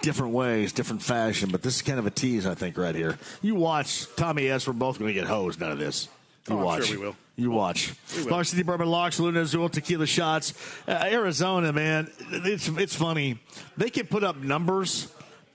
Different 0.00 0.32
ways, 0.32 0.72
different 0.72 1.02
fashion, 1.02 1.50
but 1.52 1.62
this 1.62 1.76
is 1.76 1.82
kind 1.82 2.00
of 2.00 2.06
a 2.06 2.10
tease, 2.10 2.46
I 2.46 2.54
think, 2.56 2.76
right 2.78 2.96
here. 2.96 3.16
You 3.42 3.54
watch 3.54 4.06
Tommy 4.16 4.48
S. 4.48 4.66
We're 4.66 4.72
both 4.72 4.98
going 4.98 5.08
to 5.08 5.14
get 5.14 5.28
hosed 5.28 5.62
out 5.62 5.70
of 5.70 5.78
this. 5.78 6.08
You 6.48 6.56
Oh, 6.56 6.58
I'm 6.58 6.64
watch. 6.64 6.86
sure 6.86 6.98
we 6.98 7.04
will. 7.06 7.16
You 7.36 7.50
watch. 7.50 7.94
We 8.16 8.24
will. 8.24 8.32
Larceny 8.32 8.62
Bourbon 8.62 8.88
Locks, 8.88 9.18
Luna 9.18 9.40
Azul, 9.40 9.68
Tequila 9.68 10.06
Shots. 10.06 10.52
Uh, 10.86 10.92
Arizona, 11.10 11.72
man, 11.72 12.10
it's, 12.30 12.68
it's 12.68 12.94
funny. 12.94 13.38
They 13.76 13.88
can 13.90 14.06
put 14.06 14.22
up 14.22 14.36
numbers, 14.36 15.08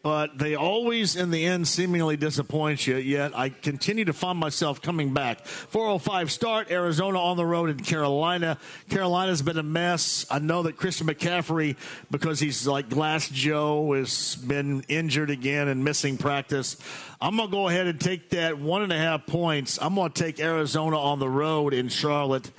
but 0.08 0.38
they 0.38 0.56
always, 0.56 1.18
in 1.18 1.32
the 1.32 1.46
end, 1.46 1.68
seemingly 1.68 2.16
disappoint 2.16 2.88
you. 2.88 2.96
Yet 2.96 3.38
I 3.38 3.50
continue 3.50 4.06
to 4.06 4.14
find 4.14 4.40
myself 4.40 4.82
coming 4.82 5.14
back. 5.14 5.46
405 5.46 6.32
start, 6.32 6.72
Arizona 6.72 7.20
on 7.20 7.36
the 7.36 7.46
road 7.46 7.70
in 7.70 7.82
Carolina. 7.82 8.58
Carolina's 8.90 9.42
been 9.42 9.58
a 9.58 9.64
mess. 9.64 10.26
I 10.32 10.40
know 10.40 10.64
that 10.64 10.78
Christian 10.78 11.08
McCaffrey, 11.08 11.76
because 12.10 12.40
he's 12.40 12.66
like 12.66 12.88
Glass 12.88 13.28
Joe, 13.28 13.92
has 13.96 14.38
been 14.38 14.86
injured 14.88 15.30
again 15.30 15.68
and 15.68 15.84
missing 15.84 16.18
practice. 16.18 16.78
I'm 17.20 17.36
going 17.36 17.50
to 17.50 17.52
go 17.52 17.68
ahead 17.68 17.88
and 17.88 18.00
take 18.00 18.30
that 18.30 18.58
one 18.58 18.84
and 18.84 18.94
a 18.94 18.98
half 18.98 19.26
points. 19.26 19.78
I'm 19.82 19.96
going 19.96 20.14
to 20.14 20.24
take 20.24 20.40
Arizona 20.40 20.98
on 20.98 21.20
the 21.20 21.28
road 21.28 21.74
in 21.74 21.90
Charlotte. 21.90 22.50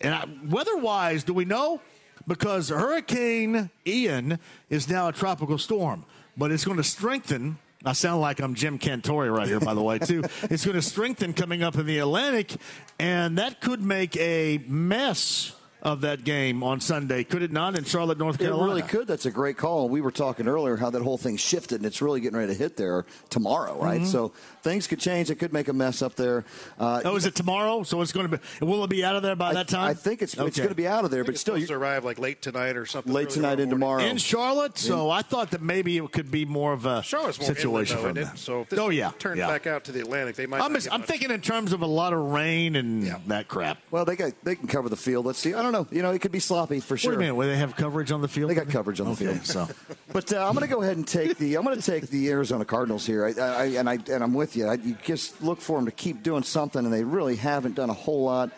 And 0.00 0.14
I, 0.14 0.24
weather-wise, 0.48 1.22
do 1.22 1.34
we 1.34 1.44
know? 1.44 1.82
Because 2.26 2.70
Hurricane 2.70 3.68
Ian 3.86 4.38
is 4.70 4.88
now 4.88 5.08
a 5.08 5.12
tropical 5.12 5.58
storm, 5.58 6.06
but 6.36 6.50
it's 6.50 6.64
going 6.64 6.76
to 6.76 6.84
strengthen. 6.84 7.58
I 7.84 7.92
sound 7.92 8.20
like 8.20 8.40
I'm 8.40 8.54
Jim 8.54 8.78
Cantore 8.78 9.34
right 9.34 9.46
here, 9.46 9.60
by 9.60 9.74
the 9.74 9.82
way, 9.82 9.98
too. 9.98 10.24
It's 10.44 10.64
going 10.64 10.76
to 10.76 10.82
strengthen 10.82 11.34
coming 11.34 11.62
up 11.62 11.76
in 11.76 11.86
the 11.86 11.98
Atlantic, 11.98 12.54
and 12.98 13.38
that 13.38 13.60
could 13.60 13.82
make 13.82 14.16
a 14.16 14.58
mess 14.66 15.52
of 15.84 16.00
that 16.00 16.24
game 16.24 16.62
on 16.62 16.80
Sunday, 16.80 17.24
could 17.24 17.42
it 17.42 17.52
not, 17.52 17.76
in 17.76 17.84
Charlotte, 17.84 18.16
North 18.18 18.38
Carolina? 18.38 18.54
It 18.54 18.58
Carolina? 18.58 18.74
really 18.80 18.88
could. 18.88 19.06
That's 19.06 19.26
a 19.26 19.30
great 19.30 19.58
call. 19.58 19.88
We 19.90 20.00
were 20.00 20.10
talking 20.10 20.48
earlier 20.48 20.76
how 20.76 20.88
that 20.90 21.02
whole 21.02 21.18
thing 21.18 21.36
shifted, 21.36 21.76
and 21.76 21.84
it's 21.86 22.00
really 22.00 22.20
getting 22.20 22.38
ready 22.38 22.52
to 22.52 22.58
hit 22.58 22.76
there 22.78 23.04
tomorrow, 23.28 23.78
right? 23.82 24.00
Mhm. 24.00 24.06
So 24.06 24.32
things 24.62 24.86
could 24.86 24.98
change. 24.98 25.30
It 25.30 25.34
could 25.34 25.52
make 25.52 25.68
a 25.68 25.74
mess 25.74 26.00
up 26.00 26.14
there. 26.16 26.44
Uh, 26.78 27.02
Oh, 27.04 27.16
is 27.16 27.26
it 27.26 27.34
tomorrow? 27.34 27.82
So 27.82 28.00
it's 28.00 28.12
going 28.12 28.30
to 28.30 28.38
be. 28.38 28.64
Will 28.66 28.82
it 28.82 28.88
be 28.90 29.04
out 29.04 29.14
of 29.14 29.22
there 29.22 29.36
by 29.36 29.50
I- 29.50 29.54
that 29.54 29.68
time? 29.68 29.84
I 29.90 29.92
think 29.94 30.22
it's 30.22 30.32
it's 30.34 30.56
going 30.56 30.70
to 30.70 30.74
be 30.74 30.86
out 30.88 31.04
of 31.04 31.10
there, 31.10 31.22
but 31.22 31.36
still, 31.38 31.58
you 31.58 31.66
arrive 31.74 32.02
like 32.04 32.18
late 32.18 32.40
tonight 32.40 32.76
or 32.76 32.86
something. 32.86 33.12
late 33.12 33.28
tonight 33.30 33.60
and 33.60 33.70
tomorrow. 33.70 34.02
in 34.02 34.16
Charlotte. 34.16 34.78
So 34.78 35.10
I 35.10 35.20
thought 35.22 35.50
that 35.50 35.60
maybe 35.60 35.98
it 35.98 36.12
could 36.12 36.30
be 36.30 36.46
more 36.46 36.72
of 36.72 36.86
a 36.86 37.02
Charlotte's 37.02 37.38
more 37.38 37.46
situation 37.48 37.98
inland, 37.98 38.16
for 38.16 38.20
though, 38.20 38.24
them. 38.26 38.34
isn't? 38.34 38.38
So 38.38 38.60
if 38.62 38.70
this 38.70 38.78
oh 38.78 38.88
yeah, 38.88 39.10
turns 39.18 39.38
yeah. 39.38 39.48
back 39.48 39.66
out 39.66 39.84
to 39.84 39.92
the 39.92 40.00
Atlantic, 40.00 40.36
they 40.36 40.46
might. 40.46 40.62
I'm, 40.62 40.72
not 40.72 40.80
just- 40.82 40.94
I'm 40.94 41.02
thinking 41.02 41.30
in 41.30 41.42
terms 41.42 41.74
of 41.74 41.82
a 41.82 41.86
lot 41.86 42.14
of 42.14 42.20
rain 42.20 42.74
and 42.76 43.04
that 43.26 43.48
crap. 43.48 43.78
Well, 43.90 44.06
they 44.06 44.16
got 44.16 44.32
they 44.44 44.54
can 44.56 44.66
cover 44.66 44.88
the 44.88 44.96
field. 44.96 45.26
Let's 45.26 45.38
see. 45.38 45.52
I 45.52 45.60
don't 45.62 45.73
know. 45.74 45.86
You 45.90 46.02
know, 46.02 46.12
it 46.12 46.20
could 46.20 46.32
be 46.32 46.38
sloppy 46.40 46.80
for 46.80 46.96
sure. 46.96 47.10
Wait 47.12 47.16
a 47.16 47.18
minute, 47.20 47.34
will 47.34 47.48
they 47.48 47.56
have 47.56 47.76
coverage 47.76 48.10
on 48.12 48.20
the 48.22 48.28
field? 48.28 48.50
They 48.50 48.54
got 48.54 48.68
coverage 48.68 49.00
on 49.00 49.06
the 49.06 49.12
Okay, 49.12 49.26
field. 49.38 49.44
so 49.46 49.68
But 50.12 50.32
uh, 50.32 50.46
I'm 50.46 50.54
going 50.54 50.66
to 50.66 50.72
go 50.74 50.82
ahead 50.82 50.96
and 50.96 51.06
take 51.06 51.36
the 51.38 51.56
I'm 51.56 51.64
going 51.64 51.78
to 51.78 51.82
take 51.82 52.08
the 52.08 52.30
Arizona 52.30 52.64
Cardinals 52.64 53.04
here. 53.06 53.26
I, 53.26 53.40
I, 53.40 53.64
and 53.66 53.88
I 53.90 53.98
and 54.10 54.22
I'm 54.24 54.32
with 54.34 54.56
you. 54.56 54.66
I, 54.66 54.74
you 54.74 54.96
just 55.04 55.42
look 55.42 55.60
for 55.60 55.76
them 55.78 55.86
to 55.86 55.92
keep 55.92 56.22
doing 56.22 56.42
something, 56.42 56.84
and 56.84 56.92
they 56.94 57.04
really 57.04 57.36
haven't 57.36 57.74
done 57.74 57.90
a 57.90 57.94
whole 57.94 58.24
lot. 58.24 58.50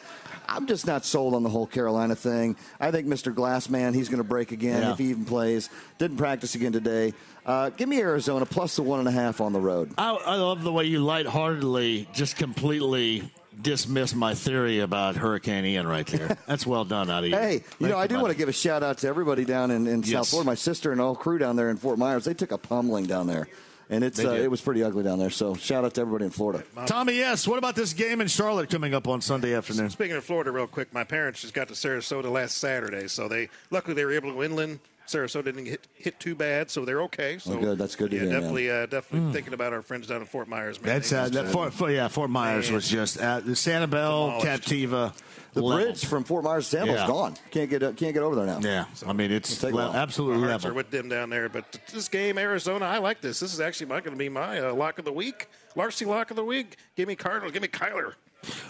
I'm 0.48 0.68
just 0.68 0.86
not 0.86 1.04
sold 1.04 1.34
on 1.34 1.42
the 1.42 1.48
whole 1.48 1.66
Carolina 1.66 2.14
thing. 2.14 2.54
I 2.78 2.92
think 2.92 3.08
Mr. 3.08 3.34
Glassman, 3.34 3.94
he's 3.96 4.08
going 4.08 4.22
to 4.22 4.28
break 4.28 4.52
again 4.52 4.80
Yeah. 4.82 4.92
if 4.92 4.98
he 4.98 5.06
even 5.06 5.24
plays. 5.24 5.68
Didn't 5.98 6.18
practice 6.18 6.54
again 6.54 6.70
today. 6.70 7.14
Uh, 7.44 7.70
give 7.70 7.88
me 7.88 7.98
Arizona 8.00 8.46
plus 8.46 8.76
the 8.76 8.82
one 8.84 9.00
and 9.00 9.08
a 9.08 9.12
half 9.12 9.40
on 9.40 9.52
the 9.52 9.58
road. 9.58 9.90
I, 9.98 10.12
I 10.14 10.36
love 10.36 10.62
the 10.62 10.72
way 10.72 10.84
you 10.84 11.00
lightheartedly 11.00 12.08
just 12.12 12.36
completely 12.36 13.28
dismiss 13.60 14.14
my 14.14 14.34
theory 14.34 14.80
about 14.80 15.16
Hurricane 15.16 15.64
Ian 15.64 15.86
right 15.86 16.06
there. 16.06 16.36
That's 16.46 16.66
well 16.66 16.84
done 16.84 17.10
out 17.10 17.24
of 17.24 17.30
you. 17.30 17.36
Hey, 17.36 17.54
you 17.54 17.60
Thank 17.60 17.80
know, 17.92 17.98
I 17.98 18.06
do 18.06 18.14
buddy. 18.14 18.22
want 18.22 18.32
to 18.32 18.38
give 18.38 18.48
a 18.48 18.52
shout 18.52 18.82
out 18.82 18.98
to 18.98 19.08
everybody 19.08 19.44
down 19.44 19.70
in, 19.70 19.86
in 19.86 20.02
South 20.02 20.10
Yes. 20.12 20.30
Florida. 20.30 20.46
My 20.46 20.54
sister 20.54 20.92
and 20.92 21.00
all 21.00 21.14
crew 21.16 21.38
down 21.38 21.56
there 21.56 21.70
in 21.70 21.76
Fort 21.76 21.98
Myers, 21.98 22.24
they 22.24 22.34
took 22.34 22.52
a 22.52 22.58
pummeling 22.58 23.06
down 23.06 23.26
there. 23.26 23.48
And 23.88 24.02
it's 24.02 24.18
uh, 24.18 24.32
it 24.32 24.50
was 24.50 24.60
pretty 24.60 24.82
ugly 24.82 25.04
down 25.04 25.20
there. 25.20 25.30
So 25.30 25.54
shout 25.54 25.84
out 25.84 25.94
to 25.94 26.00
everybody 26.00 26.24
in 26.24 26.32
Florida. 26.32 26.64
Tommy, 26.86 27.14
yes. 27.14 27.46
What 27.46 27.56
about 27.58 27.76
this 27.76 27.92
game 27.92 28.20
in 28.20 28.26
Charlotte 28.26 28.68
coming 28.68 28.94
up 28.94 29.06
on 29.06 29.20
Sunday 29.20 29.54
afternoon? 29.54 29.90
Speaking 29.90 30.16
of 30.16 30.24
Florida, 30.24 30.50
real 30.50 30.66
quick, 30.66 30.92
my 30.92 31.04
parents 31.04 31.40
just 31.42 31.54
got 31.54 31.68
to 31.68 31.74
Sarasota 31.74 32.30
last 32.32 32.58
Saturday, 32.58 33.06
so 33.06 33.28
they 33.28 33.48
luckily 33.70 33.94
they 33.94 34.04
were 34.04 34.10
able 34.12 34.30
to 34.30 34.34
go 34.34 34.42
inland. 34.42 34.80
Sarasota 35.06 35.44
didn't 35.44 35.66
hit, 35.66 35.86
hit 35.94 36.18
too 36.20 36.34
bad, 36.34 36.70
so 36.70 36.84
they're 36.84 37.02
okay. 37.02 37.38
So 37.38 37.52
Oh, 37.54 37.60
good. 37.60 37.78
That's 37.78 37.94
good 37.96 38.10
to 38.10 38.16
yeah, 38.16 38.22
hear, 38.24 38.30
man. 38.32 38.40
Definitely, 38.40 38.70
uh, 38.70 38.86
definitely 38.86 39.32
thinking 39.32 39.54
about 39.54 39.72
our 39.72 39.82
friends 39.82 40.06
down 40.08 40.20
in 40.20 40.26
Fort 40.26 40.48
Myers. 40.48 40.80
Man, 40.82 40.92
That's 40.94 41.10
They 41.10 41.16
uh, 41.16 41.28
that 41.28 41.46
Fort, 41.48 41.72
Fort- 41.72 41.92
yeah. 41.92 42.08
Fort 42.08 42.30
Myers 42.30 42.66
Man. 42.66 42.74
was 42.74 42.88
just 42.88 43.18
uh, 43.20 43.40
the 43.40 43.52
Sanibel 43.52 44.40
Demolished. 44.40 44.46
Captiva. 44.68 45.12
The 45.54 45.62
level. 45.62 45.86
bridge 45.86 46.04
from 46.04 46.24
Fort 46.24 46.44
Myers 46.44 46.68
to 46.70 46.76
Sanibel's 46.78 46.88
Yeah. 47.00 47.06
gone. 47.06 47.34
Can't 47.50 47.70
get 47.70 47.82
uh, 47.82 47.92
can't 47.92 48.12
get 48.12 48.22
over 48.22 48.34
there 48.36 48.44
now. 48.44 48.58
Yeah, 48.60 48.84
I 49.06 49.14
mean 49.14 49.30
it's 49.32 49.62
le- 49.62 49.90
absolutely 49.90 50.42
Our 50.42 50.48
level. 50.50 50.70
are 50.70 50.74
with 50.74 50.90
them 50.90 51.08
down 51.08 51.30
there. 51.30 51.48
But 51.48 51.78
this 51.94 52.08
game, 52.08 52.36
Arizona, 52.36 52.84
I 52.84 52.98
like 52.98 53.22
this. 53.22 53.40
This 53.40 53.54
is 53.54 53.60
actually 53.60 53.86
going 53.86 54.02
to 54.04 54.16
be 54.16 54.28
my 54.28 54.60
uh, 54.60 54.74
lock 54.74 54.98
of 54.98 55.06
the 55.06 55.12
week. 55.12 55.48
Larceny 55.74 56.10
lock 56.10 56.30
of 56.30 56.36
the 56.36 56.44
week. 56.44 56.76
Give 56.94 57.08
me 57.08 57.16
Cardinal. 57.16 57.50
Give 57.50 57.62
me 57.62 57.68
Kyler. 57.68 58.12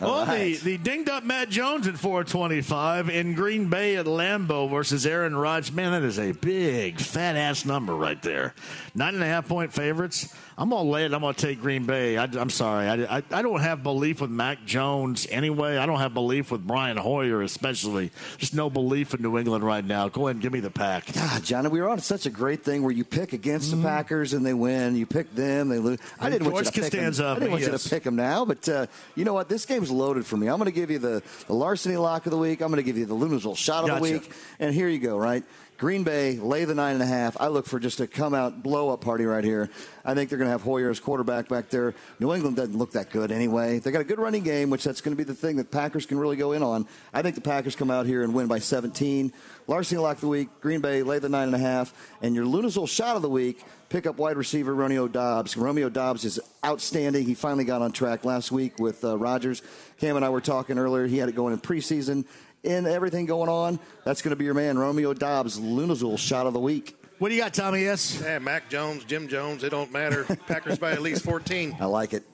Well, 0.00 0.26
right. 0.26 0.58
the, 0.58 0.76
the 0.76 0.78
dinged 0.78 1.08
up 1.08 1.24
Matt 1.24 1.48
Jones 1.48 1.86
at 1.86 1.96
425 1.98 3.08
in 3.10 3.34
Green 3.34 3.68
Bay 3.68 3.96
at 3.96 4.06
Lambeau 4.06 4.70
versus 4.70 5.06
Aaron 5.06 5.36
Rodgers. 5.36 5.72
Man, 5.72 5.92
that 5.92 6.02
is 6.02 6.18
a 6.18 6.32
big, 6.32 7.00
fat 7.00 7.36
ass 7.36 7.64
number 7.64 7.94
right 7.94 8.20
there. 8.22 8.54
Nine 8.94 9.14
and 9.14 9.22
a 9.22 9.26
half 9.26 9.48
point 9.48 9.72
favorites. 9.72 10.34
I'm 10.58 10.70
going 10.70 10.86
to 10.86 10.90
lay 10.90 11.04
it. 11.04 11.12
I'm 11.12 11.20
going 11.20 11.34
to 11.34 11.46
take 11.46 11.60
Green 11.60 11.84
Bay. 11.84 12.16
I, 12.16 12.24
am 12.24 12.48
sorry. 12.48 12.88
I, 12.88 13.18
I, 13.18 13.22
I 13.30 13.42
don't 13.42 13.60
have 13.60 13.82
belief 13.82 14.22
with 14.22 14.30
Mac 14.30 14.64
Jones 14.64 15.26
anyway. 15.30 15.76
I 15.76 15.84
don't 15.84 15.98
have 15.98 16.14
belief 16.14 16.50
with 16.50 16.66
Brian 16.66 16.96
Hoyer, 16.96 17.42
especially. 17.42 18.10
Just 18.38 18.54
no 18.54 18.70
belief 18.70 19.12
in 19.12 19.20
New 19.20 19.36
England 19.36 19.64
right 19.64 19.84
now. 19.84 20.08
Go 20.08 20.28
ahead 20.28 20.36
and 20.36 20.42
give 20.42 20.54
me 20.54 20.60
the 20.60 20.70
pack. 20.70 21.12
God, 21.12 21.44
Johnny, 21.44 21.68
we 21.68 21.82
were 21.82 21.90
on 21.90 21.98
such 21.98 22.24
a 22.24 22.30
great 22.30 22.64
thing 22.64 22.82
where 22.82 22.92
you 22.92 23.04
pick 23.04 23.34
against 23.34 23.70
the 23.70 23.82
Packers 23.82 24.32
and 24.32 24.46
they 24.46 24.54
win. 24.54 24.96
You 24.96 25.04
pick 25.04 25.34
them, 25.34 25.68
they 25.68 25.78
lose. 25.78 25.98
I 26.18 26.30
didn't 26.30 26.50
want 26.50 26.64
you 26.64 26.72
George 26.72 26.74
to 26.74 26.90
pick 26.90 27.16
them. 27.16 27.26
I 27.26 27.34
didn't 27.34 27.50
want 27.50 27.62
you 27.62 27.76
to 27.76 27.88
pick 27.90 28.02
them 28.04 28.16
now, 28.16 28.46
but 28.46 28.66
uh, 28.66 28.86
you 29.14 29.26
know 29.26 29.34
what? 29.34 29.50
This 29.50 29.66
game's 29.66 29.90
loaded 29.90 30.24
for 30.24 30.38
me. 30.38 30.46
I'm 30.46 30.56
going 30.56 30.66
to 30.66 30.72
give 30.72 30.90
you 30.90 30.98
the, 30.98 31.22
the 31.48 31.54
larceny 31.54 31.98
lock 31.98 32.24
of 32.24 32.30
the 32.30 32.38
week. 32.38 32.62
I'm 32.62 32.68
going 32.68 32.78
to 32.78 32.82
give 32.82 32.96
you 32.96 33.04
the 33.04 33.14
Luna 33.14 33.36
Azul 33.36 33.54
shot 33.56 33.84
of 33.84 33.90
Gotcha. 33.90 34.04
the 34.04 34.12
week. 34.12 34.30
And 34.58 34.74
here 34.74 34.88
you 34.88 35.00
go, 35.00 35.18
right? 35.18 35.44
Green 35.78 36.04
Bay, 36.04 36.38
lay 36.38 36.64
the 36.64 36.74
nine 36.74 36.94
and 36.94 37.02
a 37.02 37.06
half. 37.06 37.36
I 37.38 37.48
look 37.48 37.66
for 37.66 37.78
just 37.78 38.00
a 38.00 38.06
come 38.06 38.32
out 38.32 38.62
blow 38.62 38.88
up 38.88 39.02
party 39.02 39.26
right 39.26 39.44
here. 39.44 39.68
I 40.06 40.14
think 40.14 40.30
they're 40.30 40.38
going 40.38 40.46
to 40.46 40.52
have 40.52 40.62
Hoyer 40.62 40.88
as 40.88 41.00
quarterback 41.00 41.48
back 41.48 41.68
there. 41.68 41.94
New 42.18 42.32
England 42.32 42.56
doesn't 42.56 42.78
look 42.78 42.92
that 42.92 43.10
good 43.10 43.30
anyway. 43.30 43.78
They 43.78 43.90
got 43.90 44.00
a 44.00 44.04
good 44.04 44.18
running 44.18 44.42
game, 44.42 44.70
which 44.70 44.84
that's 44.84 45.02
going 45.02 45.14
to 45.14 45.22
be 45.22 45.24
the 45.24 45.34
thing 45.34 45.56
that 45.56 45.70
Packers 45.70 46.06
can 46.06 46.18
really 46.18 46.36
go 46.36 46.52
in 46.52 46.62
on. 46.62 46.86
I 47.12 47.20
think 47.20 47.34
the 47.34 47.42
Packers 47.42 47.76
come 47.76 47.90
out 47.90 48.06
here 48.06 48.22
and 48.22 48.32
win 48.32 48.46
by 48.46 48.58
17. 48.58 49.34
Larceny 49.66 50.00
lock 50.00 50.16
of 50.16 50.20
the 50.22 50.28
week, 50.28 50.48
Green 50.62 50.80
Bay, 50.80 51.02
lay 51.02 51.18
the 51.18 51.28
nine 51.28 51.48
and 51.48 51.56
a 51.56 51.58
half. 51.58 51.92
And 52.22 52.34
your 52.34 52.46
Luna 52.46 52.68
Azul 52.68 52.86
shot 52.86 53.16
of 53.16 53.22
the 53.22 53.28
week, 53.28 53.62
pick 53.88 54.06
up 54.06 54.18
wide 54.18 54.36
receiver 54.36 54.74
Romeo 54.74 55.08
Doubs. 55.08 55.56
Romeo 55.56 55.88
Doubs 55.88 56.24
is 56.24 56.40
outstanding. 56.64 57.24
He 57.24 57.34
finally 57.34 57.64
got 57.64 57.82
on 57.82 57.92
track 57.92 58.24
last 58.24 58.50
week 58.52 58.78
with 58.78 59.04
uh, 59.04 59.16
Rodgers. 59.16 59.62
Cam 59.98 60.16
and 60.16 60.24
I 60.24 60.28
were 60.28 60.40
talking 60.40 60.78
earlier. 60.78 61.06
He 61.06 61.18
had 61.18 61.28
it 61.28 61.34
going 61.34 61.52
in 61.52 61.60
preseason. 61.60 62.24
In 62.62 62.86
everything 62.86 63.26
going 63.26 63.48
on, 63.48 63.78
that's 64.04 64.22
going 64.22 64.30
to 64.30 64.36
be 64.36 64.44
your 64.44 64.54
man, 64.54 64.76
Romeo 64.76 65.14
Doubs, 65.14 65.60
Lunasville 65.60 66.18
shot 66.18 66.46
of 66.46 66.52
the 66.52 66.58
week. 66.58 66.96
What 67.18 67.28
do 67.28 67.34
you 67.34 67.40
got, 67.40 67.54
Tommy? 67.54 67.82
Yes. 67.82 68.20
Yeah, 68.20 68.38
Mac 68.40 68.68
Jones, 68.68 69.04
Jim 69.04 69.28
Jones, 69.28 69.62
it 69.62 69.70
don't 69.70 69.92
matter. 69.92 70.24
Packers 70.46 70.78
by 70.78 70.92
at 70.92 71.00
least 71.00 71.22
14. 71.24 71.76
I 71.80 71.84
like 71.84 72.12
it. 72.12 72.24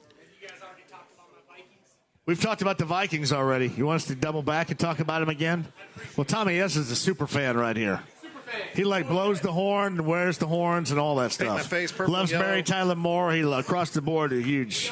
You 0.40 0.48
guys 0.48 0.56
already 0.62 0.82
talked 0.90 1.12
about 1.12 1.28
the 1.36 1.52
Vikings. 1.52 1.94
We've 2.24 2.40
talked 2.40 2.62
about 2.62 2.78
the 2.78 2.84
Vikings 2.86 3.32
already. 3.32 3.68
You 3.68 3.86
want 3.86 3.96
us 3.96 4.06
to 4.06 4.14
double 4.14 4.42
back 4.42 4.70
and 4.70 4.78
talk 4.78 5.00
about 5.00 5.20
them 5.20 5.28
again? 5.28 5.66
Well, 6.16 6.24
Tommy 6.24 6.58
S 6.58 6.76
is 6.76 6.90
a 6.90 6.96
super 6.96 7.26
fan 7.26 7.56
right 7.56 7.76
here. 7.76 8.00
He 8.74 8.84
like 8.84 9.08
blows 9.08 9.40
the 9.40 9.52
horn, 9.52 10.04
wears 10.04 10.38
the 10.38 10.46
horns, 10.46 10.90
and 10.90 11.00
all 11.00 11.16
that 11.16 11.32
stuff. 11.32 11.66
face 11.66 11.92
purple 11.92 12.14
Loves 12.14 12.32
and 12.32 12.40
yellow. 12.40 12.50
Mary 12.50 12.62
Tyler 12.62 12.94
Moore. 12.94 13.32
He 13.32 13.40
across 13.40 13.90
the 13.90 14.02
board 14.02 14.32
a 14.32 14.40
huge 14.40 14.90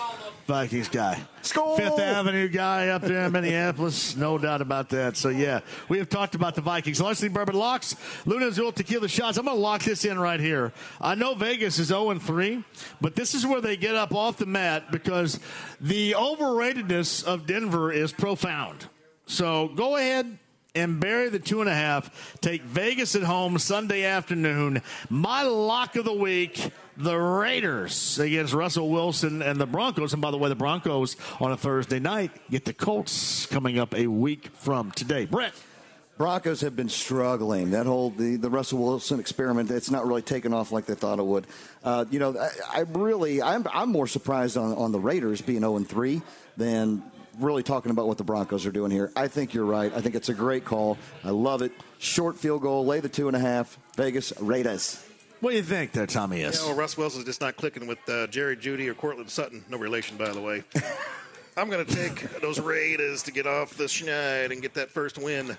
Vikings 0.51 0.89
guy. 0.89 1.15
Fifth 1.43 1.99
Avenue 1.99 2.49
guy 2.49 2.89
up 2.89 3.03
there 3.03 3.25
in 3.25 3.33
Minneapolis, 3.33 4.17
no 4.17 4.37
doubt 4.37 4.61
about 4.61 4.89
that. 4.91 5.17
So 5.17 5.29
yeah, 5.29 5.61
we 5.89 5.99
have 5.99 6.09
talked 6.09 6.35
about 6.35 6.57
the 6.57 6.61
Vikings. 6.61 7.01
Larceny 7.01 7.29
Bourbon 7.29 7.55
locks, 7.55 7.95
Luna 8.27 8.49
Azul 8.49 8.73
tequila 8.73 9.09
shots. 9.09 9.39
I'm 9.39 9.45
going 9.45 9.57
to 9.57 9.63
lock 9.63 9.83
this 9.83 10.05
in 10.05 10.19
right 10.19 10.41
here. 10.41 10.73
I 11.01 11.15
know 11.15 11.35
Vegas 11.35 11.79
is 11.79 11.87
0 11.89 12.19
3, 12.19 12.65
but 13.01 13.15
this 13.15 13.35
is 13.35 13.47
where 13.47 13.61
they 13.61 13.77
get 13.77 13.95
up 13.95 14.13
off 14.13 14.39
the 14.39 14.47
mat 14.47 14.91
because 14.91 15.39
the 15.81 16.13
overratedness 16.13 17.25
of 17.25 17.47
Denver 17.47 17.93
is 17.93 18.13
profound. 18.13 18.89
So 19.27 19.69
go 19.69 19.97
ahead 19.97 20.37
and 20.75 21.01
bury 21.01 21.29
the 21.29 21.39
two 21.39 21.61
and 21.61 21.69
a 21.69 21.75
half. 21.75 22.39
Take 22.41 22.63
Vegas 22.63 23.15
at 23.15 23.23
home 23.23 23.59
Sunday 23.59 24.05
afternoon. 24.05 24.83
My 25.09 25.43
lock 25.43 25.97
of 25.97 26.05
the 26.05 26.13
week. 26.13 26.71
The 26.97 27.17
Raiders 27.17 28.19
against 28.19 28.53
Russell 28.53 28.91
Wilson 28.91 29.41
and 29.41 29.59
the 29.59 29.65
Broncos. 29.65 30.13
And 30.13 30.21
by 30.21 30.31
the 30.31 30.37
way, 30.37 30.51
the 30.51 30.55
Broncos 30.55 31.17
on 31.41 31.51
a 31.51 31.57
Thursday 31.57 31.99
night 31.99 32.31
get 32.51 32.67
the 32.67 32.75
Colts 32.75 33.47
coming 33.47 33.79
up 33.79 33.95
a 33.95 34.07
week 34.07 34.49
from 34.49 34.91
today. 34.91 35.25
Brett. 35.25 35.55
Broncos 36.19 36.61
have 36.61 36.77
been 36.77 36.91
struggling. 36.91 37.71
That 37.71 37.87
whole 37.87 38.11
the, 38.11 38.37
the 38.37 38.51
Russell 38.51 38.81
Wilson 38.81 39.19
experiment, 39.19 39.71
it's 39.71 39.91
not 39.91 40.07
really 40.07 40.21
taken 40.21 40.53
off 40.53 40.71
like 40.71 40.85
they 40.85 40.95
thought 40.95 41.19
it 41.19 41.25
would. 41.25 41.47
Uh, 41.83 42.05
you 42.11 42.19
know, 42.19 42.39
I, 42.39 42.81
I 42.81 42.81
really, 42.81 43.41
I'm, 43.41 43.67
I'm 43.73 43.89
more 43.89 44.07
surprised 44.07 44.59
on, 44.59 44.75
on 44.75 44.93
the 44.93 45.01
Raiders 45.01 45.41
being 45.41 45.61
0 45.61 45.79
3 45.79 46.21
than 46.59 47.03
really 47.41 47.63
talking 47.63 47.91
about 47.91 48.07
what 48.07 48.19
the 48.19 48.25
Broncos 48.25 48.67
are 48.67 48.73
doing 48.73 48.91
here. 48.91 49.13
I 49.17 49.29
think 49.29 49.55
you're 49.55 49.65
right. 49.65 49.93
I 49.95 50.01
think 50.01 50.15
it's 50.15 50.29
a 50.29 50.35
great 50.35 50.65
call. 50.65 50.99
I 51.25 51.31
love 51.31 51.63
it. 51.63 51.73
Short 51.99 52.37
field 52.39 52.63
goal, 52.63 52.85
lay 52.87 53.01
the 53.01 53.09
two 53.09 53.29
and 53.29 53.37
a 53.37 53.41
half. 53.41 53.79
Vegas 53.97 54.33
Raiders. 54.41 55.05
What 55.41 55.51
do 55.51 55.57
you 55.57 55.63
think 55.63 55.93
there, 55.93 56.07
Tommy? 56.07 56.43
Yeah, 56.43 56.51
well, 56.65 56.75
Russ 56.75 56.99
Wilson's 56.99 57.25
just 57.25 57.41
not 57.41 57.57
clicking 57.57 57.87
with 57.87 57.99
uh, 58.09 58.27
Jerry 58.27 58.57
Jeudy 58.57 58.89
or 58.89 58.95
Courtland 58.95 59.31
Sutton. 59.31 59.65
No 59.71 59.79
relation, 59.79 60.19
by 60.19 60.29
the 60.31 60.41
way. 60.41 60.63
I'm 61.57 61.71
going 61.71 61.85
to 61.85 61.95
take 61.95 62.41
those 62.41 62.61
Raiders 62.61 63.23
to 63.25 63.33
get 63.33 63.47
off 63.47 63.77
the 63.77 63.85
schneid 63.85 64.53
and 64.53 64.61
get 64.63 64.75
that 64.75 64.91
first 64.91 65.19
win. 65.19 65.57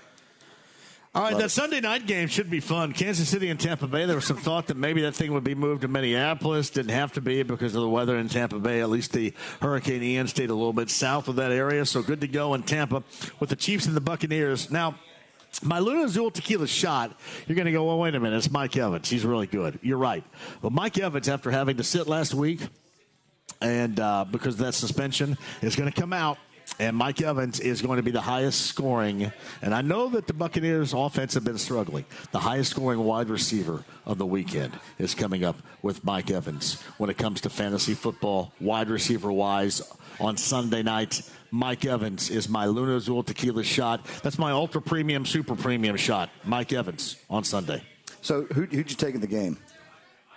All 1.14 1.22
right, 1.22 1.32
Love 1.32 1.40
that 1.40 1.46
it. 1.46 1.50
Sunday 1.50 1.80
night 1.82 2.06
game 2.06 2.26
should 2.26 2.48
be 2.48 2.60
fun. 2.60 2.94
Kansas 2.94 3.28
City 3.28 3.50
and 3.50 3.60
Tampa 3.60 3.86
Bay. 3.86 4.06
There 4.06 4.16
was 4.16 4.24
some 4.24 4.38
thought 4.38 4.68
that 4.68 4.78
maybe 4.78 5.02
that 5.02 5.14
thing 5.14 5.34
would 5.34 5.44
be 5.44 5.54
moved 5.54 5.82
to 5.82 5.88
Minneapolis. 5.88 6.70
Didn't 6.70 6.92
have 6.92 7.12
to 7.12 7.20
be 7.20 7.42
because 7.42 7.74
of 7.74 7.82
the 7.82 7.88
weather 7.88 8.16
in 8.16 8.30
Tampa 8.30 8.58
Bay. 8.58 8.80
At 8.80 8.88
least 8.88 9.12
the 9.12 9.34
Hurricane 9.60 10.02
Ian 10.02 10.26
stayed 10.26 10.48
a 10.48 10.54
little 10.54 10.72
bit 10.72 10.88
south 10.88 11.28
of 11.28 11.36
that 11.36 11.52
area, 11.52 11.84
so 11.84 12.00
good 12.00 12.22
to 12.22 12.28
go 12.28 12.54
in 12.54 12.62
Tampa 12.62 13.02
with 13.40 13.50
the 13.50 13.56
Chiefs 13.56 13.84
and 13.84 13.94
the 13.94 14.00
Buccaneers. 14.00 14.70
Now, 14.70 14.94
my 15.62 15.80
Luna 15.80 16.04
Azul 16.04 16.30
tequila 16.30 16.66
shot, 16.66 17.14
you're 17.46 17.56
going 17.56 17.66
to 17.66 17.72
go, 17.72 17.84
well, 17.84 17.98
wait 17.98 18.14
a 18.14 18.20
minute. 18.20 18.38
It's 18.38 18.50
Mike 18.50 18.74
Evans. 18.78 19.10
He's 19.10 19.26
really 19.26 19.46
good. 19.46 19.78
You're 19.82 19.98
right. 19.98 20.24
But 20.62 20.72
Mike 20.72 20.98
Evans, 20.98 21.28
after 21.28 21.50
having 21.50 21.76
to 21.76 21.84
sit 21.84 22.06
last 22.06 22.32
week, 22.32 22.60
and 23.60 24.00
uh, 24.00 24.24
because 24.24 24.54
of 24.54 24.60
that 24.60 24.72
suspension, 24.72 25.36
is 25.60 25.76
going 25.76 25.92
to 25.92 26.00
come 26.00 26.14
out 26.14 26.38
And 26.78 26.96
Mike 26.96 27.20
Evans 27.20 27.60
is 27.60 27.82
going 27.82 27.98
to 27.98 28.02
be 28.02 28.10
the 28.10 28.20
highest 28.20 28.62
scoring. 28.62 29.32
And 29.60 29.74
I 29.74 29.82
know 29.82 30.08
that 30.08 30.26
the 30.26 30.32
Buccaneers 30.32 30.92
offense 30.92 31.34
have 31.34 31.44
been 31.44 31.58
struggling. 31.58 32.04
The 32.32 32.40
highest 32.40 32.70
scoring 32.70 33.00
wide 33.04 33.28
receiver 33.28 33.84
of 34.06 34.18
the 34.18 34.26
weekend 34.26 34.72
is 34.98 35.14
coming 35.14 35.44
up 35.44 35.56
with 35.82 36.04
Mike 36.04 36.30
Evans 36.30 36.80
when 36.98 37.10
it 37.10 37.18
comes 37.18 37.40
to 37.42 37.50
fantasy 37.50 37.94
football, 37.94 38.52
wide 38.60 38.88
receiver 38.88 39.30
wise 39.30 39.82
on 40.18 40.36
Sunday 40.36 40.82
night. 40.82 41.22
Mike 41.50 41.84
Evans 41.84 42.30
is 42.30 42.48
my 42.48 42.64
Luna 42.64 42.96
Azul 42.96 43.22
tequila 43.22 43.62
shot. 43.62 44.04
That's 44.22 44.38
my 44.38 44.52
ultra 44.52 44.80
premium, 44.80 45.26
super 45.26 45.54
premium 45.54 45.96
shot. 45.96 46.30
Mike 46.44 46.72
Evans 46.72 47.16
on 47.28 47.44
Sunday. 47.44 47.82
So 48.22 48.44
who, 48.44 48.62
who'd 48.62 48.90
you 48.90 48.96
take 48.96 49.14
in 49.14 49.20
the 49.20 49.26
game? 49.26 49.58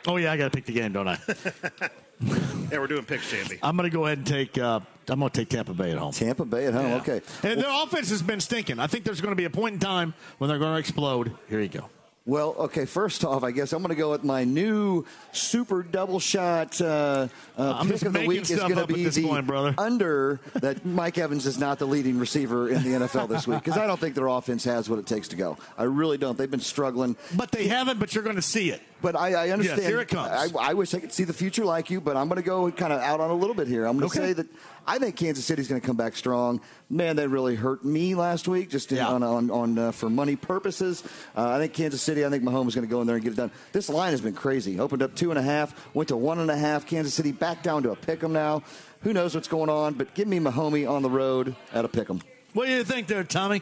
Oh, 0.08 0.18
yeah, 0.18 0.32
I 0.32 0.38
got 0.38 0.52
to 0.52 0.56
pick 0.56 0.66
the 0.66 0.74
game, 0.74 0.92
don't 0.92 1.08
I? 1.08 1.18
yeah, 2.72 2.80
we're 2.80 2.88
doing 2.88 3.04
picks, 3.04 3.30
Jamie. 3.30 3.60
I'm 3.62 3.76
going 3.76 3.90
to 3.90 3.96
go 3.96 4.06
ahead 4.06 4.20
and 4.20 4.28
take. 4.28 4.58
Uh, 4.58 4.80
I'm 5.08 5.20
going 5.20 5.32
to 5.32 5.40
take 5.40 5.50
Tampa 5.50 5.74
Bay 5.74 5.92
at 5.92 5.98
home. 5.98 6.12
Tampa 6.14 6.46
Bay 6.46 6.66
at 6.66 6.74
home. 6.74 6.90
Yeah. 6.90 6.98
Okay. 6.98 7.22
And 7.44 7.60
their 7.62 7.84
offense 7.84 8.10
has 8.10 8.22
been 8.22 8.40
stinking. 8.40 8.80
I 8.80 8.88
think 8.88 9.04
there's 9.04 9.22
going 9.22 9.34
to 9.34 9.36
be 9.36 9.46
a 9.46 9.50
point 9.50 9.74
in 9.74 9.80
time 9.80 10.14
when 10.38 10.48
they're 10.48 10.60
going 10.60 10.74
to 10.74 10.80
explode. 10.80 11.32
Here 11.50 11.60
you 11.60 11.68
go. 11.68 11.90
Well, 12.28 12.56
okay. 12.58 12.86
First 12.86 13.24
off, 13.24 13.44
I 13.44 13.52
guess 13.52 13.72
I'm 13.72 13.84
going 13.84 13.90
to 13.90 13.96
go 13.96 14.10
with 14.10 14.24
my 14.24 14.46
new 14.46 15.06
super 15.32 15.84
double 15.84 16.20
shot 16.20 16.82
uh, 16.82 17.28
uh, 17.56 17.74
I'm 17.78 17.86
pick 17.86 17.94
just 17.94 18.04
of 18.06 18.14
the 18.14 18.26
week 18.26 18.42
is 18.42 18.50
going 18.50 18.72
to 18.72 18.82
up 18.82 18.90
at 18.90 18.96
be 18.96 19.04
this 19.04 19.14
the 19.14 19.28
point, 19.28 19.46
brother. 19.46 19.76
under 19.78 20.40
that 20.56 20.84
Mike 20.84 21.20
Evans 21.20 21.46
is 21.46 21.60
not 21.60 21.78
the 21.78 21.86
leading 21.86 22.18
receiver 22.18 22.68
in 22.68 22.82
the 22.82 23.06
NFL 23.06 23.30
this 23.30 23.46
week 23.46 23.64
because 23.64 23.78
I 23.78 23.86
don't 23.86 24.00
think 24.00 24.16
their 24.16 24.26
offense 24.26 24.64
has 24.64 24.90
what 24.90 24.98
it 24.98 25.06
takes 25.06 25.28
to 25.28 25.36
go. 25.36 25.58
I 25.78 25.84
really 25.84 26.18
don't. 26.18 26.36
They've 26.36 26.50
been 26.50 26.60
struggling. 26.60 27.16
But 27.36 27.52
they 27.52 27.68
haven't. 27.68 28.00
But 28.00 28.16
you're 28.16 28.24
going 28.24 28.38
to 28.38 28.42
see 28.42 28.72
it. 28.72 28.82
But 29.06 29.16
I, 29.16 29.34
I 29.34 29.50
understand. 29.52 29.82
Yes, 29.82 29.88
here 29.88 30.02
it 30.02 30.08
comes. 30.08 30.32
I, 30.56 30.70
I 30.72 30.74
wish 30.74 30.92
I 30.96 31.00
could 31.00 31.14
see 31.14 31.26
the 31.26 31.34
future 31.34 31.64
like 31.64 31.92
you, 31.92 32.02
but 32.02 32.18
I'm 32.18 32.28
going 32.28 32.42
to 32.42 32.46
go 32.46 32.72
kind 32.72 32.92
of 32.92 33.00
out 33.02 33.20
on 33.20 33.30
a 33.30 33.36
little 33.36 33.54
bit 33.54 33.68
here. 33.68 33.86
I'm 33.86 34.00
going 34.00 34.10
to 34.10 34.18
Okay. 34.18 34.30
say 34.30 34.34
that 34.34 34.48
I 34.88 34.98
think 34.98 35.16
Kansas 35.16 35.46
City's 35.46 35.68
going 35.68 35.80
to 35.80 35.86
come 35.86 35.96
back 35.96 36.16
strong. 36.16 36.60
Man, 36.90 37.16
they 37.16 37.28
really 37.28 37.56
hurt 37.56 37.86
me 37.86 38.16
last 38.16 38.48
week, 38.48 38.72
just 38.72 38.92
in, 38.92 38.98
on 39.00 39.22
on, 39.22 39.52
on 39.52 39.78
uh, 39.78 39.92
for 39.92 40.10
money 40.10 40.36
purposes. 40.36 41.04
Uh, 41.38 41.50
I 41.50 41.60
think 41.60 41.74
Kansas 41.74 42.02
City. 42.02 42.26
I 42.26 42.30
think 42.32 42.44
Mahomes 42.44 42.70
is 42.70 42.76
going 42.76 42.88
to 42.88 42.92
go 42.92 43.00
in 43.02 43.06
there 43.06 43.16
and 43.18 43.24
get 43.24 43.34
it 43.34 43.36
done. 43.36 43.52
This 43.74 43.90
line 43.90 44.10
has 44.10 44.22
been 44.22 44.34
crazy. 44.34 44.80
Opened 44.80 45.04
up 45.04 45.14
two 45.16 45.30
and 45.30 45.38
a 45.38 45.44
half, 45.44 45.76
went 45.94 46.10
to 46.10 46.18
one 46.18 46.40
and 46.40 46.50
a 46.50 46.58
half. 46.58 46.88
Kansas 46.88 47.14
City 47.14 47.32
back 47.32 47.62
down 47.62 47.84
to 47.84 47.92
a 47.92 47.96
pick 47.96 48.24
'em 48.24 48.34
now. 48.34 48.64
Who 49.02 49.14
knows 49.14 49.36
what's 49.36 49.48
going 49.48 49.70
on? 49.70 49.94
But 49.94 50.16
give 50.16 50.28
me 50.28 50.40
Mahomie 50.40 50.90
on 50.90 51.04
the 51.04 51.12
road 51.12 51.56
at 51.74 51.86
a 51.86 51.88
pick 51.88 52.10
'em. 52.10 52.22
What 52.54 52.66
do 52.66 52.72
you 52.72 52.84
think 52.84 53.06
there, 53.06 53.24
Tommy? 53.24 53.62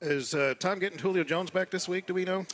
Is 0.00 0.34
uh, 0.34 0.54
Tom 0.60 0.78
getting 0.78 0.98
Julio 1.00 1.24
Jones 1.24 1.50
back 1.50 1.70
this 1.70 1.88
week? 1.88 2.06
Do 2.06 2.14
we 2.14 2.24
know? 2.24 2.46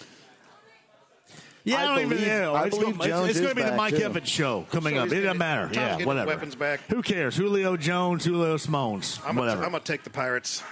Yeah, 1.69 1.77
I, 1.77 1.82
I 1.82 1.86
don't 2.01 2.12
even 2.12 2.28
know. 2.28 2.55
I 2.55 2.66
it's 2.66 2.78
believe 2.78 2.99
going, 2.99 3.09
Jones 3.11 3.28
it's, 3.31 3.39
is 3.39 3.45
going 3.45 3.57
to 3.57 3.62
be 3.62 3.69
the 3.69 3.77
Mike 3.77 3.95
too. 3.97 4.03
Evans 4.03 4.28
show 4.28 4.66
coming 4.70 4.95
So 4.97 5.03
up. 5.03 5.12
It 5.12 5.20
doesn't 5.20 5.39
matter. 5.39 5.62
Tom's 5.65 5.77
Yeah, 5.77 5.90
getting 5.93 6.07
whatever. 6.07 6.27
weapons 6.28 6.55
back. 6.55 6.81
Who 6.89 7.03
cares? 7.03 7.36
Julio 7.36 7.77
Jones, 7.77 8.24
Julio 8.24 8.57
Simones, 8.57 9.20
I'm 9.27 9.36
whatever. 9.36 9.61
going 9.62 9.73
to 9.74 9.81
take 9.81 10.05
the 10.05 10.11
Pirates. 10.11 10.62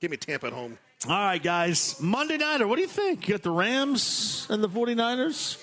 Give 0.00 0.10
me 0.10 0.16
Tampa 0.16 0.46
at 0.48 0.52
home. 0.52 0.78
All 1.08 1.12
right, 1.18 1.42
guys. 1.42 1.96
Monday 2.00 2.36
Nighter, 2.36 2.66
what 2.68 2.76
do 2.76 2.82
you 2.82 2.88
think? 2.88 3.26
You 3.28 3.34
got 3.34 3.42
the 3.42 3.50
Rams 3.50 4.46
and 4.50 4.62
the 4.62 4.68
49ers? 4.68 5.62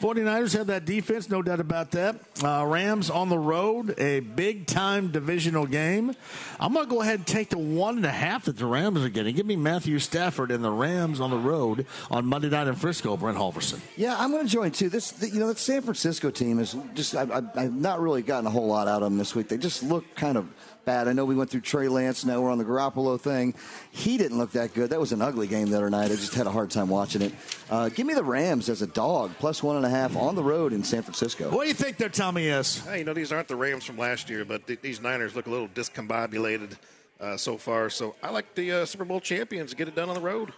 49ers 0.00 0.56
have 0.56 0.68
that 0.68 0.86
defense, 0.86 1.28
no 1.28 1.42
doubt 1.42 1.60
about 1.60 1.90
that. 1.90 2.16
Uh, 2.42 2.64
Rams 2.66 3.10
on 3.10 3.28
the 3.28 3.38
road, 3.38 3.94
a 3.98 4.20
big 4.20 4.66
time 4.66 5.10
divisional 5.10 5.66
game. 5.66 6.14
I'm 6.58 6.72
going 6.72 6.86
to 6.86 6.90
go 6.90 7.02
ahead 7.02 7.16
and 7.16 7.26
take 7.26 7.50
the 7.50 7.58
one 7.58 7.96
and 7.96 8.06
a 8.06 8.10
half 8.10 8.46
that 8.46 8.56
the 8.56 8.64
Rams 8.64 9.04
are 9.04 9.10
getting. 9.10 9.36
Give 9.36 9.44
me 9.44 9.56
Matthew 9.56 9.98
Stafford 9.98 10.50
and 10.50 10.64
the 10.64 10.70
Rams 10.70 11.20
on 11.20 11.28
the 11.28 11.36
road 11.36 11.86
on 12.10 12.24
Monday 12.24 12.48
night 12.48 12.66
in 12.66 12.76
Frisco, 12.76 13.18
Brent 13.18 13.36
Holverson. 13.36 13.80
Yeah, 13.96 14.16
I'm 14.18 14.30
going 14.30 14.46
to 14.46 14.50
join 14.50 14.70
too. 14.70 14.88
This, 14.88 15.14
you 15.20 15.38
know, 15.38 15.48
that 15.48 15.58
San 15.58 15.82
Francisco 15.82 16.30
team 16.30 16.60
is 16.60 16.74
just. 16.94 17.14
I, 17.14 17.24
I, 17.24 17.42
I've 17.54 17.74
not 17.74 18.00
really 18.00 18.22
gotten 18.22 18.46
a 18.46 18.50
whole 18.50 18.66
lot 18.66 18.88
out 18.88 19.02
of 19.02 19.10
them 19.10 19.18
this 19.18 19.34
week. 19.34 19.48
They 19.48 19.58
just 19.58 19.82
look 19.82 20.14
kind 20.14 20.38
of 20.38 20.48
bad. 20.84 21.08
I 21.08 21.12
know 21.12 21.24
we 21.24 21.34
went 21.34 21.50
through 21.50 21.60
Trey 21.60 21.88
Lance. 21.88 22.24
Now 22.24 22.40
we're 22.40 22.50
on 22.50 22.58
the 22.58 22.64
Garoppolo 22.64 23.20
thing. 23.20 23.54
He 23.90 24.16
didn't 24.16 24.38
look 24.38 24.52
that 24.52 24.74
good. 24.74 24.90
That 24.90 25.00
was 25.00 25.12
an 25.12 25.22
ugly 25.22 25.46
game 25.46 25.68
the 25.68 25.76
other 25.76 25.90
night. 25.90 26.06
I 26.06 26.16
just 26.16 26.34
had 26.34 26.46
a 26.46 26.50
hard 26.50 26.70
time 26.70 26.88
watching 26.88 27.22
it. 27.22 27.34
Uh, 27.70 27.88
give 27.90 28.06
me 28.06 28.14
the 28.14 28.24
Rams 28.24 28.68
as 28.68 28.82
a 28.82 28.86
dog, 28.86 29.32
plus 29.38 29.62
one 29.62 29.76
and 29.76 29.84
a 29.84 29.89
half 29.90 30.16
on 30.16 30.34
the 30.34 30.42
road 30.42 30.72
in 30.72 30.82
San 30.82 31.02
Francisco. 31.02 31.50
What 31.50 31.62
do 31.62 31.68
you 31.68 31.74
think 31.74 31.96
there, 31.96 32.08
Tommy 32.08 32.48
S? 32.48 32.84
Hey, 32.86 32.98
you 32.98 33.04
know, 33.04 33.14
these 33.14 33.32
aren't 33.32 33.48
the 33.48 33.56
Rams 33.56 33.84
from 33.84 33.98
last 33.98 34.30
year, 34.30 34.44
but 34.44 34.66
th- 34.66 34.80
these 34.80 35.00
Niners 35.00 35.36
look 35.36 35.46
a 35.46 35.50
little 35.50 35.68
discombobulated 35.68 36.76
uh, 37.20 37.36
so 37.36 37.56
far. 37.56 37.90
So 37.90 38.14
I 38.22 38.30
like 38.30 38.54
the 38.54 38.72
uh, 38.72 38.86
Super 38.86 39.04
Bowl 39.04 39.20
champions 39.20 39.70
to 39.70 39.76
get 39.76 39.88
it 39.88 39.94
done 39.94 40.08
on 40.08 40.14
the 40.14 40.20
road. 40.20 40.52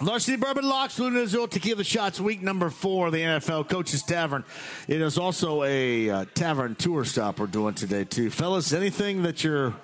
Larceny 0.00 0.36
Bourbon 0.36 0.64
Locks, 0.68 0.98
Luna 0.98 1.20
Azul 1.20 1.46
Tequila 1.46 1.84
Shots, 1.84 2.20
week 2.20 2.42
number 2.42 2.68
four 2.68 3.08
of 3.08 3.12
the 3.12 3.20
NFL 3.20 3.68
Coaches 3.68 4.02
Tavern. 4.02 4.44
It 4.88 5.00
is 5.00 5.18
also 5.18 5.62
a 5.62 6.10
uh, 6.10 6.24
tavern 6.34 6.74
tour 6.74 7.04
stop 7.04 7.38
we're 7.38 7.46
doing 7.46 7.74
today, 7.74 8.04
too. 8.04 8.30
Fellas, 8.30 8.72
anything 8.72 9.22
that 9.22 9.44
you're 9.44 9.74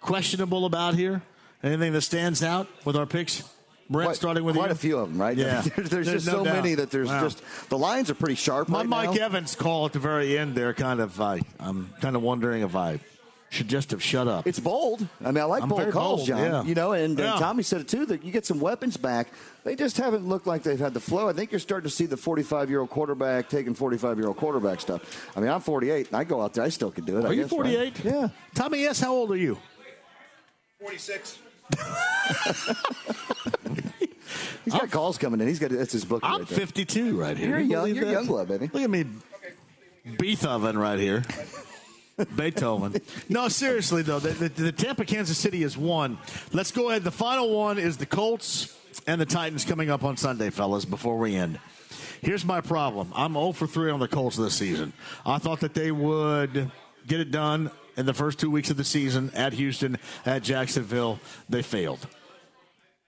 questionable 0.00 0.66
about 0.66 0.94
here? 0.94 1.22
Anything 1.62 1.94
that 1.94 2.02
stands 2.02 2.42
out 2.42 2.68
with 2.84 2.96
our 2.96 3.06
picks? 3.06 3.42
Brett, 3.88 4.06
Quite- 4.06 4.16
starting 4.16 4.44
with 4.44 4.56
quite 4.56 4.66
you. 4.66 4.72
a 4.72 4.76
few 4.76 4.98
of 4.98 5.08
them, 5.10 5.20
right? 5.20 5.36
Yeah. 5.36 5.60
there's, 5.76 5.90
there's 5.90 6.10
just 6.10 6.26
no 6.26 6.32
so 6.38 6.44
doubt. 6.44 6.56
many 6.56 6.74
that 6.74 6.90
there's 6.90 7.08
Wow. 7.08 7.20
just 7.22 7.42
the 7.68 7.78
lines 7.78 8.10
are 8.10 8.14
pretty 8.14 8.34
sharp. 8.34 8.68
My 8.68 8.78
right 8.78 8.86
Mike 8.88 9.14
now. 9.14 9.26
Evans 9.26 9.54
call 9.54 9.86
at 9.86 9.92
the 9.92 9.98
very 10.00 10.36
end 10.36 10.54
there, 10.56 10.74
kind 10.74 11.00
of, 11.00 11.20
I, 11.20 11.40
I'm 11.60 11.90
kind 12.00 12.16
of 12.16 12.22
wondering 12.22 12.62
if 12.62 12.74
I 12.74 12.98
should 13.48 13.68
just 13.68 13.92
have 13.92 14.02
shut 14.02 14.26
up. 14.26 14.44
It's 14.44 14.58
bold. 14.58 15.06
I 15.24 15.26
mean, 15.30 15.38
I 15.38 15.44
like 15.44 15.62
I'm 15.62 15.68
bold 15.68 15.92
calls, 15.92 16.16
bold, 16.20 16.26
John. 16.28 16.38
yeah. 16.40 16.64
You 16.64 16.74
know, 16.74 16.92
and, 16.92 17.18
uh, 17.18 17.22
Yeah. 17.22 17.30
and 17.32 17.40
Tommy 17.40 17.62
said 17.62 17.80
it 17.80 17.86
too 17.88 18.04
that 18.06 18.24
you 18.24 18.32
get 18.32 18.44
some 18.44 18.58
weapons 18.58 18.96
back. 18.96 19.28
They 19.62 19.76
just 19.76 19.96
haven't 19.98 20.26
looked 20.26 20.48
like 20.48 20.64
they've 20.64 20.78
had 20.80 20.92
the 20.92 21.00
flow. 21.00 21.28
I 21.28 21.32
think 21.32 21.52
you're 21.52 21.60
starting 21.60 21.88
to 21.88 21.94
see 21.94 22.06
the 22.06 22.16
45 22.16 22.68
year 22.70 22.80
old 22.80 22.90
quarterback 22.90 23.48
taking 23.48 23.72
45 23.74 24.18
year 24.18 24.26
old 24.26 24.36
quarterback 24.36 24.80
stuff. 24.80 25.30
I 25.36 25.40
mean, 25.40 25.48
I'm 25.50 25.60
48 25.60 26.08
and 26.08 26.16
I 26.16 26.24
go 26.24 26.42
out 26.42 26.54
there, 26.54 26.64
I 26.64 26.70
still 26.70 26.90
can 26.90 27.04
do 27.04 27.18
it. 27.18 27.24
I 27.24 27.28
Are 27.28 27.32
you 27.32 27.42
guess, 27.44 27.52
right? 27.52 27.92
48? 27.92 28.04
Yeah. 28.04 28.28
Tommy 28.56 28.84
S., 28.84 28.98
how 28.98 29.14
old 29.14 29.30
are 29.30 29.36
you? 29.36 29.56
46. 30.80 31.38
He's 34.64 34.74
got 34.74 34.90
calls 34.90 35.18
coming 35.18 35.40
in. 35.40 35.48
He's 35.48 35.58
got 35.58 35.70
that's 35.70 35.92
his 35.92 36.04
book. 36.04 36.20
I'm 36.22 36.40
right 36.40 36.48
there. 36.48 36.58
52 36.58 37.18
right 37.20 37.36
here. 37.36 37.48
You're 37.48 37.60
You 37.60 37.70
young. 37.70 37.94
You're 37.94 38.10
young 38.10 38.26
blood, 38.26 38.48
baby. 38.48 38.70
Look 38.72 38.82
at 38.82 38.90
me, 38.90 39.04
Beethoven 40.18 40.78
right 40.78 40.98
here. 40.98 41.22
Beethoven. 42.36 42.96
No, 43.28 43.48
seriously 43.48 44.02
though, 44.02 44.18
the, 44.18 44.30
the, 44.30 44.62
the 44.62 44.72
Tampa 44.72 45.04
Kansas 45.04 45.36
City 45.36 45.62
is 45.62 45.76
one. 45.76 46.18
Let's 46.52 46.72
go 46.72 46.88
ahead. 46.90 47.04
The 47.04 47.10
final 47.10 47.54
one 47.54 47.78
is 47.78 47.98
the 47.98 48.06
Colts 48.06 48.74
and 49.06 49.20
the 49.20 49.26
Titans 49.26 49.64
coming 49.64 49.90
up 49.90 50.02
on 50.02 50.16
Sunday, 50.16 50.50
fellas. 50.50 50.86
Before 50.86 51.18
we 51.18 51.36
end, 51.36 51.58
here's 52.22 52.44
my 52.44 52.62
problem. 52.62 53.12
I'm 53.14 53.34
0 53.34 53.52
for 53.52 53.66
3 53.66 53.90
on 53.90 54.00
the 54.00 54.08
Colts 54.08 54.36
this 54.36 54.54
season. 54.54 54.94
I 55.26 55.38
thought 55.38 55.60
that 55.60 55.74
they 55.74 55.92
would 55.92 56.70
get 57.06 57.20
it 57.20 57.30
done 57.30 57.70
in 57.98 58.06
the 58.06 58.14
first 58.14 58.38
two 58.38 58.50
weeks 58.50 58.70
of 58.70 58.78
the 58.78 58.84
season 58.84 59.30
at 59.34 59.52
Houston, 59.52 59.98
at 60.24 60.42
Jacksonville. 60.42 61.18
They 61.50 61.62
failed. 61.62 62.06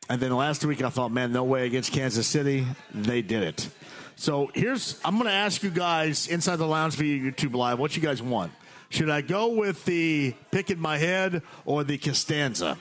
And 0.09 0.21
then 0.21 0.35
last 0.35 0.65
week, 0.65 0.83
I 0.83 0.89
thought, 0.89 1.13
man, 1.13 1.33
no 1.33 1.45
way 1.45 1.67
against 1.67 1.93
Kansas 1.93 2.27
City. 2.27 2.67
They 2.95 3.21
did 3.21 3.43
it. 3.43 3.69
So 4.17 4.51
here's, 4.55 4.99
I'm 5.05 5.15
going 5.15 5.27
to 5.27 5.33
ask 5.33 5.63
you 5.63 5.71
guys 5.71 6.27
inside 6.29 6.57
the 6.57 6.67
lounge 6.67 6.95
via 6.95 7.19
YouTube 7.19 7.55
Live, 7.55 7.79
what 7.79 7.95
you 7.95 8.03
guys 8.03 8.23
want. 8.23 8.53
Should 8.91 9.11
I 9.11 9.21
go 9.21 9.49
with 9.49 9.85
the 9.85 10.35
pick 10.51 10.71
in 10.71 10.81
my 10.81 10.97
head 10.97 11.43
or 11.67 11.85
the 11.85 11.99
Costanza? 11.99 12.79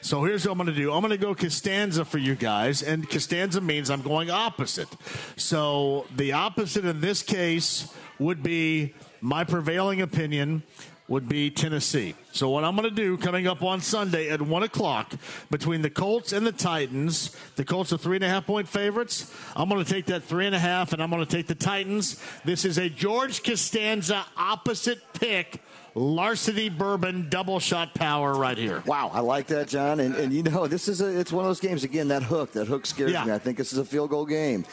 So 0.00 0.22
here's 0.22 0.46
what 0.46 0.52
I'm 0.52 0.58
going 0.58 0.68
to 0.68 0.74
do. 0.74 0.92
I'm 0.92 1.00
going 1.00 1.10
to 1.10 1.18
go 1.18 1.34
Costanza 1.34 2.04
for 2.04 2.18
you 2.18 2.36
guys, 2.36 2.82
and 2.82 3.08
Costanza 3.10 3.60
means 3.60 3.90
I'm 3.90 4.02
going 4.02 4.30
opposite. 4.30 4.88
So 5.36 6.06
the 6.14 6.32
opposite 6.32 6.84
in 6.84 7.00
this 7.00 7.22
case 7.22 7.92
would 8.20 8.42
be 8.42 8.94
my 9.20 9.42
prevailing 9.42 10.00
opinion 10.00 10.62
would 11.08 11.28
be 11.28 11.50
Tennessee. 11.50 12.14
So 12.32 12.48
what 12.48 12.64
I'm 12.64 12.74
going 12.76 12.88
to 12.88 12.94
do 12.94 13.16
coming 13.16 13.46
up 13.46 13.62
on 13.62 13.80
Sunday 13.80 14.30
at 14.30 14.40
one 14.40 14.62
o'clock 14.62 15.12
between 15.50 15.82
the 15.82 15.90
Colts 15.90 16.32
and 16.32 16.46
the 16.46 16.52
Titans. 16.52 17.36
The 17.56 17.64
Colts 17.64 17.92
are 17.92 17.98
three 17.98 18.16
and 18.16 18.24
a 18.24 18.28
half 18.28 18.46
point 18.46 18.68
favorites. 18.68 19.32
I'm 19.56 19.68
going 19.68 19.84
to 19.84 19.90
take 19.90 20.06
that 20.06 20.22
three 20.22 20.46
and 20.46 20.54
a 20.54 20.58
half, 20.58 20.92
and 20.92 21.02
I'm 21.02 21.10
going 21.10 21.24
to 21.24 21.30
take 21.30 21.48
the 21.48 21.54
Titans. 21.54 22.22
This 22.44 22.64
is 22.64 22.78
a 22.78 22.88
George 22.88 23.42
Costanza 23.42 24.24
opposite 24.36 25.00
pick. 25.12 25.60
Larceny 25.94 26.70
Bourbon 26.70 27.28
double 27.28 27.60
shot 27.60 27.92
power 27.94 28.32
right 28.34 28.56
here. 28.56 28.82
Wow, 28.86 29.10
I 29.12 29.20
like 29.20 29.48
that, 29.48 29.68
John. 29.68 30.00
And, 30.00 30.14
and 30.14 30.32
you 30.32 30.42
know, 30.42 30.66
this 30.66 30.88
is 30.88 31.02
a, 31.02 31.18
it's 31.20 31.30
one 31.30 31.44
of 31.44 31.50
those 31.50 31.60
games 31.60 31.84
again. 31.84 32.08
That 32.08 32.22
hook, 32.22 32.52
that 32.52 32.66
hook 32.66 32.86
scares 32.86 33.12
Yeah. 33.12 33.24
me. 33.26 33.32
I 33.32 33.38
think 33.38 33.58
this 33.58 33.72
is 33.74 33.78
a 33.78 33.84
field 33.84 34.08
goal 34.08 34.24
game, 34.24 34.64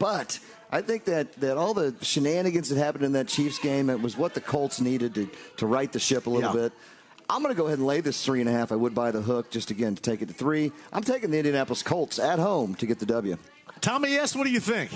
but 0.00 0.40
I 0.74 0.82
think 0.82 1.04
that 1.04 1.32
that 1.34 1.56
all 1.56 1.72
the 1.72 1.94
shenanigans 2.02 2.68
that 2.68 2.78
happened 2.78 3.04
in 3.04 3.12
that 3.12 3.28
Chiefs 3.28 3.58
game, 3.60 3.88
it 3.88 4.00
was 4.02 4.16
what 4.16 4.34
the 4.34 4.40
Colts 4.40 4.80
needed 4.80 5.14
to 5.14 5.30
to 5.58 5.66
right 5.66 5.90
the 5.92 6.00
ship 6.00 6.26
a 6.26 6.30
little 6.30 6.50
Yeah. 6.54 6.62
bit. 6.62 6.72
I'm 7.30 7.42
going 7.42 7.54
to 7.54 7.56
go 7.58 7.66
ahead 7.66 7.78
and 7.78 7.86
lay 7.86 8.00
this 8.00 8.22
three 8.24 8.40
and 8.40 8.48
a 8.48 8.52
half. 8.52 8.72
I 8.72 8.74
would 8.76 8.94
buy 8.94 9.10
the 9.12 9.22
hook 9.22 9.50
just 9.50 9.70
again 9.70 9.94
to 9.94 10.02
take 10.02 10.20
it 10.20 10.26
to 10.28 10.34
three. 10.34 10.72
I'm 10.92 11.02
taking 11.04 11.30
the 11.30 11.38
Indianapolis 11.38 11.82
Colts 11.82 12.18
at 12.18 12.38
home 12.38 12.74
to 12.74 12.86
get 12.86 12.98
the 12.98 13.06
W. 13.06 13.38
Tommy 13.80 14.14
S., 14.16 14.34
what 14.36 14.44
do 14.44 14.50
you 14.50 14.60
think? 14.60 14.90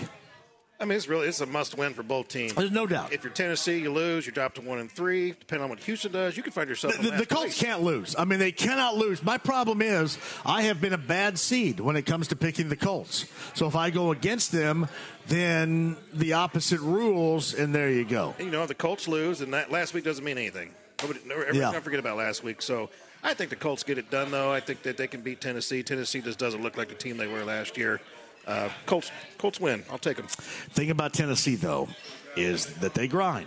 I 0.80 0.84
mean, 0.84 0.96
it's 0.96 1.08
really 1.08 1.26
it's 1.26 1.40
a 1.40 1.46
must-win 1.46 1.92
for 1.94 2.04
both 2.04 2.28
teams. 2.28 2.54
There's 2.54 2.70
no 2.70 2.86
doubt. 2.86 3.12
If 3.12 3.24
you're 3.24 3.32
Tennessee, 3.32 3.78
you 3.78 3.92
lose. 3.92 4.26
You 4.26 4.32
drop 4.32 4.54
to 4.54 4.60
one 4.60 4.78
and 4.78 4.88
three. 4.88 5.32
Depending 5.32 5.64
on 5.64 5.70
what 5.70 5.80
Houston 5.80 6.12
does, 6.12 6.36
you 6.36 6.42
can 6.44 6.52
find 6.52 6.68
yourself. 6.68 6.96
The, 6.98 7.10
the, 7.10 7.16
the 7.16 7.26
Colts 7.26 7.58
place. 7.58 7.60
can't 7.60 7.82
lose. 7.82 8.14
I 8.16 8.24
mean, 8.24 8.38
they 8.38 8.52
cannot 8.52 8.96
lose. 8.96 9.20
My 9.24 9.38
problem 9.38 9.82
is 9.82 10.18
I 10.46 10.62
have 10.62 10.80
been 10.80 10.92
a 10.92 10.98
bad 10.98 11.36
seed 11.36 11.80
when 11.80 11.96
it 11.96 12.02
comes 12.06 12.28
to 12.28 12.36
picking 12.36 12.68
the 12.68 12.76
Colts. 12.76 13.24
So 13.54 13.66
if 13.66 13.74
I 13.74 13.90
go 13.90 14.12
against 14.12 14.52
them, 14.52 14.86
then 15.28 15.96
the 16.14 16.32
opposite 16.32 16.80
rules, 16.80 17.54
and 17.54 17.74
there 17.74 17.90
you 17.90 18.04
go. 18.04 18.34
You 18.38 18.46
know, 18.50 18.66
the 18.66 18.74
Colts 18.74 19.06
lose, 19.08 19.40
and 19.40 19.52
that 19.54 19.70
last 19.70 19.94
week 19.94 20.04
doesn't 20.04 20.24
mean 20.24 20.38
anything. 20.38 20.70
Nobody, 21.02 21.20
no, 21.26 21.34
everybody's 21.34 21.60
Yeah. 21.60 21.80
forget 21.80 22.00
about 22.00 22.16
last 22.16 22.42
week. 22.42 22.60
So 22.62 22.90
I 23.22 23.34
think 23.34 23.50
the 23.50 23.56
Colts 23.56 23.82
get 23.82 23.98
it 23.98 24.10
done, 24.10 24.30
though. 24.30 24.50
I 24.52 24.60
think 24.60 24.82
that 24.82 24.96
they 24.96 25.06
can 25.06 25.20
beat 25.20 25.40
Tennessee. 25.40 25.82
Tennessee 25.82 26.20
just 26.20 26.38
doesn't 26.38 26.62
look 26.62 26.76
like 26.76 26.88
the 26.88 26.94
team 26.94 27.16
they 27.16 27.26
were 27.26 27.44
last 27.44 27.76
year. 27.76 28.00
Uh, 28.46 28.68
Colts, 28.86 29.10
Colts 29.36 29.60
win. 29.60 29.84
I'll 29.90 29.98
take 29.98 30.16
them. 30.16 30.26
Thing 30.28 30.90
about 30.90 31.12
Tennessee, 31.12 31.54
though, 31.54 31.88
is 32.36 32.66
that 32.76 32.94
they 32.94 33.06
grind. 33.06 33.46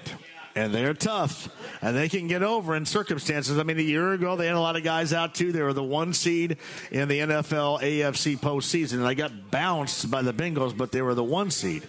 And 0.54 0.74
they're 0.74 0.94
tough, 0.94 1.48
and 1.82 1.96
they 1.96 2.10
can 2.10 2.28
get 2.28 2.44
over 2.44 2.76
in 2.76 2.86
circumstances. 2.86 3.58
I 3.58 3.64
mean, 3.64 3.80
a 3.80 3.82
year 3.82 4.12
ago 4.12 4.36
they 4.36 4.48
had 4.48 4.56
a 4.56 4.60
lot 4.60 4.76
of 4.76 4.84
guys 4.84 5.14
out 5.14 5.34
too. 5.34 5.54
They 5.54 5.62
were 5.62 5.72
the 5.72 5.84
one 5.84 6.14
seed 6.14 6.58
in 6.92 7.08
the 7.08 7.20
NFL 7.20 7.82
AFC 7.82 8.38
postseason, 8.38 8.96
and 8.96 9.06
they 9.06 9.16
got 9.16 9.50
bounced 9.50 10.12
by 10.12 10.22
the 10.22 10.34
Bengals, 10.34 10.76
but 10.76 10.92
they 10.92 11.02
were 11.02 11.16
the 11.16 11.24
one 11.24 11.52
seed. 11.52 11.88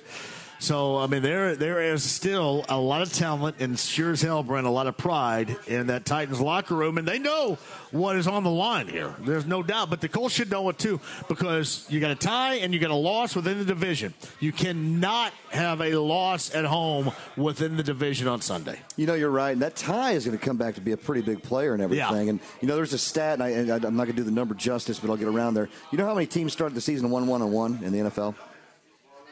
So 0.62 0.98
I 0.98 1.09
mean, 1.09 1.22
there 1.22 1.56
there 1.56 1.82
is 1.82 2.05
still 2.05 2.64
a 2.68 2.78
lot 2.78 3.02
of 3.02 3.12
talent, 3.12 3.56
and 3.59 3.76
sure 3.76 4.12
as 4.12 4.22
hell, 4.22 4.44
Brent, 4.44 4.64
a 4.64 4.70
lot 4.70 4.86
of 4.86 4.97
pride 4.97 5.56
in 5.66 5.89
that 5.89 6.05
Titans 6.05 6.40
locker 6.40 6.76
room, 6.76 6.98
and 6.98 7.09
they 7.09 7.18
know 7.18 7.59
what 7.90 8.14
is 8.14 8.28
on 8.28 8.44
the 8.44 8.51
line 8.51 8.86
here. 8.86 9.12
There's 9.18 9.44
no 9.44 9.64
doubt. 9.64 9.90
But 9.90 10.01
the 10.01 10.09
Colts 10.09 10.36
should 10.36 10.52
know 10.52 10.68
it 10.68 10.78
too, 10.78 11.01
because 11.26 11.84
you 11.89 11.98
got 11.98 12.12
a 12.12 12.14
tie 12.14 12.55
and 12.55 12.72
you 12.72 12.78
got 12.78 12.93
a 12.93 12.94
loss 12.94 13.34
within 13.34 13.59
the 13.59 13.64
division. 13.64 14.14
You 14.39 14.52
cannot 14.52 15.32
have 15.51 15.80
a 15.80 15.97
loss 15.97 16.55
at 16.55 16.64
home 16.64 17.10
within 17.36 17.76
the 17.76 17.82
division 17.82 18.28
on 18.28 18.40
Sunday. 18.40 18.78
You 18.97 19.09
know, 19.09 19.14
you're 19.14 19.30
right. 19.30 19.51
And 19.51 19.62
that 19.62 19.74
tie 19.74 20.12
is 20.12 20.24
going 20.24 20.39
to 20.39 20.44
come 20.44 20.59
back 20.59 20.76
to 20.76 20.80
be 20.80 20.93
a 20.93 20.97
pretty 20.97 21.22
big 21.22 21.43
player 21.43 21.72
and 21.74 21.82
everything. 21.82 22.26
Yeah. 22.26 22.30
And, 22.30 22.40
you 22.60 22.68
know, 22.68 22.76
there's 22.76 22.93
a 22.93 22.98
stat, 22.98 23.40
and, 23.40 23.43
I, 23.43 23.48
and 23.48 23.84
I'm 23.84 23.97
not 23.97 24.05
going 24.05 24.14
to 24.14 24.22
do 24.22 24.22
the 24.22 24.30
number 24.30 24.55
justice, 24.55 25.01
but 25.01 25.10
I'll 25.10 25.16
get 25.16 25.26
around 25.26 25.55
there. 25.55 25.68
You 25.90 25.98
know 25.98 26.06
how 26.06 26.14
many 26.14 26.28
teams 26.28 26.52
started 26.52 26.76
the 26.76 26.80
season 26.80 27.10
1 27.10 27.26
1 27.26 27.43
and 27.43 27.52
1 27.52 27.80
in 27.82 27.93
the 27.93 27.98
NFL? 27.98 28.36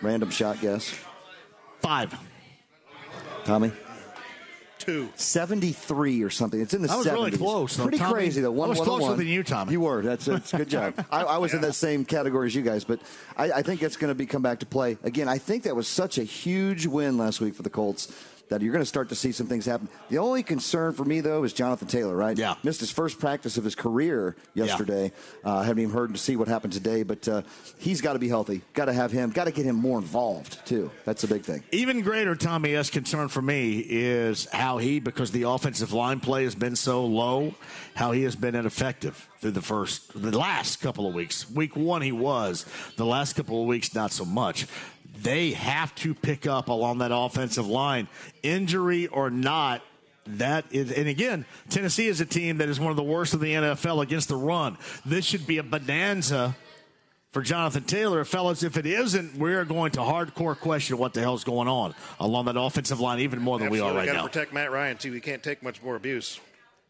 Random 0.03 0.31
shot 0.31 0.61
guess. 0.61 0.93
Five. 1.81 2.15
Tommy? 3.45 3.73
Two. 4.79 5.11
73 5.15 6.23
or 6.23 6.31
something. 6.31 6.59
It's 6.61 6.73
in 6.73 6.81
the 6.83 6.91
I 6.91 6.97
was 6.97 7.07
70s. 7.07 7.13
really 7.13 7.31
close, 7.33 7.77
though, 7.77 7.83
Pretty 7.85 7.99
Tommy. 7.99 8.15
crazy, 8.15 8.41
though. 8.41 8.49
I 8.53 8.57
One, 8.57 8.69
was 8.71 8.79
one, 8.79 8.89
closer 8.89 9.09
one. 9.09 9.19
than 9.19 9.27
you, 9.27 9.43
Tommy. 9.43 9.73
You 9.73 9.81
were. 9.83 10.01
That's, 10.03 10.25
that's 10.25 10.55
a 10.55 10.57
good 10.59 10.71
job. 10.71 10.95
I, 11.11 11.23
I 11.23 11.39
was 11.39 11.53
in 11.53 11.61
that 11.61 11.75
same 11.75 12.05
category 12.07 12.47
as 12.47 12.55
you 12.55 12.63
guys, 12.63 12.85
but 12.85 12.99
I, 13.37 13.53
I 13.53 13.63
think 13.63 13.83
it's 13.83 13.97
going 13.99 14.09
to 14.11 14.15
be 14.15 14.25
come 14.25 14.41
back 14.41 14.61
to 14.61 14.67
play. 14.67 14.97
Again, 15.03 15.29
I 15.29 15.37
think 15.37 15.65
that 15.65 15.77
was 15.77 15.87
such 15.87 16.17
a 16.17 16.25
huge 16.25 16.87
win 16.87 17.19
last 17.19 17.41
week 17.43 17.55
for 17.55 17.63
the 17.63 17.69
Colts 17.71 18.11
that 18.51 18.61
you're 18.61 18.73
going 18.73 18.83
to 18.83 18.87
start 18.87 19.09
to 19.09 19.15
see 19.15 19.33
some 19.33 19.47
things 19.47 19.65
happen. 19.65 19.89
The 20.09 20.19
only 20.19 20.43
concern 20.43 20.93
for 20.93 21.05
me, 21.05 21.21
though, 21.21 21.45
is 21.45 21.53
Jonathan 21.53 21.89
Taylor, 21.89 22.15
right? 22.15 22.37
Yeah. 22.37 22.57
Missed 22.63 22.81
his 22.81 22.91
first 22.91 23.19
practice 23.19 23.57
of 23.57 23.65
his 23.65 23.75
career 23.75 24.37
yesterday. 24.55 25.13
Uh, 25.45 25.63
haven't 25.63 25.83
even 25.83 25.95
heard 25.95 26.13
to 26.13 26.19
see 26.19 26.37
what 26.37 26.49
happened 26.49 26.73
today, 26.73 27.03
but 27.05 27.27
uh, 27.29 27.43
he's 27.79 28.01
got 28.01 28.15
to 28.15 28.19
be 28.19 28.29
healthy. 28.29 28.63
Got 28.75 28.87
to 28.87 28.93
have 28.93 29.13
him. 29.13 29.31
Got 29.31 29.45
to 29.45 29.53
get 29.53 29.65
him 29.65 29.77
more 29.77 29.99
involved, 29.99 30.67
too. 30.67 30.91
That's 31.05 31.23
the 31.23 31.29
big 31.29 31.43
thing. 31.43 31.63
Even 31.73 32.03
greater, 32.03 32.35
Tommy 32.35 32.75
S. 32.75 32.91
concern 32.91 33.29
for 33.29 33.41
me 33.41 33.79
is 33.89 34.47
how 34.53 34.79
he, 34.79 34.99
because 34.99 35.31
the 35.31 35.45
offensive 35.45 35.93
line 35.93 36.21
play 36.21 36.45
has 36.45 36.57
been 36.57 36.75
so 36.77 37.07
low, 37.07 37.55
how 37.95 38.13
he 38.13 38.25
has 38.25 38.35
been 38.35 38.57
ineffective 38.57 39.29
through 39.39 39.53
the 39.53 39.63
first, 39.63 40.21
the 40.21 40.37
last 40.37 40.81
couple 40.81 41.07
of 41.07 41.15
weeks. 41.15 41.49
Week 41.51 41.77
one, 41.77 42.03
he 42.03 42.13
was. 42.13 42.67
The 42.97 43.07
last 43.07 43.35
couple 43.35 43.61
of 43.63 43.69
weeks, 43.69 43.95
not 43.95 44.13
so 44.13 44.25
much. 44.25 44.67
They 45.23 45.53
have 45.53 45.95
to 45.97 46.15
pick 46.15 46.47
up 46.47 46.69
along 46.69 46.99
that 46.99 47.11
offensive 47.13 47.67
line, 47.67 48.09
injury 48.43 49.07
or 49.07 49.31
not. 49.31 49.83
That 50.27 50.65
is, 50.71 50.93
and 50.93 51.09
again, 51.09 51.45
Tennessee 51.69 52.07
is 52.07 52.21
a 52.21 52.27
team 52.27 52.59
that 52.59 52.69
is 52.69 52.79
one 52.79 52.91
of 52.91 52.97
the 52.97 53.03
worst 53.03 53.35
of 53.35 53.41
the 53.41 53.53
NFL 53.53 54.03
against 54.03 54.29
the 54.29 54.37
run. 54.37 54.79
This 55.05 55.25
should 55.25 55.47
be 55.47 55.59
a 55.59 55.63
bonanza 55.63 56.55
for 57.33 57.43
Jonathan 57.43 57.85
Taylor. 57.85 58.25
Fellas, 58.25 58.63
if 58.63 58.77
it 58.77 58.87
isn't, 58.87 59.37
we're 59.37 59.65
going 59.65 59.93
to 59.93 60.01
hardcore 60.01 60.59
question 60.59 60.99
what 60.99 61.15
the 61.15 61.21
hell's 61.21 61.45
going 61.45 61.69
on 61.69 61.95
along 62.19 62.45
that 62.47 62.57
offensive 62.57 63.01
line 63.01 63.21
even 63.21 63.41
more 63.41 63.59
than 63.59 63.71
we 63.71 63.81
are 63.81 63.85
Absolutely 63.91 63.99
right 63.99 64.07
got 64.07 64.15
now. 64.15 64.23
to 64.23 64.29
protect 64.29 64.53
Matt 64.53 64.71
Ryan 64.71 64.97
too. 64.97 65.13
He 65.13 65.21
can't 65.21 65.43
take 65.43 65.63
much 65.63 65.83
more 65.83 65.97
abuse. 65.97 66.39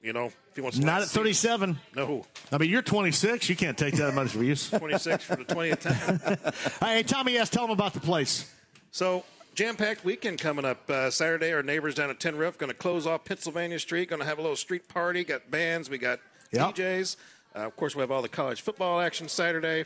You 0.02 0.14
know, 0.14 0.26
if 0.26 0.36
he 0.54 0.60
wants 0.62 0.78
to 0.78 0.84
Not 0.84 1.02
at 1.02 1.08
37. 1.08 1.78
No. 1.94 2.24
I 2.50 2.58
mean, 2.58 2.70
you're 2.70 2.80
26. 2.82 3.48
You 3.50 3.56
can't 3.56 3.76
take 3.76 3.94
that 3.96 4.14
much 4.14 4.34
abuse. 4.34 4.70
26 4.78 5.24
for 5.24 5.36
the 5.36 5.44
20th 5.44 5.80
time. 5.80 6.54
hey, 6.88 7.02
Tommy, 7.02 7.32
yes, 7.34 7.50
tell 7.50 7.64
him 7.64 7.70
about 7.70 7.92
the 7.92 8.00
place. 8.00 8.50
So, 8.92 9.24
jam 9.54 9.76
packed 9.76 10.02
weekend 10.04 10.38
coming 10.40 10.64
up. 10.64 10.88
Uh, 10.88 11.10
Saturday, 11.10 11.52
our 11.52 11.62
neighbors 11.62 11.94
down 11.94 12.08
at 12.08 12.18
Tin 12.18 12.36
Roof 12.36 12.56
going 12.56 12.70
to 12.70 12.76
close 12.76 13.06
off 13.06 13.24
Pennsylvania 13.26 13.78
Street. 13.78 14.08
Going 14.08 14.20
to 14.20 14.26
have 14.26 14.38
a 14.38 14.42
little 14.42 14.56
street 14.56 14.88
party. 14.88 15.22
Got 15.22 15.50
bands. 15.50 15.90
We 15.90 15.98
got 15.98 16.20
Yep. 16.52 16.74
DJs. 16.76 17.16
Uh, 17.54 17.58
of 17.60 17.76
course, 17.76 17.94
we 17.94 18.00
have 18.00 18.10
all 18.10 18.22
the 18.22 18.28
college 18.28 18.62
football 18.62 19.00
action 19.00 19.28
Saturday. 19.28 19.84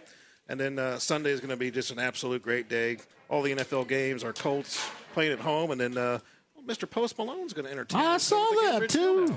And 0.49 0.61
then 0.61 0.79
uh, 0.79 0.99
Sunday 0.99 1.31
is 1.31 1.41
going 1.41 1.51
to 1.51 1.57
be 1.57 1.71
just 1.71 1.91
an 1.91 1.99
absolute 1.99 2.43
great 2.43 2.69
day. 2.69 2.99
All 3.29 3.43
the 3.43 3.55
NFL 3.55 3.89
games, 3.89 4.23
our 4.23 4.33
Colts 4.33 4.87
playing 5.13 5.33
at 5.33 5.41
home. 5.41 5.71
And 5.73 5.81
then 5.81 5.99
uh, 5.99 6.21
Mr. 6.67 6.89
Post 6.89 7.19
Malone's 7.19 7.53
going 7.53 7.65
to 7.67 7.71
entertain 7.73 8.01
I 8.01 8.17
saw 8.19 8.37
that, 8.63 8.89
too. 8.89 9.35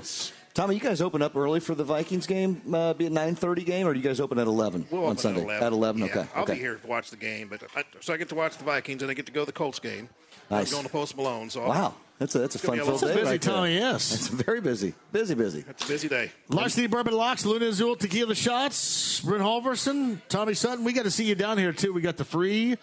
Tommy, 0.54 0.74
you 0.74 0.80
guys 0.80 1.00
open 1.00 1.22
up 1.22 1.36
early 1.36 1.60
for 1.60 1.74
the 1.74 1.84
Vikings 1.84 2.26
game, 2.26 2.60
uh, 2.74 2.92
be 2.94 3.06
a 3.06 3.10
9:30 3.10 3.64
game, 3.64 3.86
or 3.86 3.92
do 3.94 4.00
you 4.00 4.04
guys 4.04 4.18
open 4.20 4.38
at 4.38 4.46
11 4.48 4.86
We'll 4.90 5.02
on 5.02 5.06
open 5.12 5.18
Sunday? 5.18 5.46
At 5.48 5.72
11. 5.72 6.02
okay. 6.04 6.14
Yeah, 6.20 6.26
I'll 6.34 6.42
okay. 6.42 6.54
be 6.54 6.58
here 6.58 6.74
to 6.76 6.86
watch 6.86 7.10
the 7.10 7.16
game, 7.16 7.48
but 7.48 7.62
I, 7.76 7.84
so 8.00 8.12
I 8.12 8.16
get 8.16 8.28
to 8.30 8.34
watch 8.34 8.56
the 8.58 8.64
Vikings 8.64 9.02
and 9.02 9.10
I 9.10 9.14
get 9.14 9.26
to 9.26 9.32
go 9.32 9.40
to 9.42 9.46
the 9.46 9.52
Colts 9.52 9.78
game. 9.78 10.08
Nice. 10.50 10.68
I'm 10.70 10.76
going 10.76 10.86
to 10.86 10.90
Post 10.92 11.16
Malone. 11.16 11.50
So 11.50 11.62
I'll- 11.62 11.68
Wow, 11.68 11.94
that's 12.18 12.34
a 12.34 12.38
that's 12.40 12.56
a 12.56 12.58
fun 12.58 12.76
be 12.76 12.80
a 12.80 12.84
filled 12.86 13.00
day. 13.02 13.06
busy, 13.08 13.18
right 13.22 13.40
there. 13.40 13.54
Tommy, 13.54 13.74
yes. 13.74 14.12
It's 14.14 14.28
very 14.28 14.60
busy, 14.60 14.94
busy, 15.12 15.34
busy. 15.34 15.64
It's 15.68 15.84
a 15.84 15.88
busy 15.88 16.08
day. 16.08 16.32
Larceny 16.48 16.86
Bourbon 16.88 17.14
Locks, 17.14 17.44
Luna 17.44 17.66
Azul 17.66 17.94
Tequila 17.96 18.34
Shots, 18.34 19.20
Brent 19.20 19.42
Holverson, 19.44 20.20
Tommy 20.28 20.54
Sutton. 20.54 20.84
We 20.84 20.92
got 20.92 21.04
to 21.04 21.10
see 21.10 21.24
you 21.24 21.34
down 21.36 21.58
here, 21.58 21.72
too. 21.72 21.92
We 21.92 22.00
got 22.00 22.16
the 22.16 22.24
free 22.24 22.76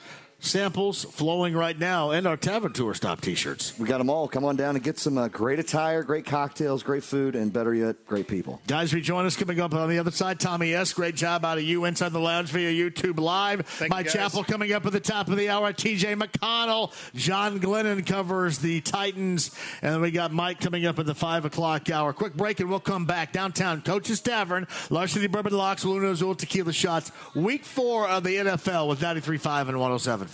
samples 0.46 1.04
flowing 1.06 1.54
right 1.56 1.78
now 1.78 2.12
and 2.12 2.28
our 2.28 2.38
Tavern 2.38 2.74
Tour 2.74 2.94
Stop 2.94 3.22
t 3.22 3.36
shirts. 3.36 3.78
We 3.78 3.88
got 3.88 3.98
them 3.98 4.10
all. 4.10 4.28
Come 4.28 4.46
on 4.46 4.56
down 4.56 4.76
and 4.76 4.84
get 4.84 4.98
some 5.00 5.18
uh, 5.18 5.28
great 5.28 5.60
attire, 5.60 6.04
great 6.04 6.26
cocktails, 6.26 6.84
great 6.84 7.04
food, 7.04 7.36
and 7.36 7.52
better 7.52 7.74
yet, 7.74 8.06
great 8.06 8.28
people. 8.28 8.62
Guys, 8.68 8.94
rejoin 8.94 9.26
us 9.26 9.36
coming 9.36 9.60
up 9.60 9.74
on 9.74 9.90
the 9.90 10.00
other 10.00 10.12
side. 10.12 10.40
Tommy 10.40 10.74
S. 10.74 10.94
Great 10.94 11.16
job 11.16 11.44
out 11.44 11.58
of 11.58 11.64
you 11.64 11.86
inside 11.86 12.14
the 12.14 12.20
lounge 12.20 12.50
via 12.50 12.72
YouTube 12.72 13.20
Live. 13.20 13.66
Thank 13.66 13.92
My 13.92 14.02
you. 14.02 14.10
Chappell 14.10 14.44
coming 14.44 14.72
up 14.72 14.86
at 14.86 14.92
the 14.92 15.00
top 15.00 15.28
of 15.28 15.38
the 15.38 15.50
hour. 15.50 15.74
TJ 15.74 16.16
McConnell. 16.22 16.94
John 17.16 17.60
Glennon 17.60 18.06
covers 18.06 18.60
the 18.60 18.82
Titans. 18.82 19.52
And 19.82 19.94
then 19.94 20.02
we 20.02 20.12
got 20.12 20.32
Mike 20.32 20.60
coming 20.60 20.86
up 20.86 21.00
at 21.00 21.06
the 21.06 21.16
5 21.16 21.46
o'clock 21.46 21.90
hour. 21.90 22.14
Quick 22.14 22.36
break 22.36 22.60
and 22.60 22.70
we'll 22.70 22.80
come 22.80 23.06
back. 23.06 23.32
Downtown 23.32 23.82
Coach's 23.82 24.22
Tavern, 24.22 24.68
Larceny 24.90 25.28
Bourbon 25.28 25.54
Locks, 25.54 25.84
Luna 25.84 26.12
Azul 26.12 26.36
Tequila 26.36 26.74
Shots. 26.74 27.12
Week 27.34 27.66
four 27.66 28.08
of 28.08 28.24
the 28.24 28.36
NFL 28.36 28.88
with 28.88 29.02
93.5 29.02 29.70
and 29.70 29.78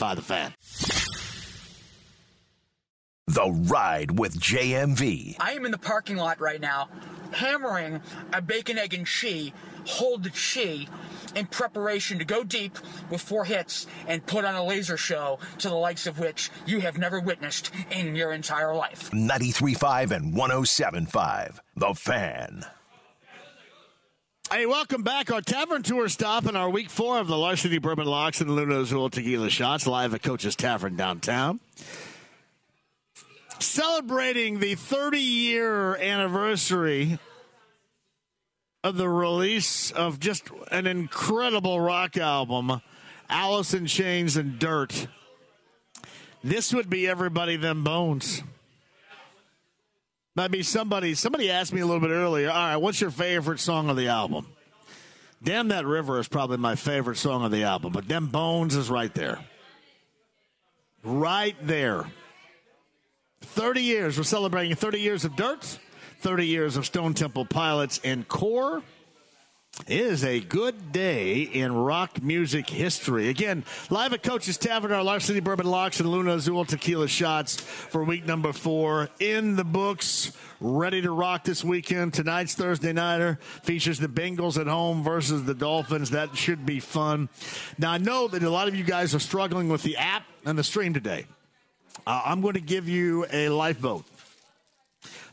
107.5 0.02 0.16
The 0.16 0.22
Fan. 0.22 0.54
The 3.28 3.52
Ride 3.72 4.20
with 4.20 4.40
JMV. 4.40 5.38
I 5.40 5.54
am 5.54 5.66
in 5.66 5.72
the 5.72 5.78
parking 5.78 6.18
lot 6.18 6.42
right 6.42 6.60
now, 6.60 6.90
hammering 7.32 8.02
a 8.34 8.42
bacon, 8.42 8.78
egg, 8.78 8.94
and 8.94 9.08
cheese, 9.08 9.52
hold 9.86 10.24
the 10.24 10.30
cheese, 10.32 10.88
in 11.34 11.46
preparation 11.46 12.20
to 12.20 12.26
go 12.26 12.44
deep 12.44 12.78
with 13.10 13.22
four 13.22 13.46
hits 13.46 13.88
and 14.06 14.26
put 14.26 14.44
on 14.44 14.56
a 14.56 14.64
laser 14.64 14.98
show 14.98 15.40
to 15.60 15.70
the 15.70 15.76
likes 15.76 16.08
of 16.08 16.20
which 16.20 16.50
you 16.66 16.82
have 16.82 16.98
never 16.98 17.22
witnessed 17.22 17.72
in 17.90 18.16
your 18.16 18.34
entire 18.34 18.76
life. 18.76 19.12
93.5 19.12 20.12
and 20.12 20.34
107.5. 20.34 21.60
The 21.78 21.94
Fan. 21.94 22.66
Hey, 24.54 24.66
welcome 24.66 25.02
back. 25.02 25.32
Our 25.32 25.40
tavern 25.40 25.82
tour 25.82 26.10
stop 26.10 26.46
in 26.46 26.58
our 26.58 26.70
week 26.70 26.90
four 26.90 27.20
of 27.20 27.28
the 27.28 27.38
Larceny 27.38 27.78
Bourbon 27.78 28.06
Locks 28.06 28.42
and 28.42 28.54
Luna 28.54 28.82
Azul 28.82 29.10
Tequila 29.10 29.50
Shots 29.50 29.88
live 29.88 30.14
at 30.14 30.24
Coach's 30.24 30.58
Tavern 30.58 30.98
downtown. 30.98 31.62
Celebrating 33.60 34.60
the 34.60 34.76
30 34.76 35.20
year 35.20 35.96
anniversary 35.96 37.18
of 38.84 38.98
the 38.98 39.08
release 39.08 39.90
of 39.90 40.20
just 40.20 40.50
an 40.70 40.86
incredible 40.86 41.80
rock 41.80 42.18
album, 42.18 42.82
Alice 43.30 43.74
in 43.74 43.86
Chains 43.86 44.36
and 44.36 44.60
Dirt. 44.60 45.08
This 46.44 46.74
would 46.74 46.90
be 46.90 47.08
Everybody 47.08 47.56
Them 47.56 47.86
Bones. 47.86 48.44
Might 50.42 50.50
be 50.50 50.64
somebody. 50.64 51.14
Somebody 51.14 51.52
asked 51.52 51.72
me 51.72 51.82
a 51.82 51.86
little 51.86 52.02
bit 52.02 52.10
earlier. 52.10 52.50
All 52.50 52.56
right, 52.56 52.76
what's 52.76 53.00
your 53.00 53.12
favorite 53.12 53.60
song 53.60 53.92
of 53.92 53.96
the 53.96 54.08
album? 54.08 54.48
Damn 55.44 55.68
that 55.68 55.86
river 55.86 56.20
is 56.20 56.28
probably 56.28 56.58
my 56.58 56.74
favorite 56.74 57.18
song 57.18 57.46
of 57.46 57.52
the 57.52 57.62
album, 57.62 57.94
but 57.94 58.08
them 58.08 58.26
bones 58.26 58.76
is 58.76 58.90
right 58.90 59.14
there, 59.14 59.38
right 61.04 61.56
there. 61.62 62.08
Thirty 63.42 63.84
years. 63.84 64.18
We're 64.18 64.24
celebrating 64.24 64.76
thirty 64.76 65.00
years 65.00 65.26
of 65.26 65.36
Dirt, 65.36 65.78
thirty 66.22 66.48
years 66.48 66.76
of 66.76 66.88
Stone 66.88 67.14
Temple 67.14 67.46
Pilots 67.46 68.02
and 68.04 68.28
Core. 68.28 68.82
It 69.88 70.02
is 70.02 70.26
a 70.26 70.42
good 70.42 70.92
day 70.92 71.44
in 71.44 71.74
rock 71.74 72.22
music 72.22 72.70
history. 72.70 73.30
Again, 73.30 73.64
live 73.90 74.12
at 74.12 74.22
Coach's 74.22 74.58
Tavern, 74.58 74.92
our 74.92 75.02
Larceny 75.02 75.40
Bourbon 75.40 75.66
Locks 75.66 76.02
and 76.02 76.12
Luna 76.12 76.36
Azul 76.36 76.66
Tequila 76.66 77.08
Shots 77.08 77.56
for 77.56 78.04
week 78.04 78.26
number 78.26 78.52
four 78.52 79.10
in 79.22 79.56
the 79.56 79.64
books. 79.64 80.34
Ready 80.60 81.02
to 81.02 81.12
rock 81.12 81.46
this 81.46 81.64
weekend. 81.64 82.14
Tonight's 82.14 82.54
Thursday 82.54 82.92
Nighter 82.92 83.40
features 83.64 83.98
the 83.98 84.10
Bengals 84.10 84.60
at 84.60 84.68
home 84.68 85.04
versus 85.04 85.46
the 85.46 85.56
Dolphins. 85.56 86.10
That 86.10 86.36
should 86.36 86.66
be 86.66 86.82
fun. 86.82 87.30
Now, 87.78 87.92
I 87.92 87.98
know 87.98 88.28
that 88.28 88.44
a 88.44 88.50
lot 88.50 88.68
of 88.68 88.76
you 88.76 88.84
guys 88.84 89.16
are 89.16 89.20
struggling 89.20 89.70
with 89.70 89.84
the 89.84 89.96
app 89.96 90.24
and 90.46 90.60
the 90.60 90.66
stream 90.66 90.94
today. 90.94 91.28
Uh, 92.06 92.22
I'm 92.26 92.42
going 92.42 92.56
to 92.56 92.62
give 92.62 92.90
you 92.90 93.26
a 93.32 93.48
lifeboat. 93.48 94.04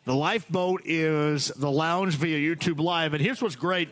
The 0.05 0.15
lifeboat 0.15 0.83
is 0.85 1.49
the 1.49 1.71
lounge 1.71 2.15
via 2.15 2.39
YouTube 2.39 2.81
Live. 2.81 3.15
And 3.15 3.23
here's 3.23 3.43
what's 3.43 3.57
great 3.57 3.91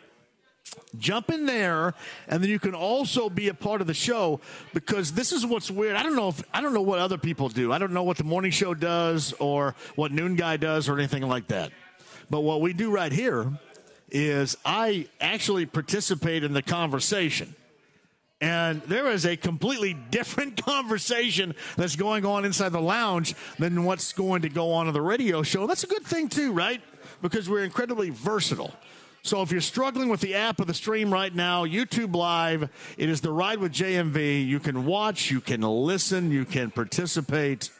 jump 0.99 1.31
in 1.31 1.47
there 1.47 1.95
and 2.29 2.43
then 2.43 2.51
you 2.51 2.59
can 2.59 2.75
also 2.75 3.29
be 3.29 3.49
a 3.49 3.55
part 3.55 3.81
of 3.81 3.87
the 3.87 3.95
show 3.95 4.41
because 4.73 5.13
this 5.13 5.33
is 5.33 5.45
what's 5.45 5.71
weird 5.71 5.97
i 5.97 6.03
don't 6.03 6.17
know 6.17 6.29
if 6.29 6.43
i 6.55 6.61
don't 6.61 6.73
know 6.73 6.83
what 6.83 6.99
other 6.99 7.19
people 7.19 7.49
do 7.49 7.73
i 7.73 7.79
don't 7.79 7.93
know 7.93 8.03
what 8.03 8.17
the 8.17 8.25
morning 8.25 8.51
show 8.51 8.75
does 8.75 9.33
or 9.35 9.75
what 9.95 10.13
noon 10.13 10.37
guy 10.37 10.57
does 10.57 10.89
or 10.89 10.99
anything 10.99 11.23
like 11.23 11.49
that 11.49 11.71
but 12.31 12.41
what 12.41 12.61
we 12.61 12.73
do 12.73 12.91
right 12.91 13.13
here 13.13 13.53
is 14.11 14.57
i 14.65 15.07
actually 15.21 15.67
participate 15.67 16.43
in 16.43 16.53
the 16.53 16.63
conversation 16.63 17.55
and 18.41 18.83
there 18.83 19.11
is 19.11 19.25
a 19.25 19.37
completely 19.37 19.95
different 19.95 20.63
conversation 20.65 21.55
that's 21.77 21.97
going 21.97 22.25
on 22.27 22.45
inside 22.45 22.71
the 22.71 22.81
lounge 22.81 23.35
than 23.59 23.85
what's 23.85 24.13
going 24.13 24.43
to 24.43 24.49
go 24.49 24.73
on 24.73 24.89
in 24.89 24.95
the 24.95 25.01
radio 25.01 25.43
show. 25.43 25.67
That's 25.67 25.85
a 25.85 25.87
good 25.87 26.05
thing, 26.05 26.29
too, 26.29 26.53
right? 26.53 26.83
Because 27.23 27.49
we're 27.49 27.65
incredibly 27.65 28.11
versatile. 28.11 28.75
So 29.27 29.43
if 29.43 29.51
you're 29.51 29.61
struggling 29.61 30.09
with 30.09 30.21
the 30.21 30.37
app 30.37 30.61
of 30.61 30.69
the 30.69 30.75
stream 30.75 31.13
right 31.13 31.35
now, 31.35 31.65
YouTube 31.65 32.15
Live, 32.15 32.71
it 32.97 33.09
is 33.09 33.23
the 33.23 33.33
ride 33.33 33.59
with 33.59 33.73
JMV. 33.73 34.47
You 34.47 34.61
can 34.61 34.87
watch, 34.87 35.33
you 35.33 35.41
can 35.41 35.63
listen, 35.63 36.31
you 36.31 36.45
can 36.45 36.71
participate. 36.71 37.71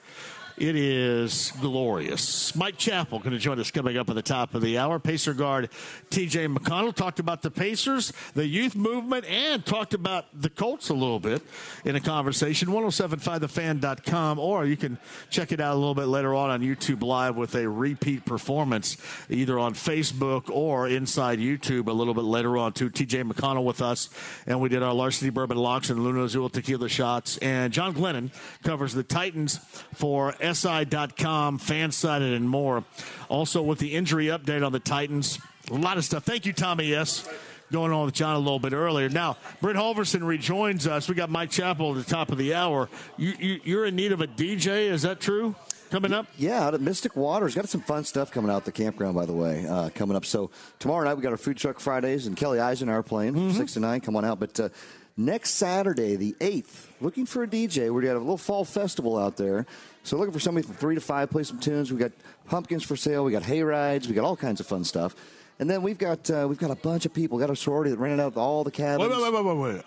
It 0.59 0.75
is 0.75 1.53
glorious. 1.61 2.57
Mike 2.57 2.79
Chappell 2.79 3.19
going 3.19 3.33
to 3.33 3.39
join 3.39 3.61
us 3.61 3.71
coming 3.71 3.99
up 3.99 4.09
at 4.09 4.15
the 4.15 4.23
top 4.23 4.55
of 4.55 4.63
the 4.63 4.79
hour. 4.79 4.99
Pacer 4.99 5.35
guard 5.35 5.69
TJ 6.09 6.57
McConnell 6.57 6.95
talked 6.95 7.21
about 7.21 7.43
the 7.43 7.51
Pacers, 7.51 8.11
the 8.33 8.47
youth 8.47 8.75
movement, 8.75 9.27
and 9.27 9.67
talked 9.67 9.93
about 9.93 10.25
the 10.33 10.49
Colts 10.49 10.89
a 10.89 10.95
little 10.95 11.21
bit 11.21 11.43
in 11.85 11.95
a 11.95 12.01
conversation. 12.01 12.69
1075thefan.com, 12.69 14.39
or 14.39 14.65
you 14.65 14.79
can 14.79 14.97
check 15.29 15.53
it 15.53 15.61
out 15.61 15.75
a 15.75 15.79
little 15.79 15.95
bit 15.95 16.07
later 16.07 16.35
on 16.35 16.49
on 16.49 16.63
YouTube 16.63 17.03
Live 17.03 17.37
with 17.37 17.55
a 17.55 17.69
repeat 17.69 18.25
performance 18.25 18.97
either 19.29 19.59
on 19.59 19.75
Facebook 19.75 20.49
or 20.49 20.89
inside 20.89 21.39
YouTube 21.39 21.89
a 21.89 21.93
little 21.93 22.15
bit 22.15 22.25
later 22.25 22.57
on, 22.57 22.73
too. 22.73 22.89
TJ 22.89 23.31
McConnell 23.31 23.65
with 23.65 23.83
us, 23.83 24.09
and 24.47 24.59
we 24.59 24.71
did 24.71 24.83
our 24.83 24.95
Larceny 24.95 25.29
Bourbon 25.29 25.59
Locks 25.59 25.91
and 25.91 26.03
Luna 26.03 26.25
Azul 26.25 26.49
Tequila 26.49 26.89
shots. 26.89 27.37
And 27.39 27.75
John 27.75 27.93
Glennon 27.93 28.31
covers 28.63 28.95
the 28.95 29.03
Titans 29.03 29.59
for 29.93 30.35
SI.com, 30.55 31.59
Fansided, 31.59 32.35
and 32.35 32.49
more. 32.49 32.85
Also, 33.29 33.63
with 33.63 33.79
the 33.79 33.95
injury 33.95 34.27
update 34.27 34.65
on 34.65 34.73
the 34.73 34.81
Titans, 34.81 35.39
a 35.71 35.75
lot 35.75 35.97
of 35.97 36.05
stuff. 36.05 36.25
Thank 36.25 36.47
you, 36.47 36.53
Tommy 36.53 36.95
S. 36.95 37.29
Going 37.73 37.93
on 37.93 38.05
with 38.05 38.15
John 38.15 38.37
a 38.37 38.39
little 38.39 38.61
bit 38.61 38.73
earlier. 38.73 39.09
Now, 39.09 39.37
Brent 39.61 39.77
Holverson 39.77 40.25
rejoins 40.25 40.87
us. 40.87 41.09
We 41.09 41.17
got 41.17 41.31
Mike 41.31 41.51
Chappell 41.51 41.99
at 41.99 42.05
the 42.05 42.09
top 42.09 42.31
of 42.31 42.39
the 42.39 42.55
hour. 42.55 42.89
You, 43.17 43.35
you, 43.41 43.61
you're 43.65 43.87
in 43.87 43.97
need 43.97 44.13
of 44.13 44.21
a 44.21 44.29
DJ, 44.29 44.89
is 44.91 45.03
that 45.03 45.19
true? 45.19 45.57
Coming 45.91 46.13
up? 46.13 46.27
Yeah, 46.37 46.65
out 46.65 46.75
at 46.75 46.81
Mystic 46.81 47.17
Waters. 47.17 47.55
Got 47.55 47.69
some 47.69 47.81
fun 47.81 48.05
stuff 48.05 48.31
coming 48.31 48.51
out 48.51 48.65
the 48.65 48.73
campground, 48.73 49.15
by 49.15 49.27
the 49.27 49.33
way, 49.33 49.67
uh, 49.67 49.89
coming 49.91 50.17
up. 50.17 50.25
So 50.25 50.51
tomorrow 50.79 51.05
night 51.05 51.15
we 51.15 51.23
got 51.23 51.33
our 51.33 51.37
Food 51.37 51.57
Truck 51.57 51.79
Fridays, 51.81 52.27
and 52.27 52.37
Kelly 52.37 52.59
Eisen 52.61 52.89
are 52.89 53.03
playing 53.03 53.35
from 53.35 53.53
6 53.53 53.75
to 53.75 53.81
9. 53.81 54.01
Come 54.01 54.17
on 54.17 54.25
out. 54.25 54.41
But 54.41 54.59
uh, 54.59 54.69
next 55.17 55.51
Saturday, 55.51 56.17
the 56.17 56.33
8th, 56.41 56.87
looking 57.01 57.25
for 57.25 57.45
a 57.45 57.47
DJ. 57.47 57.85
We're 57.85 58.03
going 58.03 58.05
to 58.05 58.09
have 58.09 58.17
a 58.17 58.25
little 58.25 58.37
fall 58.37 58.65
festival 58.65 59.17
out 59.17 59.37
there. 59.37 59.67
So 60.07 60.17
looking 60.17 60.33
for 60.33 60.39
somebody 60.39 60.65
from 60.65 60.77
3 60.77 60.95
to 60.95 61.01
5, 61.01 61.31
play 61.31 61.43
some 61.43 61.59
tunes. 61.59 61.91
we 61.93 61.99
got 61.99 62.13
pumpkins 62.47 62.85
for 62.85 62.95
sale. 62.95 63.25
we 63.25 63.33
got 63.33 63.43
hay 63.43 63.63
rides. 63.65 64.07
we 64.07 64.15
got 64.15 64.25
all 64.25 64.37
kinds 64.37 64.61
of 64.61 64.67
fun 64.67 64.85
stuff. 64.85 65.17
And 65.59 65.69
then 65.69 65.83
we've 65.83 65.99
got 65.99 66.31
uh, 66.31 66.47
we've 66.49 66.59
got 66.59 66.71
a 66.71 66.77
bunch 66.77 67.07
of 67.07 67.13
people. 67.13 67.39
Got 67.39 67.51
a 67.51 67.57
sorority 67.57 67.91
that 67.91 67.99
rented 67.99 68.21
out 68.21 68.37
all 68.37 68.63
the 68.63 68.71
cabins. 68.71 69.09
Wait, 69.11 69.21
wait, 69.21 69.33
wait, 69.33 69.45
wait, 69.45 69.75
wait. 69.75 69.83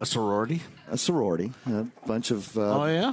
A 0.00 0.06
sorority? 0.06 0.62
A 0.88 0.96
sorority. 0.96 1.52
A 1.66 1.84
bunch 2.06 2.30
of 2.30 2.56
uh, 2.56 2.80
Oh, 2.82 2.86
yeah? 2.86 3.12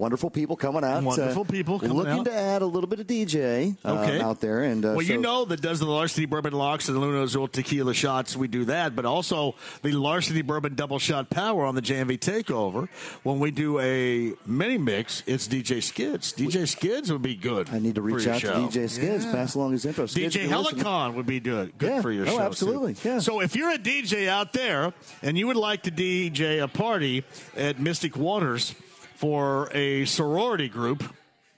Wonderful 0.00 0.30
people 0.30 0.56
coming 0.56 0.82
out. 0.82 1.02
Wonderful 1.02 1.42
uh, 1.42 1.44
people 1.44 1.78
coming 1.78 1.96
looking 1.96 2.12
out. 2.20 2.24
to 2.24 2.34
add 2.34 2.62
a 2.62 2.66
little 2.66 2.88
bit 2.88 2.98
of 3.00 3.06
DJ 3.06 3.76
uh, 3.84 4.00
Okay. 4.00 4.20
out 4.20 4.40
there. 4.40 4.62
And 4.62 4.84
uh, 4.84 4.92
well, 4.96 5.02
you 5.02 5.18
know 5.18 5.44
that 5.44 5.60
does 5.60 5.78
the 5.78 5.86
Larceny 5.86 6.26
Bourbon 6.26 6.54
Locks 6.54 6.88
and 6.88 6.98
Luna 6.98 7.22
Azul 7.22 7.46
Tequila 7.48 7.92
shots. 7.94 8.36
We 8.36 8.48
do 8.48 8.64
that, 8.64 8.96
but 8.96 9.04
also 9.04 9.54
the 9.82 9.92
Larceny 9.92 10.42
Bourbon 10.42 10.74
Double 10.74 10.98
Shot 10.98 11.28
Power 11.30 11.64
on 11.66 11.74
the 11.74 11.82
JMV 11.82 12.18
Takeover. 12.18 12.88
When 13.22 13.38
we 13.38 13.50
do 13.50 13.78
a 13.78 14.32
mini 14.46 14.78
mix, 14.78 15.22
it's 15.26 15.46
DJ 15.46 15.82
Skids. 15.82 16.32
DJ 16.32 16.66
Skids 16.66 17.12
would 17.12 17.22
be 17.22 17.34
good. 17.36 17.68
I 17.70 17.78
need 17.78 17.94
to 17.96 18.02
reach 18.02 18.26
out 18.26 18.40
to 18.40 18.46
DJ 18.48 18.88
Skids, 18.88 19.26
pass 19.26 19.54
along 19.54 19.72
his 19.72 19.84
info. 19.84 20.06
Skids, 20.06 20.34
DJ 20.34 20.44
if 20.44 20.50
you're 20.50 20.58
listening. 20.58 20.84
Helicon 20.84 21.14
would 21.14 21.26
be 21.26 21.40
good. 21.40 21.76
Good 21.78 21.90
Yeah. 21.90 22.00
for 22.02 22.10
your 22.10 22.26
Oh, 22.26 22.30
show. 22.36 22.40
absolutely. 22.40 22.94
Too. 22.94 23.20
So 23.20 23.40
if 23.40 23.54
you're 23.54 23.70
a 23.70 23.78
DJ 23.78 24.28
out 24.28 24.52
there 24.54 24.92
and 25.22 25.36
you 25.36 25.46
would 25.46 25.56
like 25.56 25.82
to 25.82 25.90
DJ 25.90 26.62
a 26.62 26.68
party 26.68 27.24
at 27.56 27.78
Mystic 27.78 28.16
Waters 28.16 28.74
for 29.20 29.68
a 29.74 30.06
sorority 30.06 30.68
group, 30.68 31.04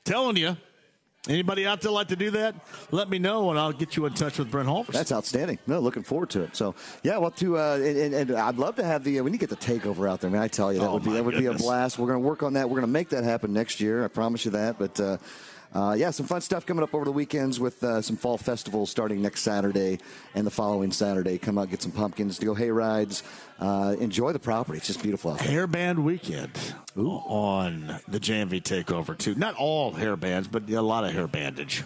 telling 0.04 0.36
you. 0.36 0.56
Anybody 1.28 1.64
out 1.64 1.80
there 1.80 1.92
like 1.92 2.08
to 2.08 2.16
do 2.16 2.32
that? 2.32 2.56
Let 2.90 3.08
me 3.08 3.20
know, 3.20 3.50
and 3.50 3.56
I'll 3.56 3.70
get 3.72 3.94
you 3.96 4.04
in 4.06 4.14
touch 4.14 4.40
with 4.40 4.50
Brent 4.50 4.66
Holmes. 4.66 4.88
That's 4.88 5.12
outstanding. 5.12 5.60
No, 5.68 5.78
looking 5.78 6.02
forward 6.02 6.30
to 6.30 6.42
it. 6.42 6.56
So, 6.56 6.74
yeah, 7.04 7.18
well, 7.18 7.30
to 7.30 7.56
uh, 7.58 7.76
and, 7.76 7.96
and, 7.96 8.14
and 8.30 8.32
I'd 8.32 8.56
love 8.56 8.74
to 8.76 8.84
have 8.84 9.04
the 9.04 9.20
uh, 9.20 9.22
we 9.22 9.30
need 9.30 9.38
to 9.38 9.46
get 9.46 9.56
the 9.60 9.64
takeover 9.72 10.10
out 10.10 10.20
there. 10.20 10.30
Man, 10.30 10.42
I 10.42 10.48
tell 10.48 10.72
you, 10.72 10.80
that 10.80 10.88
Oh, 10.88 10.94
would 10.94 11.04
be 11.04 11.12
that 11.12 11.24
would 11.24 11.38
be 11.38 11.46
a 11.46 11.54
blast. 11.54 11.96
We're 11.96 12.08
going 12.08 12.20
to 12.20 12.26
work 12.28 12.42
on 12.42 12.54
that. 12.54 12.68
We're 12.68 12.80
going 12.80 12.88
to 12.88 12.92
make 12.92 13.10
that 13.10 13.22
happen 13.22 13.52
next 13.52 13.78
year. 13.80 14.04
I 14.04 14.08
promise 14.08 14.44
you 14.44 14.50
that. 14.50 14.80
But 14.80 14.98
uh, 14.98 15.18
uh, 15.74 15.94
yeah, 15.96 16.10
some 16.10 16.26
fun 16.26 16.40
stuff 16.40 16.66
coming 16.66 16.82
up 16.82 16.94
over 16.94 17.04
the 17.04 17.12
weekends 17.12 17.58
with 17.58 17.82
uh, 17.82 18.02
some 18.02 18.16
fall 18.16 18.36
festivals 18.36 18.90
starting 18.90 19.22
next 19.22 19.40
Saturday 19.42 19.98
and 20.34 20.46
the 20.46 20.50
following 20.50 20.92
Saturday. 20.92 21.38
Come 21.38 21.56
out, 21.58 21.70
get 21.70 21.80
some 21.80 21.92
pumpkins 21.92 22.38
to 22.38 22.46
go 22.46 22.54
hay 22.54 22.70
rides. 22.70 23.22
Uh, 23.58 23.96
enjoy 23.98 24.32
the 24.32 24.38
property. 24.38 24.78
It's 24.78 24.86
just 24.86 25.02
beautiful 25.02 25.32
out 25.32 25.38
there. 25.38 25.66
Hairband 25.66 26.02
weekend 26.02 26.52
on 26.96 28.00
the 28.08 28.20
JMV 28.20 28.62
takeover 28.62 29.16
too. 29.16 29.34
Not 29.34 29.54
all 29.56 29.92
hair 29.92 30.16
bands, 30.16 30.48
but 30.48 30.68
a 30.68 30.82
lot 30.82 31.04
of 31.04 31.12
hair 31.12 31.26
bandage 31.26 31.84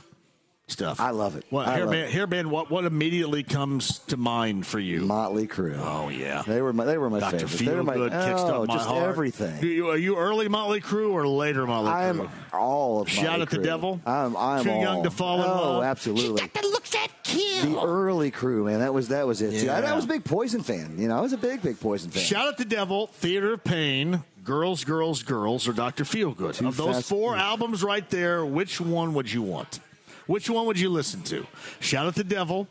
stuff. 0.69 1.01
I 1.01 1.11
love 1.11 1.37
it. 1.37 1.45
What 1.51 1.69
I 1.69 1.79
hairband? 1.81 2.11
Hairband. 2.11 2.47
What 2.47 2.71
what 2.71 2.85
immediately 2.85 3.43
comes 3.43 4.01
to 4.01 4.17
mind 4.17 4.67
for 4.67 4.79
you? 4.81 5.01
Motley 5.03 5.47
Crue. 5.47 5.79
Oh 5.79 6.09
yeah, 6.09 6.43
They 6.47 6.61
were 6.61 6.73
my 6.73 6.85
they 6.85 6.99
were 6.99 7.09
my 7.11 7.21
Dr. 7.21 7.39
favorites. 7.47 7.61
They 7.61 7.75
were 7.75 7.83
my 7.83 7.97
Feelgood 7.97 8.27
kicked 8.27 8.41
oh, 8.41 8.67
just 8.67 8.89
heart. 8.89 9.09
everything. 9.09 9.61
Do 9.61 9.69
you, 9.69 9.89
are 9.91 9.97
you 9.97 10.17
early 10.17 10.49
Motley 10.49 10.81
Crue 10.81 11.13
or 11.13 11.27
later 11.27 11.67
Motley 11.67 11.91
Crue? 11.93 12.21
I'm 12.29 12.29
all 12.53 13.01
of 13.03 13.09
Shout 13.09 13.25
Motley 13.27 13.43
at 13.43 13.51
the 13.51 13.59
Crue. 13.59 13.65
devil. 13.65 14.01
I'm, 14.07 14.37
I'm 14.37 14.65
Too 14.65 14.71
all. 14.71 14.83
young 14.83 15.03
to 15.05 15.11
fall 15.11 15.39
in 15.43 15.49
oh, 15.49 15.55
love. 15.73 15.85
absolutely. 15.85 16.47
That 16.53 16.65
looks 16.65 16.91
that 16.91 17.09
kill. 17.23 17.71
The 17.73 17.81
early 17.87 18.31
crew, 18.31 18.65
man, 18.65 18.81
that 18.81 18.93
was 18.93 19.09
that 19.09 19.27
was 19.27 19.41
it. 19.43 19.61
too. 19.61 19.71
I, 19.71 19.81
I 19.83 19.95
was 19.95 20.05
a 20.05 20.09
big 20.09 20.25
Poison 20.25 20.63
fan. 20.63 20.99
You 20.99 21.09
know, 21.09 21.17
I 21.17 21.21
was 21.21 21.33
a 21.33 21.39
big, 21.39 21.63
big 21.63 21.79
Poison 21.81 22.11
fan. 22.11 22.23
Shout 22.23 22.49
at 22.49 22.57
the 22.59 22.65
Devil, 22.65 23.07
Theater 23.09 23.55
of 23.55 23.65
Pain, 23.65 24.23
Girls, 24.45 24.85
Girls, 24.85 25.23
Girls, 25.23 25.67
or 25.69 25.73
Dr. 25.73 26.05
Feelgood. 26.05 26.55
Too 26.57 26.69
Of 26.69 26.77
those 26.77 26.97
fast- 26.97 27.09
four 27.09 27.37
albums 27.37 27.83
right 27.85 28.09
there, 28.11 28.45
which 28.45 28.81
one 28.81 29.15
would 29.15 29.33
you 29.33 29.43
want? 29.43 29.81
Which 30.27 30.51
one 30.51 30.67
would 30.67 30.79
you 30.79 30.89
listen 30.89 31.23
to? 31.25 31.47
Shout 31.81 32.07
at 32.07 32.15
the 32.15 32.25
Devil, 32.25 32.67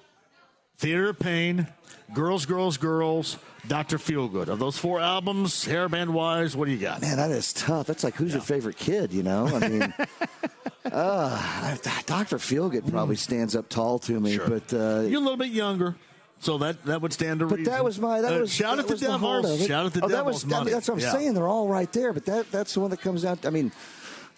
Theater 0.77 1.09
of 1.09 1.19
Pain, 1.19 1.67
Girls, 2.13 2.45
Girls, 2.45 2.77
Girls, 2.77 3.37
Dr. 3.67 3.97
Feelgood. 3.97 4.47
Of 4.49 4.59
those 4.59 4.77
four 4.77 4.99
albums, 4.99 5.65
hairband 5.65 6.09
wise, 6.09 6.55
what 6.55 6.65
do 6.65 6.71
you 6.71 6.77
got? 6.77 7.01
Man, 7.01 7.17
that 7.17 7.31
is 7.31 7.53
tough. 7.53 7.87
That's 7.87 8.03
like 8.03 8.15
who's 8.15 8.33
your 8.33 8.41
favorite 8.41 8.77
kid? 8.77 9.13
You 9.13 9.23
know, 9.23 9.47
I 9.47 9.67
mean, 9.69 9.81
uh, 10.91 11.75
Doctor 12.05 12.37
Feelgood 12.37 12.89
probably 12.91 13.15
stands 13.15 13.55
up 13.55 13.69
tall 13.69 13.99
to 13.99 14.19
me, 14.19 14.35
Sure. 14.35 14.47
but 14.49 14.73
uh, 14.73 15.01
You're 15.01 15.17
a 15.19 15.23
little 15.23 15.37
bit 15.37 15.49
younger, 15.49 15.95
so 16.39 16.57
that, 16.59 16.83
that 16.85 17.01
would 17.01 17.13
stand 17.13 17.39
to 17.39 17.47
but 17.47 17.59
reason. 17.59 17.73
that 17.73 17.83
was 17.83 17.99
my 17.99 18.21
that 18.21 18.33
Uh, 18.35 18.39
was 18.41 18.53
shout 18.53 18.77
at 18.79 18.85
the 18.87 18.93
was 18.93 19.01
the 19.01 19.17
heart 19.17 19.43
Devils. 19.43 19.59
of 19.61 19.65
it. 19.65 19.67
Shout 19.67 19.85
at 19.87 19.93
the 19.93 20.05
oh, 20.05 20.07
Devils. 20.09 20.43
that 20.43 20.49
was 20.49 20.53
I 20.61 20.63
mean, 20.63 20.73
that's 20.73 20.87
what 20.89 20.93
I'm 20.95 20.99
Yeah. 20.99 21.11
saying. 21.13 21.33
They're 21.33 21.47
all 21.47 21.67
right 21.67 21.91
there, 21.93 22.13
but 22.13 22.25
that 22.25 22.51
that's 22.51 22.73
the 22.73 22.81
one 22.81 22.91
that 22.91 23.01
comes 23.01 23.25
out. 23.25 23.45
I 23.45 23.49
mean, 23.49 23.71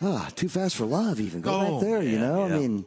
ah, 0.01 0.29
too 0.35 0.49
fast 0.49 0.75
for 0.75 0.85
love. 0.85 1.19
Even 1.19 1.41
go 1.41 1.51
Oh, 1.53 1.73
right 1.75 1.81
there. 1.81 2.01
you 2.03 2.11
yeah, 2.11 2.19
know, 2.19 2.43
I 2.45 2.49
mean. 2.49 2.85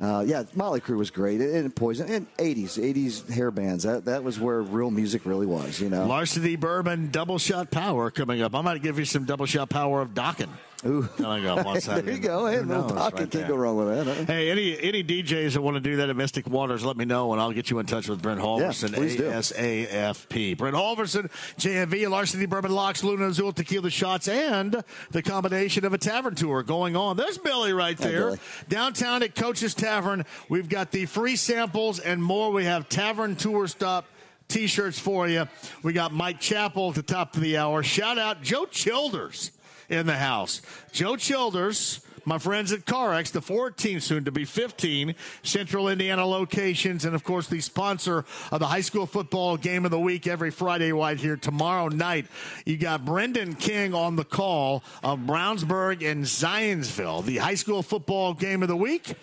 Uh, 0.00 0.22
yeah, 0.24 0.44
Motley 0.54 0.80
Crue 0.80 0.96
was 0.96 1.10
great, 1.10 1.40
and, 1.40 1.52
and 1.52 1.74
Poison, 1.74 2.08
and 2.08 2.26
'80s, 2.36 2.78
'80s 2.78 3.28
hair 3.28 3.50
bands. 3.50 3.82
That 3.82 4.04
that 4.04 4.22
was 4.22 4.38
where 4.38 4.62
real 4.62 4.92
music 4.92 5.22
really 5.26 5.44
was. 5.46 5.80
You 5.80 5.88
know, 5.90 6.06
Larceny 6.06 6.54
Bourbon 6.54 7.10
Double 7.10 7.38
Shot 7.38 7.72
Power 7.72 8.08
coming 8.12 8.40
up. 8.40 8.54
I 8.54 8.60
might 8.60 8.80
give 8.80 9.00
you 9.00 9.04
some 9.04 9.24
Double 9.24 9.44
Shot 9.46 9.70
Power 9.70 10.00
of 10.00 10.10
Dokken. 10.10 10.48
Ooh. 10.86 11.02
Coming 11.16 11.46
up 11.46 11.66
on 11.66 11.80
Saturday. 11.80 12.06
there 12.06 12.14
you 12.14 12.20
go. 12.20 12.46
Hey, 12.46 12.62
no 12.64 12.84
pocket 12.84 13.18
right 13.18 13.30
can't 13.30 13.48
go 13.48 13.56
wrong 13.56 13.76
with 13.76 13.88
that. 13.88 14.06
huh? 14.06 14.24
Hey, 14.26 14.48
any 14.50 14.80
any 14.80 15.02
DJs 15.02 15.54
that 15.54 15.60
want 15.60 15.74
to 15.74 15.80
do 15.80 15.96
that 15.96 16.08
at 16.08 16.14
Mystic 16.14 16.48
Waters, 16.48 16.84
let 16.84 16.96
me 16.96 17.04
know, 17.04 17.32
and 17.32 17.42
I'll 17.42 17.52
get 17.52 17.68
you 17.68 17.80
in 17.80 17.86
touch 17.86 18.08
with 18.08 18.22
Brent 18.22 18.40
Holverson, 18.40 18.94
do. 18.94 19.28
ASAFP. 19.28 20.56
Brent 20.56 20.76
Holverson, 20.76 21.30
JMV, 21.56 22.08
Larceny 22.08 22.46
Bourbon 22.46 22.70
Locks, 22.70 23.02
Luna 23.02 23.26
Azul 23.26 23.52
Tequila 23.52 23.90
Shots, 23.90 24.28
and 24.28 24.84
the 25.10 25.22
combination 25.22 25.84
of 25.84 25.92
a 25.92 25.98
tavern 25.98 26.36
tour 26.36 26.62
going 26.62 26.94
on. 26.94 27.16
There's 27.16 27.38
Billy 27.38 27.72
right 27.72 27.98
Hi, 27.98 28.08
there. 28.08 28.24
Billy. 28.26 28.38
Downtown 28.68 29.24
at 29.24 29.34
Coach's 29.34 29.74
Tavern, 29.74 30.24
we've 30.48 30.68
got 30.68 30.92
the 30.92 31.06
free 31.06 31.34
samples 31.34 31.98
and 31.98 32.22
more. 32.22 32.52
We 32.52 32.64
have 32.64 32.88
Tavern 32.88 33.34
Tour 33.34 33.66
Stop. 33.66 34.06
T-shirts 34.46 34.98
for 34.98 35.28
you. 35.28 35.46
We 35.82 35.92
got 35.92 36.10
Mike 36.10 36.40
Chappell 36.40 36.88
at 36.88 36.94
the 36.94 37.02
top 37.02 37.36
of 37.36 37.42
the 37.42 37.58
hour. 37.58 37.82
Shout 37.82 38.16
out 38.16 38.42
Joe 38.42 38.64
Childers 38.64 39.50
in 39.88 40.06
the 40.06 40.16
house. 40.16 40.62
Joe 40.92 41.16
Childers, 41.16 42.00
my 42.24 42.38
friends 42.38 42.72
at 42.72 42.84
CarX, 42.84 43.32
the 43.32 43.40
14, 43.40 44.00
soon 44.00 44.24
to 44.24 44.30
be 44.30 44.44
15 44.44 45.14
Central 45.42 45.88
Indiana 45.88 46.26
locations, 46.26 47.06
and 47.06 47.14
of 47.14 47.24
course 47.24 47.46
the 47.46 47.60
sponsor 47.60 48.24
of 48.52 48.60
the 48.60 48.66
high 48.66 48.82
school 48.82 49.06
football 49.06 49.56
game 49.56 49.86
of 49.86 49.90
the 49.90 49.98
week 49.98 50.26
every 50.26 50.50
Friday 50.50 50.92
right 50.92 51.18
here 51.18 51.36
tomorrow 51.36 51.88
night. 51.88 52.26
You 52.66 52.76
got 52.76 53.04
Brendan 53.04 53.54
King 53.54 53.94
on 53.94 54.16
the 54.16 54.24
call 54.24 54.84
of 55.02 55.20
Brownsburg 55.20 56.08
and 56.08 56.24
Zionsville, 56.24 57.24
the 57.24 57.38
high 57.38 57.54
school 57.54 57.82
football 57.82 58.34
game 58.34 58.62
of 58.62 58.68
the 58.68 58.76
week, 58.76 59.14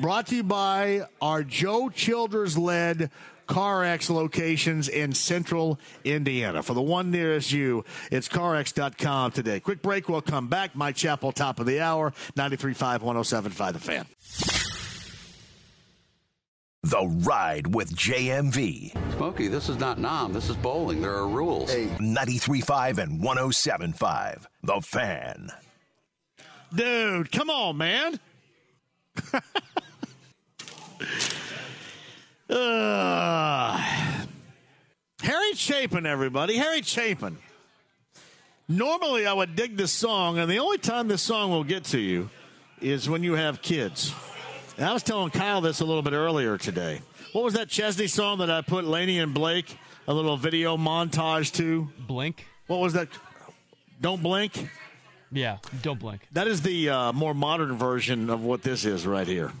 brought 0.00 0.28
to 0.28 0.36
you 0.36 0.44
by 0.44 1.02
our 1.20 1.42
Joe 1.42 1.88
Childers 1.88 2.56
led 2.56 3.10
CarX 3.46 4.10
locations 4.10 4.88
in 4.88 5.12
central 5.12 5.78
Indiana. 6.04 6.62
For 6.62 6.74
the 6.74 6.82
one 6.82 7.10
nearest 7.10 7.52
you, 7.52 7.84
it's 8.10 8.28
CarX.com 8.28 9.32
today. 9.32 9.60
Quick 9.60 9.82
break. 9.82 10.08
We'll 10.08 10.22
come 10.22 10.48
back. 10.48 10.74
Mike 10.74 10.96
Chappell, 10.96 11.32
top 11.32 11.60
of 11.60 11.66
the 11.66 11.80
hour, 11.80 12.12
93.5, 12.36 13.00
107.5 13.00 13.72
The 13.72 13.78
Fan. 13.78 14.06
The 16.84 17.06
Ride 17.24 17.72
with 17.72 17.94
JMV. 17.94 18.90
Smokey, 19.14 19.46
this 19.46 19.68
is 19.68 19.78
not 19.78 19.98
Nam. 19.98 20.32
This 20.32 20.50
is 20.50 20.56
bowling. 20.56 21.00
There 21.00 21.14
are 21.14 21.28
rules. 21.28 21.72
93.5 21.72 22.98
and 22.98 23.20
107.5 23.20 24.46
The 24.64 24.80
Fan. 24.80 25.48
Dude, 26.74 27.30
come 27.30 27.50
on, 27.50 27.76
man. 27.76 28.18
Uh, 32.52 33.78
Harry 35.22 35.54
Chapin, 35.54 36.04
everybody. 36.04 36.56
Harry 36.56 36.82
Chapin. 36.82 37.38
Normally, 38.68 39.26
I 39.26 39.32
would 39.32 39.56
dig 39.56 39.76
this 39.76 39.90
song, 39.90 40.38
and 40.38 40.50
the 40.50 40.58
only 40.58 40.76
time 40.76 41.08
this 41.08 41.22
song 41.22 41.50
will 41.50 41.64
get 41.64 41.84
to 41.84 41.98
you 41.98 42.28
is 42.80 43.08
when 43.08 43.22
you 43.22 43.34
have 43.34 43.62
kids. 43.62 44.14
And 44.76 44.86
I 44.86 44.92
was 44.92 45.02
telling 45.02 45.30
Kyle 45.30 45.62
this 45.62 45.80
a 45.80 45.84
little 45.84 46.02
bit 46.02 46.12
earlier 46.12 46.58
today. 46.58 47.00
What 47.32 47.44
was 47.44 47.54
that 47.54 47.68
Chesney 47.68 48.06
song 48.06 48.38
that 48.38 48.50
I 48.50 48.60
put 48.60 48.84
Laney 48.84 49.18
and 49.18 49.32
Blake 49.32 49.78
a 50.06 50.12
little 50.12 50.36
video 50.36 50.76
montage 50.76 51.52
to? 51.54 51.88
Blink. 52.06 52.46
What 52.66 52.80
was 52.80 52.92
that? 52.92 53.08
Don't 54.00 54.22
blink. 54.22 54.68
Yeah, 55.30 55.58
don't 55.80 55.98
blink. 55.98 56.20
That 56.32 56.46
is 56.48 56.60
the 56.60 56.90
uh, 56.90 57.12
more 57.12 57.32
modern 57.32 57.78
version 57.78 58.28
of 58.28 58.44
what 58.44 58.62
this 58.62 58.84
is 58.84 59.06
right 59.06 59.26
here. 59.26 59.52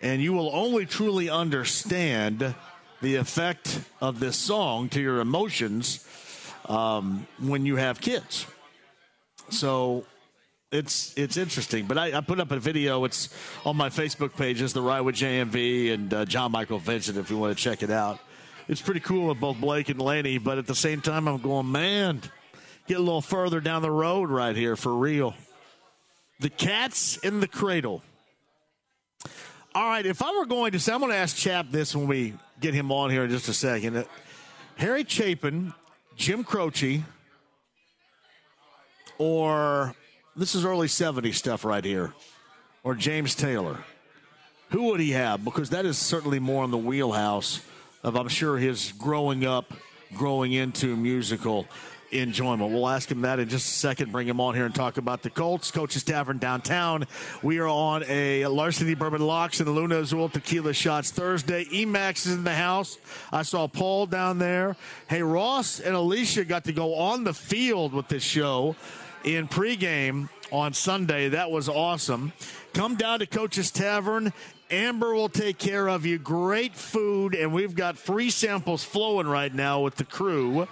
And 0.00 0.22
you 0.22 0.32
will 0.32 0.54
only 0.54 0.86
truly 0.86 1.28
understand 1.28 2.54
the 3.00 3.16
effect 3.16 3.80
of 4.00 4.20
this 4.20 4.36
song 4.36 4.88
to 4.90 5.00
your 5.00 5.20
emotions 5.20 6.06
um, 6.66 7.26
when 7.40 7.66
you 7.66 7.76
have 7.76 8.00
kids. 8.00 8.46
So 9.50 10.04
it's 10.70 11.16
it's 11.16 11.36
interesting. 11.36 11.86
But 11.86 11.98
I, 11.98 12.18
I, 12.18 12.20
put 12.20 12.40
up 12.40 12.50
a 12.50 12.58
video. 12.58 13.04
It's 13.04 13.28
on 13.64 13.76
my 13.76 13.88
Facebook 13.88 14.36
page. 14.36 14.60
It's 14.60 14.72
the 14.72 14.82
Ride 14.82 15.00
with 15.00 15.16
JMV 15.16 15.92
and 15.92 16.12
uh, 16.12 16.24
John 16.24 16.52
Michael 16.52 16.78
Vincent. 16.78 17.16
If 17.16 17.30
you 17.30 17.38
want 17.38 17.56
to 17.56 17.62
check 17.62 17.82
it 17.82 17.90
out, 17.90 18.20
it's 18.68 18.82
pretty 18.82 19.00
cool 19.00 19.28
with 19.28 19.40
both 19.40 19.58
Blake 19.58 19.88
and 19.88 20.00
Laney. 20.00 20.38
But 20.38 20.58
at 20.58 20.66
the 20.66 20.74
same 20.74 21.00
time, 21.00 21.26
I'm 21.26 21.38
going, 21.38 21.72
man, 21.72 22.20
get 22.86 22.98
a 22.98 23.02
little 23.02 23.22
further 23.22 23.60
down 23.60 23.82
the 23.82 23.90
road 23.90 24.28
right 24.28 24.54
here 24.54 24.76
for 24.76 24.94
real. 24.94 25.34
The 26.40 26.50
Cats 26.50 27.16
in 27.18 27.40
the 27.40 27.48
Cradle. 27.48 28.02
All 29.78 29.86
right, 29.86 30.04
if 30.04 30.24
I 30.24 30.36
were 30.36 30.44
going 30.44 30.72
to 30.72 30.80
say, 30.80 30.92
I'm 30.92 30.98
going 30.98 31.12
to 31.12 31.16
ask 31.16 31.36
Chap 31.36 31.66
this 31.70 31.94
when 31.94 32.08
we 32.08 32.34
get 32.58 32.74
him 32.74 32.90
on 32.90 33.10
here 33.10 33.22
in 33.22 33.30
just 33.30 33.48
a 33.48 33.52
second. 33.52 33.98
Uh, 33.98 34.04
Harry 34.74 35.04
Chapin, 35.06 35.72
Jim 36.16 36.42
Croce, 36.42 37.04
or 39.18 39.94
this 40.34 40.56
is 40.56 40.64
early 40.64 40.88
70s 40.88 41.34
stuff 41.34 41.64
right 41.64 41.84
here, 41.84 42.12
or 42.82 42.96
James 42.96 43.36
Taylor. 43.36 43.78
Who 44.70 44.86
would 44.86 44.98
he 44.98 45.12
have? 45.12 45.44
Because 45.44 45.70
that 45.70 45.86
is 45.86 45.96
certainly 45.96 46.40
more 46.40 46.64
in 46.64 46.72
the 46.72 46.76
wheelhouse 46.76 47.60
of, 48.02 48.16
I'm 48.16 48.26
sure, 48.26 48.58
his 48.58 48.90
growing 48.98 49.46
up, 49.46 49.72
growing 50.16 50.54
into 50.54 50.96
musical 50.96 51.68
enjoyment. 52.10 52.72
We'll 52.72 52.88
ask 52.88 53.10
him 53.10 53.22
that 53.22 53.38
in 53.38 53.48
just 53.48 53.68
a 53.68 53.74
second. 53.74 54.12
Bring 54.12 54.26
him 54.26 54.40
on 54.40 54.54
here 54.54 54.64
and 54.64 54.74
talk 54.74 54.96
about 54.96 55.22
the 55.22 55.30
Colts. 55.30 55.70
Coach's 55.70 56.02
Tavern 56.02 56.38
downtown. 56.38 57.06
We 57.42 57.58
are 57.58 57.68
on 57.68 58.04
a 58.08 58.46
Larceny 58.46 58.94
Bourbon 58.94 59.20
Locks 59.20 59.60
and 59.60 59.68
Luna 59.74 60.00
Azul 60.00 60.28
Tequila 60.28 60.72
Shots 60.72 61.10
Thursday. 61.10 61.64
Emax 61.66 62.26
is 62.26 62.34
in 62.34 62.44
the 62.44 62.54
house. 62.54 62.98
I 63.32 63.42
saw 63.42 63.68
Paul 63.68 64.06
down 64.06 64.38
there. 64.38 64.76
Hey, 65.08 65.22
Ross 65.22 65.80
and 65.80 65.94
Alicia 65.94 66.44
got 66.44 66.64
to 66.64 66.72
go 66.72 66.94
on 66.94 67.24
the 67.24 67.34
field 67.34 67.92
with 67.92 68.08
this 68.08 68.22
show 68.22 68.76
in 69.24 69.48
pregame 69.48 70.28
on 70.50 70.72
Sunday. 70.72 71.28
That 71.28 71.50
was 71.50 71.68
awesome. 71.68 72.32
Come 72.72 72.96
down 72.96 73.18
to 73.18 73.26
Coach's 73.26 73.70
Tavern. 73.70 74.32
Amber 74.70 75.14
will 75.14 75.30
take 75.30 75.58
care 75.58 75.88
of 75.88 76.04
you. 76.04 76.18
Great 76.18 76.74
food, 76.74 77.34
and 77.34 77.52
we've 77.52 77.74
got 77.74 77.96
free 77.96 78.28
samples 78.28 78.84
flowing 78.84 79.26
right 79.26 79.52
now 79.52 79.80
with 79.80 79.96
the 79.96 80.04
crew 80.04 80.68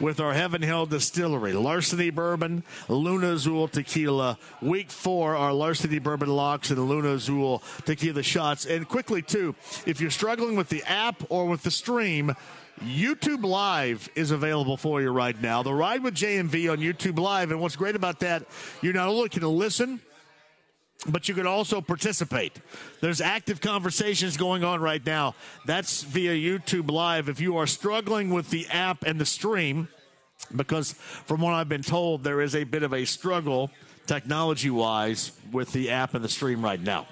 with 0.00 0.20
our 0.20 0.34
Heaven 0.34 0.62
Hill 0.62 0.86
Distillery. 0.86 1.52
Larceny 1.52 2.10
Bourbon, 2.10 2.62
Luna 2.88 3.32
Azul 3.32 3.68
Tequila. 3.68 4.38
Week 4.60 4.90
four, 4.90 5.36
our 5.36 5.52
Larceny 5.52 5.98
Bourbon 5.98 6.28
Locks 6.28 6.70
and 6.70 6.88
Luna 6.88 7.14
Azul 7.14 7.62
Tequila 7.84 8.22
shots. 8.22 8.66
And 8.66 8.88
quickly, 8.88 9.22
too, 9.22 9.54
if 9.86 10.00
you're 10.00 10.10
struggling 10.10 10.56
with 10.56 10.68
the 10.68 10.82
app 10.84 11.22
or 11.28 11.46
with 11.46 11.62
the 11.62 11.70
stream, 11.70 12.34
YouTube 12.80 13.44
Live 13.44 14.08
is 14.14 14.30
available 14.30 14.76
for 14.76 15.02
you 15.02 15.10
right 15.10 15.40
now. 15.40 15.62
The 15.62 15.74
Ride 15.74 16.02
with 16.02 16.14
JMV 16.14 16.70
on 16.70 16.78
YouTube 16.78 17.18
Live. 17.18 17.50
And 17.50 17.60
what's 17.60 17.76
great 17.76 17.96
about 17.96 18.20
that, 18.20 18.44
you're 18.82 18.92
not 18.92 19.08
only 19.08 19.28
going 19.28 19.40
to 19.40 19.48
listen, 19.48 20.00
but 21.06 21.28
you 21.28 21.34
can 21.34 21.46
also 21.46 21.80
participate. 21.80 22.52
There's 23.00 23.20
active 23.20 23.60
conversations 23.60 24.36
going 24.36 24.64
on 24.64 24.80
right 24.80 25.04
now. 25.04 25.34
That's 25.64 26.02
via 26.02 26.32
YouTube 26.32 26.90
Live. 26.90 27.28
If 27.28 27.40
you 27.40 27.56
are 27.56 27.66
struggling 27.66 28.30
with 28.30 28.50
the 28.50 28.66
app 28.68 29.04
and 29.04 29.20
the 29.20 29.26
stream, 29.26 29.88
because 30.54 30.92
from 30.92 31.40
what 31.40 31.54
I've 31.54 31.68
been 31.68 31.82
told, 31.82 32.24
there 32.24 32.40
is 32.40 32.54
a 32.54 32.64
bit 32.64 32.82
of 32.82 32.92
a 32.92 33.04
struggle 33.04 33.70
technology 34.06 34.70
wise 34.70 35.32
with 35.52 35.72
the 35.72 35.90
app 35.90 36.14
and 36.14 36.24
the 36.24 36.28
stream 36.28 36.64
right 36.64 36.80
now. 36.80 37.06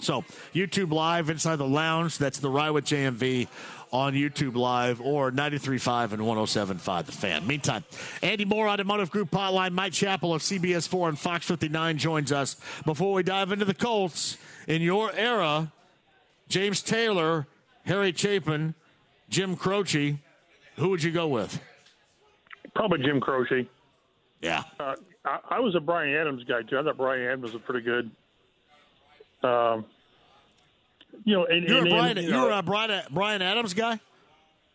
So, 0.00 0.24
YouTube 0.54 0.90
Live 0.90 1.28
inside 1.28 1.56
the 1.56 1.66
lounge, 1.66 2.18
that's 2.18 2.38
the 2.38 2.48
Ride 2.48 2.70
with 2.70 2.86
JMV 2.86 3.46
on 3.92 4.14
YouTube 4.14 4.56
Live 4.56 5.00
or 5.00 5.30
93.5 5.30 6.12
and 6.12 6.22
107.5 6.22 7.06
The 7.06 7.12
Fan. 7.12 7.46
Meantime, 7.46 7.84
Andy 8.22 8.46
Mohr, 8.46 8.68
Automotive 8.68 9.10
Group 9.10 9.30
Hotline, 9.30 9.72
Mike 9.72 9.92
Chappell 9.92 10.32
of 10.32 10.42
CBS 10.42 10.88
4 10.88 11.10
and 11.10 11.18
Fox 11.18 11.46
59 11.46 11.98
joins 11.98 12.32
us. 12.32 12.56
Before 12.84 13.12
we 13.12 13.22
dive 13.22 13.52
into 13.52 13.64
the 13.64 13.74
Colts, 13.74 14.38
in 14.66 14.80
your 14.80 15.12
era, 15.14 15.72
James 16.48 16.82
Taylor, 16.82 17.46
Harry 17.84 18.12
Chapin, 18.12 18.74
Jim 19.28 19.56
Croce, 19.56 20.18
who 20.76 20.88
would 20.88 21.02
you 21.02 21.10
go 21.10 21.28
with? 21.28 21.60
Probably 22.74 23.04
Jim 23.04 23.20
Croce. 23.20 23.68
Yeah. 24.40 24.62
Uh, 24.80 24.94
I, 25.24 25.38
I, 25.50 25.60
was 25.60 25.74
a 25.74 25.80
Bryan 25.80 26.14
Adams 26.14 26.44
guy, 26.44 26.62
too. 26.62 26.78
I 26.78 26.82
thought 26.82 26.96
Bryan 26.96 27.26
Adams 27.26 27.42
was 27.52 27.54
a 27.54 27.58
pretty 27.58 27.82
good. 27.82 28.10
Um, 29.42 29.84
you 31.24 31.34
know, 31.34 31.44
and, 31.44 31.68
you're 31.68 31.78
and, 31.78 31.86
a 31.86 31.90
Bryan, 31.90 32.18
and, 32.18 32.28
you 32.28 32.36
are 32.36 32.50
a 32.50 32.62
Bryan, 32.62 33.02
Bryan 33.10 33.42
Adams 33.42 33.74
guy. 33.74 34.00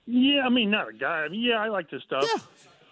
Yeah, 0.05 0.41
I 0.45 0.49
mean, 0.49 0.72
not 0.72 0.89
a 0.89 0.93
guy. 0.93 1.23
I 1.23 1.27
mean, 1.27 1.41
yeah, 1.41 1.55
I 1.55 1.68
like 1.68 1.89
this 1.89 2.01
stuff. 2.03 2.23
Yeah. 2.23 2.41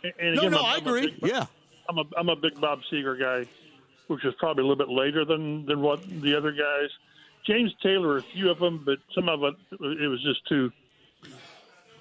And, 0.04 0.14
and 0.20 0.36
no, 0.36 0.42
again, 0.42 0.52
no, 0.52 0.60
I'm, 0.60 0.66
I 0.66 0.74
I'm 0.74 0.88
agree. 0.88 1.12
Big, 1.22 1.32
yeah, 1.32 1.46
I'm 1.90 1.98
a 1.98 2.04
I'm 2.18 2.30
a 2.30 2.36
big 2.36 2.60
Bob 2.60 2.82
Seger 2.92 3.20
guy, 3.20 3.50
which 4.08 4.26
is 4.26 4.34
probably 4.38 4.64
a 4.64 4.68
little 4.68 4.86
bit 4.86 4.94
later 4.94 5.26
than 5.26 5.66
than 5.66 5.82
what 5.82 6.04
the 6.22 6.36
other 6.36 6.52
guys. 6.52 6.90
James 7.46 7.72
Taylor, 7.82 8.18
a 8.18 8.22
few 8.22 8.50
of 8.50 8.60
them, 8.60 8.82
but 8.86 8.98
some 9.14 9.30
of 9.30 9.44
it 9.44 9.54
it 9.80 10.08
was 10.08 10.22
just 10.24 10.46
too 10.48 10.72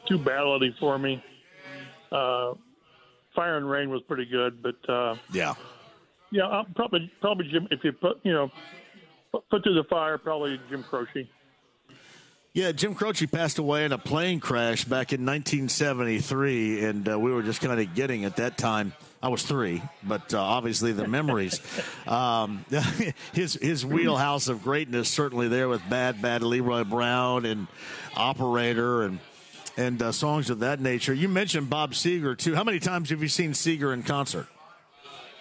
too 0.07 0.19
ballady 0.19 0.77
for 0.79 0.99
me. 0.99 1.23
Uh, 2.11 2.55
Fire 3.35 3.57
and 3.57 3.69
Rain 3.69 3.91
was 3.91 4.03
pretty 4.03 4.25
good, 4.25 4.63
but 4.63 4.89
uh, 4.89 5.17
yeah, 5.33 5.55
yeah, 6.31 6.47
I'll 6.47 6.67
probably 6.75 7.11
probably 7.21 7.49
Jim. 7.51 7.69
If 7.71 7.85
you 7.85 7.93
put 7.93 8.21
you 8.25 8.33
know 8.33 8.51
put 9.51 9.65
to 9.65 9.73
the 9.73 9.85
fire, 9.85 10.19
probably 10.19 10.61
Jim 10.69 10.83
Croce. 10.83 11.29
Yeah, 12.55 12.71
Jim 12.71 12.95
Croce 12.95 13.27
passed 13.27 13.59
away 13.59 13.85
in 13.85 13.91
a 13.91 13.99
plane 13.99 14.39
crash 14.39 14.85
back 14.85 15.13
in 15.13 15.27
1973, 15.27 16.85
and 16.85 17.09
uh, 17.09 17.19
we 17.19 17.33
were 17.33 17.43
just 17.43 17.61
kind 17.61 17.81
of 17.81 17.95
getting 17.97 18.25
at 18.25 18.37
that 18.37 18.57
time. 18.57 18.93
I 19.21 19.29
was 19.29 19.43
three, 19.43 19.83
but 20.05 20.33
uh, 20.33 20.41
obviously 20.41 20.93
the 20.93 21.09
memories. 21.09 21.61
um, 22.07 22.65
his 23.33 23.55
his 23.55 23.85
wheelhouse 23.85 24.47
of 24.47 24.63
greatness 24.63 25.09
certainly 25.09 25.49
there 25.49 25.69
with 25.69 25.83
Bad 25.91 26.23
Bad 26.23 26.43
Leroy 26.43 26.85
Brown 26.85 27.45
and 27.45 27.67
Operator 28.15 29.03
and 29.03 29.19
and 29.77 30.01
uh, 30.01 30.13
songs 30.13 30.49
of 30.49 30.61
that 30.61 30.81
nature. 30.81 31.13
You 31.13 31.29
mentioned 31.29 31.69
Bob 31.69 31.93
Seger 31.93 32.39
too. 32.39 32.55
How 32.55 32.63
many 32.63 32.79
times 32.79 33.11
have 33.11 33.21
you 33.21 33.29
seen 33.29 33.51
Seger 33.51 33.93
in 33.93 34.05
concert? 34.05 34.47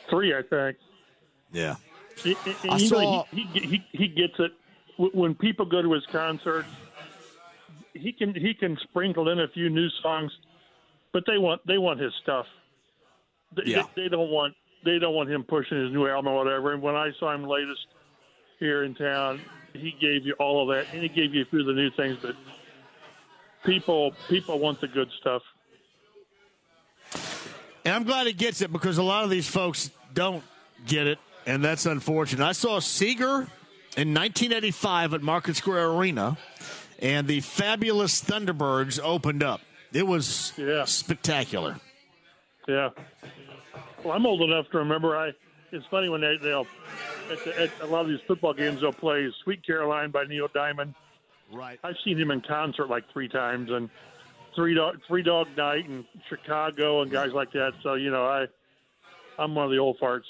Three, 0.10 0.34
I 0.34 0.42
think. 0.42 0.78
Yeah. 1.52 1.76
And, 2.26 2.36
and 2.46 2.72
I 2.72 2.78
saw 2.78 3.26
he, 3.32 3.44
he, 3.54 3.60
he 3.60 3.86
he 3.92 4.08
gets 4.08 4.36
it 4.40 4.52
when 4.98 5.36
people 5.36 5.66
go 5.66 5.82
to 5.82 5.94
his 5.94 6.06
concerts 6.08 6.68
he 7.94 8.12
can 8.12 8.34
he 8.34 8.54
can 8.54 8.78
sprinkle 8.84 9.30
in 9.30 9.40
a 9.40 9.48
few 9.48 9.70
new 9.70 9.90
songs, 10.02 10.32
but 11.12 11.24
they 11.28 11.38
want 11.38 11.66
they 11.68 11.78
want 11.78 12.00
his 12.00 12.14
stuff. 12.22 12.46
They, 13.56 13.64
yeah. 13.72 13.84
they, 13.96 14.04
they 14.04 14.10
don't 14.10 14.30
want 14.30 14.56
they 14.84 15.00
don't 15.00 15.14
want 15.14 15.30
him 15.30 15.44
pushing 15.44 15.80
his 15.80 15.92
new 15.92 16.08
album 16.08 16.34
or 16.34 16.44
whatever. 16.44 16.74
And 16.74 16.82
when 16.82 16.96
I 16.96 17.12
saw 17.20 17.34
him 17.34 17.46
latest 17.46 17.88
here 18.64 18.84
in 18.84 18.96
town. 18.96 19.42
He 19.74 19.96
gave 20.00 20.26
you 20.26 20.34
all 20.40 20.62
of 20.62 20.76
that, 20.76 20.94
and 20.94 21.02
he 21.02 21.10
gave 21.10 21.34
you 21.34 21.42
a 21.42 21.46
few 21.46 21.60
of 21.60 21.66
the 21.66 21.74
new 21.74 21.90
things. 21.92 22.18
But 22.22 22.36
people, 23.66 24.14
people 24.30 24.60
want 24.60 24.80
the 24.80 24.88
good 24.88 25.10
stuff. 25.20 25.42
And 27.86 27.94
I'm 27.94 28.04
glad 28.04 28.28
he 28.28 28.34
gets 28.34 28.62
it 28.62 28.72
because 28.72 28.98
a 28.98 29.04
lot 29.04 29.26
of 29.26 29.30
these 29.30 29.48
folks 29.48 29.92
don't 30.14 30.44
get 30.88 31.08
it, 31.08 31.20
and 31.46 31.64
that's 31.64 31.86
unfortunate. 31.86 32.46
I 32.46 32.52
saw 32.52 32.80
Seger 32.80 33.48
in 33.96 34.14
1985 34.14 35.14
at 35.14 35.22
Market 35.22 35.56
Square 35.56 35.92
Arena, 35.92 36.38
and 37.00 37.28
the 37.28 37.42
fabulous 37.42 38.24
Thunderbirds 38.24 39.00
opened 39.04 39.44
up. 39.44 39.62
It 39.92 40.08
was 40.08 40.54
yeah. 40.58 40.86
spectacular. 40.86 41.80
Yeah. 42.68 42.90
Well, 44.04 44.14
I'm 44.14 44.26
old 44.26 44.42
enough 44.42 44.70
to 44.72 44.80
remember. 44.80 45.16
I. 45.16 45.32
It's 45.72 45.86
funny 45.90 46.08
when 46.08 46.22
they 46.22 46.38
they'll 46.38 46.68
at, 47.32 47.44
the, 47.44 47.62
at 47.62 47.72
a 47.82 47.88
lot 47.88 48.02
of 48.02 48.08
these 48.08 48.20
football 48.28 48.54
games 48.54 48.82
they'll 48.82 48.94
play 48.94 49.32
"Sweet 49.44 49.66
Caroline" 49.66 50.12
by 50.12 50.26
Neil 50.26 50.48
Diamond. 50.54 50.94
Right. 51.52 51.80
I've 51.84 51.96
seen 52.04 52.20
him 52.20 52.32
in 52.32 52.42
concert 52.42 52.90
like 52.90 53.04
three 53.12 53.28
times, 53.28 53.72
and 53.72 53.90
three 54.56 54.76
dog 54.76 55.00
three 55.08 55.24
dog 55.24 55.48
night 55.58 55.86
in 55.86 56.06
Chicago 56.30 57.02
and 57.02 57.12
guys 57.12 57.34
like 57.34 57.52
that. 57.54 57.74
So 57.82 57.96
you 57.96 58.12
know, 58.12 58.26
I 58.26 58.46
I'm 59.38 59.56
one 59.56 59.66
of 59.66 59.72
the 59.72 59.78
old 59.78 60.00
farts. 60.00 60.24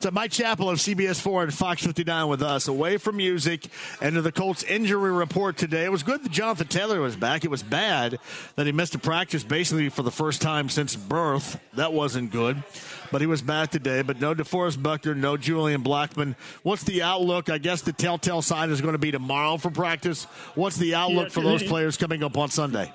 So 0.00 0.12
Mike 0.12 0.30
Chappell 0.30 0.70
of 0.70 0.78
CBS 0.78 1.20
4 1.20 1.42
and 1.42 1.52
Fox 1.54 1.84
59 1.84 2.28
with 2.28 2.40
us, 2.40 2.68
away 2.68 2.98
from 2.98 3.16
music 3.16 3.66
and 4.00 4.14
to 4.14 4.22
the 4.22 4.30
Colts 4.30 4.62
injury 4.62 5.10
report 5.10 5.56
today. 5.56 5.84
It 5.84 5.90
was 5.90 6.04
good 6.04 6.22
that 6.22 6.30
Jonathan 6.30 6.68
Taylor 6.68 7.00
was 7.00 7.16
back. 7.16 7.44
It 7.44 7.50
was 7.50 7.64
bad 7.64 8.20
that 8.54 8.66
he 8.66 8.70
missed 8.70 8.94
a 8.94 9.00
practice 9.00 9.42
basically 9.42 9.88
for 9.88 10.04
the 10.04 10.12
first 10.12 10.40
time 10.40 10.68
since 10.68 10.94
birth. 10.94 11.60
That 11.74 11.92
wasn't 11.92 12.30
good. 12.30 12.62
But 13.10 13.22
he 13.22 13.26
was 13.26 13.42
back 13.42 13.72
today. 13.72 14.02
But 14.02 14.20
no 14.20 14.36
DeForest 14.36 14.80
Buckner, 14.80 15.16
no 15.16 15.36
Julian 15.36 15.82
Blackmon. 15.82 16.36
What's 16.62 16.84
the 16.84 17.02
outlook? 17.02 17.50
I 17.50 17.58
guess 17.58 17.82
the 17.82 17.92
telltale 17.92 18.40
sign 18.40 18.70
is 18.70 18.80
going 18.80 18.92
to 18.92 18.98
be 18.98 19.10
tomorrow 19.10 19.56
for 19.56 19.70
practice. 19.70 20.24
What's 20.54 20.76
the 20.76 20.94
outlook 20.94 21.30
Yeah, 21.30 21.34
for 21.34 21.40
those 21.40 21.64
players 21.64 21.96
coming 21.96 22.22
up 22.22 22.38
on 22.38 22.50
Sunday? 22.50 22.92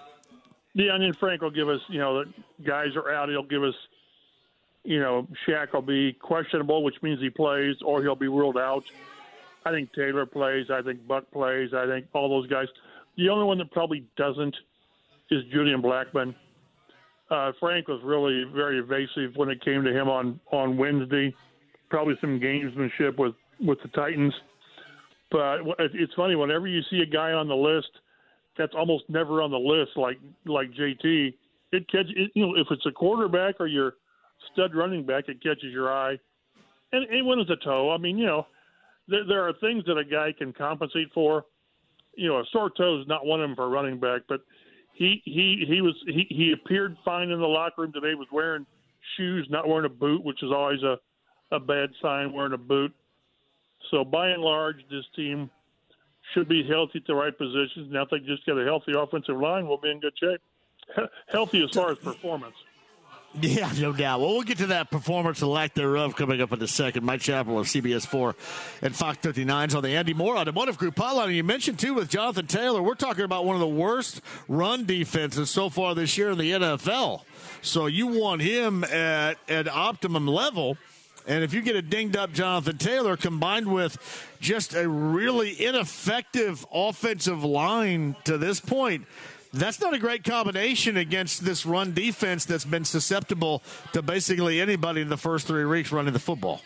And 0.75 1.03
then 1.03 1.13
Frank 1.19 1.41
will 1.41 1.51
give 1.51 1.67
us, 1.67 1.81
you 1.89 1.99
know, 1.99 2.23
the 2.23 2.31
guys 2.65 2.95
are 2.95 3.13
out. 3.13 3.27
He'll 3.27 3.43
give 3.43 3.61
us, 3.61 3.75
you 4.83 4.99
know, 4.99 5.27
Shaq 5.47 5.73
will 5.73 5.81
be 5.81 6.13
questionable, 6.13 6.83
which 6.83 6.95
means 7.01 7.19
he 7.19 7.29
plays, 7.29 7.75
or 7.85 8.01
he'll 8.01 8.15
be 8.15 8.27
ruled 8.27 8.57
out. 8.57 8.83
I 9.65 9.71
think 9.71 9.93
Taylor 9.93 10.25
plays. 10.25 10.67
I 10.69 10.81
think 10.81 11.07
Buck 11.07 11.29
plays. 11.31 11.73
I 11.73 11.85
think 11.87 12.07
all 12.13 12.29
those 12.29 12.49
guys. 12.49 12.67
The 13.17 13.29
only 13.29 13.45
one 13.45 13.57
that 13.59 13.71
probably 13.71 14.05
doesn't 14.17 14.55
is 15.31 15.43
Julian 15.51 15.81
Blackmon. 15.81 16.35
Uh, 17.29 17.51
Frank 17.59 17.87
was 17.87 18.01
really 18.03 18.43
very 18.53 18.79
evasive 18.79 19.35
when 19.35 19.49
it 19.49 19.63
came 19.63 19.83
to 19.83 19.91
him 19.91 20.09
on 20.09 20.39
on 20.51 20.77
Wednesday. 20.77 21.33
Probably 21.89 22.15
some 22.19 22.39
gamesmanship 22.39 23.17
with 23.17 23.35
with 23.59 23.81
the 23.81 23.87
Titans. 23.89 24.33
But 25.31 25.61
it's 25.79 26.13
funny 26.13 26.35
whenever 26.35 26.67
you 26.67 26.81
see 26.91 26.99
a 26.99 27.05
guy 27.05 27.31
on 27.31 27.47
the 27.47 27.55
list 27.55 27.89
that's 28.57 28.73
almost 28.75 29.05
never 29.09 29.41
on 29.41 29.49
the 29.49 29.57
list, 29.57 29.91
like 29.95 30.19
like 30.45 30.71
JT. 30.71 31.33
It 31.71 31.89
catch 31.89 32.05
it, 32.15 32.31
you 32.35 32.45
know 32.45 32.55
if 32.55 32.67
it's 32.69 32.85
a 32.85 32.91
quarterback 32.91 33.55
or 33.59 33.67
your 33.67 33.95
stud 34.51 34.75
running 34.75 35.05
back, 35.05 35.29
it 35.29 35.41
catches 35.41 35.71
your 35.71 35.91
eye. 35.91 36.17
And, 36.91 37.05
and 37.09 37.25
when 37.25 37.39
it's 37.39 37.49
a 37.49 37.55
toe, 37.55 37.91
I 37.91 37.97
mean, 37.97 38.17
you 38.17 38.25
know, 38.25 38.45
there, 39.07 39.25
there 39.27 39.47
are 39.47 39.53
things 39.53 39.83
that 39.85 39.97
a 39.97 40.05
guy 40.05 40.33
can 40.37 40.53
compensate 40.53 41.11
for. 41.13 41.45
You 42.15 42.29
know, 42.29 42.39
a 42.39 42.43
sore 42.51 42.69
toe 42.69 43.01
is 43.01 43.07
not 43.07 43.25
one 43.25 43.41
of 43.41 43.49
them 43.49 43.55
for 43.55 43.65
a 43.65 43.69
running 43.69 43.99
back, 43.99 44.21
but 44.29 44.41
he 44.93 45.21
he 45.25 45.65
he 45.67 45.81
was 45.81 45.95
he, 46.05 46.27
he 46.29 46.51
appeared 46.53 46.95
fine 47.03 47.29
in 47.29 47.39
the 47.39 47.47
locker 47.47 47.81
room 47.81 47.91
today. 47.91 48.13
Was 48.13 48.27
wearing 48.31 48.65
shoes, 49.17 49.47
not 49.49 49.67
wearing 49.67 49.85
a 49.85 49.89
boot, 49.89 50.23
which 50.23 50.43
is 50.43 50.51
always 50.51 50.83
a 50.83 50.99
a 51.51 51.59
bad 51.59 51.89
sign. 52.01 52.31
Wearing 52.31 52.53
a 52.53 52.57
boot. 52.57 52.93
So 53.89 54.03
by 54.03 54.29
and 54.29 54.43
large, 54.43 54.77
this 54.91 55.05
team 55.15 55.49
should 56.33 56.47
be 56.47 56.63
healthy 56.63 56.99
at 56.99 57.07
the 57.07 57.15
right 57.15 57.35
positions. 57.37 57.91
Now, 57.91 58.03
if 58.03 58.09
they 58.09 58.19
just 58.19 58.45
get 58.45 58.57
a 58.57 58.63
healthy 58.63 58.93
offensive 58.95 59.37
line, 59.37 59.67
we'll 59.67 59.77
be 59.77 59.89
in 59.89 59.99
good 59.99 60.13
shape. 60.17 60.41
He- 60.95 61.01
Healthy 61.31 61.63
as 61.63 61.71
far 61.71 61.91
as 61.91 61.97
performance. 61.97 62.55
Yeah, 63.41 63.71
no 63.79 63.93
doubt. 63.93 64.19
Well, 64.19 64.33
we'll 64.33 64.43
get 64.43 64.59
to 64.59 64.67
that 64.67 64.91
performance 64.91 65.41
and 65.41 65.49
lack 65.49 65.73
thereof 65.73 66.15
coming 66.15 66.39
up 66.39 66.51
in 66.51 66.61
a 66.61 66.67
second. 66.67 67.03
Mike 67.03 67.21
Chappell 67.21 67.57
of 67.57 67.65
CBS 67.65 68.05
4 68.05 68.35
and 68.83 68.95
Fox 68.95 69.17
59's 69.19 69.73
on 69.73 69.81
the 69.81 69.89
Andy 69.89 70.13
Mohr 70.13 70.37
Automotive 70.37 70.77
Group 70.77 70.95
hotline. 70.95 71.33
You 71.33 71.43
mentioned, 71.43 71.79
too, 71.79 71.95
with 71.95 72.09
Jonathan 72.09 72.45
Taylor, 72.45 72.81
we're 72.81 72.93
talking 72.93 73.23
about 73.23 73.45
one 73.45 73.55
of 73.55 73.59
the 73.59 73.67
worst 73.67 74.21
run 74.47 74.85
defenses 74.85 75.49
so 75.49 75.69
far 75.69 75.95
this 75.95 76.15
year 76.15 76.29
in 76.29 76.37
the 76.37 76.51
NFL. 76.51 77.23
So 77.63 77.87
you 77.87 78.07
want 78.07 78.41
him 78.41 78.83
at 78.83 79.37
an 79.47 79.67
optimum 79.67 80.27
level. 80.27 80.77
And 81.25 81.43
if 81.43 81.53
you 81.53 81.61
get 81.61 81.75
a 81.75 81.81
dinged 81.81 82.17
up 82.17 82.33
Jonathan 82.33 82.77
Taylor 82.77 83.15
combined 83.15 83.71
with 83.71 83.97
just 84.41 84.75
a 84.75 84.87
really 84.87 85.65
ineffective 85.65 86.65
offensive 86.71 87.43
line 87.43 88.15
to 88.25 88.37
this 88.37 88.59
point, 88.59 89.05
that's 89.53 89.79
not 89.79 89.93
a 89.93 89.99
great 89.99 90.23
combination 90.23 90.97
against 90.97 91.45
this 91.45 91.65
run 91.65 91.93
defense 91.93 92.45
that's 92.45 92.65
been 92.65 92.85
susceptible 92.85 93.61
to 93.93 94.01
basically 94.01 94.59
anybody 94.59 95.01
in 95.01 95.09
the 95.09 95.17
first 95.17 95.47
three 95.47 95.65
weeks 95.65 95.91
running 95.91 96.13
the 96.13 96.19
football. 96.19 96.61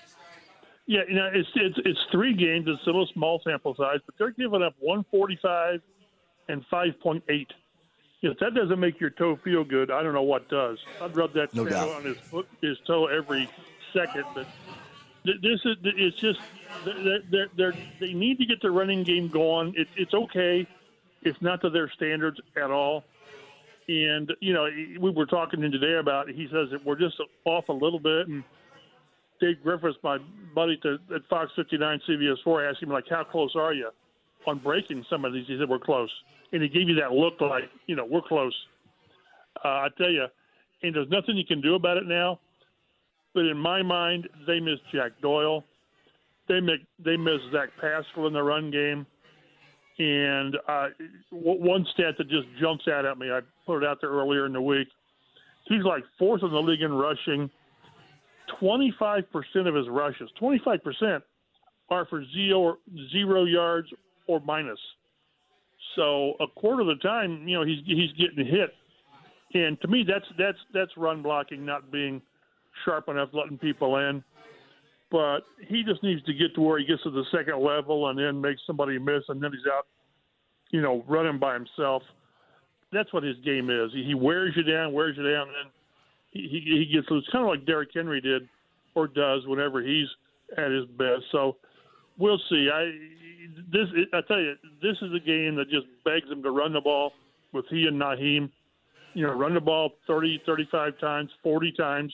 Yeah, 0.85 1.01
you 1.07 1.15
know, 1.15 1.30
it's 1.34 1.49
it's 1.55 1.77
it's 1.84 1.99
three 2.11 2.34
games. 2.34 2.65
It's 2.68 2.81
a 2.84 2.85
little 2.85 3.07
small 3.14 3.41
sample 3.43 3.76
size, 3.76 3.99
but 4.05 4.15
they're 4.18 4.31
giving 4.31 4.64
up 4.64 4.73
145 4.80 5.81
and 6.47 6.64
5.8. 6.72 7.45
If 8.22 8.39
that 8.39 8.53
doesn't 8.55 8.80
make 8.80 8.99
your 8.99 9.09
toe 9.11 9.35
feel 9.43 9.64
good, 9.65 9.91
I 9.91 10.01
don't 10.01 10.14
know 10.14 10.23
what 10.23 10.47
does. 10.49 10.80
I'd 11.01 11.15
rub 11.15 11.34
that 11.34 11.53
No 11.53 11.65
sandal 11.68 11.88
doubt. 11.88 11.95
on 11.97 12.03
his 12.05 12.18
foot, 12.18 12.47
his 12.61 12.77
toe 12.88 13.07
every 13.07 13.49
second. 13.93 14.23
But 14.34 14.47
this 15.26 15.59
is 15.65 15.76
it's 15.84 16.18
just 16.18 16.39
they're, 16.85 17.19
they're, 17.30 17.47
they're, 17.57 17.73
they 17.99 18.14
need 18.14 18.38
to 18.39 18.45
get 18.45 18.61
the 18.61 18.72
running 18.72 19.03
game 19.03 19.27
going. 19.27 19.73
It, 19.76 19.88
it's 19.97 20.14
okay. 20.14 20.65
It's 21.28 21.41
not 21.41 21.62
to 21.62 21.70
their 21.70 21.91
standards 21.95 22.40
at 22.56 22.72
all. 22.72 23.04
And 23.88 24.32
you 24.41 24.54
know, 24.54 24.68
we 24.99 25.12
were 25.12 25.26
talking 25.26 25.62
to 25.62 25.66
him 25.66 25.72
today 25.72 25.98
about. 25.99 26.30
He 26.30 26.48
says 26.52 26.68
that 26.72 26.86
we're 26.86 26.99
just 26.99 27.16
off 27.45 27.70
a 27.70 27.74
little 27.74 27.99
bit, 27.99 28.28
and 28.28 28.44
Dave 29.40 29.62
Griffiths, 29.64 29.98
my 30.04 30.18
buddy 30.56 30.78
to, 30.84 30.98
at 31.16 31.22
Fox 31.30 31.52
59 31.56 32.02
CBS 32.10 32.36
4, 32.44 32.70
asked 32.70 32.84
him, 32.84 32.90
like, 32.90 33.06
how 33.10 33.24
close 33.24 33.52
are 33.56 33.74
you 33.74 33.90
on 34.45 34.60
breaking 34.60 35.06
some 35.10 35.26
of 35.26 35.34
these? 35.34 35.45
He 35.48 35.58
said, 35.60 35.70
we're 35.70 35.80
close. 35.80 36.10
And 36.52 36.62
he 36.62 36.70
gave 36.70 36.90
you 36.90 36.95
that 36.95 37.12
look 37.12 37.40
like, 37.41 37.66
you 37.88 37.95
know, 37.95 38.06
we're 38.06 38.22
close. 38.22 38.56
Uh, 39.64 39.68
I 39.68 39.88
tell 39.98 40.10
you, 40.10 40.26
and 40.84 40.95
there's 40.95 41.10
nothing 41.10 41.38
you 41.38 41.45
can 41.45 41.62
do 41.62 41.76
about 41.76 41.98
it 41.98 42.06
now. 42.08 42.40
But 43.34 43.45
in 43.45 43.58
my 43.58 43.84
mind, 43.84 44.28
they 44.48 44.60
miss 44.60 44.80
Jack 44.94 45.12
Doyle. 45.22 45.64
They 46.48 46.60
miss, 46.60 46.78
they 47.04 47.18
miss 47.18 47.40
Zach 47.52 47.70
Pascal 47.80 48.28
in 48.28 48.34
the 48.34 48.41
run 48.41 48.72
game. 48.72 49.06
And 49.99 50.56
uh, 50.68 50.88
one 51.32 51.86
stat 51.94 52.15
that 52.18 52.30
just 52.30 52.48
jumps 52.61 52.88
out 52.88 53.06
at 53.06 53.18
me, 53.18 53.32
I 53.32 53.40
put 53.65 53.84
it 53.84 53.88
out 53.88 53.98
there 53.99 54.11
earlier 54.11 54.45
in 54.45 54.53
the 54.53 54.61
week. 54.61 54.88
He's 55.65 55.84
like 55.84 56.03
fourth 56.19 56.44
in 56.44 56.52
the 56.52 56.60
league 56.60 56.82
in 56.82 56.94
rushing. 56.94 57.49
25% 58.61 59.24
of 59.68 59.76
his 59.76 59.90
rushes, 59.90 60.30
25% 60.41 61.22
are 61.90 62.06
for 62.06 62.24
zero, 62.34 62.78
zero 63.11 63.44
yards 63.45 63.88
or 64.28 64.40
minus. 64.41 64.80
So 65.95 66.34
a 66.40 66.48
quarter 66.48 66.82
of 66.82 66.88
the 66.88 66.95
time, 67.02 67.48
you 67.48 67.57
know, 67.57 67.65
he's 67.65 67.80
he's 67.86 68.11
getting 68.14 68.45
hit. 68.45 68.74
And 69.53 69.80
to 69.82 69.88
me, 69.88 70.06
that's 70.07 70.26
that's 70.38 70.57
that's 70.74 70.91
run 70.98 71.22
blocking, 71.22 71.65
not 71.65 71.91
being 71.91 72.22
sharp 72.86 73.10
enough, 73.10 73.30
letting 73.34 73.57
people 73.57 73.98
in. 73.98 74.24
But 75.10 75.40
he 75.68 75.84
just 75.84 76.04
needs 76.04 76.24
to 76.26 76.34
get 76.34 76.54
to 76.56 76.62
where 76.62 76.80
he 76.80 76.86
gets 76.86 77.04
to 77.04 77.12
the 77.12 77.24
second 77.32 77.64
level 77.64 78.10
and 78.10 78.20
then 78.20 78.42
makes 78.42 78.62
somebody 78.68 79.00
miss, 79.00 79.24
and 79.30 79.42
then 79.42 79.52
he's 79.52 79.72
out, 79.72 79.88
you 80.72 80.82
know, 80.82 81.04
running 81.08 81.40
by 81.40 81.54
himself. 81.54 82.04
That's 82.92 83.12
what 83.14 83.24
his 83.24 83.38
game 83.44 83.70
is. 83.70 83.92
He, 83.94 84.14
wears 84.14 84.54
you 84.56 84.64
down, 84.64 84.94
wears 84.94 85.16
you 85.18 85.24
down, 85.24 85.48
and 85.48 85.72
he, 86.32 86.88
he 86.88 86.94
gets 86.94 87.10
loose, 87.10 87.28
kind 87.32 87.44
of 87.46 87.50
like 87.50 87.66
Derrick 87.66 87.90
Henry 87.94 88.20
did 88.20 88.48
or 88.96 89.08
does 89.08 89.46
whenever 89.46 89.82
he's 89.82 90.08
at 90.58 90.72
his 90.72 90.86
best. 90.98 91.24
So 91.32 91.56
we'll 92.18 92.42
see. 92.50 92.70
I 92.74 92.92
this 93.72 93.88
I 94.14 94.22
tell 94.28 94.40
you, 94.40 94.56
this 94.82 94.98
is 95.02 95.14
a 95.16 95.20
game 95.20 95.56
that 95.56 95.70
just 95.70 95.86
begs 96.04 96.30
him 96.30 96.44
to 96.44 96.52
run 96.52 96.74
the 96.74 96.82
ball 96.82 97.14
with 97.54 97.66
he 97.70 97.86
and 97.88 98.00
Nyheim. 98.00 98.50
You 99.14 99.28
know, 99.28 99.34
run 99.34 99.54
the 99.54 99.62
ball 99.62 99.92
30, 100.06 100.44
35 100.46 101.00
times, 101.00 101.30
40 101.42 101.72
times, 101.72 102.14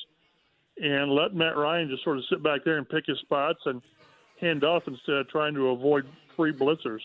and 0.77 1.11
let 1.11 1.33
Matt 1.33 1.55
Ryan 1.55 1.89
just 1.89 2.03
sort 2.03 2.17
of 2.17 2.23
sit 2.29 2.41
back 2.43 2.63
there 2.63 2.77
and 2.77 2.87
pick 2.87 3.05
his 3.05 3.19
spots 3.19 3.59
and 3.65 3.81
hand 4.39 4.63
off 4.63 4.83
instead 4.87 5.15
of 5.15 5.29
trying 5.29 5.53
to 5.55 5.69
avoid 5.69 6.05
free 6.35 6.53
blitzers. 6.53 7.01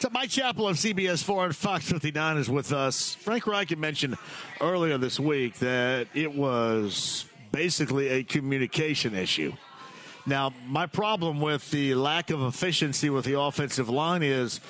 So 0.00 0.08
Mike 0.10 0.30
Chappell 0.30 0.66
of 0.66 0.76
CBS 0.76 1.22
4 1.22 1.46
and 1.46 1.56
Fox 1.56 1.88
59 1.88 2.36
is 2.38 2.50
with 2.50 2.72
us. 2.72 3.14
Frank 3.14 3.46
Reich 3.46 3.76
mentioned 3.78 4.16
earlier 4.60 4.98
this 4.98 5.20
week 5.20 5.54
that 5.60 6.08
it 6.14 6.34
was 6.34 7.26
basically 7.52 8.08
a 8.08 8.24
communication 8.24 9.14
issue. 9.14 9.52
Now, 10.26 10.52
my 10.66 10.86
problem 10.86 11.40
with 11.40 11.70
the 11.70 11.94
lack 11.94 12.30
of 12.30 12.42
efficiency 12.42 13.10
with 13.10 13.24
the 13.24 13.38
offensive 13.38 13.88
line 13.88 14.22
is 14.22 14.60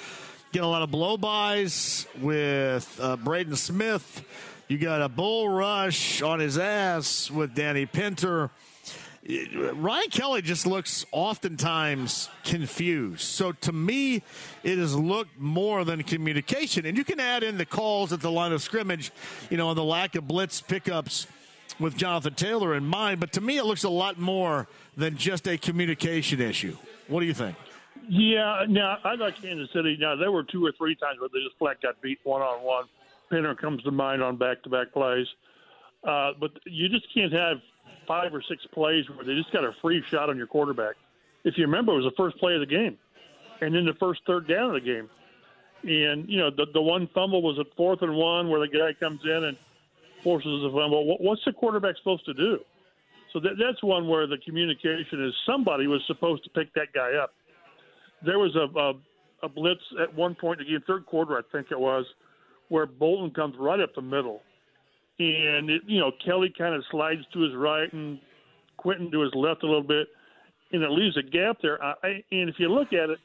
get 0.53 0.63
a 0.63 0.67
lot 0.67 0.83
of 0.83 0.91
blow-bys 0.91 2.07
with 2.21 2.99
uh, 3.01 3.17
Braden 3.17 3.57
Smith. 3.57 4.23
You 4.73 4.79
got 4.79 5.03
a 5.03 5.09
bull 5.11 5.51
rush 5.51 6.23
on 6.23 6.41
his 6.41 6.57
ass 6.57 7.31
with 7.31 7.55
Danny 7.55 7.85
Pinter. 7.85 8.49
Ryan 9.75 10.09
Kelly 10.09 10.41
just 10.41 10.67
looks 10.67 11.05
oftentimes 11.13 12.31
confused. 12.43 13.21
So 13.21 13.53
to 13.53 13.71
me, 13.71 14.23
it 14.63 14.79
has 14.79 14.97
looked 14.97 15.39
more 15.39 15.85
than 15.85 16.03
communication. 16.05 16.87
And 16.87 16.97
you 16.97 17.05
can 17.05 17.21
add 17.21 17.43
in 17.43 17.59
the 17.59 17.67
calls 17.67 18.15
at 18.15 18.23
the 18.23 18.31
line 18.31 18.53
of 18.53 18.63
scrimmage, 18.63 19.13
you 19.51 19.59
know, 19.59 19.69
and 19.69 19.77
the 19.77 19.85
lack 19.85 20.15
of 20.15 20.27
blitz 20.27 20.63
pickups 20.63 21.27
with 21.79 21.95
Jonathan 21.95 22.33
Taylor 22.33 22.75
in 22.75 22.87
mind. 22.87 23.21
But 23.21 23.35
to 23.35 23.43
me, 23.43 23.59
it 23.59 23.67
looks 23.67 23.85
a 23.85 23.91
lot 23.91 24.19
more 24.19 24.69
than 24.97 25.19
just 25.19 25.47
a 25.47 25.59
communication 25.59 26.41
issue. 26.41 26.79
What 27.09 27.21
do 27.21 27.27
you 27.27 27.35
think? 27.35 27.57
Yeah, 28.09 28.65
now 28.67 28.97
I 29.05 29.17
like 29.17 29.43
Kansas 29.43 29.69
City. 29.75 29.99
Now 30.01 30.17
there 30.17 30.33
were 30.33 30.45
two 30.45 30.65
or 30.65 30.73
three 30.73 30.95
times 30.95 31.21
where 31.21 31.29
they 31.31 31.41
just 31.41 31.59
flat 31.59 31.83
got 31.83 32.01
beat 32.01 32.21
one 32.25 32.41
on 32.41 32.65
one. 32.65 32.85
Comes 33.33 33.83
to 33.85 33.91
mind 33.91 34.23
on 34.23 34.37
back 34.37 34.63
to 34.65 34.69
back 34.69 34.93
plays. 34.93 35.27
Uh, 36.05 36.33
but 36.39 36.51
you 36.67 36.89
just 36.89 37.07
can't 37.15 37.33
have 37.33 37.59
five 38.07 38.35
or 38.35 38.43
six 38.43 38.67
plays 38.73 39.09
where 39.09 39.25
they 39.25 39.35
just 39.35 39.53
got 39.53 39.65
a 39.65 39.73
free 39.81 40.03
shot 40.11 40.29
on 40.29 40.37
your 40.37 40.47
quarterback. 40.47 40.97
If 41.45 41.57
you 41.57 41.65
remember, 41.65 41.93
it 41.93 42.03
was 42.03 42.05
the 42.05 42.17
first 42.17 42.37
play 42.39 42.55
of 42.55 42.61
the 42.61 42.67
game, 42.67 42.99
and 43.61 43.75
then 43.75 43.87
the 43.87 43.95
first 43.95 44.21
third 44.27 44.47
down 44.47 44.75
of 44.75 44.75
the 44.75 44.81
game. 44.81 45.09
And 45.85 46.29
you 46.29 46.39
know 46.39 46.51
the 46.51 46.67
the 46.75 46.83
one 46.83 47.09
fumble 47.15 47.43
was 47.43 47.59
at 47.59 47.67
fourth 47.77 48.03
and 48.03 48.15
one 48.15 48.51
where 48.51 48.61
the 48.61 48.69
guy 48.69 48.93
comes 49.01 49.21
in 49.25 49.45
and 49.45 49.57
forces 50.23 50.65
a 50.65 50.71
fumble. 50.71 51.17
What's 51.19 51.45
the 51.45 51.53
quarterback 51.53 51.97
supposed 51.97 52.25
to 52.27 52.35
do? 52.35 52.59
So 53.33 53.41
that, 53.41 53.53
that's 53.59 53.83
one 53.83 54.09
where 54.09 54.27
the 54.27 54.39
communication 54.39 55.25
is 55.25 55.33
somebody 55.47 55.87
was 55.87 56.03
supposed 56.07 56.45
to 56.45 56.51
pick 56.51 56.73
that 56.75 56.93
guy 56.95 57.15
up. 57.15 57.33
There 58.25 58.39
was 58.39 58.55
a, 58.55 58.69
a, 58.79 58.93
a 59.43 59.49
blitz 59.49 59.81
at 60.01 60.15
one 60.15 60.35
point 60.35 60.61
in 60.61 60.73
the 60.73 60.81
third 60.87 61.07
quarter, 61.07 61.37
I 61.37 61.43
think 61.51 61.69
it 61.71 61.81
was, 61.81 62.05
where 62.69 62.87
Bolton 62.87 63.31
comes 63.31 63.55
right 63.59 63.81
up 63.81 63.95
the 63.95 64.03
middle 64.03 64.41
and 65.19 65.71
it, 65.71 65.83
you 65.87 66.01
know 66.01 66.11
Kelly 66.25 66.53
kind 66.57 66.75
of 66.75 66.83
slides 66.91 67.23
to 67.33 67.41
his 67.41 67.55
right 67.55 67.93
and 67.93 68.19
Quenton 68.77 69.11
to 69.13 69.21
his 69.21 69.33
left 69.35 69.63
a 69.63 69.67
little 69.67 69.83
bit, 69.83 70.09
and 70.73 70.83
it 70.83 70.91
leaves 70.91 71.17
a 71.17 71.23
gap 71.23 71.59
there. 71.63 71.83
I, 71.83 71.95
and 72.31 72.49
if 72.49 72.57
you 72.59 72.69
look 72.69 72.93
at 72.93 73.11
it, 73.11 73.19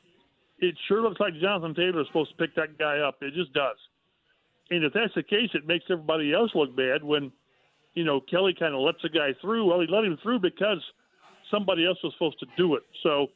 it 0.59 0.75
sure 0.87 1.01
looks 1.01 1.19
like 1.19 1.33
Jonathan 1.41 1.73
Taylor 1.73 2.01
is 2.01 2.07
supposed 2.07 2.31
to 2.31 2.37
pick 2.37 2.55
that 2.55 2.77
guy 2.77 2.99
up. 2.99 3.17
It 3.21 3.33
just 3.33 3.53
does. 3.53 3.77
And 4.69 4.83
if 4.83 4.93
that's 4.93 5.13
the 5.15 5.23
case, 5.23 5.49
it 5.53 5.65
makes 5.65 5.85
everybody 5.89 6.33
else 6.33 6.51
look 6.53 6.75
bad 6.75 7.03
when, 7.03 7.31
you 7.93 8.03
know, 8.03 8.19
Kelly 8.19 8.53
kind 8.57 8.73
of 8.73 8.81
lets 8.81 9.01
the 9.01 9.09
guy 9.09 9.29
through. 9.39 9.65
Well, 9.65 9.79
he 9.79 9.87
let 9.87 10.03
him 10.03 10.17
through 10.21 10.39
because 10.39 10.83
somebody 11.49 11.85
else 11.85 11.97
was 12.03 12.11
supposed 12.13 12.39
to 12.39 12.47
do 12.57 12.75
it. 12.75 12.83
So, 13.01 13.27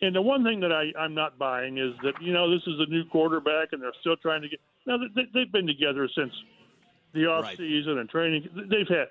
and 0.00 0.16
the 0.16 0.22
one 0.22 0.42
thing 0.42 0.58
that 0.60 0.72
I, 0.72 0.90
I'm 0.98 1.14
not 1.14 1.38
buying 1.38 1.78
is 1.78 1.92
that, 2.02 2.14
you 2.20 2.32
know, 2.32 2.50
this 2.50 2.62
is 2.66 2.74
a 2.80 2.90
new 2.90 3.04
quarterback 3.04 3.68
and 3.72 3.80
they're 3.80 3.92
still 4.00 4.16
trying 4.16 4.42
to 4.42 4.48
get. 4.48 4.58
Now, 4.86 4.96
they, 5.14 5.26
they've 5.32 5.52
been 5.52 5.66
together 5.66 6.08
since 6.16 6.32
the 7.14 7.26
off 7.26 7.44
right. 7.44 7.56
season 7.56 7.98
and 7.98 8.08
training. 8.08 8.48
They've 8.70 8.88
had 8.88 9.08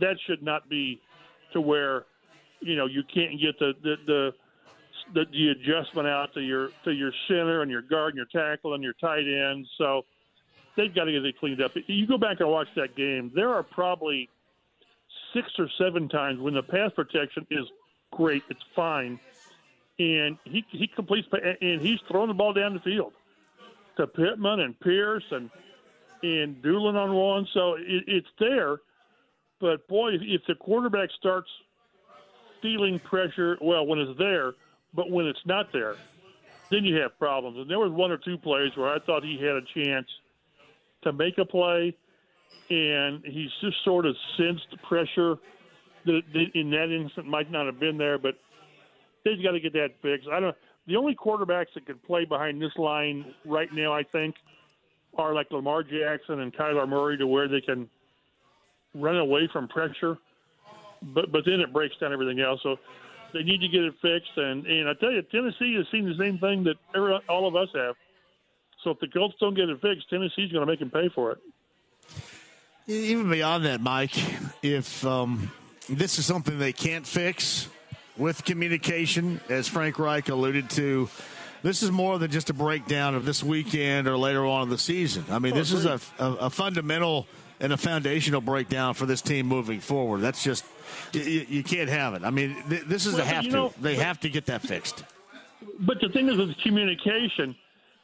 that 0.00 0.16
should 0.26 0.42
not 0.42 0.68
be 0.68 1.00
to 1.52 1.60
where 1.60 2.04
you 2.60 2.76
know 2.76 2.86
you 2.86 3.02
can't 3.12 3.40
get 3.40 3.58
the 3.58 3.72
the 3.82 3.96
the, 4.06 4.34
the, 5.14 5.24
the 5.30 5.48
adjustment 5.48 6.08
out 6.08 6.34
to 6.34 6.40
your 6.40 6.70
to 6.84 6.92
your 6.92 7.12
center 7.28 7.62
and 7.62 7.70
your 7.70 7.82
guard 7.82 8.14
and 8.14 8.16
your 8.16 8.26
tackle 8.26 8.74
and 8.74 8.82
your 8.82 8.94
tight 8.94 9.24
end. 9.26 9.66
So 9.78 10.04
they've 10.76 10.94
got 10.94 11.04
to 11.04 11.12
get 11.12 11.24
it 11.24 11.38
cleaned 11.38 11.62
up. 11.62 11.72
You 11.86 12.06
go 12.06 12.18
back 12.18 12.40
and 12.40 12.48
watch 12.48 12.68
that 12.76 12.96
game. 12.96 13.30
There 13.34 13.54
are 13.54 13.62
probably 13.62 14.28
six 15.32 15.48
or 15.58 15.68
seven 15.78 16.08
times 16.08 16.40
when 16.40 16.54
the 16.54 16.62
pass 16.62 16.90
protection 16.94 17.46
is 17.50 17.64
great. 18.10 18.42
It's 18.50 18.62
fine. 18.74 19.18
And 19.98 20.38
he 20.44 20.64
he 20.70 20.88
completes 20.88 21.28
and 21.32 21.80
he's 21.80 22.00
throwing 22.08 22.28
the 22.28 22.34
ball 22.34 22.52
down 22.52 22.74
the 22.74 22.80
field 22.80 23.12
to 23.96 24.06
Pittman 24.06 24.60
and 24.60 24.78
Pierce 24.80 25.24
and 25.30 25.50
and 26.22 26.62
Dulin 26.62 26.94
on 26.94 27.14
one. 27.14 27.46
So 27.52 27.74
it, 27.74 28.04
it's 28.06 28.28
there. 28.38 28.78
But 29.60 29.86
boy, 29.88 30.14
if, 30.14 30.42
the 30.46 30.54
quarterback 30.54 31.10
starts 31.18 31.48
feeling 32.60 32.98
pressure, 33.00 33.56
well, 33.60 33.86
when 33.86 33.98
it's 33.98 34.18
there, 34.18 34.54
but 34.94 35.10
when 35.10 35.26
it's 35.26 35.44
not 35.46 35.72
there, 35.72 35.96
then 36.70 36.84
you 36.84 36.96
have 36.96 37.18
problems. 37.18 37.58
And 37.58 37.70
there 37.70 37.78
was 37.78 37.92
one 37.92 38.10
or 38.10 38.18
two 38.18 38.38
plays 38.38 38.70
where 38.76 38.88
I 38.88 38.98
thought 39.00 39.22
he 39.22 39.38
had 39.38 39.56
a 39.56 39.62
chance 39.74 40.06
to 41.02 41.12
make 41.12 41.38
a 41.38 41.44
play, 41.44 41.94
and 42.70 43.22
he's 43.24 43.50
just 43.60 43.76
sort 43.84 44.06
of 44.06 44.16
sensed 44.36 44.82
pressure 44.82 45.36
that, 46.06 46.22
that 46.32 46.46
in 46.54 46.70
that 46.70 46.94
instant 46.94 47.26
might 47.26 47.50
not 47.50 47.66
have 47.66 47.78
been 47.78 47.98
there. 47.98 48.18
But 48.18 48.34
they've 49.24 49.42
got 49.42 49.52
to 49.52 49.60
get 49.60 49.72
that 49.74 49.90
fixed. 50.02 50.28
I 50.32 50.40
don't. 50.40 50.56
The 50.86 50.96
only 50.96 51.14
quarterbacks 51.14 51.72
that 51.74 51.86
can 51.86 51.98
play 51.98 52.24
behind 52.24 52.60
this 52.60 52.76
line 52.76 53.34
right 53.44 53.72
now, 53.72 53.92
I 53.92 54.02
think, 54.02 54.34
are 55.16 55.34
like 55.34 55.50
Lamar 55.50 55.82
Jackson 55.82 56.40
and 56.40 56.52
Kyler 56.52 56.88
Murray 56.88 57.16
to 57.18 57.26
where 57.26 57.48
they 57.48 57.60
can 57.60 57.88
run 58.94 59.16
away 59.16 59.48
from 59.52 59.68
pressure, 59.68 60.18
but 61.02 61.32
but 61.32 61.44
then 61.46 61.60
it 61.60 61.72
breaks 61.72 61.96
down 61.96 62.12
everything 62.12 62.40
else. 62.40 62.60
So 62.62 62.76
they 63.32 63.42
need 63.42 63.60
to 63.60 63.68
get 63.68 63.82
it 63.82 63.94
fixed. 64.02 64.36
And 64.36 64.66
and 64.66 64.88
I 64.88 64.94
tell 64.94 65.10
you, 65.10 65.22
Tennessee 65.22 65.74
has 65.76 65.86
seen 65.90 66.06
the 66.06 66.16
same 66.18 66.38
thing 66.38 66.64
that 66.64 66.76
every, 66.94 67.18
all 67.28 67.48
of 67.48 67.56
us 67.56 67.68
have. 67.74 67.96
So 68.82 68.90
if 68.90 69.00
the 69.00 69.08
Colts 69.08 69.34
don't 69.40 69.54
get 69.54 69.68
it 69.70 69.80
fixed, 69.80 70.10
Tennessee's 70.10 70.52
going 70.52 70.60
to 70.60 70.66
make 70.66 70.80
them 70.80 70.90
pay 70.90 71.08
for 71.14 71.32
it. 71.32 71.38
Even 72.86 73.30
beyond 73.30 73.64
that, 73.64 73.80
Mike, 73.80 74.14
if 74.62 75.06
um, 75.06 75.50
this 75.88 76.18
is 76.18 76.26
something 76.26 76.58
they 76.58 76.74
can't 76.74 77.06
fix 77.06 77.68
with 78.16 78.44
communication, 78.44 79.40
as 79.48 79.68
Frank 79.68 79.98
Reich 79.98 80.28
alluded 80.28 80.70
to 80.70 81.08
this 81.64 81.82
is 81.82 81.90
more 81.90 82.18
than 82.18 82.30
just 82.30 82.50
a 82.50 82.52
breakdown 82.52 83.14
of 83.14 83.24
this 83.24 83.42
weekend 83.42 84.06
or 84.06 84.18
later 84.18 84.44
on 84.44 84.64
in 84.64 84.68
the 84.68 84.76
season. 84.76 85.24
I 85.30 85.38
mean, 85.38 85.54
oh, 85.54 85.56
this 85.56 85.72
is 85.72 85.86
a, 85.86 85.98
a, 86.18 86.32
a, 86.32 86.50
fundamental 86.50 87.26
and 87.58 87.72
a 87.72 87.78
foundational 87.78 88.42
breakdown 88.42 88.92
for 88.92 89.06
this 89.06 89.22
team 89.22 89.46
moving 89.46 89.80
forward. 89.80 90.20
That's 90.20 90.44
just 90.44 90.62
you, 91.14 91.46
you 91.48 91.62
can't 91.62 91.88
have 91.88 92.12
it. 92.12 92.22
I 92.22 92.28
mean, 92.28 92.54
th- 92.68 92.82
this 92.82 93.06
is 93.06 93.14
well, 93.14 93.22
a 93.22 93.24
have 93.24 93.44
to. 93.44 93.50
Know, 93.50 93.72
they 93.80 93.94
have 93.94 94.20
to 94.20 94.28
get 94.28 94.44
that 94.46 94.60
fixed. 94.60 95.04
But 95.80 96.00
the 96.02 96.10
thing 96.10 96.28
is 96.28 96.36
with 96.36 96.54
communication, 96.58 97.56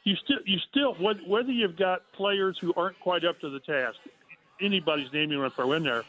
you 0.05 0.15
still 0.15 0.39
you 0.45 0.57
still 0.71 0.95
whether 0.95 1.51
you've 1.51 1.77
got 1.77 2.01
players 2.13 2.57
who 2.59 2.73
aren't 2.75 2.99
quite 2.99 3.23
up 3.23 3.39
to 3.41 3.49
the 3.51 3.59
task, 3.59 3.97
anybody's 4.59 5.13
name 5.13 5.31
you 5.31 5.37
want 5.37 5.51
to 5.51 5.55
throw 5.55 5.73
in 5.73 5.83
there, 5.83 6.03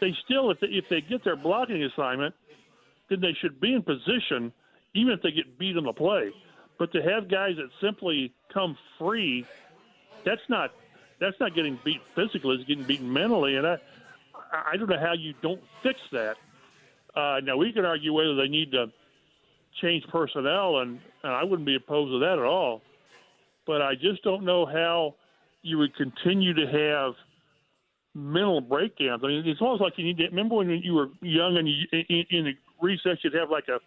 they 0.00 0.16
still 0.24 0.50
if 0.50 0.58
they, 0.60 0.68
if 0.68 0.88
they 0.88 1.02
get 1.02 1.22
their 1.22 1.36
blocking 1.36 1.82
assignment, 1.82 2.34
then 3.08 3.20
they 3.20 3.32
should 3.40 3.60
be 3.60 3.74
in 3.74 3.82
position, 3.82 4.52
even 4.94 5.12
if 5.12 5.22
they 5.22 5.30
get 5.30 5.58
beat 5.58 5.76
on 5.76 5.84
the 5.84 5.92
play 5.92 6.32
but 6.78 6.92
to 6.92 7.02
have 7.02 7.28
guys 7.28 7.56
that 7.56 7.68
simply 7.80 8.32
come 8.54 8.78
free, 8.98 9.44
that's 10.24 10.48
not 10.48 10.72
that's 11.20 11.38
not 11.40 11.54
getting 11.54 11.78
beat 11.84 12.00
physically. 12.14 12.54
It's 12.54 12.64
getting 12.64 12.84
beaten 12.84 13.12
mentally, 13.12 13.56
and 13.56 13.66
I 13.66 13.78
I 14.52 14.76
don't 14.76 14.88
know 14.88 14.98
how 14.98 15.12
you 15.12 15.34
don't 15.42 15.60
fix 15.82 16.00
that. 16.12 16.36
Uh, 17.14 17.40
now 17.42 17.56
we 17.56 17.72
can 17.72 17.84
argue 17.84 18.12
whether 18.12 18.36
they 18.36 18.48
need 18.48 18.70
to 18.72 18.86
change 19.82 20.06
personnel, 20.06 20.78
and, 20.78 21.00
and 21.22 21.32
I 21.32 21.42
wouldn't 21.42 21.66
be 21.66 21.74
opposed 21.74 22.12
to 22.12 22.20
that 22.20 22.38
at 22.38 22.44
all. 22.44 22.82
But 23.66 23.82
I 23.82 23.94
just 23.96 24.22
don't 24.22 24.44
know 24.44 24.64
how 24.64 25.16
you 25.62 25.78
would 25.78 25.94
continue 25.96 26.54
to 26.54 26.66
have 26.66 27.14
mental 28.14 28.60
breakdowns. 28.60 29.22
I 29.24 29.28
mean, 29.28 29.46
it's 29.46 29.60
almost 29.60 29.82
like 29.82 29.98
you 29.98 30.04
need 30.04 30.18
to 30.18 30.26
remember 30.26 30.56
when 30.56 30.70
you 30.70 30.94
were 30.94 31.08
young 31.20 31.56
and 31.58 31.68
you, 31.68 31.86
in, 31.92 32.24
in 32.30 32.56
recess 32.80 33.18
you'd 33.22 33.34
have 33.34 33.50
like 33.50 33.68
a 33.68 33.78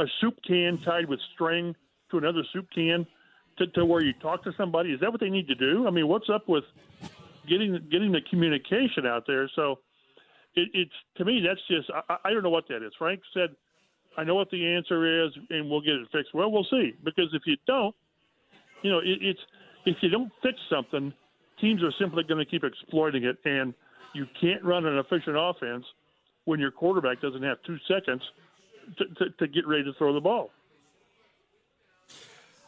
a 0.00 0.06
soup 0.20 0.34
can 0.46 0.80
tied 0.84 1.08
with 1.08 1.20
string 1.34 1.74
to 2.10 2.18
another 2.18 2.42
soup 2.52 2.66
can 2.74 3.06
to, 3.58 3.66
to 3.68 3.84
where 3.84 4.02
you 4.02 4.12
talk 4.14 4.42
to 4.44 4.52
somebody? 4.56 4.90
Is 4.90 5.00
that 5.00 5.10
what 5.10 5.20
they 5.20 5.28
need 5.28 5.46
to 5.48 5.54
do? 5.54 5.86
I 5.86 5.90
mean, 5.90 6.08
what's 6.08 6.30
up 6.30 6.48
with 6.48 6.64
getting 7.48 7.78
getting 7.90 8.12
the 8.12 8.20
communication 8.30 9.06
out 9.06 9.24
there? 9.26 9.50
So 9.54 9.80
it, 10.54 10.68
it's 10.72 10.92
to 11.16 11.24
me 11.24 11.44
that's 11.46 11.60
just 11.68 11.90
I, 12.08 12.16
I 12.24 12.30
don't 12.32 12.42
know 12.42 12.50
what 12.50 12.68
that 12.68 12.84
is. 12.84 12.92
Frank 12.98 13.20
said, 13.34 13.50
"I 14.16 14.24
know 14.24 14.34
what 14.34 14.50
the 14.50 14.66
answer 14.66 15.26
is, 15.26 15.32
and 15.50 15.68
we'll 15.68 15.82
get 15.82 15.94
it 15.94 16.08
fixed." 16.12 16.34
Well, 16.34 16.50
we'll 16.50 16.66
see 16.70 16.94
because 17.04 17.28
if 17.32 17.42
you 17.46 17.56
don't, 17.66 17.94
you 18.82 18.90
know, 18.90 18.98
it, 18.98 19.18
it's 19.20 19.40
if 19.84 19.96
you 20.00 20.08
don't 20.08 20.32
fix 20.42 20.58
something, 20.70 21.12
teams 21.60 21.82
are 21.82 21.92
simply 21.98 22.24
going 22.24 22.44
to 22.44 22.50
keep 22.50 22.64
exploiting 22.64 23.24
it, 23.24 23.36
and 23.44 23.74
you 24.14 24.26
can't 24.40 24.64
run 24.64 24.86
an 24.86 24.98
efficient 24.98 25.36
offense 25.38 25.84
when 26.44 26.60
your 26.60 26.70
quarterback 26.70 27.20
doesn't 27.20 27.42
have 27.42 27.58
two 27.66 27.78
seconds 27.86 28.22
to, 28.98 29.04
to, 29.06 29.30
to 29.38 29.46
get 29.46 29.66
ready 29.66 29.84
to 29.84 29.92
throw 29.94 30.12
the 30.12 30.20
ball. 30.20 30.50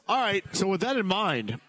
All 0.08 0.20
right. 0.20 0.44
So 0.52 0.66
with 0.66 0.80
that 0.82 0.96
in 0.96 1.06
mind, 1.06 1.60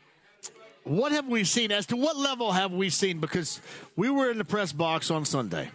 what 0.83 1.11
have 1.11 1.27
we 1.27 1.43
seen? 1.43 1.71
As 1.71 1.85
to 1.87 1.95
what 1.95 2.17
level 2.17 2.51
have 2.51 2.71
we 2.71 2.89
seen? 2.89 3.19
Because 3.19 3.61
we 3.95 4.09
were 4.09 4.29
in 4.29 4.37
the 4.37 4.45
press 4.45 4.73
box 4.73 5.09
on 5.09 5.25
Sunday, 5.25 5.69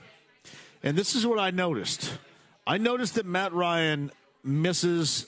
and 0.82 0.96
this 0.96 1.14
is 1.14 1.26
what 1.26 1.38
I 1.38 1.50
noticed. 1.50 2.18
I 2.66 2.76
noticed 2.76 3.14
that 3.14 3.24
Matt 3.24 3.52
Ryan 3.55 4.10
misses 4.44 5.26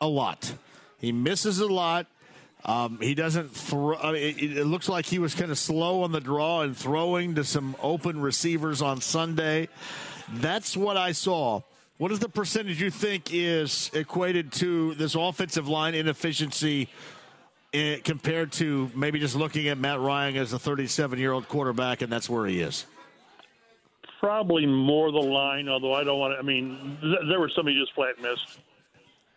a 0.00 0.06
lot. 0.06 0.54
He 0.98 1.10
misses 1.10 1.58
a 1.58 1.66
lot. 1.66 2.06
Um, 2.66 2.98
he 3.00 3.14
doesn't 3.14 3.52
throw. 3.52 3.96
I 3.96 4.12
mean, 4.12 4.36
it, 4.38 4.58
it, 4.58 4.64
looks 4.64 4.88
like 4.88 5.06
he 5.06 5.18
was 5.18 5.34
kind 5.34 5.50
of 5.50 5.58
slow 5.58 6.02
on 6.02 6.12
the 6.12 6.20
draw 6.20 6.62
and 6.62 6.76
throwing 6.76 7.36
to 7.36 7.44
some 7.44 7.76
open 7.80 8.20
receivers 8.20 8.82
on 8.82 9.00
Sunday. 9.00 9.68
That's 10.28 10.76
what 10.76 10.96
I 10.96 11.12
saw. 11.12 11.62
What 11.98 12.10
is 12.12 12.18
the 12.18 12.28
percentage 12.28 12.82
you 12.82 12.90
think 12.90 13.32
is 13.32 13.90
equated 13.94 14.52
to 14.54 14.94
this 14.94 15.14
offensive 15.14 15.68
line 15.68 15.94
inefficiency 15.94 16.88
eh, 17.72 18.00
compared 18.02 18.52
to 18.52 18.90
maybe 18.94 19.20
just 19.20 19.36
looking 19.36 19.68
at 19.68 19.78
Matt 19.78 20.00
Ryan 20.00 20.36
as 20.36 20.52
a 20.52 20.58
37 20.58 21.18
year 21.18 21.32
old 21.32 21.48
quarterback 21.48 22.02
and 22.02 22.12
that's 22.12 22.28
where 22.28 22.46
he 22.46 22.60
is? 22.60 22.84
probably 24.26 24.66
more 24.66 25.12
the 25.12 25.18
line. 25.18 25.68
Although 25.68 25.94
I 25.94 26.04
don't 26.04 26.18
want 26.18 26.34
to. 26.34 26.38
I 26.38 26.42
mean, 26.42 26.98
th- 27.00 27.28
there 27.28 27.40
were 27.40 27.50
some 27.54 27.66
he 27.66 27.78
just 27.78 27.94
flat 27.94 28.20
missed, 28.20 28.58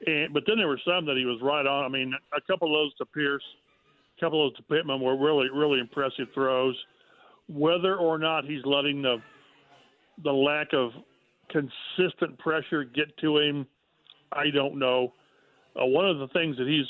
and 0.06 0.34
but 0.34 0.44
then 0.48 0.58
there 0.58 0.68
were 0.68 0.80
some 0.86 1.06
that 1.06 1.18
he 1.18 1.26
was 1.26 1.40
right 1.42 1.66
on. 1.66 1.86
I 1.86 1.90
mean, 1.90 2.14
a 2.36 2.42
couple 2.42 2.68
of 2.68 2.86
those 2.86 2.96
to 2.96 3.06
Pierce, 3.06 3.44
a 4.18 4.22
couple 4.22 4.46
of 4.46 4.54
those 4.54 4.58
to 4.58 4.64
Pittman 4.64 5.02
were 5.02 5.18
really 5.18 5.50
really 5.50 5.80
impressive 5.80 6.28
throws. 6.34 6.76
Whether 7.48 7.98
or 7.98 8.18
not 8.18 8.46
he's 8.46 8.64
letting 8.66 9.02
the 9.02 9.18
the 10.24 10.32
lack 10.32 10.74
of 10.74 10.92
consistent 11.50 12.38
pressure 12.40 12.84
get 12.84 13.16
to 13.18 13.38
him, 13.38 13.66
I 14.32 14.50
don't 14.54 14.78
know. 14.78 15.14
Uh, 15.80 15.86
one 15.86 16.08
of 16.08 16.20
the 16.20 16.28
things 16.30 16.58
that 16.58 16.68
he's 16.68 16.86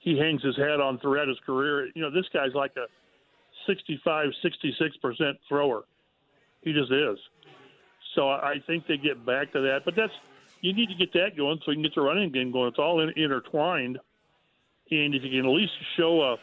he 0.00 0.18
hangs 0.18 0.42
his 0.42 0.56
hat 0.56 0.80
on 0.80 0.98
throughout 0.98 1.28
his 1.28 1.38
career, 1.44 1.88
you 1.94 2.02
know, 2.02 2.10
this 2.10 2.26
guy's 2.32 2.54
like 2.54 2.72
a 2.76 2.86
65, 3.66 4.28
66 4.42 4.96
percent 4.98 5.36
thrower. 5.48 5.84
He 6.62 6.72
just 6.72 6.92
is. 6.92 7.18
So 8.14 8.28
I 8.28 8.52
I 8.52 8.54
think 8.66 8.86
they 8.86 8.96
get 8.98 9.24
back 9.24 9.52
to 9.52 9.60
that, 9.62 9.80
but 9.84 9.94
that's 9.96 10.12
you 10.66 10.74
need 10.74 10.88
to 10.88 10.94
get 10.94 11.12
that 11.12 11.36
going 11.36 11.58
so 11.64 11.70
you 11.70 11.76
can 11.76 11.82
get 11.84 11.94
the 11.94 12.00
running 12.00 12.32
game 12.32 12.50
going. 12.50 12.68
It's 12.68 12.78
all 12.78 13.00
in, 13.00 13.10
intertwined, 13.16 13.98
and 14.90 15.14
if 15.14 15.22
you 15.22 15.30
can 15.30 15.48
at 15.48 15.54
least 15.54 15.72
show 15.96 16.22
a 16.22 16.36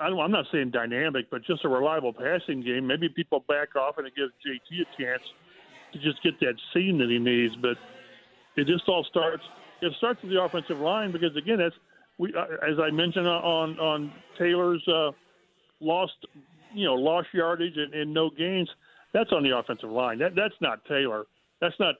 I 0.00 0.06
I'm 0.06 0.30
not 0.30 0.46
saying 0.52 0.70
dynamic, 0.70 1.30
but 1.30 1.44
just 1.44 1.64
a 1.64 1.68
reliable 1.68 2.12
passing 2.12 2.62
game. 2.62 2.86
Maybe 2.86 3.08
people 3.08 3.44
back 3.48 3.76
off 3.76 3.98
and 3.98 4.06
it 4.06 4.14
gives 4.16 4.32
JT 4.46 4.80
a 4.80 5.02
chance 5.02 5.22
to 5.92 5.98
just 6.00 6.22
get 6.22 6.38
that 6.40 6.54
seam 6.72 6.98
that 6.98 7.08
he 7.08 7.18
needs. 7.18 7.54
But 7.56 7.76
it 8.56 8.66
just 8.66 8.88
all 8.88 9.04
starts. 9.08 9.42
It 9.82 9.92
starts 9.98 10.20
with 10.22 10.32
the 10.32 10.40
offensive 10.40 10.78
line 10.78 11.12
because 11.12 11.36
again, 11.36 11.58
that's 11.58 11.74
we 12.18 12.34
uh, 12.34 12.44
as 12.68 12.78
I 12.80 12.90
mentioned 12.90 13.26
on 13.26 13.78
on 13.78 14.12
Taylor's 14.38 14.86
uh, 14.88 15.10
lost 15.80 16.14
you 16.74 16.86
know 16.86 16.94
lost 16.94 17.28
yardage 17.32 17.76
and, 17.76 17.94
and 17.94 18.12
no 18.12 18.30
gains. 18.30 18.68
That's 19.12 19.30
on 19.32 19.44
the 19.44 19.56
offensive 19.56 19.90
line. 19.90 20.18
That 20.18 20.34
that's 20.34 20.54
not 20.60 20.84
Taylor. 20.86 21.24
That's 21.60 21.78
not 21.78 21.96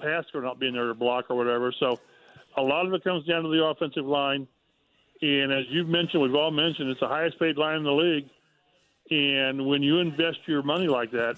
Pascal 0.00 0.42
not 0.42 0.58
being 0.58 0.74
there 0.74 0.88
to 0.88 0.94
block 0.94 1.26
or 1.30 1.36
whatever. 1.36 1.72
So 1.78 2.00
a 2.56 2.62
lot 2.62 2.86
of 2.86 2.92
it 2.94 3.04
comes 3.04 3.26
down 3.26 3.42
to 3.42 3.48
the 3.48 3.64
offensive 3.64 4.06
line. 4.06 4.46
And 5.22 5.52
as 5.52 5.64
you've 5.68 5.88
mentioned, 5.88 6.22
we've 6.22 6.34
all 6.34 6.50
mentioned, 6.50 6.90
it's 6.90 7.00
the 7.00 7.08
highest 7.08 7.38
paid 7.38 7.56
line 7.56 7.78
in 7.78 7.84
the 7.84 7.92
league. 7.92 8.28
And 9.10 9.66
when 9.66 9.82
you 9.82 9.98
invest 9.98 10.38
your 10.46 10.62
money 10.62 10.88
like 10.88 11.10
that, 11.12 11.36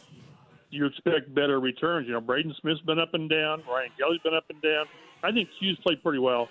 you 0.71 0.87
expect 0.87 1.35
better 1.35 1.61
returns. 1.61 2.07
You 2.07 2.15
know, 2.15 2.21
Braden 2.21 2.55
Smith's 2.61 2.81
been 2.83 2.99
up 2.99 3.15
and 3.15 3.29
down. 3.29 3.63
Ryan 3.69 3.91
Kelly's 3.99 4.21
been 4.23 4.35
up 4.35 4.45
and 4.51 4.61
down. 4.63 4.87
I 5.23 5.33
think 5.33 5.49
Hughes 5.59 5.79
played 5.83 6.03
pretty 6.03 6.19
well. 6.19 6.49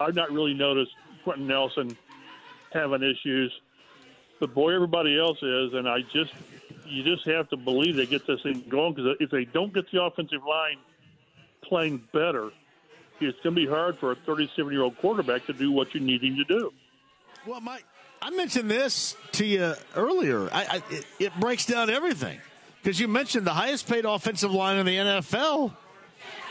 I've 0.00 0.14
not 0.14 0.30
really 0.30 0.54
noticed 0.54 0.92
Quenton 1.24 1.46
Nelson 1.46 1.96
having 2.72 3.02
issues. 3.02 3.52
But 4.38 4.54
boy, 4.54 4.74
everybody 4.74 5.18
else 5.18 5.38
is. 5.42 5.74
And 5.74 5.88
I 5.88 6.00
just, 6.12 6.32
you 6.86 7.02
just 7.02 7.26
have 7.26 7.48
to 7.50 7.56
believe 7.56 7.96
they 7.96 8.06
get 8.06 8.26
this 8.26 8.42
thing 8.42 8.64
going 8.68 8.94
because 8.94 9.16
if 9.20 9.30
they 9.30 9.44
don't 9.44 9.72
get 9.72 9.90
the 9.90 10.02
offensive 10.02 10.44
line 10.48 10.78
playing 11.62 12.02
better, 12.12 12.50
it's 13.20 13.38
going 13.42 13.54
to 13.54 13.60
be 13.60 13.66
hard 13.66 13.98
for 13.98 14.12
a 14.12 14.16
37 14.16 14.72
year 14.72 14.82
old 14.82 14.96
quarterback 14.98 15.46
to 15.46 15.52
do 15.52 15.72
what 15.72 15.94
you 15.94 16.00
need 16.00 16.22
him 16.22 16.36
to 16.36 16.44
do. 16.44 16.72
Well, 17.46 17.60
Mike, 17.60 17.84
I 18.22 18.30
mentioned 18.30 18.70
this 18.70 19.16
to 19.32 19.44
you 19.44 19.74
earlier. 19.96 20.48
I, 20.52 20.64
I 20.64 20.82
it, 20.90 21.06
it 21.18 21.40
breaks 21.40 21.66
down 21.66 21.90
everything 21.90 22.38
because 22.82 23.00
you 23.00 23.08
mentioned 23.08 23.46
the 23.46 23.54
highest 23.54 23.88
paid 23.88 24.04
offensive 24.04 24.52
line 24.52 24.78
in 24.78 24.86
the 24.86 24.96
NFL. 24.96 25.74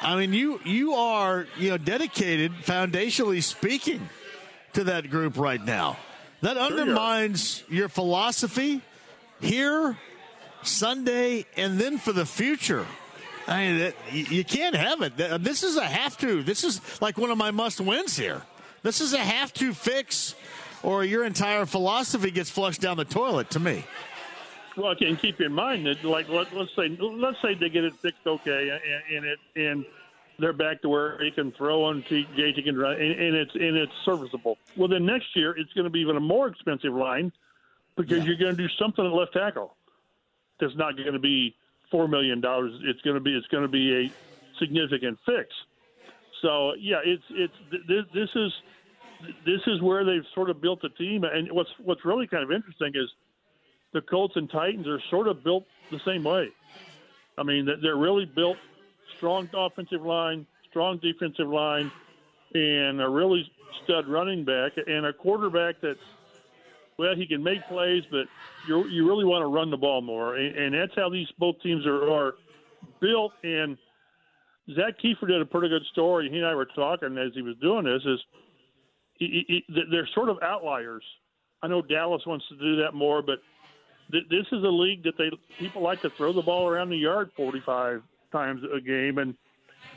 I 0.01 0.15
mean, 0.15 0.33
you 0.33 0.59
you 0.63 0.93
are 0.93 1.45
you 1.57 1.69
know 1.71 1.77
dedicated, 1.77 2.53
foundationally 2.63 3.43
speaking, 3.43 4.09
to 4.73 4.85
that 4.85 5.09
group 5.09 5.37
right 5.37 5.63
now. 5.63 5.97
That 6.41 6.57
undermines 6.57 7.63
your 7.67 7.89
philosophy 7.89 8.81
here, 9.41 9.97
Sunday, 10.63 11.45
and 11.57 11.77
then 11.77 11.97
for 11.97 12.13
the 12.13 12.25
future. 12.25 12.85
I 13.49 13.65
mean, 13.65 13.81
it, 13.81 13.95
you 14.31 14.43
can't 14.43 14.75
have 14.75 15.01
it. 15.01 15.17
This 15.43 15.63
is 15.63 15.75
a 15.75 15.83
have 15.83 16.17
to. 16.19 16.43
This 16.43 16.63
is 16.63 17.01
like 17.01 17.17
one 17.17 17.31
of 17.31 17.37
my 17.37 17.49
must 17.49 17.81
wins 17.81 18.15
here. 18.15 18.43
This 18.83 19.01
is 19.01 19.13
a 19.13 19.17
have 19.17 19.51
to 19.53 19.73
fix, 19.73 20.35
or 20.83 21.03
your 21.03 21.25
entire 21.25 21.65
philosophy 21.65 22.29
gets 22.29 22.49
flushed 22.49 22.79
down 22.79 22.97
the 22.97 23.05
toilet. 23.05 23.49
To 23.51 23.59
me, 23.59 23.85
Well, 24.77 24.95
and 25.01 25.17
keep 25.19 25.41
in 25.41 25.51
mind 25.51 25.87
that, 25.87 26.03
like, 26.03 26.29
let, 26.29 26.55
let's 26.55 26.73
say, 26.75 26.89
let's 26.99 27.41
say 27.41 27.55
they 27.55 27.69
get 27.69 27.83
it 27.83 27.95
fixed 27.95 28.25
okay, 28.25 28.69
and, 28.69 29.17
and 29.17 29.25
it 29.25 29.39
and 29.55 29.85
they're 30.37 30.53
back 30.53 30.81
to 30.83 30.89
where 30.89 31.21
he 31.21 31.31
can 31.31 31.51
throw 31.51 31.89
and 31.89 32.05
JT 32.05 32.63
can 32.63 32.77
run, 32.77 32.93
and, 32.93 33.11
and 33.19 33.35
it's 33.35 33.55
and 33.55 33.75
it's 33.75 33.91
serviceable. 34.05 34.59
Well, 34.77 34.87
then 34.87 35.05
next 35.07 35.35
year 35.35 35.57
it's 35.57 35.73
going 35.73 35.85
to 35.85 35.89
be 35.89 35.99
even 36.01 36.17
a 36.17 36.21
more 36.21 36.47
expensive 36.47 36.93
line 36.93 37.31
because 37.97 38.25
you're 38.25 38.37
going 38.37 38.55
to 38.55 38.67
do 38.67 38.69
something 38.79 39.03
at 39.03 39.11
left 39.11 39.33
tackle 39.33 39.75
that's 40.59 40.75
not 40.75 40.95
going 40.95 41.13
to 41.13 41.19
be 41.19 41.55
four 41.91 42.07
million 42.07 42.41
dollars. 42.41 42.71
It's 42.83 43.01
going 43.01 43.15
to 43.15 43.21
be 43.21 43.35
it's 43.35 43.47
going 43.47 43.63
to 43.63 43.69
be 43.69 44.05
a 44.05 44.11
significant 44.59 45.17
fix. 45.25 45.49
So 46.41 46.73
yeah, 46.79 46.99
it's 47.03 47.23
it's 47.31 47.53
this, 47.87 48.05
this 48.13 48.29
is 48.35 48.51
this 49.45 49.61
is 49.67 49.81
where 49.81 50.05
they've 50.05 50.25
sort 50.33 50.49
of 50.49 50.61
built 50.61 50.81
the 50.81 50.89
team. 50.89 51.23
And 51.23 51.51
what's 51.51 51.69
what's 51.83 52.05
really 52.05 52.27
kind 52.27 52.43
of 52.43 52.51
interesting 52.51 52.91
is 52.95 53.09
the 53.93 54.01
Colts 54.01 54.35
and 54.35 54.49
Titans 54.49 54.87
are 54.87 55.01
sort 55.09 55.27
of 55.27 55.43
built 55.43 55.65
the 55.91 55.99
same 56.05 56.23
way. 56.23 56.49
I 57.37 57.43
mean, 57.43 57.67
they're 57.81 57.95
really 57.95 58.25
built 58.25 58.57
strong 59.17 59.49
offensive 59.53 60.01
line, 60.01 60.45
strong 60.69 60.99
defensive 60.99 61.47
line, 61.47 61.91
and 62.53 63.01
a 63.01 63.09
really 63.09 63.49
stud 63.83 64.07
running 64.07 64.43
back 64.43 64.73
and 64.85 65.05
a 65.05 65.13
quarterback 65.13 65.79
that, 65.81 65.95
well, 66.99 67.15
he 67.15 67.25
can 67.25 67.41
make 67.41 67.65
plays, 67.69 68.03
but 68.11 68.25
you 68.67 68.85
you 68.89 69.07
really 69.07 69.23
want 69.23 69.41
to 69.41 69.47
run 69.47 69.71
the 69.71 69.77
ball 69.77 70.01
more, 70.01 70.35
and, 70.35 70.55
and 70.55 70.73
that's 70.75 70.91
how 70.95 71.09
these 71.09 71.27
both 71.39 71.55
teams 71.63 71.85
are, 71.87 72.11
are 72.11 72.33
built. 72.99 73.31
And 73.43 73.77
Zak 74.75 74.99
Keefer 75.01 75.25
did 75.27 75.41
a 75.41 75.45
pretty 75.45 75.69
good 75.69 75.85
story. 75.93 76.29
He 76.29 76.37
and 76.37 76.45
I 76.45 76.53
were 76.53 76.67
talking 76.75 77.17
as 77.17 77.31
he 77.33 77.41
was 77.41 77.55
doing 77.61 77.85
this. 77.85 78.01
Is 78.05 78.19
he, 79.15 79.45
he, 79.47 79.63
he- 79.67 79.83
they're 79.89 80.09
sort 80.13 80.27
of 80.29 80.37
outliers. 80.43 81.03
I 81.63 81.67
know 81.67 81.81
Dallas 81.81 82.21
wants 82.27 82.45
to 82.49 82.57
do 82.57 82.75
that 82.83 82.93
more, 82.93 83.21
but 83.21 83.39
th- 84.11 84.25
this 84.29 84.45
is 84.51 84.63
a 84.63 84.67
league 84.67 85.03
that 85.03 85.13
they 85.17 85.29
people 85.57 85.81
like 85.81 86.01
to 86.01 86.09
throw 86.17 86.33
the 86.33 86.41
ball 86.41 86.67
around 86.67 86.89
the 86.89 86.97
yard 86.97 87.31
45 87.37 88.01
times 88.33 88.61
a 88.75 88.81
game, 88.81 89.17
and 89.19 89.35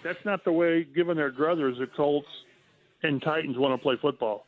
that's 0.04 0.24
not 0.24 0.44
the 0.44 0.52
way, 0.52 0.84
given 0.84 1.16
their 1.16 1.32
druthers, 1.32 1.78
the 1.78 1.86
Colts 1.96 2.28
and 3.02 3.20
Titans 3.22 3.58
want 3.58 3.74
to 3.74 3.82
play 3.82 3.96
football. 4.00 4.44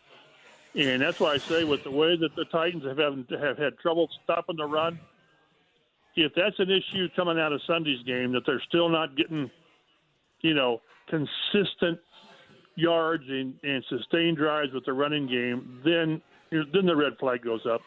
And 0.77 1.01
that's 1.01 1.21
why 1.21 1.35
I 1.35 1.39
say, 1.39 1.65
with 1.65 1.85
the 1.85 1.91
way 1.91 2.17
that 2.17 2.35
the 2.35 2.45
Titans 2.47 2.85
have 2.85 2.99
have, 2.99 3.41
have 3.41 3.59
had 3.59 3.79
trouble 3.79 4.09
stopping 4.25 4.57
the 4.57 4.65
run, 4.65 4.99
if 6.17 6.33
that's 6.35 6.59
an 6.59 6.71
issue 6.71 7.09
coming 7.15 7.39
out 7.39 7.53
of 7.53 7.61
Sunday's 7.67 8.03
game, 8.05 8.33
that 8.33 8.43
they're 8.47 8.63
still 8.69 8.89
not 8.89 9.17
getting, 9.17 9.51
you 10.41 10.55
know, 10.55 10.81
consistent 11.09 11.99
yards 12.77 13.25
and, 13.29 13.55
and 13.63 13.85
sustained 13.89 14.37
drives 14.37 14.73
with 14.73 14.85
the 14.85 14.93
running 14.93 15.27
game, 15.27 15.81
then 15.85 16.21
then 16.51 16.87
the 16.87 16.95
red 16.95 17.19
flag 17.19 17.43
goes 17.43 17.67
up. 17.67 17.81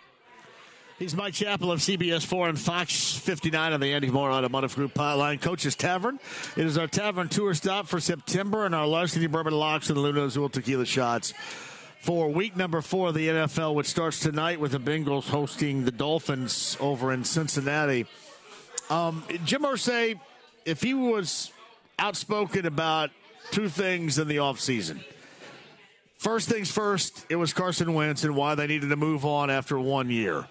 He's 0.99 1.15
Mike 1.15 1.35
Chappell 1.35 1.71
of 1.71 1.79
CBS 1.79 2.25
4 2.25 2.49
and 2.49 2.59
Fox 2.59 3.15
59 3.17 3.73
on 3.73 3.79
the 3.79 3.93
Andy 3.93 4.09
Mohr 4.09 4.31
Automotive 4.31 4.75
Group 4.75 4.95
hotline. 4.95 5.39
Coach's 5.39 5.75
Tavern. 5.75 6.19
It 6.55 6.65
is 6.65 6.75
our 6.75 6.87
tavern 6.87 7.29
tour 7.29 7.53
stop 7.53 7.87
for 7.87 7.99
September 7.99 8.65
and 8.65 8.73
our 8.73 8.87
Larceny 8.87 9.27
Bourbon 9.27 9.53
Locks 9.53 9.89
and 9.89 9.99
Luna 9.99 10.25
Azul 10.25 10.49
Tequila 10.49 10.87
Shots 10.87 11.33
for 11.99 12.29
week 12.29 12.55
number 12.55 12.81
four 12.81 13.09
of 13.09 13.13
the 13.13 13.27
NFL, 13.27 13.75
which 13.75 13.87
starts 13.87 14.19
tonight 14.19 14.59
with 14.59 14.71
the 14.71 14.79
Bengals 14.79 15.29
hosting 15.29 15.85
the 15.85 15.91
Dolphins 15.91 16.77
over 16.79 17.11
in 17.11 17.23
Cincinnati. 17.23 18.05
Um, 18.89 19.23
Jim 19.45 19.63
Irsay, 19.63 20.19
if 20.65 20.81
he 20.81 20.93
was 20.93 21.51
outspoken 21.99 22.65
about 22.65 23.11
two 23.51 23.69
things 23.69 24.17
in 24.17 24.27
the 24.27 24.37
offseason, 24.37 24.99
First 26.17 26.49
things 26.49 26.71
first, 26.71 27.27
it 27.29 27.35
was 27.35 27.53
Carson 27.53 27.93
Wentz 27.93 28.23
and 28.23 28.35
why 28.35 28.55
they 28.55 28.65
needed 28.65 28.89
to 28.89 28.95
move 28.95 29.23
on 29.23 29.51
after 29.51 29.79
one 29.79 30.09
year. 30.09 30.47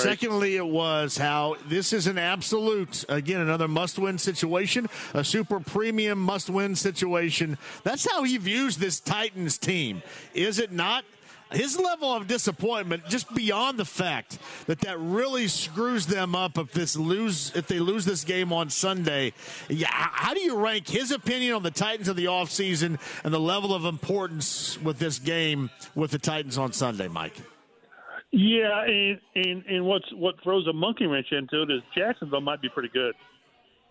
Secondly, 0.00 0.56
it 0.56 0.66
was 0.66 1.16
how 1.16 1.56
this 1.68 1.92
is 1.92 2.06
an 2.06 2.18
absolute, 2.18 3.04
again, 3.08 3.40
another 3.40 3.68
must 3.68 3.98
win 3.98 4.18
situation, 4.18 4.88
a 5.14 5.24
super 5.24 5.60
premium 5.60 6.18
must 6.18 6.50
win 6.50 6.74
situation. 6.74 7.58
That's 7.84 8.10
how 8.10 8.22
he 8.22 8.36
views 8.38 8.76
this 8.76 9.00
Titans 9.00 9.58
team. 9.58 10.02
Is 10.34 10.58
it 10.58 10.72
not? 10.72 11.04
His 11.50 11.78
level 11.78 12.10
of 12.10 12.26
disappointment, 12.26 13.06
just 13.08 13.32
beyond 13.34 13.78
the 13.78 13.84
fact 13.84 14.38
that 14.66 14.80
that 14.80 14.98
really 14.98 15.48
screws 15.48 16.06
them 16.06 16.34
up 16.34 16.56
if 16.56 16.72
this 16.72 16.96
lose 16.96 17.52
if 17.54 17.66
they 17.66 17.78
lose 17.78 18.06
this 18.06 18.24
game 18.24 18.54
on 18.54 18.70
Sunday. 18.70 19.34
Yeah, 19.68 19.88
how 19.90 20.32
do 20.32 20.40
you 20.40 20.56
rank 20.56 20.88
his 20.88 21.10
opinion 21.10 21.54
on 21.54 21.62
the 21.62 21.70
Titans 21.70 22.08
of 22.08 22.16
the 22.16 22.24
offseason 22.24 22.98
and 23.22 23.34
the 23.34 23.40
level 23.40 23.74
of 23.74 23.84
importance 23.84 24.80
with 24.80 24.98
this 24.98 25.18
game 25.18 25.68
with 25.94 26.10
the 26.10 26.18
Titans 26.18 26.56
on 26.56 26.72
Sunday, 26.72 27.08
Mike? 27.08 27.36
Yeah, 28.32 28.84
and, 28.84 29.20
and 29.34 29.64
and 29.66 29.84
what's 29.84 30.10
what 30.14 30.42
throws 30.42 30.66
a 30.66 30.72
monkey 30.72 31.06
wrench 31.06 31.32
into 31.32 31.62
it 31.62 31.70
is 31.70 31.82
Jacksonville 31.94 32.40
might 32.40 32.62
be 32.62 32.70
pretty 32.70 32.88
good. 32.88 33.14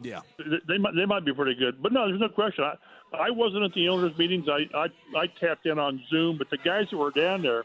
Yeah, 0.01 0.22
they, 0.39 0.57
they 0.68 0.77
might 0.80 0.95
they 0.95 1.05
might 1.05 1.23
be 1.23 1.31
pretty 1.31 1.53
good, 1.53 1.81
but 1.81 1.93
no, 1.93 2.07
there's 2.07 2.19
no 2.19 2.30
question. 2.30 2.63
I 2.63 2.76
I 3.15 3.30
wasn't 3.30 3.63
at 3.63 3.73
the 3.73 3.88
owners' 3.88 4.18
meetings. 4.18 4.47
I 4.49 4.68
I, 4.76 4.88
I 5.15 5.27
tapped 5.39 5.68
in 5.68 5.77
on 5.77 6.01
Zoom, 6.09 6.39
but 6.39 6.49
the 6.49 6.57
guys 6.57 6.88
who 6.89 6.97
were 6.97 7.11
down 7.11 7.43
there, 7.43 7.63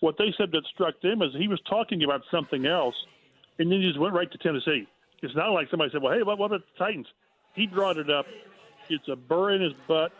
what 0.00 0.18
they 0.18 0.34
said 0.36 0.52
that 0.52 0.64
struck 0.66 1.00
them 1.00 1.22
is 1.22 1.30
he 1.34 1.48
was 1.48 1.60
talking 1.68 2.04
about 2.04 2.20
something 2.30 2.66
else, 2.66 2.94
and 3.58 3.72
then 3.72 3.80
he 3.80 3.86
just 3.86 3.98
went 3.98 4.12
right 4.12 4.30
to 4.30 4.38
Tennessee. 4.38 4.86
It's 5.22 5.34
not 5.34 5.48
like 5.52 5.70
somebody 5.70 5.90
said, 5.92 6.02
"Well, 6.02 6.12
hey, 6.12 6.22
what, 6.22 6.36
what 6.36 6.46
about 6.46 6.60
the 6.60 6.84
Titans?" 6.84 7.06
He 7.54 7.66
brought 7.66 7.96
it 7.96 8.10
up. 8.10 8.26
It's 8.90 9.08
a 9.08 9.16
burr 9.16 9.52
in 9.52 9.62
his 9.62 9.72
butt 9.88 10.12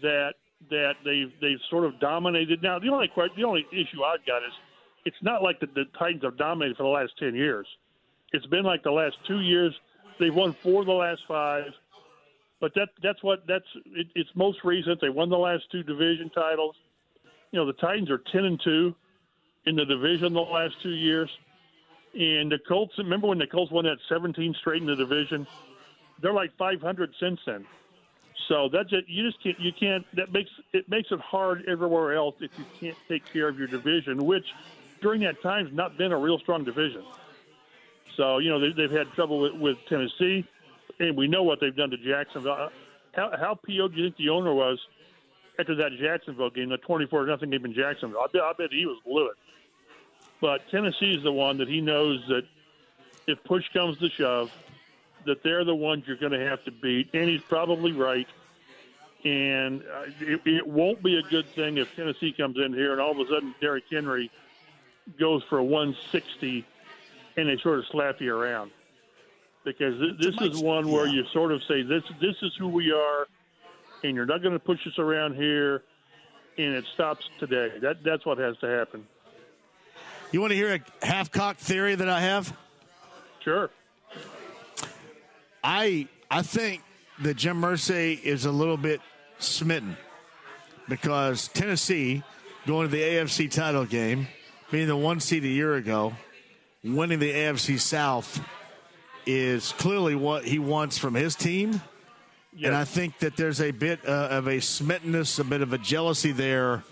that 0.00 0.32
that 0.70 0.94
they've 1.04 1.30
they've 1.42 1.60
sort 1.68 1.84
of 1.84 2.00
dominated. 2.00 2.62
Now, 2.62 2.78
the 2.78 2.88
only 2.88 3.10
the 3.36 3.44
only 3.44 3.66
issue 3.70 4.02
I've 4.02 4.24
got 4.24 4.42
is 4.42 4.52
it's 5.04 5.22
not 5.22 5.42
like 5.42 5.60
the, 5.60 5.66
the 5.66 5.84
Titans 5.98 6.22
have 6.22 6.36
dominated 6.36 6.76
for 6.76 6.84
the 6.84 6.88
last 6.88 7.12
ten 7.18 7.34
years. 7.34 7.66
It's 8.32 8.46
been 8.46 8.64
like 8.64 8.82
the 8.82 8.90
last 8.90 9.16
two 9.26 9.40
years. 9.40 9.74
They've 10.18 10.34
won 10.34 10.56
four 10.62 10.80
of 10.80 10.86
the 10.86 10.92
last 10.92 11.22
five, 11.26 11.72
but 12.60 12.72
that 12.74 12.88
that's 13.02 13.22
what 13.22 13.46
that's 13.46 13.64
it, 13.86 14.08
it's 14.14 14.30
most 14.34 14.58
recent. 14.64 15.00
They 15.00 15.08
won 15.08 15.28
the 15.28 15.38
last 15.38 15.64
two 15.70 15.82
division 15.82 16.30
titles. 16.30 16.76
You 17.50 17.60
know, 17.60 17.66
the 17.66 17.74
Titans 17.74 18.10
are 18.10 18.22
ten 18.32 18.44
and 18.44 18.60
two 18.62 18.94
in 19.66 19.76
the 19.76 19.84
division 19.84 20.32
the 20.32 20.40
last 20.40 20.74
two 20.82 20.94
years, 20.94 21.30
and 22.14 22.50
the 22.50 22.58
Colts. 22.68 22.94
Remember 22.98 23.26
when 23.28 23.38
the 23.38 23.46
Colts 23.46 23.72
won 23.72 23.84
that 23.84 23.98
seventeen 24.08 24.54
straight 24.60 24.82
in 24.82 24.86
the 24.86 24.96
division? 24.96 25.46
They're 26.22 26.32
like 26.32 26.56
five 26.56 26.80
hundred 26.80 27.12
since 27.18 27.40
then. 27.44 27.64
So 28.48 28.68
that's 28.72 28.92
it. 28.92 29.04
You 29.08 29.30
just 29.30 29.42
can't. 29.42 29.58
You 29.58 29.72
can't. 29.72 30.04
That 30.16 30.32
makes 30.32 30.50
it 30.72 30.88
makes 30.88 31.10
it 31.10 31.20
hard 31.20 31.64
everywhere 31.66 32.14
else 32.14 32.36
if 32.40 32.50
you 32.58 32.64
can't 32.78 32.96
take 33.08 33.24
care 33.32 33.48
of 33.48 33.58
your 33.58 33.68
division, 33.68 34.24
which 34.24 34.46
during 35.04 35.20
that 35.20 35.40
time 35.42 35.66
has 35.66 35.74
not 35.74 35.98
been 35.98 36.12
a 36.12 36.18
real 36.18 36.38
strong 36.38 36.64
division. 36.64 37.04
So 38.16 38.38
you 38.38 38.48
know 38.48 38.58
they, 38.58 38.72
they've 38.72 38.90
had 38.90 39.12
trouble 39.12 39.38
with, 39.38 39.52
with 39.52 39.76
Tennessee, 39.86 40.48
and 40.98 41.14
we 41.16 41.28
know 41.28 41.42
what 41.42 41.60
they've 41.60 41.76
done 41.76 41.90
to 41.90 41.98
Jacksonville. 41.98 42.70
How 43.12 43.30
how 43.38 43.54
PO 43.54 43.88
do 43.88 43.96
you 43.96 44.04
think 44.04 44.16
the 44.16 44.30
owner 44.30 44.54
was 44.54 44.80
after 45.58 45.74
that 45.76 45.90
Jacksonville 46.00 46.50
game, 46.50 46.70
the 46.70 46.78
twenty-four 46.78 47.26
nothing 47.26 47.50
game 47.50 47.66
in 47.66 47.74
Jacksonville? 47.74 48.20
I 48.20 48.26
bet 48.32 48.42
I 48.42 48.52
bet 48.56 48.72
he 48.72 48.86
was 48.86 48.98
livid. 49.04 49.36
But 50.40 50.68
Tennessee 50.70 51.14
is 51.14 51.22
the 51.22 51.32
one 51.32 51.58
that 51.58 51.68
he 51.68 51.80
knows 51.82 52.24
that 52.28 52.42
if 53.26 53.42
push 53.44 53.64
comes 53.72 53.98
to 53.98 54.08
shove, 54.08 54.50
that 55.26 55.42
they're 55.42 55.64
the 55.64 55.74
ones 55.74 56.04
you're 56.06 56.16
going 56.16 56.32
to 56.32 56.48
have 56.48 56.64
to 56.64 56.70
beat, 56.70 57.10
and 57.12 57.28
he's 57.28 57.42
probably 57.42 57.92
right. 57.92 58.28
And 59.24 59.82
uh, 59.82 60.04
it, 60.20 60.40
it 60.44 60.66
won't 60.66 61.02
be 61.02 61.18
a 61.18 61.22
good 61.22 61.46
thing 61.54 61.78
if 61.78 61.94
Tennessee 61.96 62.32
comes 62.32 62.58
in 62.58 62.74
here 62.74 62.92
and 62.92 63.00
all 63.00 63.12
of 63.12 63.18
a 63.18 63.30
sudden 63.30 63.54
Derrick 63.58 63.84
Henry 63.90 64.30
goes 65.18 65.42
for 65.48 65.58
a 65.58 65.64
160 65.64 66.64
and 67.36 67.48
they 67.48 67.56
sort 67.58 67.78
of 67.78 67.86
slap 67.90 68.20
you 68.20 68.34
around. 68.34 68.70
Because 69.64 69.98
th- 69.98 70.18
this 70.18 70.40
is 70.40 70.62
one 70.62 70.90
where 70.90 71.06
you 71.06 71.24
sort 71.32 71.50
of 71.50 71.62
say, 71.64 71.82
this, 71.82 72.02
this 72.20 72.36
is 72.42 72.54
who 72.58 72.68
we 72.68 72.92
are, 72.92 73.26
and 74.02 74.14
you're 74.14 74.26
not 74.26 74.42
going 74.42 74.52
to 74.52 74.58
push 74.58 74.86
us 74.86 74.98
around 74.98 75.34
here, 75.34 75.82
and 76.58 76.74
it 76.74 76.84
stops 76.92 77.28
today. 77.38 77.72
That, 77.80 78.04
that's 78.04 78.26
what 78.26 78.38
has 78.38 78.58
to 78.58 78.66
happen. 78.66 79.06
You 80.32 80.40
want 80.40 80.50
to 80.50 80.56
hear 80.56 80.74
a 80.74 81.06
half 81.06 81.30
cocked 81.30 81.60
theory 81.60 81.94
that 81.94 82.08
I 82.08 82.20
have? 82.20 82.54
Sure. 83.40 83.70
I 85.62 86.08
I 86.30 86.42
think 86.42 86.82
that 87.20 87.36
Jim 87.36 87.60
Irsay 87.62 88.20
is 88.22 88.44
a 88.44 88.50
little 88.50 88.76
bit 88.76 89.00
smitten 89.38 89.96
because 90.88 91.48
Tennessee 91.48 92.22
going 92.66 92.88
to 92.88 92.90
the 92.90 93.02
AFC 93.02 93.50
title 93.50 93.84
game, 93.84 94.26
being 94.74 94.88
the 94.88 94.96
one 94.96 95.20
seed 95.20 95.44
a 95.44 95.48
year 95.48 95.76
ago, 95.76 96.12
winning 96.82 97.20
the 97.20 97.32
AFC 97.32 97.78
South 97.78 98.44
is 99.24 99.70
clearly 99.70 100.16
what 100.16 100.44
he 100.44 100.58
wants 100.58 100.98
from 100.98 101.14
his 101.14 101.36
team. 101.36 101.80
And 102.60 102.74
I 102.74 102.82
think 102.82 103.20
that 103.20 103.36
there's 103.36 103.60
a 103.60 103.70
bit 103.70 104.00
uh, 104.04 104.30
of 104.32 104.48
a 104.48 104.58
smittenness, 104.58 105.38
a 105.38 105.44
bit 105.44 105.60
of 105.60 105.72
a 105.72 105.78
jealousy 105.78 106.32
there 106.32 106.82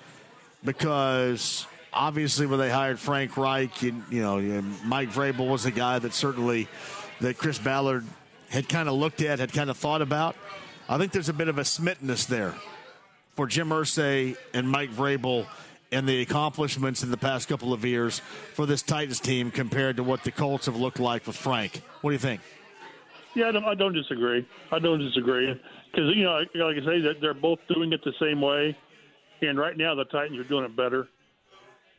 because 0.63 1.67
obviously 1.93 2.47
when 2.47 2.61
they 2.61 2.71
hired 2.71 3.01
Frank 3.01 3.37
Reich, 3.37 3.83
and, 3.83 4.05
you 4.11 4.23
know, 4.23 4.63
Mike 4.85 5.11
Vrabel 5.11 5.51
was 5.51 5.67
a 5.67 5.73
guy 5.73 5.99
that 5.99 6.15
certainly 6.15 6.69
that 7.21 7.37
Chris 7.37 7.59
Ballard 7.59 8.05
had 8.49 8.69
kind 8.69 8.89
of 8.89 8.95
looked 8.95 9.23
at, 9.23 9.41
had 9.41 9.53
kind 9.53 9.71
of 9.71 9.77
thought 9.77 10.03
about. 10.03 10.37
I 10.89 10.99
think 10.99 11.11
there's 11.11 11.29
a 11.29 11.33
bit 11.33 11.49
of 11.49 11.59
a 11.59 11.65
smittenness 11.65 12.27
there 12.27 12.55
for 13.35 13.49
Jim 13.49 13.71
Irsay 13.71 14.37
and 14.55 14.71
Mike 14.71 14.93
Vrabel 14.93 15.49
and 15.93 16.09
the 16.09 16.23
accomplishments 16.23 17.03
in 17.03 17.11
the 17.11 17.17
past 17.17 17.49
couple 17.49 17.73
of 17.73 17.85
years 17.85 18.21
for 18.55 18.67
this 18.67 18.83
Titans 18.83 19.21
team 19.21 19.51
compared 19.51 19.97
to 19.97 20.03
what 20.03 20.25
the 20.25 20.33
Colts 20.33 20.67
have 20.67 20.77
looked 20.77 20.99
like 20.99 21.27
with 21.27 21.37
Frank. 21.37 21.83
What 22.01 22.11
do 22.11 22.15
you 22.15 22.19
think? 22.19 22.41
Yeah, 23.35 23.49
I 23.49 23.53
don't, 23.53 23.65
I 23.65 23.75
don't 23.75 23.93
disagree. 23.93 24.47
I 24.71 24.79
don't 24.79 24.99
disagree 24.99 25.59
because 25.91 26.17
you 26.17 26.25
know, 26.25 26.43
like 26.55 26.77
I 26.77 26.85
say, 26.85 27.01
that 27.03 27.21
they're 27.21 27.35
both 27.35 27.61
doing 27.69 27.93
it 27.93 28.03
the 28.05 28.13
same 28.21 28.41
way, 28.41 28.77
and 29.43 29.59
right 29.59 29.77
now 29.77 29.95
the 29.95 30.05
Titans 30.05 30.39
are 30.39 30.45
doing 30.45 30.65
it 30.65 30.75
better 30.75 31.09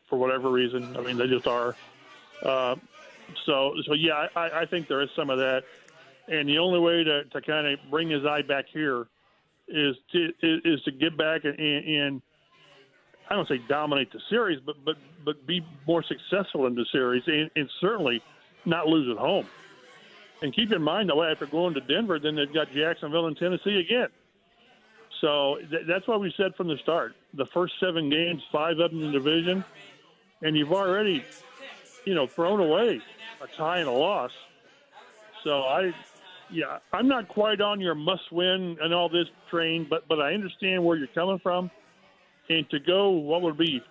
for 0.09 0.17
whatever 0.17 0.49
reason. 0.49 0.95
I 0.97 1.01
mean, 1.01 1.17
they 1.17 1.27
just 1.27 1.47
are. 1.47 1.75
Uh, 2.43 2.75
so, 3.45 3.73
so 3.85 3.93
yeah, 3.93 4.27
I, 4.35 4.61
I 4.61 4.65
think 4.65 4.87
there 4.87 5.01
is 5.01 5.09
some 5.15 5.29
of 5.29 5.37
that, 5.39 5.63
and 6.27 6.47
the 6.47 6.59
only 6.59 6.79
way 6.79 7.03
to, 7.03 7.23
to 7.23 7.41
kind 7.41 7.67
of 7.67 7.79
bring 7.89 8.09
his 8.09 8.25
eye 8.25 8.41
back 8.41 8.65
here 8.71 9.07
is 9.67 9.95
to 10.11 10.31
is, 10.41 10.83
to 10.83 10.91
get 10.91 11.17
back 11.17 11.45
and, 11.45 11.57
and 11.57 12.21
I 13.29 13.35
don't 13.35 13.47
say 13.47 13.59
dominate 13.67 14.11
the 14.11 14.19
series, 14.29 14.59
but 14.65 14.75
but 14.85 14.95
but 15.25 15.45
be 15.47 15.65
more 15.87 16.03
successful 16.03 16.67
in 16.67 16.75
the 16.75 16.85
series, 16.91 17.23
and, 17.27 17.49
and 17.55 17.69
certainly 17.79 18.21
not 18.65 18.87
lose 18.87 19.09
at 19.09 19.17
home. 19.17 19.47
And 20.41 20.53
keep 20.53 20.71
in 20.73 20.81
mind, 20.81 21.09
though, 21.09 21.23
after 21.23 21.45
going 21.45 21.73
to 21.75 21.81
Denver, 21.81 22.19
then 22.19 22.35
they've 22.35 22.53
got 22.53 22.71
Jacksonville 22.73 23.27
and 23.27 23.37
Tennessee 23.37 23.79
again. 23.79 24.09
So 25.21 25.57
th- 25.69 25.83
that's 25.87 26.05
why 26.05 26.17
we 26.17 26.33
said 26.35 26.53
from 26.55 26.67
the 26.67 26.77
start, 26.83 27.15
the 27.33 27.45
first 27.53 27.75
seven 27.79 28.09
games, 28.09 28.43
five 28.51 28.77
of 28.79 28.91
them 28.91 29.03
in 29.03 29.11
the 29.13 29.19
division, 29.19 29.63
and 30.41 30.57
you've 30.57 30.73
already, 30.73 31.23
you 32.05 32.13
know, 32.13 32.27
thrown 32.27 32.59
away 32.59 33.01
a 33.41 33.47
tie 33.55 33.79
and 33.79 33.87
a 33.87 33.91
loss. 33.91 34.31
So 35.45 35.61
I, 35.61 35.93
yeah, 36.51 36.79
I'm 36.91 37.07
not 37.07 37.29
quite 37.29 37.61
on 37.61 37.79
your 37.79 37.95
must-win 37.95 38.77
and 38.81 38.93
all 38.93 39.07
this 39.07 39.27
train, 39.49 39.87
but 39.89 40.07
but 40.09 40.19
I 40.19 40.33
understand 40.33 40.83
where 40.83 40.97
you're 40.97 41.07
coming 41.07 41.39
from, 41.39 41.71
and 42.49 42.69
to 42.69 42.79
go 42.79 43.09
what 43.09 43.41
would 43.41 43.57
be 43.57 43.81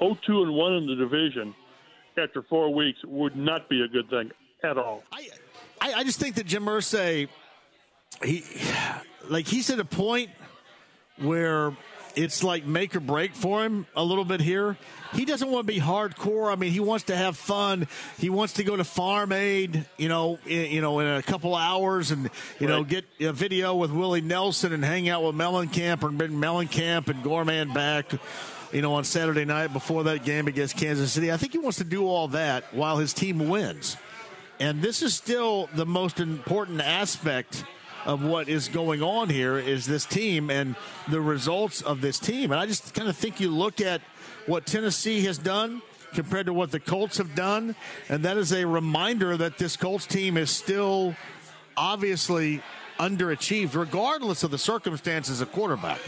0-2 0.00 0.16
and 0.42 0.54
one 0.54 0.74
in 0.74 0.86
the 0.86 0.96
division 0.96 1.54
after 2.16 2.42
four 2.42 2.72
weeks 2.72 2.98
would 3.04 3.36
not 3.36 3.68
be 3.68 3.82
a 3.82 3.88
good 3.88 4.08
thing 4.10 4.30
at 4.62 4.78
all. 4.78 5.02
I, 5.12 5.94
I 5.94 6.04
just 6.04 6.20
think 6.20 6.36
that 6.36 6.46
Jim 6.46 6.64
Irsay, 6.64 7.28
he, 8.22 8.44
like 9.28 9.46
he's 9.46 9.70
at 9.70 9.80
a 9.80 9.84
point 9.84 10.30
where 11.18 11.76
it's 12.16 12.42
like 12.42 12.64
make 12.66 12.94
or 12.94 13.00
break 13.00 13.34
for 13.34 13.64
him 13.64 13.86
a 13.94 14.04
little 14.04 14.24
bit 14.24 14.40
here. 14.40 14.76
He 15.12 15.24
doesn't 15.24 15.50
want 15.50 15.66
to 15.66 15.72
be 15.72 15.80
hardcore. 15.80 16.50
I 16.50 16.56
mean, 16.56 16.72
he 16.72 16.80
wants 16.80 17.04
to 17.06 17.16
have 17.16 17.36
fun. 17.36 17.86
He 18.18 18.30
wants 18.30 18.54
to 18.54 18.64
go 18.64 18.76
to 18.76 18.84
Farm 18.84 19.32
Aid, 19.32 19.84
you 19.98 20.08
know, 20.08 20.38
in, 20.46 20.70
you 20.70 20.80
know, 20.80 21.00
in 21.00 21.06
a 21.06 21.22
couple 21.22 21.54
hours, 21.54 22.10
and 22.10 22.30
you 22.58 22.66
know, 22.66 22.82
get 22.82 23.04
a 23.20 23.32
video 23.32 23.74
with 23.74 23.90
Willie 23.90 24.22
Nelson 24.22 24.72
and 24.72 24.84
hang 24.84 25.08
out 25.08 25.22
with 25.22 25.34
Mellencamp 25.34 26.02
and 26.02 26.16
bring 26.16 26.32
Mellencamp 26.32 27.08
and 27.08 27.22
Gorman 27.22 27.72
back. 27.72 28.12
You 28.72 28.80
know, 28.80 28.94
on 28.94 29.04
Saturday 29.04 29.44
night 29.44 29.74
before 29.74 30.04
that 30.04 30.24
game 30.24 30.48
against 30.48 30.78
Kansas 30.78 31.12
City, 31.12 31.30
I 31.30 31.36
think 31.36 31.52
he 31.52 31.58
wants 31.58 31.76
to 31.78 31.84
do 31.84 32.06
all 32.06 32.28
that 32.28 32.72
while 32.72 32.96
his 32.96 33.12
team 33.12 33.50
wins. 33.50 33.98
And 34.58 34.80
this 34.80 35.02
is 35.02 35.14
still 35.14 35.68
the 35.74 35.84
most 35.84 36.20
important 36.20 36.80
aspect 36.80 37.64
of 38.04 38.24
what 38.24 38.48
is 38.48 38.68
going 38.68 39.02
on 39.02 39.28
here 39.28 39.58
is 39.58 39.86
this 39.86 40.04
team 40.04 40.50
and 40.50 40.76
the 41.08 41.20
results 41.20 41.82
of 41.82 42.00
this 42.00 42.18
team. 42.18 42.50
And 42.52 42.60
I 42.60 42.66
just 42.66 42.94
kind 42.94 43.08
of 43.08 43.16
think 43.16 43.40
you 43.40 43.48
look 43.50 43.80
at 43.80 44.00
what 44.46 44.66
Tennessee 44.66 45.22
has 45.22 45.38
done 45.38 45.82
compared 46.14 46.46
to 46.46 46.52
what 46.52 46.70
the 46.70 46.80
Colts 46.80 47.18
have 47.18 47.34
done, 47.34 47.74
and 48.08 48.24
that 48.24 48.36
is 48.36 48.52
a 48.52 48.66
reminder 48.66 49.36
that 49.36 49.56
this 49.58 49.76
Colts 49.76 50.06
team 50.06 50.36
is 50.36 50.50
still 50.50 51.14
obviously 51.76 52.62
underachieved, 52.98 53.74
regardless 53.74 54.42
of 54.42 54.50
the 54.50 54.58
circumstances 54.58 55.40
of 55.40 55.50
quarterback. 55.52 55.98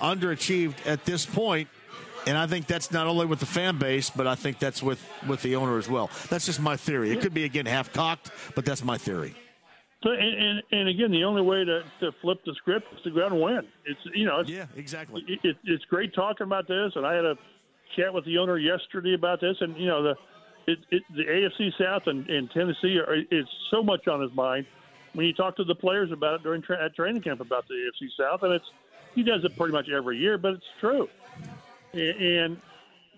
Underachieved 0.00 0.86
at 0.86 1.04
this 1.04 1.26
point, 1.26 1.68
and 2.26 2.38
I 2.38 2.46
think 2.46 2.66
that's 2.66 2.90
not 2.90 3.06
only 3.06 3.26
with 3.26 3.40
the 3.40 3.46
fan 3.46 3.76
base, 3.76 4.08
but 4.08 4.26
I 4.26 4.34
think 4.34 4.58
that's 4.58 4.82
with, 4.82 5.06
with 5.28 5.42
the 5.42 5.56
owner 5.56 5.76
as 5.76 5.88
well. 5.88 6.10
That's 6.30 6.46
just 6.46 6.60
my 6.60 6.76
theory. 6.76 7.10
It 7.10 7.20
could 7.20 7.34
be, 7.34 7.44
again, 7.44 7.66
half 7.66 7.92
cocked, 7.92 8.30
but 8.54 8.64
that's 8.64 8.82
my 8.82 8.96
theory. 8.96 9.34
So, 10.02 10.12
and, 10.12 10.34
and, 10.34 10.62
and 10.72 10.88
again, 10.88 11.10
the 11.10 11.24
only 11.24 11.42
way 11.42 11.62
to, 11.64 11.84
to 12.00 12.12
flip 12.22 12.42
the 12.46 12.54
script 12.54 12.86
is 12.94 13.02
to 13.02 13.10
go 13.10 13.26
out 13.26 13.32
and 13.32 13.40
win. 13.40 13.68
It's 13.84 14.00
you 14.14 14.24
know, 14.24 14.40
it's, 14.40 14.50
yeah, 14.50 14.66
exactly. 14.74 15.22
It, 15.28 15.40
it, 15.44 15.56
it's 15.64 15.84
great 15.84 16.14
talking 16.14 16.44
about 16.44 16.66
this, 16.66 16.92
and 16.96 17.06
I 17.06 17.14
had 17.14 17.26
a 17.26 17.36
chat 17.96 18.12
with 18.14 18.24
the 18.24 18.38
owner 18.38 18.56
yesterday 18.56 19.14
about 19.14 19.42
this, 19.42 19.56
and 19.60 19.76
you 19.76 19.88
know, 19.88 20.02
the 20.02 20.14
it, 20.66 20.78
it, 20.90 21.02
the 21.14 21.24
AFC 21.24 21.72
South 21.78 22.06
and, 22.06 22.28
and 22.30 22.50
Tennessee 22.50 22.98
are 22.98 23.16
is 23.30 23.46
so 23.70 23.82
much 23.82 24.08
on 24.08 24.22
his 24.22 24.32
mind. 24.32 24.66
When 25.12 25.26
you 25.26 25.34
talk 25.34 25.56
to 25.56 25.64
the 25.64 25.74
players 25.74 26.12
about 26.12 26.36
it 26.36 26.42
during 26.44 26.62
tra- 26.62 26.82
at 26.82 26.94
training 26.94 27.22
camp 27.22 27.40
about 27.40 27.66
the 27.68 27.74
AFC 27.74 28.08
South, 28.16 28.42
and 28.42 28.54
it's 28.54 28.70
he 29.14 29.22
does 29.22 29.44
it 29.44 29.54
pretty 29.56 29.72
much 29.72 29.90
every 29.90 30.16
year, 30.16 30.38
but 30.38 30.54
it's 30.54 30.64
true. 30.78 31.08
And 31.92 32.58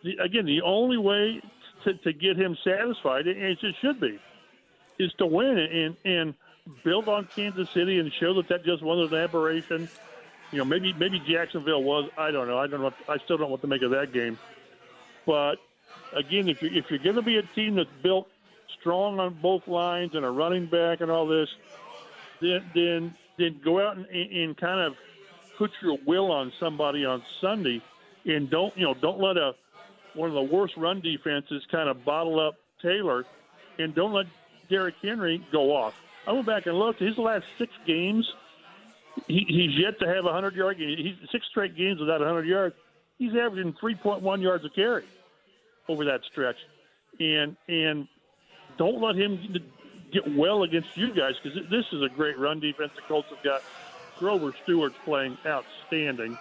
the, 0.03 0.17
again, 0.21 0.47
the 0.47 0.63
only 0.63 0.97
way 0.97 1.41
to, 1.85 1.95
to 1.95 2.13
get 2.13 2.37
him 2.37 2.57
satisfied, 2.65 3.27
and 3.29 3.37
it 3.37 3.75
should 3.81 4.01
be, 4.01 4.19
is 4.99 5.13
to 5.19 5.27
win 5.27 5.59
and 5.59 5.97
and 6.05 6.35
build 6.85 7.09
on 7.09 7.29
Kansas 7.35 7.69
City 7.71 7.99
and 7.99 8.13
show 8.13 8.35
that 8.35 8.49
that 8.49 8.65
just 8.65 8.83
wasn't 8.83 9.13
an 9.13 9.19
aberration. 9.19 9.89
You 10.51 10.59
know, 10.59 10.65
maybe 10.65 10.93
maybe 10.93 11.21
Jacksonville 11.21 11.83
was. 11.83 12.11
I 12.17 12.31
don't 12.31 12.47
know. 12.47 12.59
I 12.59 12.67
don't 12.67 12.83
know. 12.83 12.93
I 13.09 13.17
still 13.19 13.39
don't 13.39 13.47
know 13.47 13.53
what 13.53 13.63
to 13.63 13.67
make 13.67 13.83
of 13.83 13.91
that 13.93 14.13
game. 14.13 14.39
But 15.27 15.57
again, 16.15 16.49
if 16.49 16.63
you 16.63 16.71
if 16.73 16.91
you're 16.91 16.99
going 16.99 17.17
to 17.17 17.23
be 17.23 17.39
a 17.39 17.43
team 17.43 17.77
that's 17.77 17.89
built 18.03 18.29
strong 18.81 19.19
on 19.19 19.35
both 19.41 19.67
lines 19.67 20.15
and 20.15 20.25
a 20.25 20.31
running 20.31 20.67
back 20.67 21.01
and 21.01 21.11
all 21.11 21.27
this, 21.27 21.49
then 22.41 22.65
then 22.75 23.15
then 23.39 23.61
go 23.65 23.81
out 23.81 23.97
and, 23.97 24.07
and 24.07 24.57
kind 24.57 24.81
of 24.81 24.95
put 25.57 25.71
your 25.83 25.99
will 26.07 26.31
on 26.31 26.53
somebody 26.61 27.05
on 27.05 27.23
Sunday, 27.41 27.81
and 28.27 28.51
don't 28.51 28.77
you 28.77 28.85
know 28.85 28.95
don't 28.95 29.21
let 29.21 29.37
a 29.37 29.55
one 30.15 30.29
of 30.29 30.35
the 30.35 30.43
worst 30.43 30.77
run 30.77 31.01
defenses 31.01 31.65
kind 31.71 31.89
of 31.89 32.05
bottle 32.05 32.39
up 32.39 32.57
Taylor, 32.83 33.25
and 33.79 33.95
don't 33.95 34.13
let 34.13 34.27
Derrick 34.69 34.97
Henry 35.01 35.45
go 35.51 35.75
off. 35.75 35.95
I 36.27 36.33
went 36.33 36.47
back 36.47 36.67
and 36.67 36.79
looked. 36.79 37.01
His 37.01 37.19
last 37.19 37.45
six 37.59 37.73
games, 37.87 38.31
he, 39.27 39.45
he's 39.49 39.79
yet 39.79 39.99
to 40.01 40.07
have 40.07 40.25
a 40.25 40.33
hundred 40.33 40.55
yard 40.55 40.79
game. 40.79 40.97
He's 40.97 41.17
six 41.31 41.47
straight 41.51 41.77
games 41.77 42.01
without 42.01 42.23
a 42.23 42.25
hundred 42.25 42.47
yards. 42.47 42.75
He's 43.19 43.33
averaging 43.35 43.75
three 43.81 43.95
point 43.95 44.23
one 44.23 44.41
yards 44.41 44.65
a 44.65 44.71
carry 44.71 45.05
over 45.89 46.05
that 46.05 46.21
stretch, 46.31 46.57
and 47.19 47.57
and 47.69 48.07
don't 48.79 49.01
let 49.01 49.17
him 49.17 49.39
get 50.13 50.37
well 50.37 50.63
against 50.63 50.97
you 50.97 51.13
guys 51.13 51.35
because 51.43 51.59
this 51.71 51.85
is 51.93 52.03
a 52.03 52.09
great 52.09 52.39
run 52.39 52.61
defense. 52.61 52.93
The 52.95 53.03
Colts 53.03 53.29
have 53.31 53.43
got 53.43 53.63
Grover 54.19 54.55
Stewart's 54.63 54.97
playing 55.05 55.37
outstanding. 55.47 56.39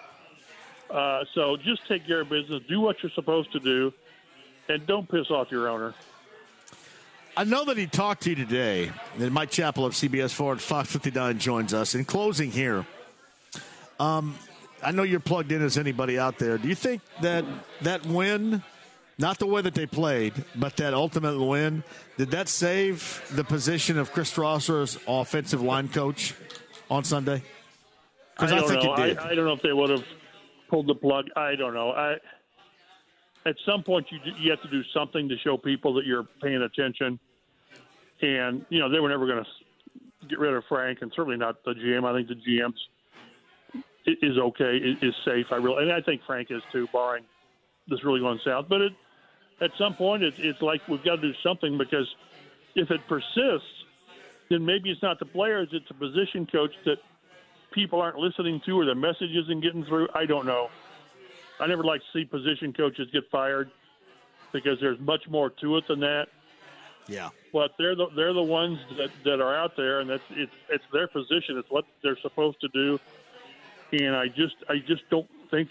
Uh, 0.90 1.24
so 1.34 1.56
just 1.56 1.88
take 1.88 2.06
care 2.06 2.22
of 2.22 2.30
business, 2.30 2.62
do 2.68 2.82
what 2.82 3.02
you're 3.02 3.12
supposed 3.14 3.52
to 3.54 3.60
do, 3.60 3.94
and 4.68 4.86
don't 4.86 5.10
piss 5.10 5.32
off 5.32 5.50
your 5.50 5.70
owner. 5.70 5.94
I 7.42 7.44
know 7.44 7.66
that 7.66 7.76
he 7.76 7.88
talked 7.88 8.22
to 8.24 8.30
you 8.30 8.36
today. 8.36 8.92
And 9.18 9.32
Mike 9.32 9.50
Chappell 9.50 9.84
of 9.84 9.94
CBS 9.94 10.32
4 10.32 10.52
and 10.52 10.62
Fox 10.62 10.92
59 10.92 11.40
joins 11.40 11.74
us. 11.74 11.96
In 11.96 12.06
closing 12.06 12.52
here, 12.52 12.86
um, 14.00 14.36
I 14.84 14.92
know 14.92 15.02
you're 15.02 15.20
plugged 15.20 15.52
in 15.52 15.64
as 15.64 15.76
anybody 15.76 16.20
out 16.20 16.38
there. 16.38 16.60
Do 16.60 16.68
you 16.68 16.76
think 16.76 17.02
that 17.22 17.44
that 17.82 18.06
win, 18.06 18.62
not 19.18 19.40
the 19.40 19.48
way 19.48 19.64
that 19.64 19.74
they 19.74 19.88
played, 19.88 20.34
but 20.56 20.78
that 20.78 20.94
ultimate 20.94 21.44
win, 21.44 21.84
did 22.16 22.30
that 22.30 22.48
save 22.48 23.24
the 23.32 23.44
position 23.44 23.98
of 23.98 24.12
Chris 24.12 24.32
Strausser 24.32 24.84
as 24.84 25.00
offensive 25.08 25.64
line 25.64 25.88
coach 25.88 26.36
on 26.92 27.04
Sunday? 27.04 27.42
Because 28.36 28.52
I, 28.52 28.58
I, 28.58 28.60
don't 28.60 28.70
think 28.70 28.84
know. 28.84 28.94
it 28.94 29.08
did. 29.08 29.18
I, 29.18 29.30
I 29.30 29.34
don't 29.34 29.46
know 29.46 29.54
if 29.54 29.64
they 29.64 29.74
would 29.74 29.90
have 29.90 30.06
pulled 30.70 30.86
the 30.86 30.94
plug. 30.94 31.26
I 31.36 31.56
don't 31.56 31.74
know. 31.74 31.90
I 31.90 32.18
at 33.48 33.56
some 33.66 33.82
point 33.82 34.06
you 34.12 34.20
you 34.38 34.52
have 34.52 34.62
to 34.62 34.70
do 34.70 34.84
something 34.94 35.28
to 35.28 35.36
show 35.40 35.58
people 35.58 35.96
that 35.96 36.06
you're 36.06 36.28
paying 36.40 36.62
attention. 36.62 37.20
And 38.22 38.66
you 38.70 38.80
know 38.80 38.90
they 38.90 39.00
were 39.00 39.10
never 39.10 39.26
going 39.26 39.44
to 39.44 40.28
get 40.28 40.40
rid 40.40 40.54
of 40.54 40.64
Frank, 40.70 41.00
and 41.02 41.12
certainly 41.16 41.38
not 41.38 41.64
the 41.64 41.74
GM. 41.74 42.06
I 42.06 42.14
think 42.16 42.28
the 42.28 42.36
GM's 42.36 42.88
i- 44.08 44.26
is 44.26 44.38
okay, 44.38 44.78
is 44.78 45.16
safe. 45.26 45.48
I 45.52 45.56
really, 45.56 45.84
and 45.84 45.92
I 45.92 46.02
think 46.02 46.22
Frank 46.26 46.52
is 46.52 46.62
too, 46.72 46.88
barring 46.94 47.24
this 47.88 48.04
really 48.04 48.20
going 48.20 48.40
south. 48.46 48.68
But 48.70 48.82
it, 48.82 48.94
at 49.62 49.72
some 49.78 49.96
point, 49.96 50.24
it's 50.24 50.38
it's 50.40 50.62
like 50.62 50.88
we've 50.88 51.04
got 51.04 51.16
to 51.18 51.22
do 51.22 51.34
something 51.42 51.78
because 51.78 52.08
if 52.76 52.92
it 52.92 53.02
persists, 53.08 53.86
then 54.50 54.66
maybe 54.66 54.92
it's 54.92 55.02
not 55.02 55.18
the 55.20 55.26
players; 55.26 55.70
it's 55.72 55.90
a 55.90 55.96
position 55.96 56.46
coach 56.46 56.74
that 56.86 56.98
people 57.72 58.02
aren't 58.02 58.18
listening 58.18 58.62
to, 58.66 58.80
or 58.80 58.86
the 58.86 58.96
message 58.96 59.32
isn't 59.32 59.62
getting 59.62 59.84
through. 59.86 60.08
I 60.14 60.26
don't 60.26 60.46
know. 60.46 60.70
I 61.60 61.68
never 61.68 61.84
like 61.84 62.02
to 62.02 62.08
see 62.14 62.26
position 62.26 62.74
coaches 62.74 63.08
get 63.14 63.24
fired 63.32 63.72
because 64.52 64.80
there's 64.80 65.00
much 65.00 65.28
more 65.30 65.50
to 65.50 65.78
it 65.78 65.88
than 65.88 66.00
that. 66.02 66.28
Yeah. 67.08 67.30
But 67.54 67.72
they're 67.78 67.96
the 67.96 68.08
they're 68.16 68.34
the 68.34 68.44
ones 68.44 68.80
that, 68.98 69.10
that 69.26 69.42
are 69.42 69.56
out 69.56 69.76
there, 69.76 70.00
and 70.00 70.10
that's 70.10 70.24
it's 70.32 70.52
it's 70.70 70.84
their 70.94 71.08
position. 71.08 71.58
It's 71.58 71.70
what 71.70 71.86
they're 72.02 72.20
supposed 72.22 72.62
to 72.62 72.68
do. 72.70 73.00
And 73.92 74.16
I 74.16 74.28
just 74.28 74.56
I 74.70 74.78
just 74.88 75.04
don't 75.10 75.30
think 75.50 75.70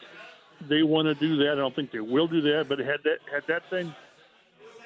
they 0.69 0.83
want 0.83 1.07
to 1.07 1.15
do 1.15 1.37
that. 1.39 1.53
I 1.53 1.55
don't 1.55 1.75
think 1.75 1.91
they 1.91 2.01
will 2.01 2.27
do 2.27 2.43
that. 2.43 2.67
But 2.69 2.81
had 2.81 3.01
that 3.05 3.19
had 3.33 3.47
that 3.49 3.69
thing 3.71 3.95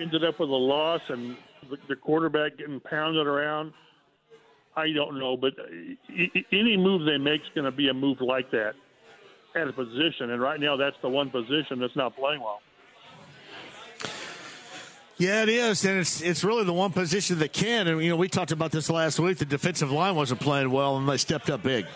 ended 0.01 0.25
up 0.25 0.39
with 0.39 0.51
a 0.51 0.53
loss 0.53 1.01
and 1.09 1.37
the, 1.71 1.79
the 1.89 1.97
quarterback 1.97 2.59
getting 2.59 2.81
pounded 2.81 3.27
around, 3.27 3.73
I 4.77 4.93
don't 4.93 5.19
know. 5.19 5.37
But 5.37 5.55
any 6.53 6.77
move 6.77 7.07
they 7.07 7.19
make 7.19 7.43
is 7.43 7.49
going 7.55 7.65
to 7.65 7.73
be 7.73 7.89
a 7.89 7.95
move 7.95 8.21
like 8.21 8.51
that 8.51 8.75
at 9.55 9.69
a 9.69 9.73
position. 9.73 10.31
And 10.31 10.41
right 10.41 10.61
now, 10.61 10.77
that's 10.77 10.97
the 11.03 11.09
one 11.09 11.31
position 11.31 11.79
that's 11.79 11.97
not 11.97 12.16
playing 12.16 12.41
well. 12.41 12.61
Yeah, 15.16 15.45
it 15.45 15.49
is, 15.49 15.85
and 15.85 16.01
it's 16.01 16.20
it's 16.20 16.43
really 16.43 16.65
the 16.65 16.73
one 16.73 16.91
position 16.91 17.39
that 17.39 17.53
can. 17.53 17.86
And 17.86 18.03
you 18.03 18.11
know, 18.11 18.16
we 18.16 18.28
talked 18.28 18.51
about 18.51 18.73
this 18.73 18.91
last 18.91 19.20
week. 19.20 19.39
The 19.39 19.45
defensive 19.45 19.93
line 19.93 20.16
wasn't 20.16 20.41
playing 20.41 20.70
well, 20.70 20.97
and 20.97 21.09
they 21.09 21.19
stepped 21.19 21.51
up 21.51 21.62
big. 21.62 21.86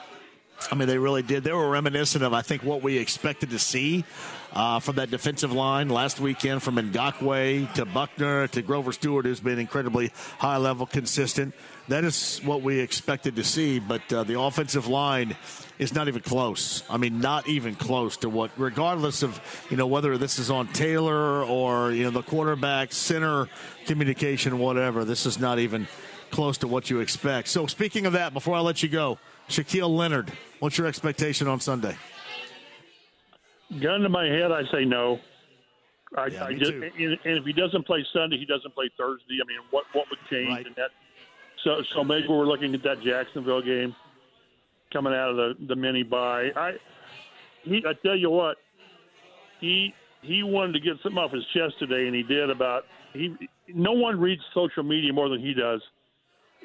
I 0.71 0.75
mean, 0.75 0.89
they 0.89 0.99
really 0.99 1.23
did. 1.23 1.45
They 1.45 1.53
were 1.53 1.69
reminiscent 1.71 2.25
of, 2.25 2.33
I 2.35 2.43
think, 2.43 2.63
what 2.63 2.83
we 2.83 2.99
expected 2.99 3.51
to 3.51 3.59
see 3.59 4.05
uh, 4.53 4.81
from 4.81 4.97
that 4.97 5.11
defensive 5.11 5.53
line 5.53 5.89
last 5.89 6.21
weekend, 6.21 6.63
from 6.63 6.77
Ngakoue 6.77 7.73
to 7.75 7.85
Buckner 7.85 8.49
to 8.49 8.63
Grover 8.63 8.93
Stewart, 8.93 9.25
who's 9.25 9.41
been 9.41 9.59
incredibly 9.59 10.11
high 10.39 10.57
level, 10.57 10.87
consistent. 10.87 11.55
That 11.89 12.05
is 12.05 12.41
what 12.45 12.63
we 12.63 12.81
expected 12.81 13.37
to 13.37 13.45
see, 13.45 13.79
but 13.79 14.13
uh, 14.13 14.25
the 14.25 14.39
offensive 14.39 14.89
line 14.89 15.37
is 15.79 15.95
not 15.95 16.09
even 16.09 16.21
close. 16.21 16.83
I 16.91 16.97
mean, 16.97 17.21
not 17.21 17.49
even 17.49 17.75
close 17.75 18.17
to 18.19 18.29
what, 18.29 18.51
regardless 18.57 19.23
of 19.23 19.41
you 19.71 19.77
know 19.77 19.87
whether 19.87 20.19
this 20.19 20.39
is 20.39 20.51
on 20.51 20.69
Taylor 20.69 21.45
or 21.45 21.93
you 21.93 22.05
know 22.05 22.11
the 22.11 22.23
quarterback, 22.23 22.93
center 22.93 23.49
communication, 23.87 24.59
whatever. 24.59 25.05
This 25.05 25.25
is 25.25 25.39
not 25.39 25.59
even 25.59 25.87
close 26.31 26.59
to 26.59 26.69
what 26.69 26.91
you 26.91 27.01
expect. 27.01 27.49
So, 27.49 27.67
speaking 27.67 28.07
of 28.07 28.13
that, 28.15 28.35
before 28.35 28.55
I 28.55 28.61
let 28.61 28.83
you 28.83 28.89
go, 28.89 29.19
Shaquille 29.49 29.95
Leonard, 29.95 30.33
what's 30.61 30.77
your 30.77 30.87
expectation 30.87 31.49
on 31.49 31.61
Sunday? 31.61 31.97
Gun 33.81 34.01
to 34.01 34.09
my 34.09 34.25
head, 34.27 34.51
I 34.53 34.63
say 34.73 34.85
no. 34.85 35.19
I, 36.17 36.27
Yeah, 36.27 36.45
I 36.45 36.49
me 36.51 36.59
just, 36.59 36.71
too. 36.71 36.83
and, 36.83 37.19
and 37.25 37.39
if 37.39 37.45
he 37.45 37.53
doesn't 37.53 37.87
play 37.87 38.05
Sunday, 38.15 38.39
he 38.39 38.47
doesn't 38.47 38.75
play 38.75 38.91
Thursday. 38.97 39.39
I 39.43 39.47
mean, 39.47 39.59
what 39.71 39.85
what 39.93 40.07
would 40.11 40.19
change 40.31 40.67
in 40.67 40.73
that? 40.77 40.91
So 41.65 41.83
so 41.95 42.03
maybe 42.05 42.29
we're 42.29 42.47
looking 42.47 42.75
at 42.75 42.83
that 42.85 43.03
Jacksonville 43.03 43.61
game 43.63 43.95
coming 44.93 45.13
out 45.13 45.31
of 45.31 45.37
the 45.37 45.67
the 45.67 45.77
mini 45.77 46.03
bye. 46.03 46.49
I 46.57 46.73
he 47.63 47.83
I 47.87 47.93
tell 48.03 48.17
you 48.17 48.31
what, 48.31 48.57
he 49.61 49.93
he 50.23 50.43
wanted 50.43 50.73
to 50.75 50.81
get 50.81 50.95
something 51.03 51.19
off 51.19 51.33
his 51.33 51.45
chest 51.53 51.75
today, 51.79 52.07
and 52.07 52.15
he 52.15 52.23
did. 52.23 52.49
About 52.49 52.85
he 53.13 53.37
no 53.75 53.93
one 53.93 54.19
reads 54.19 54.43
social 54.55 54.83
media 54.83 55.13
more 55.13 55.29
than 55.29 55.41
he 55.41 55.53
does, 55.53 55.83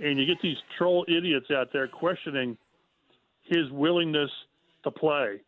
and 0.02 0.18
you 0.18 0.26
get 0.26 0.42
these 0.42 0.58
troll 0.78 1.06
idiots 1.10 1.48
out 1.52 1.68
there 1.74 1.88
questioning 1.90 2.58
his 3.44 3.70
willingness 3.72 4.32
to 4.84 4.91
play. 4.91 5.41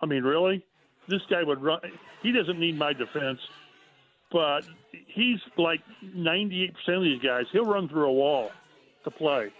I 0.00 0.06
mean, 0.06 0.22
really? 0.22 0.64
This 1.08 1.22
guy 1.30 1.42
would 1.42 1.62
run. 1.62 1.80
He 2.22 2.32
doesn't 2.32 2.58
need 2.58 2.78
my 2.78 2.92
defense, 2.92 3.38
but 4.32 4.62
he's 5.06 5.38
like 5.56 5.80
98% 6.04 6.70
of 6.88 7.02
these 7.02 7.22
guys. 7.22 7.44
He'll 7.52 7.64
run 7.64 7.88
through 7.88 8.08
a 8.08 8.12
wall 8.12 8.50
to 9.04 9.10
play. 9.10 9.50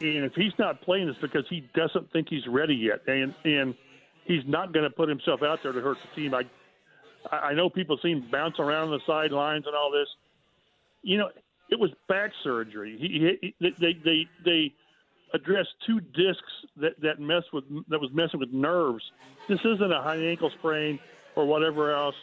And 0.00 0.24
if 0.24 0.34
he's 0.34 0.52
not 0.58 0.80
playing, 0.82 1.08
it's 1.08 1.18
because 1.18 1.44
he 1.48 1.68
doesn't 1.74 2.12
think 2.12 2.28
he's 2.28 2.46
ready 2.46 2.74
yet. 2.74 3.00
And, 3.08 3.34
and 3.44 3.74
he's 4.24 4.44
not 4.46 4.72
going 4.72 4.84
to 4.84 4.90
put 4.90 5.08
himself 5.08 5.42
out 5.42 5.60
there 5.62 5.72
to 5.72 5.80
hurt 5.80 5.98
the 6.02 6.20
team. 6.20 6.34
I, 6.34 6.44
I 7.32 7.54
know 7.54 7.68
people 7.68 7.98
see 8.00 8.12
him 8.12 8.28
bounce 8.30 8.58
around 8.58 8.90
the 8.90 9.00
sidelines 9.06 9.64
and 9.66 9.74
all 9.74 9.90
this. 9.90 10.08
You 11.02 11.18
know, 11.18 11.30
it 11.70 11.78
was 11.80 11.90
back 12.08 12.30
surgery. 12.44 12.96
He, 12.98 13.36
he 13.40 13.54
they, 13.60 13.96
they, 14.04 14.26
they 14.44 14.72
addressed 15.34 15.70
two 15.86 16.00
discs 16.00 16.52
that 16.76 17.00
that 17.00 17.20
mess 17.20 17.42
with 17.52 17.64
that 17.88 18.00
was 18.00 18.10
messing 18.12 18.40
with 18.40 18.52
nerves. 18.52 19.02
This 19.48 19.60
isn't 19.64 19.92
a 19.92 20.02
high 20.02 20.16
ankle 20.16 20.50
sprain 20.58 20.98
or 21.36 21.46
whatever 21.46 21.94
else. 21.94 22.14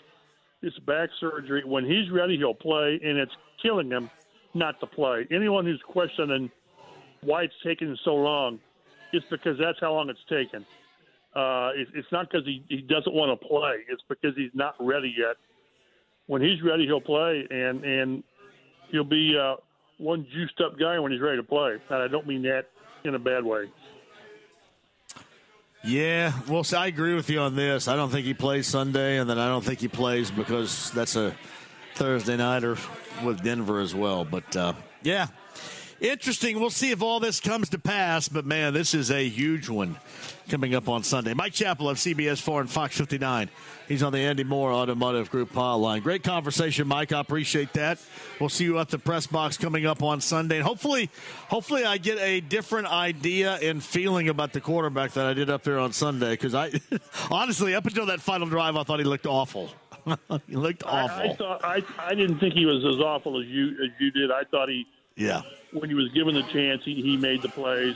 It's 0.61 0.77
back 0.80 1.10
surgery. 1.19 1.64
When 1.65 1.86
he's 1.86 2.10
ready, 2.11 2.38
he'll 2.38 2.53
play, 2.53 2.99
and 3.03 3.18
it's 3.18 3.32
killing 3.61 3.90
him 3.90 4.10
not 4.53 4.80
to 4.80 4.88
play. 4.88 5.27
Anyone 5.32 5.65
who's 5.65 5.82
questioning 5.88 6.49
why 7.22 7.44
it's 7.44 7.53
taking 7.64 7.95
so 8.03 8.15
long, 8.15 8.60
it's 9.14 9.26
because 9.30 9.57
that's 9.60 9.80
how 9.80 9.94
long 9.94 10.10
it's 10.10 10.19
taken. 10.30 10.65
Uh, 11.36 11.72
it, 11.76 11.88
it's 11.94 12.07
not 12.11 12.30
because 12.30 12.45
he, 12.45 12.64
he 12.69 12.82
doesn't 12.82 13.14
want 13.14 13.40
to 13.40 13.48
play. 13.48 13.77
It's 13.90 14.03
because 14.07 14.36
he's 14.36 14.52
not 14.53 14.76
ready 14.80 15.14
yet. 15.18 15.36
When 16.27 16.41
he's 16.41 16.61
ready, 16.64 16.86
he'll 16.86 17.02
play, 17.02 17.45
and 17.52 17.84
and 17.84 18.23
he'll 18.90 19.03
be 19.03 19.36
uh, 19.40 19.56
one 19.98 20.26
juiced 20.34 20.60
up 20.61 20.80
guy 20.80 20.98
when 20.99 21.11
he's 21.11 21.22
ready 21.22 21.38
to 21.38 21.44
play. 21.44 21.76
And 21.90 22.02
I 22.02 22.07
don't 22.07 22.26
mean 22.26 22.41
that 22.44 22.69
in 23.06 23.15
a 23.15 23.19
bad 23.19 23.44
way. 23.44 23.69
Yeah, 25.84 26.34
well, 26.49 26.65
I 26.76 26.88
agree 26.88 27.14
with 27.14 27.30
you 27.30 27.40
on 27.40 27.56
this. 27.56 27.88
I 27.88 27.95
don't 27.95 28.10
think 28.10 28.26
he 28.26 28.34
plays 28.34 28.65
Sunday, 28.65 29.18
and 29.18 29.30
then 29.30 29.38
I 29.38 29.48
don't 29.48 29.64
think 29.64 29.80
he 29.80 29.88
plays 29.88 30.32
because 30.32 30.90
that's 30.91 31.15
a 31.15 31.36
Thursday 31.94 32.38
nighter 32.38 32.76
with 33.23 33.44
Denver 33.44 33.80
as 33.80 33.94
well. 33.94 34.26
But 34.26 34.56
uh, 34.56 34.73
yeah, 35.03 35.27
interesting. 36.10 36.60
We'll 36.60 36.69
see 36.69 36.91
if 36.91 37.02
all 37.02 37.19
this 37.19 37.40
comes 37.40 37.69
to 37.69 37.80
pass. 37.80 38.27
But 38.27 38.45
man, 38.45 38.73
this 38.73 38.94
is 38.94 39.11
a 39.11 39.27
huge 39.27 39.69
one 39.69 39.98
coming 40.49 40.76
up 40.76 40.88
on 40.88 41.03
Sunday. 41.03 41.34
Mike 41.34 41.53
Chappell 41.53 41.90
of 41.90 41.98
CBS 41.98 42.41
4 42.41 42.61
and 42.61 42.69
Fox 42.69 42.98
59. 42.98 43.49
He's 43.88 44.02
on 44.02 44.14
the 44.14 44.19
Andy 44.19 44.44
Mohr 44.44 44.73
Automotive 44.73 45.30
Group 45.30 45.53
pile 45.53 45.80
line. 45.80 46.02
Great 46.02 46.23
conversation, 46.23 46.88
Mike. 46.88 47.11
I 47.11 47.19
appreciate 47.19 47.73
that. 47.73 47.99
We'll 48.40 48.49
see 48.49 48.64
you 48.64 48.80
at 48.80 48.90
the 48.90 48.99
press 48.99 49.27
box 49.27 49.57
coming 49.57 49.86
up 49.86 50.02
on 50.02 50.22
Sunday. 50.22 50.57
And 50.57 50.65
hopefully, 50.65 51.10
hopefully 51.49 51.86
I 51.86 51.98
get 51.98 52.18
a 52.19 52.40
different 52.40 52.88
idea 52.88 53.56
and 53.56 53.84
feeling 53.84 54.30
about 54.30 54.53
the 54.53 54.61
quarterback 54.61 55.11
that 55.11 55.26
I 55.26 55.34
did 55.34 55.49
up 55.49 55.64
there 55.64 55.80
on 55.80 55.94
Sunday. 55.94 56.32
Because 56.32 56.56
I 56.56 56.72
honestly, 57.32 57.76
up 57.76 57.86
until 57.86 58.07
that 58.07 58.22
final 58.22 58.48
drive, 58.48 58.76
I 58.76 58.84
thought 58.84 58.99
he 58.99 59.06
looked 59.06 59.27
awful. 59.27 59.69
he 60.48 60.56
looked 60.56 60.84
I, 60.86 61.02
awful. 61.02 61.32
I 61.32 61.36
thought 61.36 61.65
I 61.65 61.84
I 61.99 62.15
didn't 62.15 62.40
think 62.40 62.53
he 62.53 62.65
was 62.65 62.84
as 62.86 62.99
awful 62.99 63.40
as 63.40 63.48
you 63.48 63.69
as 63.84 63.90
you 63.99 64.11
did. 64.11 64.32
I 64.32 64.44
thought 64.44 64.69
he 64.69 64.86
yeah. 65.16 65.42
when 65.72 65.90
he 65.90 65.96
was 65.96 66.10
given 66.14 66.36
the 66.36 66.44
chance, 66.44 66.82
he, 66.84 66.96
he 67.02 67.18
made 67.18 67.42
the 67.42 67.50
plays. 67.50 67.96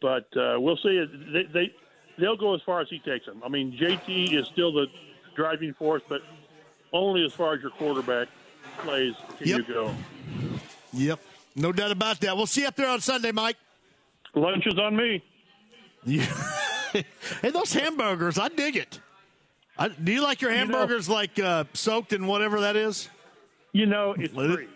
But 0.00 0.28
uh, 0.36 0.56
we'll 0.60 0.76
see. 0.76 1.04
They, 1.32 1.42
they 1.44 1.74
they'll 2.18 2.36
go 2.36 2.54
as 2.54 2.60
far 2.62 2.80
as 2.80 2.88
he 2.88 2.98
takes 3.00 3.26
them. 3.26 3.42
I 3.44 3.48
mean, 3.48 3.72
JT 3.76 4.32
is 4.34 4.46
still 4.46 4.72
the 4.72 4.86
driving 5.34 5.74
force, 5.74 6.02
but 6.08 6.22
only 6.92 7.24
as 7.24 7.32
far 7.32 7.54
as 7.54 7.62
your 7.62 7.70
quarterback 7.72 8.28
plays 8.78 9.14
can 9.38 9.48
Yep. 9.48 9.58
you 9.68 9.74
go. 9.74 9.94
Yep. 10.92 11.20
No 11.56 11.72
doubt 11.72 11.90
about 11.90 12.20
that. 12.20 12.36
We'll 12.36 12.46
see 12.46 12.60
you 12.62 12.68
up 12.68 12.76
there 12.76 12.88
on 12.88 13.00
Sunday, 13.00 13.32
Mike. 13.32 13.56
Lunch 14.34 14.66
is 14.66 14.78
on 14.78 14.94
me. 14.96 15.22
Yeah. 16.04 16.22
hey, 16.92 17.50
those 17.50 17.72
hamburgers, 17.72 18.38
I 18.38 18.48
dig 18.48 18.76
it. 18.76 19.00
I, 19.76 19.88
do 19.88 20.12
you 20.12 20.22
like 20.22 20.40
your 20.40 20.52
You 20.52 20.58
know- 20.64 20.78
hamburgers 20.78 21.08
like 21.08 21.38
uh, 21.40 21.64
soaked 21.72 22.12
in 22.12 22.26
whatever 22.28 22.60
that 22.60 22.76
is? 22.76 23.08
You 23.72 23.86
know, 23.86 24.14
it's 24.16 24.32
Let 24.34 24.52
free. 24.54 24.68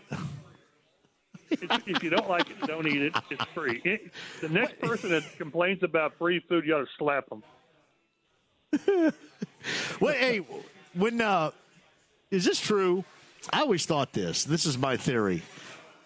If 1.86 2.02
you 2.02 2.10
don't 2.10 2.28
like 2.28 2.48
it, 2.50 2.60
don't 2.66 2.86
eat 2.86 3.02
it. 3.02 3.14
It's 3.30 3.44
free. 3.54 3.80
It- 3.84 4.12
the 4.40 4.48
next 4.48 4.78
person 4.80 5.10
that 5.10 5.24
complains 5.38 5.82
about 5.82 6.14
free 6.18 6.40
food, 6.48 6.64
you 6.66 6.74
ought 6.76 6.80
to 6.80 6.90
slap 6.98 7.28
them. 7.28 9.12
Well, 10.00 10.14
hey, 10.14 10.40
when 10.94 11.20
uh, 11.20 11.52
is 12.30 12.44
this 12.44 12.60
true? 12.60 13.04
I 13.52 13.60
always 13.60 13.86
thought 13.86 14.12
this. 14.12 14.44
This 14.44 14.66
is 14.66 14.76
my 14.76 14.96
theory. 14.96 15.42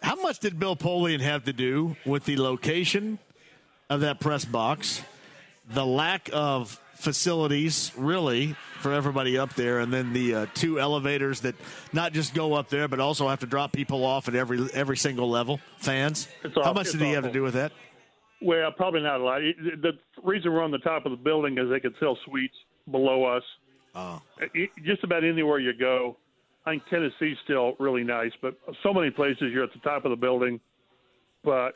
How 0.03 0.17
much 0.17 0.41
did 0.41 0.59
Bill 0.59 0.77
Polian 0.77 1.21
have 1.21 1.45
to 1.45 1.53
do 1.53 1.97
with 2.05 2.25
the 2.25 2.37
location 2.37 3.19
of 3.89 4.01
that 4.01 4.21
press 4.21 4.45
box, 4.45 5.03
the 5.69 5.87
lack 5.87 6.29
of 6.33 6.81
facilities, 6.97 7.93
really, 7.97 8.57
for 8.81 8.93
everybody 8.93 9.39
up 9.39 9.55
there, 9.55 9.79
and 9.79 9.93
then 9.93 10.13
the 10.13 10.35
uh, 10.35 10.47
two 10.55 10.81
elevators 10.81 11.41
that 11.41 11.55
not 11.93 12.13
just 12.13 12.35
go 12.35 12.55
up 12.55 12.69
there, 12.69 12.89
but 12.89 13.01
also 13.01 13.29
have 13.29 13.41
to 13.41 13.47
drop 13.47 13.73
people 13.73 14.05
off 14.05 14.29
at 14.29 14.35
every 14.35 14.69
every 14.73 14.97
single 14.97 15.31
level? 15.31 15.61
Fans. 15.79 16.29
It's 16.43 16.55
How 16.55 16.73
much 16.73 16.91
did 16.93 17.01
he 17.01 17.13
have 17.13 17.25
to 17.25 17.33
do 17.33 17.43
with 17.43 17.55
that? 17.55 17.73
Well, 18.43 18.71
probably 18.73 19.01
not 19.03 19.21
a 19.21 19.25
lot. 19.25 19.41
The 19.41 19.93
reason 20.23 20.53
we're 20.53 20.63
on 20.63 20.71
the 20.71 20.79
top 20.79 21.07
of 21.07 21.11
the 21.11 21.17
building 21.17 21.57
is 21.59 21.71
they 21.71 21.81
could 21.81 21.95
sell 21.99 22.19
suites 22.27 22.55
below 22.91 23.25
us. 23.25 23.43
Oh. 23.95 24.21
Just 24.85 25.05
about 25.05 25.25
anywhere 25.25 25.59
you 25.59 25.73
go. 25.73 26.17
I 26.67 26.73
think 26.73 26.83
Tennessee's 26.91 27.37
still 27.45 27.77
really 27.79 28.05
nice, 28.05 28.33
but 28.43 28.59
so 28.83 28.93
many 28.93 29.11
places 29.11 29.53
you're 29.53 29.65
at 29.65 29.73
the 29.73 29.79
top 29.79 30.05
of 30.05 30.11
the 30.11 30.17
building. 30.17 30.61
But 31.45 31.75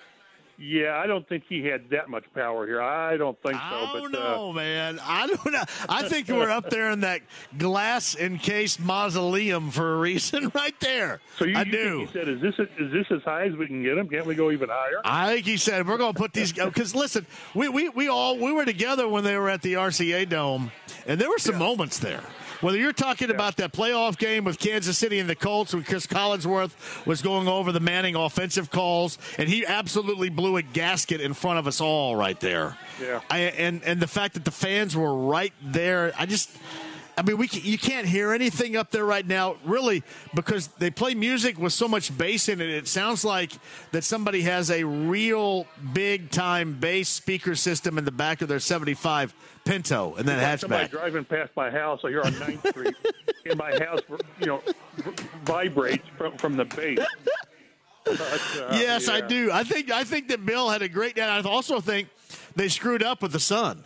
yeah, 0.60 1.00
I 1.02 1.06
don't 1.06 1.26
think 1.26 1.44
he 1.48 1.64
had 1.64 1.88
that 1.88 2.10
much 2.10 2.24
power 2.34 2.66
here. 2.66 2.82
I 2.82 3.16
don't 3.16 3.40
think 3.42 3.54
so. 3.54 3.60
I 3.60 3.90
but 3.92 4.00
don't 4.00 4.14
uh, 4.14 4.18
know, 4.18 4.52
man. 4.52 5.00
I 5.04 5.26
don't 5.26 5.52
know. 5.52 5.64
I 5.88 6.06
think 6.06 6.28
we're 6.28 6.50
up 6.50 6.68
there 6.68 6.90
in 6.90 7.00
that 7.00 7.22
glass 7.56 8.14
encased 8.14 8.78
mausoleum 8.78 9.70
for 9.70 9.94
a 9.94 9.98
reason, 9.98 10.52
right 10.54 10.78
there. 10.80 11.20
so 11.38 11.46
you, 11.46 11.56
I 11.56 11.62
you 11.62 11.72
do. 11.72 11.98
he 12.00 12.12
said, 12.12 12.28
"Is 12.28 12.42
this 12.42 12.54
is 12.58 12.92
this 12.92 13.06
as 13.10 13.22
high 13.22 13.46
as 13.46 13.56
we 13.56 13.66
can 13.66 13.82
get 13.82 13.96
him? 13.96 14.06
Can't 14.08 14.26
we 14.26 14.34
go 14.34 14.50
even 14.50 14.68
higher?" 14.68 15.00
I 15.02 15.34
think 15.34 15.46
he 15.46 15.56
said 15.56 15.88
we're 15.88 15.96
going 15.96 16.12
to 16.12 16.18
put 16.18 16.34
these 16.34 16.52
because 16.64 16.94
listen, 16.94 17.26
we, 17.54 17.70
we 17.70 17.88
we 17.88 18.08
all 18.08 18.36
we 18.36 18.52
were 18.52 18.66
together 18.66 19.08
when 19.08 19.24
they 19.24 19.38
were 19.38 19.48
at 19.48 19.62
the 19.62 19.74
RCA 19.74 20.28
Dome, 20.28 20.72
and 21.06 21.18
there 21.18 21.30
were 21.30 21.38
some 21.38 21.56
moments 21.56 21.98
there. 21.98 22.22
Whether 22.60 22.76
you're 22.76 22.92
talking 22.92 23.30
about 23.30 23.56
that 23.56 23.72
playoff 23.72 24.18
game 24.18 24.44
with 24.44 24.58
Kansas 24.58 24.98
City 24.98 25.18
and 25.18 25.28
the 25.30 25.34
Colts 25.34 25.72
when 25.72 25.82
Chris 25.82 26.06
Collinsworth 26.06 27.06
was 27.06 27.22
going 27.22 27.48
over 27.48 27.72
the 27.72 27.80
Manning 27.80 28.14
offensive 28.16 28.70
calls, 28.70 29.16
and 29.38 29.48
he 29.48 29.64
absolutely 29.64 30.28
blew 30.28 30.58
a 30.58 30.62
gasket 30.62 31.22
in 31.22 31.32
front 31.32 31.58
of 31.58 31.66
us 31.66 31.80
all 31.80 32.16
right 32.16 32.38
there. 32.40 32.76
Yeah. 33.00 33.20
I, 33.30 33.38
and 33.38 33.82
and 33.84 33.98
the 34.00 34.06
fact 34.06 34.34
that 34.34 34.44
the 34.44 34.50
fans 34.50 34.94
were 34.94 35.14
right 35.14 35.52
there, 35.62 36.12
I 36.18 36.26
just. 36.26 36.50
I 37.20 37.22
mean, 37.22 37.36
we 37.36 37.48
can, 37.48 37.60
you 37.62 37.76
can't 37.76 38.06
hear 38.06 38.32
anything 38.32 38.76
up 38.76 38.90
there 38.90 39.04
right 39.04 39.26
now, 39.26 39.56
really, 39.66 40.02
because 40.34 40.68
they 40.78 40.90
play 40.90 41.12
music 41.12 41.58
with 41.58 41.74
so 41.74 41.86
much 41.86 42.16
bass 42.16 42.48
in 42.48 42.62
it. 42.62 42.70
It 42.70 42.88
sounds 42.88 43.26
like 43.26 43.52
that 43.92 44.04
somebody 44.04 44.40
has 44.40 44.70
a 44.70 44.84
real 44.84 45.66
big 45.92 46.30
time 46.30 46.80
bass 46.80 47.10
speaker 47.10 47.54
system 47.54 47.98
in 47.98 48.06
the 48.06 48.10
back 48.10 48.40
of 48.40 48.48
their 48.48 48.58
75 48.58 49.34
Pinto 49.66 50.14
and 50.14 50.26
then 50.26 50.38
Like 50.42 50.60
Somebody 50.60 50.86
hatchback. 50.86 50.90
driving 50.90 51.24
past 51.26 51.50
my 51.54 51.68
house 51.68 52.00
here 52.00 52.22
on 52.22 52.32
9th 52.32 52.70
Street, 52.70 52.94
and 53.44 53.58
my 53.58 53.78
house, 53.78 54.00
you 54.38 54.46
know, 54.46 54.62
vibrates 55.44 56.08
from 56.16 56.38
from 56.38 56.56
the 56.56 56.64
bass. 56.64 57.00
But, 58.06 58.18
uh, 58.18 58.68
yes, 58.72 59.10
I 59.10 59.20
do. 59.20 59.50
I 59.52 59.62
think 59.62 59.90
I 59.90 60.04
think 60.04 60.28
that 60.28 60.46
Bill 60.46 60.70
had 60.70 60.80
a 60.80 60.88
great 60.88 61.16
day. 61.16 61.22
I 61.22 61.42
also 61.42 61.82
think 61.82 62.08
they 62.56 62.68
screwed 62.68 63.02
up 63.02 63.20
with 63.20 63.32
the 63.32 63.40
sun 63.40 63.84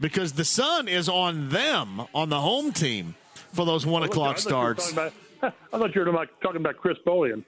because 0.00 0.32
the 0.32 0.44
sun 0.44 0.88
is 0.88 1.08
on 1.08 1.48
them 1.48 2.02
on 2.14 2.28
the 2.28 2.40
home 2.40 2.72
team 2.72 3.14
for 3.52 3.64
those 3.66 3.86
one 3.86 4.02
o'clock 4.02 4.38
thought 4.38 4.50
you 4.50 4.56
were 4.56 4.76
starts. 4.80 4.92
about- 4.92 5.12
I 5.42 5.78
thought 5.78 5.94
you 5.94 6.00
were 6.00 6.06
talking 6.06 6.08
about, 6.08 6.28
talking 6.42 6.60
about 6.60 6.76
Chris 6.76 6.98
Bolian. 7.06 7.44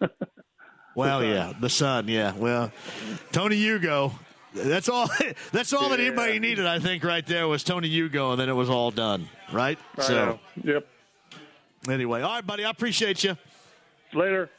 Well, 0.98 1.22
yeah, 1.22 1.52
the 1.60 1.70
sun. 1.70 2.08
Yeah, 2.08 2.32
well, 2.34 2.72
Tony 3.30 3.54
Hugo. 3.54 4.10
That's 4.52 4.88
all. 4.88 5.08
That's 5.52 5.72
all 5.72 5.90
that 5.90 6.00
anybody 6.00 6.40
needed, 6.40 6.66
I 6.66 6.80
think, 6.80 7.04
right 7.04 7.24
there 7.24 7.46
was 7.46 7.62
Tony 7.62 7.86
Hugo, 7.86 8.32
and 8.32 8.40
then 8.40 8.48
it 8.48 8.54
was 8.54 8.68
all 8.68 8.90
done, 8.90 9.28
right? 9.52 9.78
I 9.96 10.02
so, 10.02 10.14
know. 10.14 10.40
Yep. 10.64 10.88
anyway, 11.88 12.22
all 12.22 12.34
right, 12.34 12.44
buddy. 12.44 12.64
I 12.64 12.70
appreciate 12.70 13.22
you. 13.22 13.36
Later. 14.12 14.50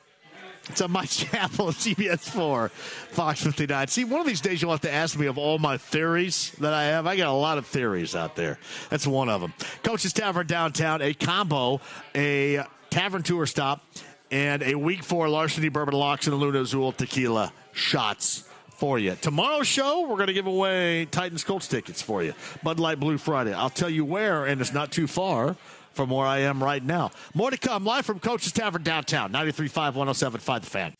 It's 0.70 0.82
on 0.82 0.92
Mike 0.92 1.10
Chappell, 1.10 1.68
CBS 1.68 2.30
4, 2.30 2.70
Fox 2.70 3.44
59. 3.44 3.88
See, 3.88 4.06
one 4.06 4.22
of 4.22 4.28
these 4.28 4.42
days 4.42 4.62
you'll 4.62 4.72
have 4.72 4.82
to 4.82 4.92
ask 4.92 5.18
me 5.18 5.26
of 5.26 5.38
all 5.38 5.58
my 5.58 5.78
theories 5.78 6.52
that 6.60 6.74
I 6.74 6.86
have. 6.86 7.08
I 7.08 7.16
got 7.16 7.28
a 7.28 7.34
lot 7.34 7.58
of 7.58 7.66
theories 7.66 8.16
out 8.16 8.36
there. 8.36 8.60
That's 8.90 9.08
one 9.08 9.30
of 9.30 9.42
them. 9.42 9.54
Coach's 9.84 10.14
Tavern 10.14 10.46
downtown, 10.46 11.02
a 11.02 11.14
combo, 11.14 11.82
a 12.16 12.64
tavern 12.92 13.24
tour 13.24 13.46
stop, 13.46 13.84
and 14.32 14.62
a 14.62 14.76
week 14.76 15.04
four 15.04 15.28
Larceny 15.28 15.70
Bourbon 15.70 15.96
Locks 15.96 16.28
and 16.28 16.34
the 16.34 16.38
Luna 16.38 16.62
Azul 16.62 16.92
tequila 16.92 17.52
shots 17.74 18.44
for 18.70 19.00
you. 19.00 19.16
Tomorrow's 19.16 19.68
show, 19.68 20.02
we're 20.02 20.16
going 20.16 20.28
to 20.28 20.34
give 20.34 20.48
away 20.48 21.06
Titans 21.06 21.44
Colts 21.44 21.68
tickets 21.68 22.02
for 22.02 22.24
you. 22.24 22.34
Bud 22.64 22.80
Light 22.80 23.00
Blue 23.00 23.18
Friday. 23.18 23.54
I'll 23.54 23.70
tell 23.70 23.90
you 23.90 24.06
where, 24.06 24.46
and 24.46 24.62
it's 24.62 24.74
not 24.74 24.92
too 24.92 25.08
far 25.08 25.58
from 26.00 26.12
where 26.12 26.26
I 26.26 26.40
am 26.40 26.64
right 26.64 26.82
now. 26.82 27.12
More 27.34 27.52
to 27.52 27.58
come 27.58 27.84
live 27.84 28.06
from 28.06 28.22
Coach's 28.22 28.54
Tavern 28.54 28.84
downtown, 28.84 29.34
93.5, 29.34 29.96
107.5 29.96 30.62
The 30.62 30.66
Fan. 30.66 30.94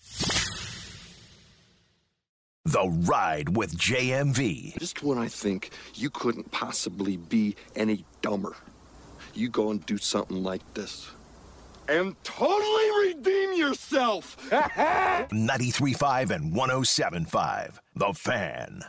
The 2.66 2.90
Ride 3.08 3.56
with 3.56 3.78
JMV. 3.78 4.78
Just 4.78 5.02
when 5.02 5.18
I 5.18 5.30
think 5.30 5.72
you 5.96 6.10
couldn't 6.10 6.52
possibly 6.52 7.16
be 7.16 7.56
any 7.78 8.04
dumber, 8.22 8.58
you 9.34 9.48
go 9.48 9.72
and 9.72 9.86
do 9.86 9.98
something 9.98 10.44
like 10.44 10.74
this. 10.74 11.10
And 11.88 12.22
totally 12.26 13.08
redeem 13.08 13.54
yourself! 13.54 14.36
93.5 14.52 16.30
and 16.32 16.54
107.5. 16.54 17.80
The 17.96 18.14
Fan. 18.14 18.84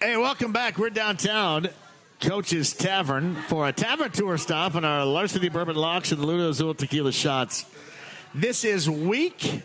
Hey, 0.00 0.16
welcome 0.16 0.50
back. 0.50 0.76
We're 0.76 0.90
downtown, 0.90 1.68
Coach's 2.22 2.72
Tavern, 2.72 3.34
for 3.34 3.66
a 3.66 3.72
tavern 3.72 4.12
tour 4.12 4.38
stop 4.38 4.76
on 4.76 4.84
our 4.84 5.04
Larceny 5.04 5.48
Bourbon 5.48 5.74
Locks 5.74 6.12
and 6.12 6.24
Luna 6.24 6.50
Azul 6.50 6.72
Tequila 6.72 7.10
shots. 7.10 7.66
This 8.32 8.64
is 8.64 8.88
week 8.88 9.62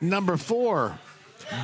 number 0.00 0.38
four. 0.38 0.98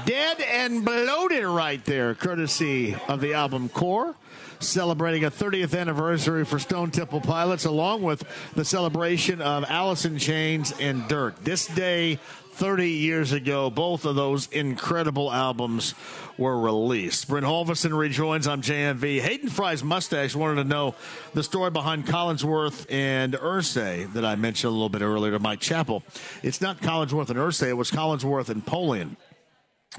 Dead 0.04 0.42
and 0.42 0.84
bloated 0.84 1.44
right 1.44 1.82
there, 1.86 2.14
courtesy 2.14 2.94
of 3.08 3.22
the 3.22 3.32
album 3.32 3.70
Core. 3.70 4.14
Celebrating 4.60 5.24
a 5.24 5.30
30th 5.30 5.78
anniversary 5.78 6.44
for 6.44 6.58
Stone 6.58 6.90
Temple 6.90 7.22
Pilots, 7.22 7.64
along 7.64 8.02
with 8.02 8.24
the 8.54 8.64
celebration 8.64 9.40
of 9.40 9.64
Alice 9.68 10.04
in 10.04 10.18
Chains 10.18 10.74
and 10.80 11.08
Dirt. 11.08 11.42
This 11.42 11.66
day, 11.66 12.18
30 12.54 12.88
years 12.88 13.32
ago, 13.32 13.68
both 13.68 14.04
of 14.04 14.14
those 14.14 14.46
incredible 14.48 15.32
albums 15.32 15.94
were 16.38 16.58
released. 16.58 17.28
Brent 17.28 17.44
Holverson 17.44 17.96
rejoins. 17.96 18.46
I'm 18.46 18.62
JMV. 18.62 19.20
Hayden 19.20 19.48
Fry's 19.48 19.82
mustache 19.82 20.36
wanted 20.36 20.62
to 20.62 20.68
know 20.68 20.94
the 21.34 21.42
story 21.42 21.70
behind 21.70 22.06
Collinsworth 22.06 22.86
and 22.90 23.34
Irsay 23.34 24.12
that 24.12 24.24
I 24.24 24.36
mentioned 24.36 24.68
a 24.68 24.72
little 24.72 24.88
bit 24.88 25.02
earlier 25.02 25.32
to 25.32 25.40
Mike 25.40 25.60
Chappell. 25.60 26.04
It's 26.42 26.60
not 26.60 26.80
Collinsworth 26.80 27.28
and 27.28 27.38
Irsay, 27.38 27.70
it 27.70 27.76
was 27.76 27.90
Collinsworth 27.90 28.48
and 28.48 28.64
Polian. 28.64 29.16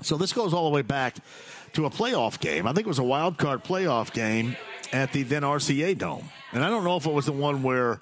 So 0.02 0.16
this 0.16 0.32
goes 0.32 0.54
all 0.54 0.70
the 0.70 0.74
way 0.74 0.82
back 0.82 1.18
to 1.74 1.86
a 1.86 1.90
playoff 1.90 2.40
game. 2.40 2.68
I 2.68 2.74
think 2.74 2.86
it 2.86 2.90
was 2.90 3.00
a 3.00 3.04
wild 3.04 3.38
card 3.38 3.64
playoff 3.64 4.14
game 4.14 4.56
at 4.94 5.12
the 5.12 5.24
then 5.24 5.42
RCA 5.42 5.98
Dome. 5.98 6.30
And 6.54 6.64
I 6.64 6.70
don't 6.70 6.86
know 6.86 6.96
if 6.96 7.06
it 7.06 7.14
was 7.14 7.26
the 7.26 7.34
one 7.34 7.64
where 7.64 8.00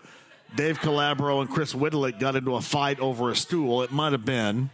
Dave 0.55 0.79
Calabro 0.79 1.41
and 1.41 1.49
Chris 1.49 1.73
Whittlick 1.73 2.19
got 2.19 2.35
into 2.35 2.55
a 2.55 2.61
fight 2.61 2.99
over 2.99 3.31
a 3.31 3.35
stool. 3.35 3.81
It 3.81 3.91
might 3.91 4.11
have 4.11 4.23
been, 4.23 4.69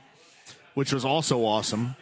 which 0.73 0.91
was 0.91 1.05
also 1.05 1.39
awesome. 1.45 1.95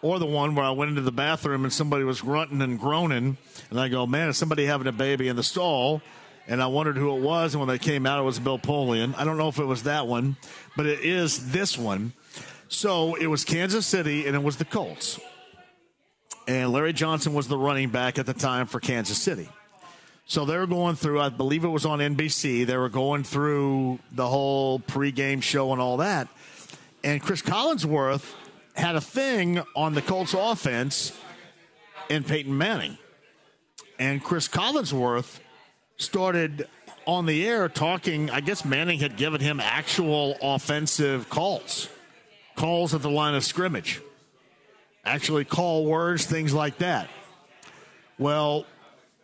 Or 0.00 0.18
the 0.18 0.26
one 0.26 0.54
where 0.54 0.64
I 0.64 0.70
went 0.70 0.88
into 0.88 1.02
the 1.02 1.12
bathroom 1.12 1.64
and 1.64 1.72
somebody 1.72 2.04
was 2.04 2.22
grunting 2.22 2.62
and 2.62 2.80
groaning. 2.80 3.36
And 3.70 3.78
I 3.78 3.88
go, 3.88 4.06
man, 4.06 4.30
is 4.30 4.38
somebody 4.38 4.64
having 4.64 4.86
a 4.86 4.92
baby 4.92 5.28
in 5.28 5.36
the 5.36 5.42
stall? 5.42 6.00
And 6.48 6.62
I 6.62 6.66
wondered 6.66 6.96
who 6.96 7.14
it 7.16 7.20
was. 7.20 7.54
And 7.54 7.60
when 7.60 7.68
they 7.68 7.78
came 7.78 8.06
out, 8.06 8.18
it 8.18 8.24
was 8.24 8.38
Bill 8.38 8.58
Polian. 8.58 9.14
I 9.16 9.24
don't 9.24 9.36
know 9.36 9.48
if 9.48 9.58
it 9.58 9.64
was 9.64 9.84
that 9.84 10.06
one, 10.06 10.36
but 10.76 10.86
it 10.86 11.00
is 11.00 11.52
this 11.52 11.76
one. 11.78 12.14
So 12.68 13.14
it 13.16 13.26
was 13.26 13.44
Kansas 13.44 13.86
City 13.86 14.26
and 14.26 14.34
it 14.34 14.42
was 14.42 14.56
the 14.56 14.64
Colts. 14.64 15.20
And 16.48 16.72
Larry 16.72 16.94
Johnson 16.94 17.34
was 17.34 17.46
the 17.46 17.58
running 17.58 17.90
back 17.90 18.18
at 18.18 18.26
the 18.26 18.34
time 18.34 18.66
for 18.66 18.80
Kansas 18.80 19.18
City. 19.18 19.48
So 20.32 20.46
they 20.46 20.56
were 20.56 20.66
going 20.66 20.96
through, 20.96 21.20
I 21.20 21.28
believe 21.28 21.62
it 21.62 21.68
was 21.68 21.84
on 21.84 21.98
NBC. 21.98 22.64
They 22.64 22.78
were 22.78 22.88
going 22.88 23.22
through 23.22 23.98
the 24.12 24.26
whole 24.26 24.78
pregame 24.80 25.42
show 25.42 25.72
and 25.72 25.78
all 25.78 25.98
that. 25.98 26.26
And 27.04 27.20
Chris 27.20 27.42
Collinsworth 27.42 28.32
had 28.74 28.96
a 28.96 29.00
thing 29.02 29.62
on 29.76 29.92
the 29.92 30.00
Colts 30.00 30.32
offense 30.32 31.12
and 32.08 32.26
Peyton 32.26 32.56
Manning. 32.56 32.96
And 33.98 34.24
Chris 34.24 34.48
Collinsworth 34.48 35.38
started 35.98 36.66
on 37.06 37.26
the 37.26 37.46
air 37.46 37.68
talking. 37.68 38.30
I 38.30 38.40
guess 38.40 38.64
Manning 38.64 39.00
had 39.00 39.18
given 39.18 39.42
him 39.42 39.60
actual 39.60 40.38
offensive 40.40 41.28
calls, 41.28 41.90
calls 42.56 42.94
at 42.94 43.02
the 43.02 43.10
line 43.10 43.34
of 43.34 43.44
scrimmage, 43.44 44.00
actually 45.04 45.44
call 45.44 45.84
words, 45.84 46.24
things 46.24 46.54
like 46.54 46.78
that. 46.78 47.10
Well, 48.16 48.64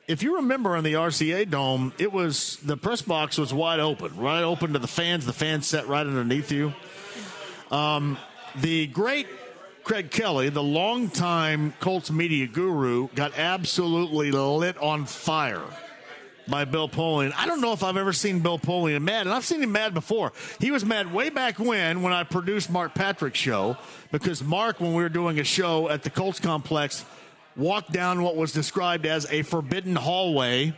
if 0.09 0.22
you 0.22 0.36
remember 0.36 0.74
in 0.74 0.85
the 0.85 0.94
RCA 0.94 1.48
Dome, 1.51 1.93
it 1.98 2.10
was 2.10 2.56
the 2.64 2.78
press 2.78 3.02
box 3.02 3.36
was 3.36 3.52
wide 3.52 3.78
open, 3.78 4.16
right 4.16 4.43
open 4.43 4.72
to 4.72 4.78
the 4.78 4.89
fans. 4.89 5.26
The 5.26 5.35
fans 5.35 5.66
sat 5.66 5.86
right 5.86 6.05
underneath 6.05 6.51
you. 6.51 6.72
Um, 7.70 8.16
the 8.56 8.86
great 8.86 9.26
Craig 9.85 10.10
Kelly, 10.10 10.48
the 10.48 10.62
longtime 10.62 11.74
Colts 11.78 12.10
media 12.10 12.47
guru, 12.47 13.09
got 13.09 13.39
absolutely 13.39 14.30
lit 14.32 14.78
on 14.78 15.05
fire 15.05 15.62
by 16.48 16.64
Bill 16.64 16.89
Polian. 16.89 17.35
I 17.36 17.47
don't 17.47 17.60
know 17.60 17.74
if 17.74 17.82
I've 17.82 17.98
ever 17.98 18.14
seen 18.14 18.40
Bill 18.40 18.59
Polian 18.59 19.02
mad, 19.02 19.26
and 19.26 19.35
I've 19.35 19.44
seen 19.44 19.62
him 19.62 19.72
mad 19.72 19.93
before. 19.93 20.32
He 20.59 20.70
was 20.70 20.86
mad 20.86 21.12
way 21.12 21.28
back 21.28 21.59
when, 21.59 22.01
when 22.01 22.14
I 22.14 22.24
produced 22.24 22.70
Mark 22.70 22.94
Patrick's 22.94 23.39
show, 23.39 23.76
because 24.10 24.43
Mark, 24.43 24.80
when 24.80 24.94
we 24.94 25.02
were 25.02 25.10
doing 25.10 25.39
a 25.39 25.44
show 25.44 25.90
at 25.90 26.02
the 26.02 26.10
Colts 26.10 26.40
complex, 26.40 27.05
walked 27.59 27.93
down 27.93 28.22
what 28.22 28.36
was 28.36 28.52
described 28.52 29.05
as 29.05 29.30
a 29.30 29.43
forbidden 29.43 29.97
hallway 29.97 30.72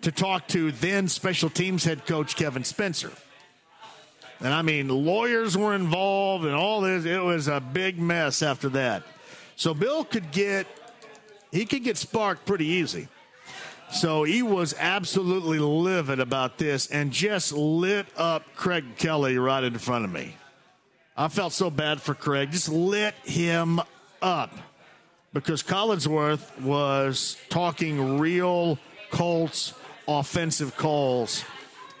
to 0.00 0.10
talk 0.10 0.48
to 0.48 0.72
then 0.72 1.06
special 1.06 1.50
teams 1.50 1.84
head 1.84 2.06
coach 2.06 2.34
Kevin 2.34 2.64
Spencer. 2.64 3.12
And 4.40 4.54
I 4.54 4.62
mean, 4.62 4.88
lawyers 4.88 5.56
were 5.56 5.74
involved 5.74 6.44
and 6.44 6.54
all 6.54 6.80
this. 6.80 7.04
It 7.04 7.22
was 7.22 7.48
a 7.48 7.60
big 7.60 7.98
mess 7.98 8.42
after 8.42 8.68
that. 8.70 9.02
So 9.56 9.74
Bill 9.74 10.04
could 10.04 10.30
get, 10.30 10.66
he 11.50 11.66
could 11.66 11.84
get 11.84 11.96
sparked 11.96 12.46
pretty 12.46 12.66
easy. 12.66 13.08
So 13.90 14.22
he 14.22 14.42
was 14.42 14.74
absolutely 14.78 15.58
livid 15.58 16.20
about 16.20 16.58
this 16.58 16.86
and 16.88 17.10
just 17.10 17.52
lit 17.52 18.06
up 18.16 18.44
Craig 18.54 18.84
Kelly 18.96 19.38
right 19.38 19.64
in 19.64 19.78
front 19.78 20.04
of 20.04 20.12
me. 20.12 20.36
I 21.16 21.28
felt 21.28 21.52
so 21.52 21.68
bad 21.68 22.00
for 22.00 22.14
Craig. 22.14 22.52
Just 22.52 22.68
lit 22.68 23.14
him 23.24 23.80
up 24.22 24.52
because 25.32 25.62
Collinsworth 25.62 26.60
was 26.60 27.36
talking 27.48 28.18
real 28.18 28.78
Colts 29.10 29.74
offensive 30.06 30.76
calls 30.76 31.44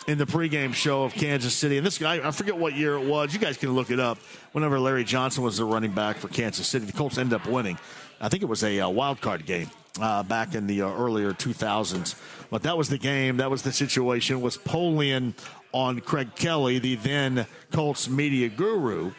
in 0.06 0.16
the 0.16 0.24
pregame 0.24 0.72
show 0.72 1.04
of 1.04 1.12
Kansas 1.12 1.54
City. 1.54 1.76
And 1.76 1.86
this 1.86 1.98
guy, 1.98 2.26
I 2.26 2.30
forget 2.30 2.56
what 2.56 2.74
year 2.74 2.94
it 2.94 3.06
was. 3.06 3.34
You 3.34 3.38
guys 3.38 3.58
can 3.58 3.74
look 3.74 3.90
it 3.90 4.00
up. 4.00 4.18
Whenever 4.52 4.80
Larry 4.80 5.04
Johnson 5.04 5.44
was 5.44 5.58
the 5.58 5.64
running 5.64 5.92
back 5.92 6.16
for 6.16 6.28
Kansas 6.28 6.66
City, 6.66 6.86
the 6.86 6.92
Colts 6.92 7.18
ended 7.18 7.38
up 7.38 7.46
winning. 7.46 7.78
I 8.20 8.30
think 8.30 8.42
it 8.42 8.46
was 8.46 8.64
a 8.64 8.80
uh, 8.80 8.88
wild 8.88 9.20
card 9.20 9.44
game 9.44 9.70
uh, 10.00 10.22
back 10.22 10.54
in 10.54 10.66
the 10.66 10.82
uh, 10.82 10.88
earlier 10.88 11.32
2000s. 11.32 12.14
But 12.50 12.62
that 12.62 12.78
was 12.78 12.88
the 12.88 12.98
game. 12.98 13.36
That 13.36 13.50
was 13.50 13.62
the 13.62 13.72
situation. 13.72 14.40
Was 14.40 14.56
Polian 14.56 15.34
on 15.72 16.00
Craig 16.00 16.34
Kelly, 16.34 16.78
the 16.78 16.94
then 16.94 17.46
Colts 17.70 18.08
media 18.08 18.48
guru, 18.48 19.12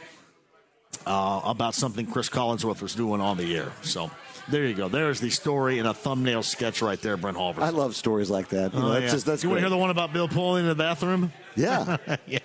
uh, 1.10 1.42
about 1.44 1.74
something 1.76 2.06
Chris 2.06 2.30
Collinsworth 2.30 2.82
was 2.82 2.94
doing 2.96 3.20
on 3.20 3.36
the 3.36 3.56
air. 3.58 3.72
So 3.82 4.10
there 4.48 4.66
you 4.66 4.76
go. 4.76 4.88
There's 4.88 5.20
the 5.20 5.30
story 5.32 5.80
in 5.80 5.86
a 5.86 5.94
thumbnail 5.94 6.44
sketch 6.44 6.82
right 6.82 7.02
there, 7.02 7.18
Brent 7.18 7.36
Halvers. 7.38 7.64
I 7.64 7.70
love 7.70 7.96
stories 7.96 8.30
like 8.30 8.50
that. 8.50 8.74
You 8.74 8.80
know, 8.80 8.94
Oh, 8.94 8.98
yeah. 8.98 9.10
just 9.10 9.26
that's 9.26 9.44
you 9.44 9.50
want 9.50 9.58
to 9.58 9.62
hear 9.62 9.70
the 9.70 9.78
one 9.78 9.90
about 9.90 10.14
Bill 10.14 10.28
Polian 10.28 10.62
in 10.62 10.68
the 10.68 10.76
bathroom? 10.76 11.34
Yeah. 11.56 11.98
yeah. 12.28 12.40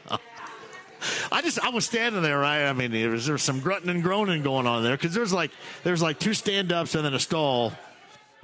I 1.30 1.42
just 1.42 1.60
I 1.60 1.68
was 1.68 1.84
standing 1.84 2.22
there, 2.22 2.38
right? 2.38 2.64
I 2.64 2.72
mean, 2.72 2.90
there 2.90 3.10
was, 3.10 3.26
there 3.26 3.34
was 3.34 3.42
some 3.42 3.60
grunting 3.60 3.90
and 3.90 4.02
groaning 4.02 4.42
going 4.42 4.66
on 4.66 4.82
there 4.82 4.96
because 4.96 5.12
there's 5.14 5.32
like 5.34 5.50
there's 5.82 6.00
like 6.00 6.18
two 6.18 6.32
stand 6.32 6.72
ups 6.72 6.94
and 6.94 7.04
then 7.04 7.12
a 7.14 7.20
stall. 7.20 7.72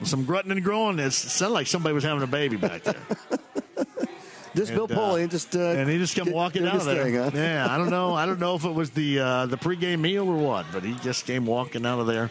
Some 0.02 0.24
grunting 0.24 0.52
and 0.52 0.62
groaning. 0.62 1.04
It 1.04 1.10
sounded 1.12 1.54
like 1.54 1.66
somebody 1.66 1.94
was 1.94 2.04
having 2.04 2.22
a 2.22 2.26
baby 2.26 2.56
back 2.56 2.82
there. 2.84 2.96
Just 4.54 4.72
Bill 4.74 4.84
And, 4.84 4.92
uh, 4.92 5.00
Polian, 5.00 5.30
just 5.30 5.54
uh, 5.54 5.60
and 5.60 5.88
he 5.88 5.98
just 5.98 6.14
came 6.14 6.32
walking 6.32 6.66
out 6.66 6.76
of 6.76 6.84
there. 6.84 7.04
thing, 7.04 7.14
huh? 7.14 7.30
Yeah, 7.34 7.66
I 7.68 7.78
don't 7.78 7.90
know. 7.90 8.14
I 8.14 8.26
don't 8.26 8.40
know 8.40 8.56
if 8.56 8.64
it 8.64 8.74
was 8.74 8.90
the 8.90 9.18
uh, 9.20 9.46
the 9.46 9.56
pregame 9.56 10.00
meal 10.00 10.28
or 10.28 10.36
what, 10.36 10.66
but 10.72 10.82
he 10.82 10.94
just 10.96 11.26
came 11.26 11.46
walking 11.46 11.86
out 11.86 12.00
of 12.00 12.06
there. 12.06 12.30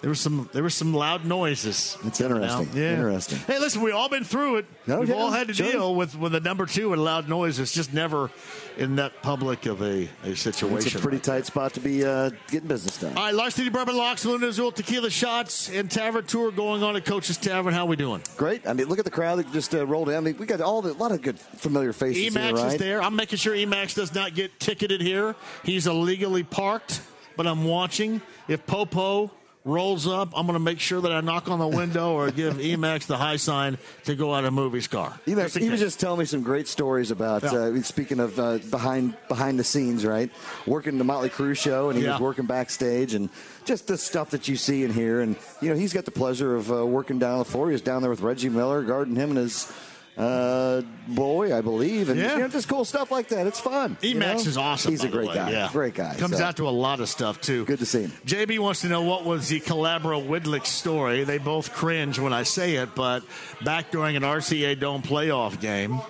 There 0.00 0.10
was 0.10 0.20
some 0.20 0.48
there 0.52 0.62
was 0.62 0.74
some 0.74 0.94
loud 0.94 1.24
noises. 1.24 1.98
It's 2.04 2.20
interesting. 2.20 2.68
Yeah. 2.72 2.92
Interesting. 2.92 3.38
Hey, 3.40 3.58
listen, 3.58 3.82
we've 3.82 3.94
all 3.96 4.08
been 4.08 4.22
through 4.22 4.58
it. 4.58 4.66
Oh, 4.86 5.00
We've 5.00 5.08
yeah, 5.08 5.16
all 5.16 5.32
had 5.32 5.48
to 5.48 5.54
sure. 5.54 5.72
deal 5.72 5.94
with 5.96 6.16
with 6.16 6.30
the 6.30 6.40
number 6.40 6.66
two 6.66 6.92
and 6.92 7.02
loud 7.02 7.28
noise. 7.28 7.58
It's 7.58 7.72
just 7.72 7.92
never 7.92 8.30
in 8.76 8.94
that 8.96 9.22
public 9.22 9.66
of 9.66 9.82
a, 9.82 10.08
a 10.22 10.36
situation. 10.36 10.86
It's 10.86 10.94
a 10.94 11.00
pretty 11.00 11.18
tight 11.18 11.46
spot 11.46 11.74
to 11.74 11.80
be 11.80 12.04
uh, 12.04 12.30
getting 12.48 12.68
business 12.68 12.98
done. 12.98 13.16
all 13.16 13.24
right, 13.24 13.34
Larceny 13.34 13.70
Bourbon 13.70 13.96
Locks, 13.96 14.24
Luna 14.24 14.46
Azul 14.46 14.70
Tequila 14.70 15.10
Shots, 15.10 15.68
and 15.68 15.90
Tavern 15.90 16.24
Tour 16.26 16.52
going 16.52 16.84
on 16.84 16.94
at 16.94 17.04
Coach's 17.04 17.36
Tavern. 17.36 17.74
How 17.74 17.82
are 17.82 17.88
we 17.88 17.96
doing? 17.96 18.22
Great. 18.36 18.68
I 18.68 18.74
mean, 18.74 18.86
look 18.86 19.00
at 19.00 19.04
the 19.04 19.10
crowd 19.10 19.40
that 19.40 19.52
just 19.52 19.74
uh, 19.74 19.84
rolled 19.84 20.10
in. 20.10 20.14
I 20.14 20.20
mean, 20.20 20.36
we 20.38 20.46
got 20.46 20.60
all 20.60 20.80
the, 20.80 20.92
a 20.92 20.94
lot 20.94 21.10
of 21.10 21.22
good 21.22 21.40
familiar 21.40 21.92
faces 21.92 22.32
Emax 22.32 22.40
here, 22.44 22.54
right? 22.54 22.72
is 22.74 22.78
there. 22.78 23.02
I'm 23.02 23.16
making 23.16 23.38
sure 23.38 23.52
Emax 23.52 23.96
does 23.96 24.14
not 24.14 24.36
get 24.36 24.60
ticketed 24.60 25.00
here. 25.00 25.34
He's 25.64 25.88
illegally 25.88 26.44
parked, 26.44 27.02
but 27.36 27.48
I'm 27.48 27.64
watching. 27.64 28.22
If 28.46 28.64
Popo 28.64 29.32
rolls 29.68 30.06
up, 30.06 30.30
I'm 30.34 30.46
going 30.46 30.54
to 30.58 30.64
make 30.64 30.80
sure 30.80 31.00
that 31.00 31.12
I 31.12 31.20
knock 31.20 31.48
on 31.48 31.58
the 31.58 31.68
window 31.68 32.14
or 32.14 32.30
give 32.30 32.54
Emax 32.58 33.06
the 33.06 33.16
high 33.16 33.36
sign 33.36 33.78
to 34.04 34.14
go 34.14 34.34
out 34.34 34.44
of 34.44 34.52
movie's 34.52 34.86
car. 34.88 35.18
He, 35.24 35.34
Just 35.34 35.56
he 35.58 35.68
was 35.70 35.80
just 35.80 36.00
telling 36.00 36.18
me 36.20 36.24
some 36.24 36.42
great 36.42 36.66
stories 36.68 37.10
about. 37.10 37.42
Yeah. 37.42 37.52
Uh, 37.52 37.82
speaking 37.82 38.20
of 38.20 38.38
uh, 38.38 38.58
behind 38.70 39.16
behind 39.28 39.58
the 39.58 39.64
scenes, 39.64 40.04
right? 40.04 40.30
Working 40.66 40.98
the 40.98 41.04
Motley 41.04 41.30
Crue 41.30 41.56
show, 41.56 41.90
and 41.90 41.98
he 41.98 42.04
Yeah. 42.04 42.12
was 42.12 42.20
working 42.20 42.46
backstage, 42.46 43.14
and 43.14 43.28
just 43.64 43.86
the 43.86 43.98
stuff 43.98 44.30
that 44.30 44.48
you 44.48 44.56
see 44.56 44.84
and 44.84 44.92
hear. 44.94 45.20
And 45.20 45.36
you 45.60 45.68
know, 45.68 45.76
he's 45.76 45.92
got 45.92 46.04
the 46.04 46.10
pleasure 46.10 46.56
of 46.56 46.72
uh, 46.72 46.86
working 46.86 47.18
down 47.18 47.38
the 47.38 47.44
floor. 47.44 47.66
He 47.68 47.72
was 47.72 47.82
down 47.82 48.02
there 48.02 48.10
with 48.10 48.20
Reggie 48.20 48.48
Miller, 48.48 48.82
guarding 48.82 49.16
him 49.16 49.30
and 49.30 49.38
his 49.38 49.70
uh, 50.18 50.82
boy, 51.06 51.56
I 51.56 51.60
believe, 51.60 52.08
and 52.08 52.18
Yeah. 52.18 52.32
you 52.34 52.38
know, 52.40 52.48
just 52.48 52.68
cool 52.68 52.84
stuff 52.84 53.10
like 53.12 53.28
that. 53.28 53.46
It's 53.46 53.60
fun. 53.60 53.96
Emax 54.02 54.46
is 54.46 54.56
awesome. 54.56 54.90
He's 54.90 55.04
a 55.04 55.08
great 55.08 55.32
guy. 55.32 55.50
Yeah. 55.50 55.68
Great 55.72 55.94
guy. 55.94 56.14
Comes 56.16 56.38
So, 56.38 56.44
out 56.44 56.56
to 56.56 56.68
a 56.68 56.70
lot 56.70 56.98
of 57.00 57.08
stuff 57.08 57.40
too. 57.40 57.64
Good 57.64 57.78
to 57.78 57.86
see 57.86 58.02
him. 58.02 58.12
JB 58.26 58.58
wants 58.58 58.80
to 58.80 58.88
know 58.88 59.02
what 59.02 59.24
was 59.24 59.48
the 59.48 59.60
Calabro 59.60 60.26
Widlick 60.26 60.66
story. 60.66 61.22
They 61.24 61.38
both 61.38 61.72
cringe 61.72 62.18
when 62.18 62.32
I 62.32 62.42
say 62.42 62.74
it, 62.76 62.94
but 62.96 63.22
back 63.64 63.90
during 63.92 64.16
an 64.16 64.24
RCA 64.24 64.74
Dome 64.78 65.02
playoff 65.02 65.60
game, 65.60 66.00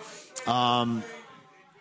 um, 0.46 1.04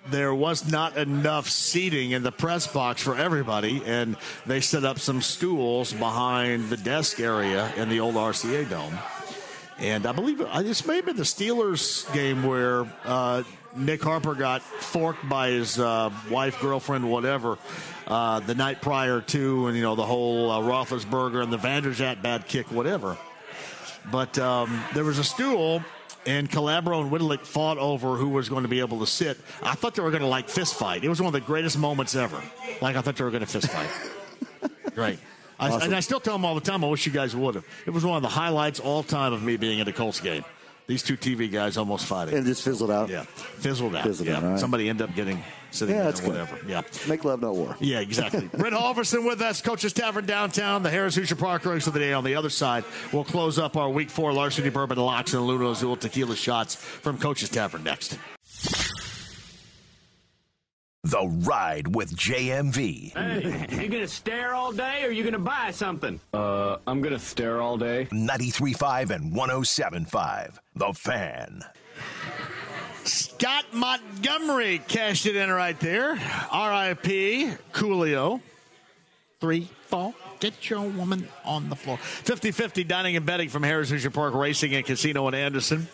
there 0.10 0.34
was 0.34 0.70
not 0.72 0.96
enough 0.98 1.50
seating 1.50 2.12
in 2.12 2.24
the 2.24 2.32
press 2.32 2.68
box 2.68 3.02
for 3.02 3.18
everybody, 3.18 3.82
and 3.86 4.16
they 4.46 4.60
set 4.62 4.84
up 4.86 5.00
some 5.00 5.22
stools 5.22 5.92
behind 5.94 6.70
the 6.70 6.78
desk 6.78 7.20
area 7.20 7.72
in 7.78 7.90
the 7.90 8.00
old 8.00 8.16
RCA 8.16 8.70
Dome. 8.70 8.98
And 9.80 10.08
I 10.08 10.12
believe 10.12 10.42
uh, 10.42 10.62
this 10.64 10.86
may 10.86 10.98
have 10.98 11.06
been 11.06 11.18
the 11.18 11.24
Steelers 11.24 12.12
game 12.14 12.44
where 12.44 12.86
uh, 13.06 13.44
Nick 13.76 14.02
Harper 14.02 14.34
got 14.34 14.64
forked 14.64 15.28
by 15.30 15.50
his 15.50 15.78
uh, 15.78 16.10
wife, 16.32 16.60
girlfriend, 16.60 17.10
whatever, 17.10 17.60
uh, 18.08 18.40
the 18.40 18.56
night 18.56 18.82
prior 18.82 19.22
to, 19.22 19.68
and 19.68 19.78
you 19.78 19.84
know 19.84 19.96
the 19.96 20.06
whole 20.06 20.50
uh, 20.50 20.60
Roethlisberger 20.60 21.44
and 21.44 21.54
the 21.54 21.58
Vanderjagt 21.58 22.22
bad 22.24 22.48
kick, 22.48 22.72
whatever. 22.72 23.18
But 24.12 24.40
um, 24.40 24.84
there 24.96 25.04
was 25.04 25.20
a 25.20 25.24
stool, 25.24 25.84
and 26.26 26.50
Calabro 26.50 27.02
and 27.02 27.12
Whittlick 27.12 27.42
fought 27.42 27.78
over 27.78 28.16
who 28.16 28.30
was 28.30 28.50
going 28.50 28.64
to 28.64 28.70
be 28.70 28.80
able 28.80 29.00
to 29.02 29.08
sit. 29.08 29.38
I 29.62 29.76
thought 29.76 29.94
they 29.94 30.02
were 30.02 30.12
going 30.12 30.24
to 30.24 30.28
like 30.28 30.50
fist 30.50 30.74
fight. 30.76 31.04
It 31.04 31.10
was 31.10 31.22
one 31.22 31.28
of 31.28 31.34
the 31.34 31.46
greatest 31.46 31.78
moments 31.78 32.16
ever. 32.16 32.42
Like 32.82 32.96
I 32.96 33.02
thought 33.02 33.16
they 33.16 33.24
were 33.24 33.32
going 33.32 33.46
to 33.46 33.48
fist 33.48 33.70
fight. 33.70 33.90
Great. 34.96 35.20
I, 35.60 35.70
Awesome. 35.70 35.82
And 35.84 35.96
I 35.96 36.00
still 36.02 36.20
tell 36.20 36.34
them 36.34 36.46
all 36.46 36.56
the 36.56 36.62
time, 36.62 36.84
I 36.84 36.88
wish 36.88 37.06
you 37.06 37.12
guys 37.12 37.36
would 37.36 37.56
have. 37.56 37.66
It 37.86 37.92
was 37.92 38.06
one 38.06 38.16
of 38.18 38.22
the 38.24 38.30
highlights 38.30 38.80
all 38.80 39.04
time 39.04 39.34
of 39.34 39.42
me 39.44 39.58
being 39.58 39.82
at 39.82 39.88
a 39.88 39.94
Colts 39.94 40.20
game. 40.20 40.44
These 40.88 41.04
two 41.04 41.18
TV 41.18 41.52
guys 41.52 41.76
almost 41.76 42.06
fighting. 42.06 42.34
and 42.34 42.46
just 42.46 42.64
fizzled 42.64 42.90
out. 42.92 43.10
Yeah, 43.10 43.24
fizzled 43.24 43.94
out. 43.94 44.04
Fizzled 44.04 44.30
yeah. 44.30 44.38
out, 44.38 44.44
right. 44.44 44.60
Somebody 44.60 44.88
end 44.88 45.02
up 45.02 45.14
getting 45.16 45.44
sitting 45.70 45.94
Yeah, 45.96 46.04
there 46.04 46.12
that's 46.12 46.22
or 46.22 46.28
good. 46.32 46.32
whatever. 46.40 46.60
Yeah. 46.66 46.82
Make 47.10 47.26
love, 47.26 47.42
not 47.42 47.56
war. 47.56 47.76
Yeah, 47.82 48.00
exactly. 48.00 48.50
Brent 48.58 48.74
Holverson 48.74 49.28
with 49.28 49.42
us, 49.42 49.62
Coach's 49.62 49.92
Tavern 49.92 50.26
downtown, 50.26 50.84
the 50.84 50.90
Harrah's 50.90 51.16
Hoosier 51.16 51.36
Park 51.36 51.66
Race 51.66 51.88
of 51.88 51.94
the 51.94 52.00
day. 52.00 52.14
On 52.14 52.24
the 52.24 52.36
other 52.36 52.50
side, 52.50 52.86
we'll 53.12 53.26
close 53.26 53.60
up 53.60 53.76
our 53.76 53.90
Week 53.90 54.10
Four 54.10 54.32
Larceny 54.32 54.70
Bourbon 54.70 54.98
Locks 54.98 55.34
and 55.34 55.46
Luna 55.46 55.72
Azul 55.72 55.98
Tequila 55.98 56.38
shots 56.38 56.76
from 56.76 57.18
Coach's 57.18 57.50
Tavern 57.50 57.84
next. 57.84 58.18
The 61.04 61.26
Ride 61.28 61.96
with 61.96 62.16
JMV. 62.16 63.14
Hey, 63.14 63.82
you 63.84 63.88
gonna 63.88 64.08
stare 64.08 64.54
all 64.54 64.72
day 64.72 65.04
or 65.04 65.12
you 65.12 65.24
gonna 65.24 65.40
buy 65.40 65.72
something? 65.72 66.20
Uh, 66.34 66.78
I'm 66.86 67.02
gonna 67.02 67.20
stare 67.20 67.62
all 67.62 67.78
day. 67.78 68.08
93.5 68.12 69.12
and 69.12 69.34
107.5. 69.34 70.58
The 70.76 70.94
Fan. 70.94 71.64
Scott 73.06 73.66
Montgomery 73.72 74.80
cashed 74.88 75.26
it 75.28 75.36
in 75.38 75.50
right 75.50 75.80
there. 75.80 76.20
R.I.P. 76.52 77.52
Coolio. 77.72 78.42
Three, 79.40 79.70
four. 79.86 80.14
Get 80.40 80.70
your 80.70 80.82
woman 80.82 81.28
on 81.46 81.70
the 81.70 81.76
floor. 81.76 81.98
50 81.98 82.52
50 82.52 82.84
dining 82.84 83.16
and 83.16 83.26
betting 83.26 83.50
from 83.50 83.64
Harrah's 83.64 83.90
Hoosier 83.92 84.10
Park 84.10 84.34
Racing 84.34 84.74
and 84.76 84.86
Casino 84.86 85.28
in 85.30 85.36
Anderson. 85.36 85.88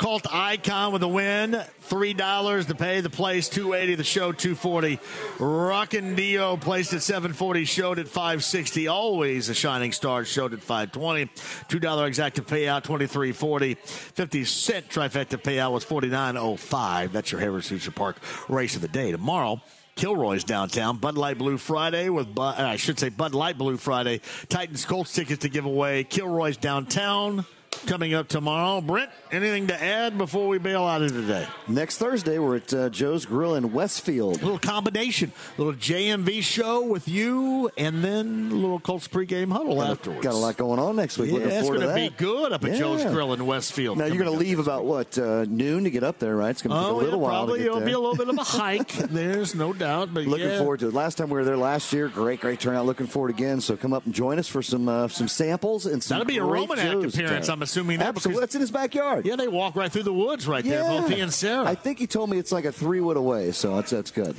Colt 0.00 0.26
Icon 0.32 0.92
with 0.92 1.02
a 1.02 1.08
win. 1.08 1.62
Three 1.80 2.14
dollars 2.14 2.64
to 2.66 2.74
pay 2.74 3.02
the 3.02 3.10
place. 3.10 3.50
Two 3.50 3.74
eighty. 3.74 3.96
The 3.96 4.02
show 4.02 4.32
two 4.32 4.54
forty. 4.54 4.98
Rockin' 5.38 6.14
Dio 6.14 6.56
placed 6.56 6.94
at 6.94 7.02
seven 7.02 7.34
forty. 7.34 7.66
Showed 7.66 7.98
at 7.98 8.08
five 8.08 8.42
sixty. 8.42 8.88
Always 8.88 9.50
a 9.50 9.54
shining 9.54 9.92
star. 9.92 10.24
Showed 10.24 10.54
at 10.54 10.62
five 10.62 10.92
twenty. 10.92 11.30
Two 11.68 11.78
dollar 11.78 12.08
exacta 12.08 12.42
payout 12.42 12.84
twenty 12.84 13.06
three 13.06 13.32
forty. 13.32 13.74
Fifty 13.74 14.46
cent 14.46 14.88
trifecta 14.88 15.36
payout 15.36 15.72
was 15.72 15.84
forty 15.84 16.08
nine 16.08 16.38
oh 16.38 16.56
five. 16.56 17.12
That's 17.12 17.30
your 17.30 17.42
Harrah's 17.42 17.68
Hoosier 17.68 17.90
Park 17.90 18.16
race 18.48 18.76
of 18.76 18.80
the 18.80 18.88
day 18.88 19.12
tomorrow. 19.12 19.60
Kilroy's 19.96 20.44
downtown. 20.44 20.96
Bud 20.96 21.18
Light 21.18 21.36
Blue 21.36 21.58
Friday 21.58 22.08
with 22.08 22.34
Bud, 22.34 22.58
uh, 22.58 22.68
I 22.68 22.76
should 22.76 22.98
say 22.98 23.10
Bud 23.10 23.34
Light 23.34 23.58
Blue 23.58 23.76
Friday. 23.76 24.22
Titans 24.48 24.86
Colts 24.86 25.12
tickets 25.12 25.42
to 25.42 25.50
give 25.50 25.66
away. 25.66 26.04
Kilroy's 26.04 26.56
downtown 26.56 27.44
coming 27.86 28.14
up 28.14 28.28
tomorrow. 28.28 28.80
Brent, 28.80 29.10
anything 29.32 29.68
to 29.68 29.82
add 29.82 30.18
before 30.18 30.48
we 30.48 30.58
bail 30.58 30.82
out 30.84 31.02
of 31.02 31.12
today? 31.12 31.46
Next 31.68 31.98
Thursday, 31.98 32.38
we're 32.38 32.56
at 32.56 32.72
uh, 32.74 32.88
Joe's 32.90 33.24
Grill 33.26 33.54
in 33.54 33.72
Westfield. 33.72 34.36
A 34.36 34.44
little 34.44 34.58
combination, 34.58 35.32
a 35.56 35.62
little 35.62 35.78
JMV 35.78 36.42
show 36.42 36.82
with 36.86 37.08
you, 37.08 37.70
and 37.78 38.02
then 38.04 38.50
a 38.50 38.54
little 38.54 38.80
Colts 38.80 39.08
pregame 39.08 39.52
huddle 39.52 39.76
got 39.76 39.90
afterwards. 39.90 40.20
A, 40.20 40.24
got 40.24 40.34
a 40.34 40.38
lot 40.38 40.56
going 40.56 40.78
on 40.78 40.96
next 40.96 41.18
week. 41.18 41.28
Yeah, 41.28 41.34
Looking 41.38 41.50
it's 41.50 41.60
forward 41.62 41.78
to 41.80 41.86
going 41.86 42.04
to 42.04 42.10
be 42.10 42.16
good 42.16 42.52
up 42.52 42.64
at 42.64 42.72
Yeah. 42.72 42.78
Joe's 42.78 43.04
Grill 43.04 43.32
in 43.32 43.46
Westfield. 43.46 43.98
Now 43.98 44.06
you're 44.06 44.22
going 44.22 44.32
to 44.32 44.38
leave 44.38 44.58
about 44.58 44.84
what 44.84 45.16
uh, 45.18 45.44
noon 45.48 45.84
to 45.84 45.90
get 45.90 46.02
up 46.04 46.18
there, 46.18 46.36
right? 46.36 46.50
It's 46.50 46.62
going 46.62 46.76
to 46.76 46.82
take 46.82 46.90
Oh, 46.92 46.96
a 46.96 46.98
little 46.98 47.10
yeah, 47.12 47.16
while. 47.16 47.30
probably 47.46 47.58
to 47.60 47.64
get 47.64 47.66
it'll 47.68 47.78
there. 47.80 47.86
be 47.86 47.92
a 47.92 47.98
little 47.98 48.16
bit 48.16 48.28
of 48.28 48.38
a 48.38 48.42
hike. 48.58 48.92
There's 48.92 49.54
no 49.54 49.72
doubt, 49.72 50.12
but 50.12 50.24
Looking 50.26 50.48
yeah. 50.48 50.58
forward 50.58 50.80
to 50.80 50.88
it. 50.88 50.94
Last 50.94 51.18
time 51.18 51.28
we 51.28 51.34
were 51.34 51.44
there 51.44 51.56
last 51.56 51.92
year, 51.92 52.08
great, 52.08 52.40
great 52.40 52.60
turnout. 52.60 52.86
Looking 52.86 53.06
forward 53.06 53.30
again. 53.30 53.60
So 53.60 53.76
come 53.76 53.92
up 53.92 54.04
and 54.06 54.14
join 54.14 54.38
us 54.38 54.48
for 54.48 54.62
some 54.62 54.88
uh, 54.88 55.08
some 55.08 55.28
samples 55.28 55.86
and 55.86 56.02
some. 56.02 56.16
That'll 56.18 56.28
be 56.28 56.38
a 56.38 56.44
Roman 56.44 56.76
Joe's 56.78 57.14
appearance. 57.14 57.46
time. 57.46 57.54
I'm 57.59 57.59
assuming 57.62 57.98
that 57.98 58.08
Absolutely, 58.08 58.40
that's 58.40 58.54
in 58.54 58.60
his 58.60 58.70
backyard. 58.70 59.26
Yeah, 59.26 59.36
they 59.36 59.48
walk 59.48 59.76
right 59.76 59.90
through 59.90 60.04
the 60.04 60.12
woods 60.12 60.46
right 60.46 60.64
there, 60.64 60.82
both 60.82 61.08
he 61.08 61.20
and 61.20 61.32
Sarah. 61.32 61.64
I 61.64 61.74
think 61.74 61.98
he 61.98 62.06
told 62.06 62.30
me 62.30 62.38
it's 62.38 62.52
like 62.52 62.64
a 62.64 62.72
three 62.72 63.00
wood 63.00 63.16
away, 63.16 63.52
so 63.52 63.76
that's 63.76 63.90
that's 63.90 64.10
good. 64.10 64.36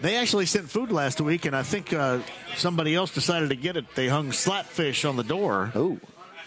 They 0.00 0.16
actually 0.16 0.46
sent 0.46 0.68
food 0.68 0.90
last 0.90 1.20
week, 1.20 1.44
and 1.44 1.54
I 1.54 1.62
think 1.62 1.92
uh, 1.92 2.20
somebody 2.56 2.94
else 2.94 3.12
decided 3.12 3.50
to 3.50 3.56
get 3.56 3.76
it. 3.76 3.84
They 3.94 4.08
hung 4.08 4.30
slapfish 4.30 5.08
on 5.08 5.16
the 5.16 5.24
door. 5.24 5.72
Oh. 5.74 5.98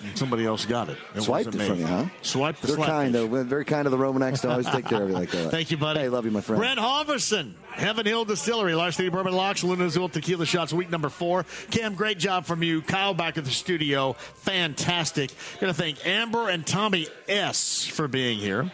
And 0.03 0.17
somebody 0.17 0.45
else 0.45 0.65
got 0.65 0.89
it. 0.89 0.97
it 1.15 1.21
Swiped 1.21 1.55
it 1.55 1.59
from 1.61 1.73
me. 1.75 1.79
you, 1.79 1.87
huh? 1.87 2.05
Swiped 2.21 2.61
the 2.61 2.67
They're 2.67 2.85
kind 2.85 3.15
of 3.15 3.29
very 3.47 3.65
kind 3.65 3.87
of 3.87 3.91
the 3.91 3.97
Romanx 3.97 4.41
to 4.41 4.51
always 4.51 4.67
take 4.69 4.85
care 4.85 5.01
of 5.01 5.09
you 5.09 5.15
like 5.15 5.31
that. 5.31 5.49
Thank 5.49 5.71
you, 5.71 5.77
buddy. 5.77 6.01
Hey, 6.01 6.09
love 6.09 6.25
you, 6.25 6.31
my 6.31 6.41
friend. 6.41 6.59
Brent 6.59 6.79
Holverson, 6.79 7.53
Heaven 7.71 8.05
Hill 8.05 8.25
Distillery, 8.25 8.75
Larceny 8.75 9.09
Bourbon 9.09 9.33
Locks, 9.33 9.63
Luna 9.63 9.85
Azul 9.85 10.09
Tequila 10.09 10.45
Shots, 10.45 10.71
week 10.71 10.89
number 10.91 11.09
four. 11.09 11.45
Cam, 11.71 11.95
great 11.95 12.19
job 12.19 12.45
from 12.45 12.61
you. 12.61 12.81
Kyle 12.81 13.13
back 13.15 13.37
at 13.37 13.45
the 13.45 13.51
studio, 13.51 14.13
fantastic. 14.13 15.31
Going 15.59 15.73
to 15.73 15.79
thank 15.79 16.05
Amber 16.05 16.49
and 16.49 16.65
Tommy 16.65 17.07
S 17.27 17.85
for 17.85 18.07
being 18.07 18.37
here. 18.39 18.71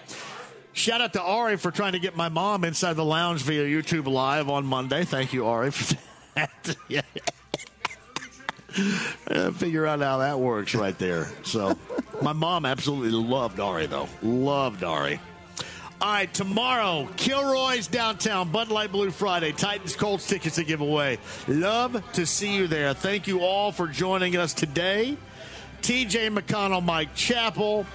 Shout 0.74 1.02
out 1.02 1.14
to 1.14 1.22
Ari 1.22 1.58
for 1.58 1.70
trying 1.72 1.92
to 1.94 2.00
get 2.00 2.16
my 2.18 2.30
mom 2.30 2.64
inside 2.66 2.94
the 2.94 3.06
lounge 3.06 3.42
via 3.44 3.64
YouTube 3.64 4.08
Live 4.08 4.50
on 4.50 4.66
Monday. 4.66 5.04
Thank 5.06 5.32
you, 5.32 5.46
Ari, 5.46 5.72
for 5.72 5.96
that. 6.36 6.76
Yeah. 6.90 7.02
Figure 9.56 9.86
out 9.86 10.00
how 10.00 10.18
that 10.18 10.40
works 10.40 10.74
right 10.74 10.98
there. 10.98 11.28
So, 11.44 11.78
my 12.22 12.34
mom 12.34 12.66
absolutely 12.66 13.12
loved 13.12 13.60
Ari, 13.60 13.86
though. 13.88 14.10
Loved 14.22 14.84
Ari. 14.84 15.20
All 16.02 16.12
right, 16.12 16.34
tomorrow, 16.34 17.08
Kilroy's 17.16 17.88
downtown, 17.88 18.50
Bud 18.50 18.70
Light 18.70 18.92
Blue 18.92 19.10
Friday, 19.10 19.54
Titans 19.54 19.96
Colts 19.96 20.28
tickets 20.28 20.56
to 20.56 20.66
give 20.66 20.82
away. 20.82 21.18
Love 21.48 22.04
to 22.14 22.26
see 22.26 22.56
you 22.56 22.68
there. 22.68 22.94
Thank 22.94 23.26
you 23.28 23.40
all 23.40 23.72
for 23.72 23.88
joining 23.88 24.36
us 24.36 24.54
today. 24.54 25.18
TJ 25.82 26.38
McConnell, 26.38 26.84
Mike 26.84 27.16
Chappell, 27.16 27.86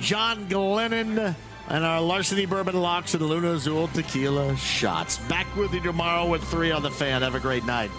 John 0.00 0.46
Glennon, 0.48 1.34
and 1.68 1.84
our 1.84 2.00
Larceny 2.00 2.46
Bourbon 2.46 2.78
Locks 2.78 3.14
and 3.14 3.22
Luna 3.22 3.52
Azul 3.52 3.88
Tequila 3.88 4.56
shots. 4.56 5.16
Back 5.20 5.46
with 5.56 5.72
you 5.72 5.80
tomorrow 5.80 6.28
with 6.28 6.42
three 6.44 6.72
on 6.72 6.82
the 6.82 6.90
fan. 6.90 7.22
Have 7.22 7.34
a 7.34 7.40
great 7.40 7.64
night. 7.64 7.90